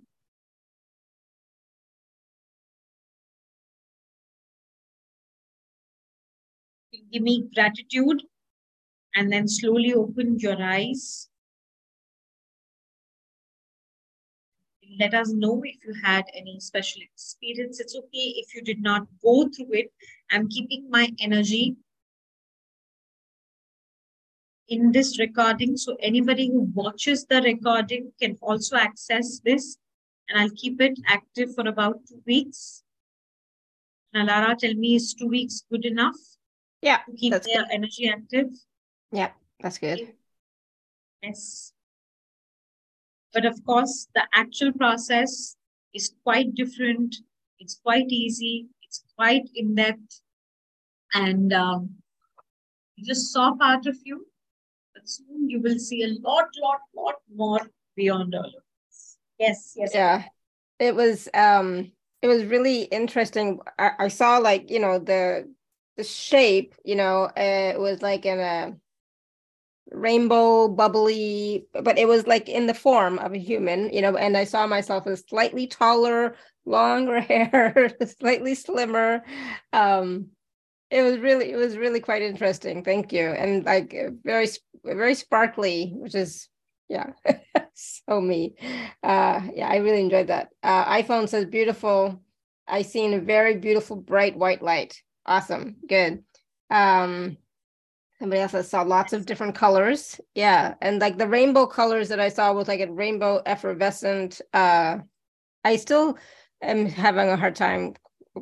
Give 7.11 7.23
me 7.23 7.49
gratitude 7.53 8.23
and 9.15 9.31
then 9.31 9.47
slowly 9.47 9.93
open 9.93 10.39
your 10.39 10.61
eyes. 10.61 11.29
let 14.99 15.13
us 15.13 15.31
know 15.31 15.61
if 15.65 15.83
you 15.85 15.93
had 16.03 16.23
any 16.35 16.59
special 16.59 17.01
experience. 17.01 17.79
It's 17.79 17.95
okay 17.95 18.33
if 18.37 18.53
you 18.53 18.61
did 18.61 18.81
not 18.81 19.07
go 19.23 19.49
through 19.49 19.73
it. 19.73 19.91
I'm 20.31 20.47
keeping 20.49 20.89
my 20.89 21.09
energy 21.19 21.75
in 24.69 24.91
this 24.91 25.19
recording. 25.19 25.77
So 25.77 25.95
anybody 25.99 26.47
who 26.47 26.61
watches 26.73 27.25
the 27.25 27.41
recording 27.41 28.11
can 28.21 28.37
also 28.41 28.75
access 28.75 29.39
this. 29.43 29.77
And 30.29 30.39
I'll 30.39 30.55
keep 30.55 30.79
it 30.81 30.97
active 31.07 31.53
for 31.53 31.67
about 31.67 31.99
two 32.07 32.21
weeks. 32.25 32.83
Now, 34.13 34.25
Lara, 34.25 34.55
tell 34.55 34.73
me, 34.73 34.95
is 34.95 35.13
two 35.13 35.27
weeks 35.27 35.63
good 35.69 35.85
enough? 35.85 36.15
Yeah. 36.81 36.99
To 37.05 37.15
keep 37.15 37.31
their 37.31 37.41
good. 37.41 37.65
energy 37.71 38.09
active? 38.09 38.47
Yeah, 39.11 39.31
that's 39.59 39.77
good. 39.77 40.13
Yes. 41.21 41.73
But 43.33 43.45
of 43.45 43.63
course, 43.65 44.07
the 44.13 44.23
actual 44.33 44.71
process 44.73 45.55
is 45.93 46.13
quite 46.23 46.53
different. 46.53 47.15
It's 47.59 47.79
quite 47.83 48.09
easy. 48.09 48.67
It's 48.83 49.03
quite 49.17 49.49
in 49.55 49.75
depth. 49.75 50.21
And 51.13 51.51
um, 51.53 51.95
you 52.95 53.05
just 53.05 53.31
saw 53.31 53.55
part 53.55 53.85
of 53.87 53.97
you, 54.03 54.27
soon 55.03 55.49
you 55.49 55.59
will 55.61 55.79
see 55.79 56.03
a 56.03 56.19
lot, 56.21 56.47
lot, 56.61 56.79
lot 56.95 57.15
more 57.33 57.61
beyond 57.95 58.35
all 58.35 58.45
of 58.45 58.63
this. 58.87 59.17
Yes, 59.39 59.73
yes. 59.75 59.91
Yeah. 59.93 60.23
It 60.79 60.95
was 60.95 61.29
um 61.33 61.91
it 62.21 62.27
was 62.27 62.45
really 62.45 62.83
interesting. 62.83 63.59
I, 63.77 63.91
I 63.99 64.07
saw 64.07 64.37
like, 64.37 64.71
you 64.71 64.79
know, 64.79 64.99
the 64.99 65.51
the 65.97 66.03
shape, 66.03 66.75
you 66.83 66.95
know, 66.95 67.25
uh, 67.25 67.71
it 67.73 67.79
was 67.79 68.01
like 68.01 68.25
in 68.25 68.39
a 68.39 68.75
rainbow 69.91 70.67
bubbly 70.67 71.67
but 71.83 71.99
it 71.99 72.07
was 72.07 72.25
like 72.25 72.49
in 72.49 72.65
the 72.65 72.73
form 72.73 73.19
of 73.19 73.33
a 73.33 73.37
human 73.37 73.91
you 73.93 74.01
know 74.01 74.15
and 74.15 74.35
i 74.35 74.43
saw 74.43 74.65
myself 74.65 75.05
as 75.05 75.23
slightly 75.27 75.67
taller 75.67 76.35
longer 76.65 77.19
hair 77.21 77.91
slightly 78.19 78.55
slimmer 78.55 79.23
um 79.71 80.27
it 80.93 81.01
was 81.01 81.17
really 81.17 81.51
it 81.51 81.55
was 81.55 81.75
really 81.75 81.99
quite 81.99 82.21
interesting. 82.21 82.83
Thank 82.83 83.11
you. 83.11 83.25
And 83.29 83.65
like 83.65 83.95
very 84.23 84.47
very 84.85 85.15
sparkly 85.15 85.91
which 85.95 86.13
is 86.13 86.49
yeah 86.87 87.13
so 87.73 88.21
me. 88.21 88.55
Uh 89.01 89.41
yeah 89.55 89.67
i 89.67 89.77
really 89.77 90.01
enjoyed 90.01 90.27
that. 90.27 90.49
Uh 90.61 90.85
iphone 91.01 91.27
says 91.27 91.45
beautiful. 91.45 92.21
I 92.67 92.83
seen 92.83 93.13
a 93.13 93.19
very 93.19 93.57
beautiful 93.57 93.95
bright 93.95 94.37
white 94.37 94.61
light. 94.61 95.01
Awesome. 95.25 95.77
Good. 95.87 96.23
Um 96.69 97.37
Somebody 98.19 98.41
else 98.41 98.69
saw 98.69 98.83
lots 98.83 99.11
of 99.11 99.25
different 99.25 99.55
colors. 99.55 100.21
Yeah. 100.33 100.75
And 100.81 101.01
like 101.01 101.17
the 101.17 101.27
rainbow 101.27 101.65
colors 101.65 102.07
that 102.09 102.21
I 102.21 102.29
saw 102.29 102.53
was 102.53 102.67
like 102.67 102.79
a 102.79 102.91
rainbow 102.91 103.41
effervescent. 103.45 104.41
Uh 104.53 104.99
I 105.63 105.77
still 105.77 106.17
am 106.61 106.85
having 106.85 107.29
a 107.29 107.37
hard 107.37 107.55
time, 107.55 107.95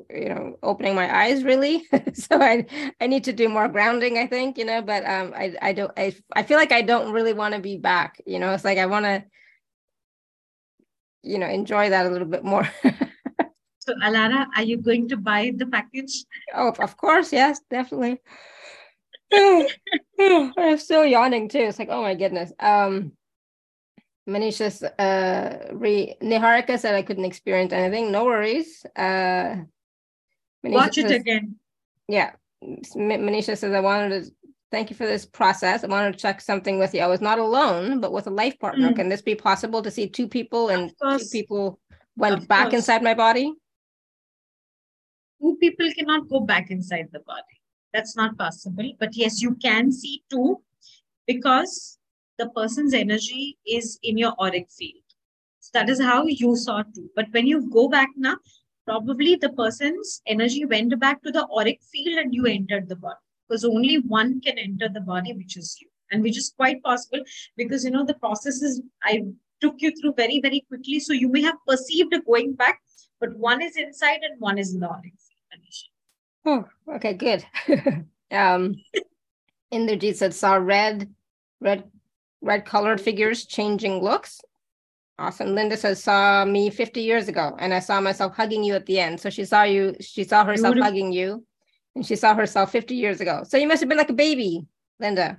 you 0.10 0.30
know, 0.30 0.58
opening 0.64 0.96
my 0.96 1.14
eyes 1.24 1.44
really. 1.44 1.86
so 2.14 2.42
I 2.42 2.66
I 3.00 3.08
need 3.08 3.24
to 3.26 3.34
do 3.34 3.50
more 3.50 3.68
grounding, 3.68 4.18
I 4.18 4.28
think, 4.28 4.58
you 4.58 4.66
know, 4.66 4.82
but 4.82 5.06
um 5.06 5.34
I 5.36 5.56
I 5.62 5.74
don't 5.74 5.92
I 5.98 6.16
I 6.34 6.44
feel 6.44 6.58
like 6.58 6.72
I 6.72 6.82
don't 6.82 7.12
really 7.12 7.34
want 7.34 7.56
to 7.56 7.60
be 7.62 7.78
back. 7.78 8.22
You 8.26 8.40
know, 8.40 8.54
it's 8.54 8.66
like 8.66 8.78
I 8.78 8.86
want 8.86 9.06
to, 9.06 9.24
you 11.24 11.38
know, 11.38 11.48
enjoy 11.48 11.90
that 11.90 12.06
a 12.06 12.10
little 12.10 12.28
bit 12.28 12.44
more. 12.44 12.70
so 13.80 13.94
Alara, 14.04 14.48
are 14.56 14.64
you 14.64 14.78
going 14.78 15.10
to 15.10 15.18
buy 15.18 15.52
the 15.56 15.66
package? 15.66 16.26
Oh, 16.56 16.74
of 16.80 16.98
course, 16.98 17.34
yes, 17.34 17.60
definitely. 17.70 18.22
I'm 20.58 20.78
still 20.78 21.06
yawning 21.06 21.50
too. 21.50 21.60
It's 21.60 21.80
like, 21.80 21.90
oh 21.90 22.02
my 22.02 22.16
goodness. 22.16 22.52
Um, 22.60 23.14
Manisha's 24.28 24.84
uh, 24.84 25.70
re 25.74 26.16
Niharika 26.22 26.80
said 26.80 26.96
I 26.96 27.02
couldn't 27.02 27.26
experience 27.26 27.74
anything. 27.74 28.12
No 28.12 28.26
worries. 28.26 28.86
Uh, 28.96 29.56
Manisha 30.66 30.74
Watch 30.74 30.98
it 30.98 31.08
says, 31.08 31.22
again. 31.22 31.56
Yeah. 32.08 32.32
Manisha 32.64 33.58
says, 33.58 33.74
I 33.74 33.80
wanted 33.80 34.24
to 34.24 34.32
thank 34.72 34.90
you 34.90 34.96
for 34.96 35.06
this 35.06 35.26
process. 35.26 35.84
I 35.84 35.88
wanted 35.88 36.14
to 36.14 36.20
check 36.20 36.42
something 36.42 36.80
with 36.80 36.94
you. 36.94 37.02
I 37.02 37.08
was 37.08 37.22
not 37.22 37.40
alone, 37.40 38.00
but 38.00 38.14
with 38.14 38.28
a 38.28 38.32
life 38.32 38.58
partner. 38.60 38.92
Mm. 38.92 38.96
Can 38.96 39.10
this 39.10 39.22
be 39.22 39.36
possible 39.36 39.82
to 39.82 39.92
see 39.92 40.08
two 40.08 40.28
people 40.28 40.70
and 40.70 40.94
two 41.02 41.26
people 41.32 41.80
went 42.16 42.38
of 42.38 42.48
back 42.48 42.66
course. 42.66 42.76
inside 42.76 43.04
my 43.04 43.14
body? 43.14 43.54
Two 45.42 45.58
people 45.60 45.92
cannot 45.98 46.30
go 46.30 46.40
back 46.40 46.70
inside 46.70 47.10
the 47.12 47.20
body. 47.22 47.42
That's 47.94 48.16
not 48.16 48.38
possible. 48.38 48.94
But 49.00 49.16
yes, 49.16 49.42
you 49.42 49.56
can 49.56 49.92
see 49.92 50.24
two 50.30 50.62
because 51.28 51.98
the 52.38 52.50
person's 52.50 52.94
energy 52.94 53.58
is 53.66 54.00
in 54.04 54.18
your 54.18 54.34
auric 54.40 54.70
field. 54.70 55.04
So 55.60 55.72
that 55.74 55.90
is 55.90 56.00
how 56.00 56.26
you 56.26 56.56
saw 56.56 56.84
two. 56.84 57.10
But 57.16 57.28
when 57.32 57.48
you 57.48 57.70
go 57.70 57.90
back 57.90 58.10
now, 58.16 58.38
probably 58.92 59.36
the 59.36 59.54
person's 59.54 60.22
energy 60.28 60.66
went 60.66 61.00
back 61.00 61.24
to 61.24 61.32
the 61.32 61.48
auric 61.58 61.80
field 61.92 62.18
and 62.18 62.34
you 62.36 62.46
entered 62.46 62.90
the 62.90 62.96
body 62.96 63.24
because 63.48 63.64
only 63.64 64.00
one 64.00 64.42
can 64.42 64.58
enter 64.58 64.90
the 64.90 65.00
body, 65.00 65.34
which 65.34 65.56
is 65.56 65.78
you. 65.80 65.88
And 66.12 66.22
which 66.22 66.38
is 66.38 66.54
quite 66.58 66.84
possible 66.84 67.22
because, 67.56 67.86
you 67.86 67.92
know, 67.92 68.06
the 68.06 68.16
processes 68.16 68.82
I 69.02 69.24
took 69.62 69.76
you 69.78 69.92
through 69.96 70.16
very, 70.18 70.42
very 70.42 70.66
quickly. 70.68 71.00
So 71.00 71.14
you 71.14 71.30
may 71.30 71.42
have 71.42 71.56
perceived 71.66 72.14
a 72.14 72.20
going 72.20 72.54
back, 72.54 72.82
but 73.22 73.34
one 73.38 73.62
is 73.62 73.78
inside 73.78 74.20
and 74.24 74.38
one 74.40 74.58
is 74.58 74.74
in 74.74 74.82
the 74.82 74.90
auric 74.90 75.14
field. 75.14 75.32
Oh, 76.44 76.96
okay, 76.96 77.14
good. 77.14 77.46
um, 78.32 78.76
Inderjeet 79.72 80.16
said 80.16 80.34
saw 80.34 80.56
red, 80.56 81.14
red, 81.62 81.90
red 82.42 82.66
colored 82.66 83.00
figures 83.00 83.46
changing 83.46 84.02
looks. 84.02 84.42
Awesome. 85.22 85.54
Linda 85.54 85.78
says 85.78 86.04
saw 86.04 86.44
me 86.46 86.72
50 86.72 87.00
years 87.00 87.28
ago, 87.28 87.56
and 87.60 87.76
I 87.76 87.80
saw 87.80 88.02
myself 88.02 88.36
hugging 88.36 88.64
you 88.64 88.74
at 88.74 88.88
the 88.88 89.00
end. 89.00 89.20
So 89.20 89.30
she 89.30 89.46
saw 89.46 89.62
you. 89.62 89.96
She 90.02 90.24
saw 90.24 90.44
herself 90.44 90.76
hugging 90.80 91.14
you, 91.14 91.46
and 91.96 92.04
she 92.04 92.16
saw 92.16 92.34
herself 92.34 92.72
50 92.72 92.96
years 92.96 93.22
ago. 93.22 93.44
So 93.48 93.58
you 93.58 93.68
must 93.68 93.82
have 93.82 93.90
been 93.90 94.00
like 94.00 94.10
a 94.10 94.14
baby, 94.14 94.66
Linda. 95.00 95.38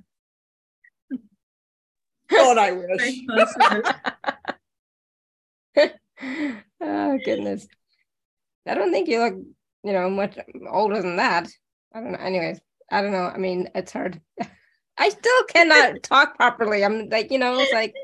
oh, 2.31 2.57
I 2.57 2.73
wish. 5.75 5.75
oh 6.81 7.19
goodness. 7.25 7.67
I 8.65 8.75
don't 8.75 8.93
think 8.93 9.09
you 9.09 9.19
look, 9.19 9.35
you 9.83 9.93
know, 9.93 10.09
much 10.09 10.39
older 10.71 11.03
than 11.03 11.17
that. 11.17 11.49
I 11.93 12.01
don't 12.01 12.13
know. 12.13 12.19
Anyways, 12.19 12.61
I 12.89 13.03
don't 13.03 13.11
know. 13.11 13.27
I 13.27 13.39
mean, 13.39 13.69
it's 13.75 13.91
hard. 13.91 14.21
I 14.97 15.09
still 15.09 15.45
cannot 15.49 16.05
talk 16.05 16.37
properly. 16.37 16.85
I'm 16.85 17.09
like, 17.09 17.33
you 17.33 17.41
know, 17.41 17.59
it's 17.59 17.73
like 17.73 17.95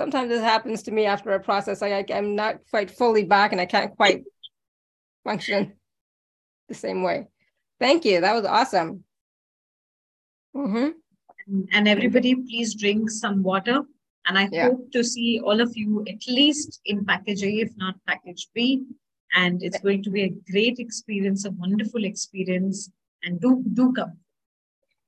sometimes 0.00 0.30
this 0.30 0.40
happens 0.40 0.82
to 0.84 0.90
me 0.90 1.04
after 1.04 1.30
a 1.32 1.40
process. 1.40 1.82
I, 1.82 2.02
I'm 2.10 2.34
not 2.34 2.54
quite 2.70 2.90
fully 2.90 3.24
back 3.24 3.52
and 3.52 3.60
I 3.60 3.66
can't 3.66 3.94
quite 3.94 4.24
function 5.24 5.74
the 6.68 6.74
same 6.74 7.02
way. 7.02 7.28
Thank 7.78 8.06
you. 8.06 8.22
That 8.22 8.34
was 8.34 8.46
awesome. 8.46 9.04
Mm-hmm. 10.56 11.66
And 11.72 11.86
everybody, 11.86 12.34
please 12.34 12.74
drink 12.74 13.10
some 13.10 13.42
water. 13.42 13.82
And 14.26 14.38
I 14.38 14.48
yeah. 14.50 14.68
hope 14.68 14.90
to 14.92 15.04
see 15.04 15.38
all 15.44 15.60
of 15.60 15.76
you 15.76 16.02
at 16.08 16.26
least 16.26 16.80
in 16.86 17.04
package 17.04 17.42
A, 17.42 17.50
if 17.64 17.70
not 17.76 17.96
package 18.06 18.48
B. 18.54 18.84
And 19.34 19.62
it's 19.62 19.80
going 19.80 20.02
to 20.04 20.10
be 20.10 20.22
a 20.22 20.34
great 20.50 20.78
experience, 20.78 21.44
a 21.44 21.50
wonderful 21.50 22.04
experience. 22.04 22.90
And 23.22 23.38
do 23.38 23.62
do 23.74 23.92
come. 23.92 24.16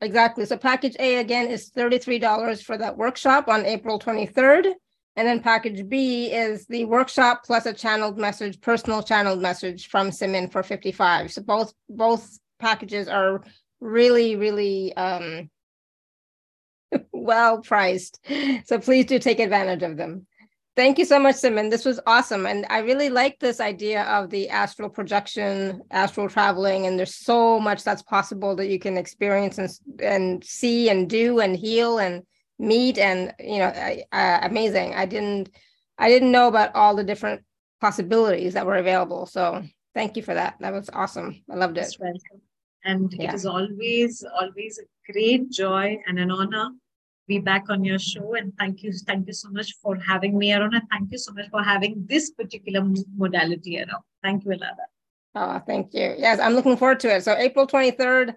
Exactly. 0.03 0.45
So 0.45 0.59
package 0.59 0.97
A 0.99 1.17
again 1.17 1.47
is 1.47 1.71
$33 1.71 2.63
for 2.63 2.77
that 2.77 2.97
workshop 2.99 3.49
on 3.49 3.65
April 3.65 3.99
23rd. 3.99 4.73
And 5.15 5.29
then 5.29 5.41
package 5.41 5.87
B 5.89 6.33
is 6.33 6.67
the 6.67 6.87
workshop 6.87 7.45
plus 7.45 7.67
a 7.67 7.75
channeled 7.75 8.19
message, 8.19 8.61
personal 8.61 9.03
channeled 9.03 9.43
message 9.43 9.89
from 9.89 10.11
Simmin 10.11 10.51
for 10.51 10.63
55. 10.63 11.33
So 11.33 11.43
both 11.43 11.75
both 11.89 12.39
packages 12.59 13.09
are 13.09 13.43
really, 13.81 14.37
really 14.37 14.97
um, 14.97 15.51
well 17.13 17.61
priced. 17.61 18.25
So 18.65 18.79
please 18.79 19.07
do 19.07 19.19
take 19.19 19.41
advantage 19.41 19.83
of 19.83 19.97
them. 19.97 20.27
Thank 20.75 20.99
you 20.99 21.05
so 21.05 21.19
much, 21.19 21.37
Simmin. 21.37 21.71
This 21.71 21.85
was 21.85 22.01
awesome. 22.07 22.47
And 22.47 22.65
I 22.71 22.79
really 22.79 23.11
like 23.11 23.39
this 23.39 23.61
idea 23.61 24.05
of 24.05 24.31
the 24.31 24.49
astral 24.49 24.89
projection, 24.89 25.83
astral 25.91 26.31
traveling, 26.31 26.87
and 26.87 26.99
there's 26.99 27.15
so 27.15 27.61
much 27.61 27.85
that's 27.85 28.03
possible 28.03 28.57
that 28.57 28.69
you 28.69 28.79
can 28.79 28.97
experience 28.97 29.59
and, 29.59 29.71
and 30.01 30.43
see 30.43 30.89
and 30.89 31.11
do 31.11 31.41
and 31.41 31.55
heal 31.55 31.99
and 31.99 32.23
meet 32.63 32.97
and 32.99 33.35
you 33.39 33.59
know 33.59 33.73
uh, 34.13 34.39
amazing. 34.43 34.95
I 34.95 35.05
didn't 35.05 35.51
I 35.99 36.09
didn't 36.09 36.33
know 36.33 36.49
about 36.49 36.75
all 36.75 36.97
the 36.97 37.05
different 37.05 37.43
possibilities 37.81 38.55
that 38.55 38.65
were 38.65 38.77
available. 38.77 39.27
So 39.27 39.63
thank 39.95 40.17
you 40.17 40.23
for 40.23 40.35
that. 40.35 40.57
That 40.61 40.73
was 40.73 40.89
awesome. 40.93 41.43
I 41.51 41.57
loved 41.57 41.77
it. 41.79 41.95
And 42.85 43.13
yeah. 43.13 43.31
it 43.31 43.35
is 43.35 43.47
always, 43.47 44.25
always 44.41 44.81
a 44.81 45.13
great 45.13 45.51
joy 45.51 45.99
and 46.07 46.19
an 46.19 46.31
honor 46.31 46.71
to 46.71 47.27
be 47.29 47.39
back 47.39 47.71
on 47.71 47.85
your 47.85 47.99
show. 47.99 48.35
And 48.35 48.53
thank 48.59 48.83
you, 48.83 48.93
thank 48.93 49.27
you 49.27 49.33
so 49.33 49.51
much 49.51 49.75
for 49.81 49.97
having 49.97 50.37
me, 50.37 50.51
Aruna. 50.51 50.81
Thank 50.91 51.13
you 51.13 51.19
so 51.19 51.33
much 51.33 51.49
for 51.51 51.63
having 51.63 52.05
this 52.09 52.31
particular 52.31 52.83
modality 53.17 53.79
around. 53.79 54.03
Thank 54.23 54.45
you, 54.45 54.51
Alara. 54.53 54.87
Oh, 55.35 55.61
thank 55.67 55.95
you. 55.95 56.15
Yes, 56.19 56.41
I'm 56.41 56.55
looking 56.55 56.77
forward 56.77 57.01
to 57.01 57.15
it. 57.15 57.23
So 57.25 57.35
April 57.37 57.67
23rd. 57.67 58.35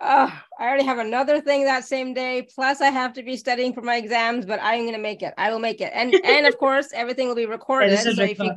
Uh, 0.00 0.30
I 0.58 0.64
already 0.64 0.84
have 0.84 0.98
another 0.98 1.40
thing 1.40 1.64
that 1.64 1.84
same 1.84 2.14
day. 2.14 2.46
Plus, 2.54 2.80
I 2.80 2.90
have 2.90 3.12
to 3.14 3.22
be 3.22 3.36
studying 3.36 3.72
for 3.72 3.80
my 3.80 3.96
exams, 3.96 4.44
but 4.44 4.60
I'm 4.62 4.82
going 4.82 4.94
to 4.94 4.98
make 4.98 5.22
it. 5.22 5.34
I 5.38 5.50
will 5.50 5.60
make 5.60 5.80
it, 5.80 5.92
and 5.94 6.14
and 6.24 6.46
of 6.46 6.58
course, 6.58 6.88
everything 6.92 7.28
will 7.28 7.34
be 7.34 7.46
recorded. 7.46 7.98
so 7.98 8.22
if 8.22 8.38
you, 8.38 8.52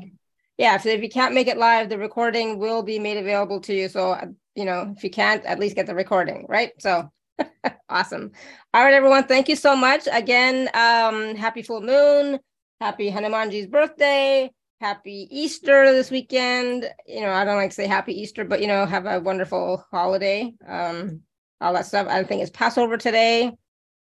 yeah, 0.57 0.77
so 0.77 0.89
if 0.89 1.01
you 1.01 1.09
can't 1.09 1.33
make 1.33 1.47
it 1.47 1.57
live, 1.57 1.89
the 1.89 1.97
recording 1.97 2.57
will 2.57 2.83
be 2.83 2.99
made 2.99 3.17
available 3.17 3.61
to 3.61 3.73
you. 3.73 3.87
So 3.87 4.17
you 4.55 4.65
know, 4.65 4.93
if 4.97 5.03
you 5.03 5.09
can't, 5.09 5.45
at 5.45 5.59
least 5.59 5.75
get 5.75 5.85
the 5.85 5.95
recording, 5.95 6.45
right? 6.49 6.71
So 6.79 7.11
awesome. 7.89 8.31
All 8.73 8.83
right, 8.83 8.93
everyone. 8.93 9.25
Thank 9.25 9.49
you 9.49 9.55
so 9.55 9.75
much. 9.75 10.07
Again, 10.11 10.69
um, 10.73 11.35
happy 11.35 11.61
full 11.61 11.81
moon. 11.81 12.39
Happy 12.81 13.09
Hanumanji's 13.09 13.67
birthday. 13.67 14.51
Happy 14.79 15.27
Easter 15.31 15.91
this 15.91 16.11
weekend. 16.11 16.89
You 17.07 17.21
know, 17.21 17.31
I 17.31 17.45
don't 17.45 17.55
like 17.55 17.71
to 17.71 17.75
say 17.75 17.87
happy 17.87 18.19
Easter, 18.19 18.45
but 18.45 18.61
you 18.61 18.67
know, 18.67 18.85
have 18.85 19.05
a 19.05 19.19
wonderful 19.19 19.85
holiday. 19.91 20.53
Um, 20.67 21.21
all 21.61 21.73
that 21.73 21.85
stuff. 21.85 22.07
I 22.07 22.23
think 22.23 22.41
it's 22.41 22.51
Passover 22.51 22.97
today. 22.97 23.51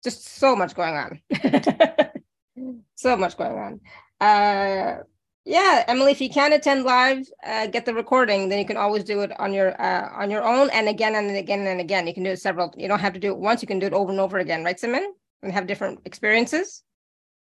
Just 0.03 0.27
so 0.27 0.55
much 0.55 0.75
going 0.75 0.95
on. 0.95 1.21
so 2.95 3.15
much 3.15 3.37
going 3.37 3.57
on. 3.57 3.79
Uh 4.19 5.03
yeah, 5.43 5.83
Emily, 5.87 6.11
if 6.11 6.21
you 6.21 6.29
can't 6.29 6.53
attend 6.53 6.83
live, 6.83 7.25
uh, 7.43 7.65
get 7.65 7.85
the 7.85 7.95
recording. 7.95 8.47
Then 8.47 8.59
you 8.59 8.65
can 8.65 8.77
always 8.77 9.03
do 9.03 9.21
it 9.21 9.31
on 9.39 9.53
your 9.53 9.79
uh, 9.81 10.09
on 10.13 10.29
your 10.29 10.43
own, 10.43 10.69
and 10.69 10.87
again 10.87 11.15
and 11.15 11.35
again 11.35 11.65
and 11.65 11.81
again. 11.81 12.05
You 12.05 12.13
can 12.13 12.23
do 12.23 12.29
it 12.29 12.39
several. 12.39 12.71
You 12.77 12.87
don't 12.87 12.99
have 12.99 13.13
to 13.13 13.19
do 13.19 13.31
it 13.31 13.37
once. 13.39 13.63
You 13.63 13.67
can 13.67 13.79
do 13.79 13.87
it 13.87 13.93
over 13.93 14.11
and 14.11 14.19
over 14.19 14.37
again, 14.37 14.63
right, 14.63 14.77
Simmin? 14.77 15.03
And 15.41 15.51
have 15.51 15.65
different 15.65 16.01
experiences. 16.05 16.83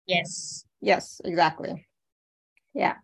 Yes. 0.08 0.66
Yes, 0.82 1.22
exactly. 1.24 1.86
Yeah. 2.74 2.96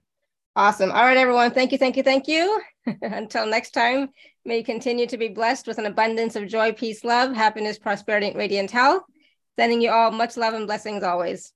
Awesome. 0.55 0.91
All 0.91 1.03
right, 1.03 1.17
everyone. 1.17 1.51
Thank 1.51 1.71
you, 1.71 1.77
thank 1.77 1.95
you, 1.95 2.03
thank 2.03 2.27
you. 2.27 2.59
Until 3.01 3.45
next 3.45 3.71
time, 3.71 4.09
may 4.45 4.59
you 4.59 4.63
continue 4.63 5.07
to 5.07 5.17
be 5.17 5.29
blessed 5.29 5.67
with 5.67 5.77
an 5.77 5.85
abundance 5.85 6.35
of 6.35 6.47
joy, 6.47 6.71
peace, 6.71 7.03
love, 7.03 7.33
happiness, 7.33 7.77
prosperity, 7.77 8.27
and 8.27 8.37
radiant 8.37 8.71
health. 8.71 9.03
Sending 9.57 9.81
you 9.81 9.91
all 9.91 10.11
much 10.11 10.37
love 10.37 10.53
and 10.53 10.67
blessings 10.67 11.03
always. 11.03 11.51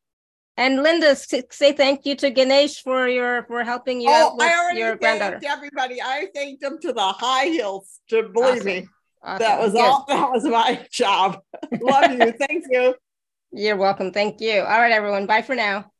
And 0.56 0.84
Linda, 0.84 1.16
say 1.16 1.72
thank 1.72 2.06
you 2.06 2.16
to 2.18 2.30
Ganesh 2.30 2.84
for 2.84 3.08
your 3.08 3.44
for 3.46 3.64
helping 3.64 4.02
you 4.02 4.10
oh, 4.10 4.14
out 4.14 4.38
with 4.38 4.46
I 4.46 4.60
already 4.60 4.80
your 4.80 4.96
granddaughter. 4.96 5.40
Everybody, 5.44 6.00
I 6.02 6.28
thanked 6.34 6.62
them 6.62 6.78
to 6.82 6.94
the 6.94 7.02
high 7.02 7.46
heels. 7.46 8.00
To 8.10 8.24
believe 8.24 8.58
awesome. 8.58 8.66
me, 8.66 8.88
awesome. 9.24 9.40
that 9.40 9.60
was 9.60 9.72
Good. 9.72 9.82
all. 9.82 10.06
That 10.10 10.32
was 10.32 10.44
my 10.44 10.86
job. 10.92 11.42
Love 11.82 12.12
you. 12.12 12.34
Thank 12.34 12.66
you. 12.70 12.94
You're 13.52 13.78
welcome. 13.78 14.12
Thank 14.12 14.42
you. 14.42 14.60
All 14.60 14.80
right, 14.80 14.92
everyone. 14.92 15.26
Bye 15.26 15.42
for 15.42 15.56
now. 15.56 15.93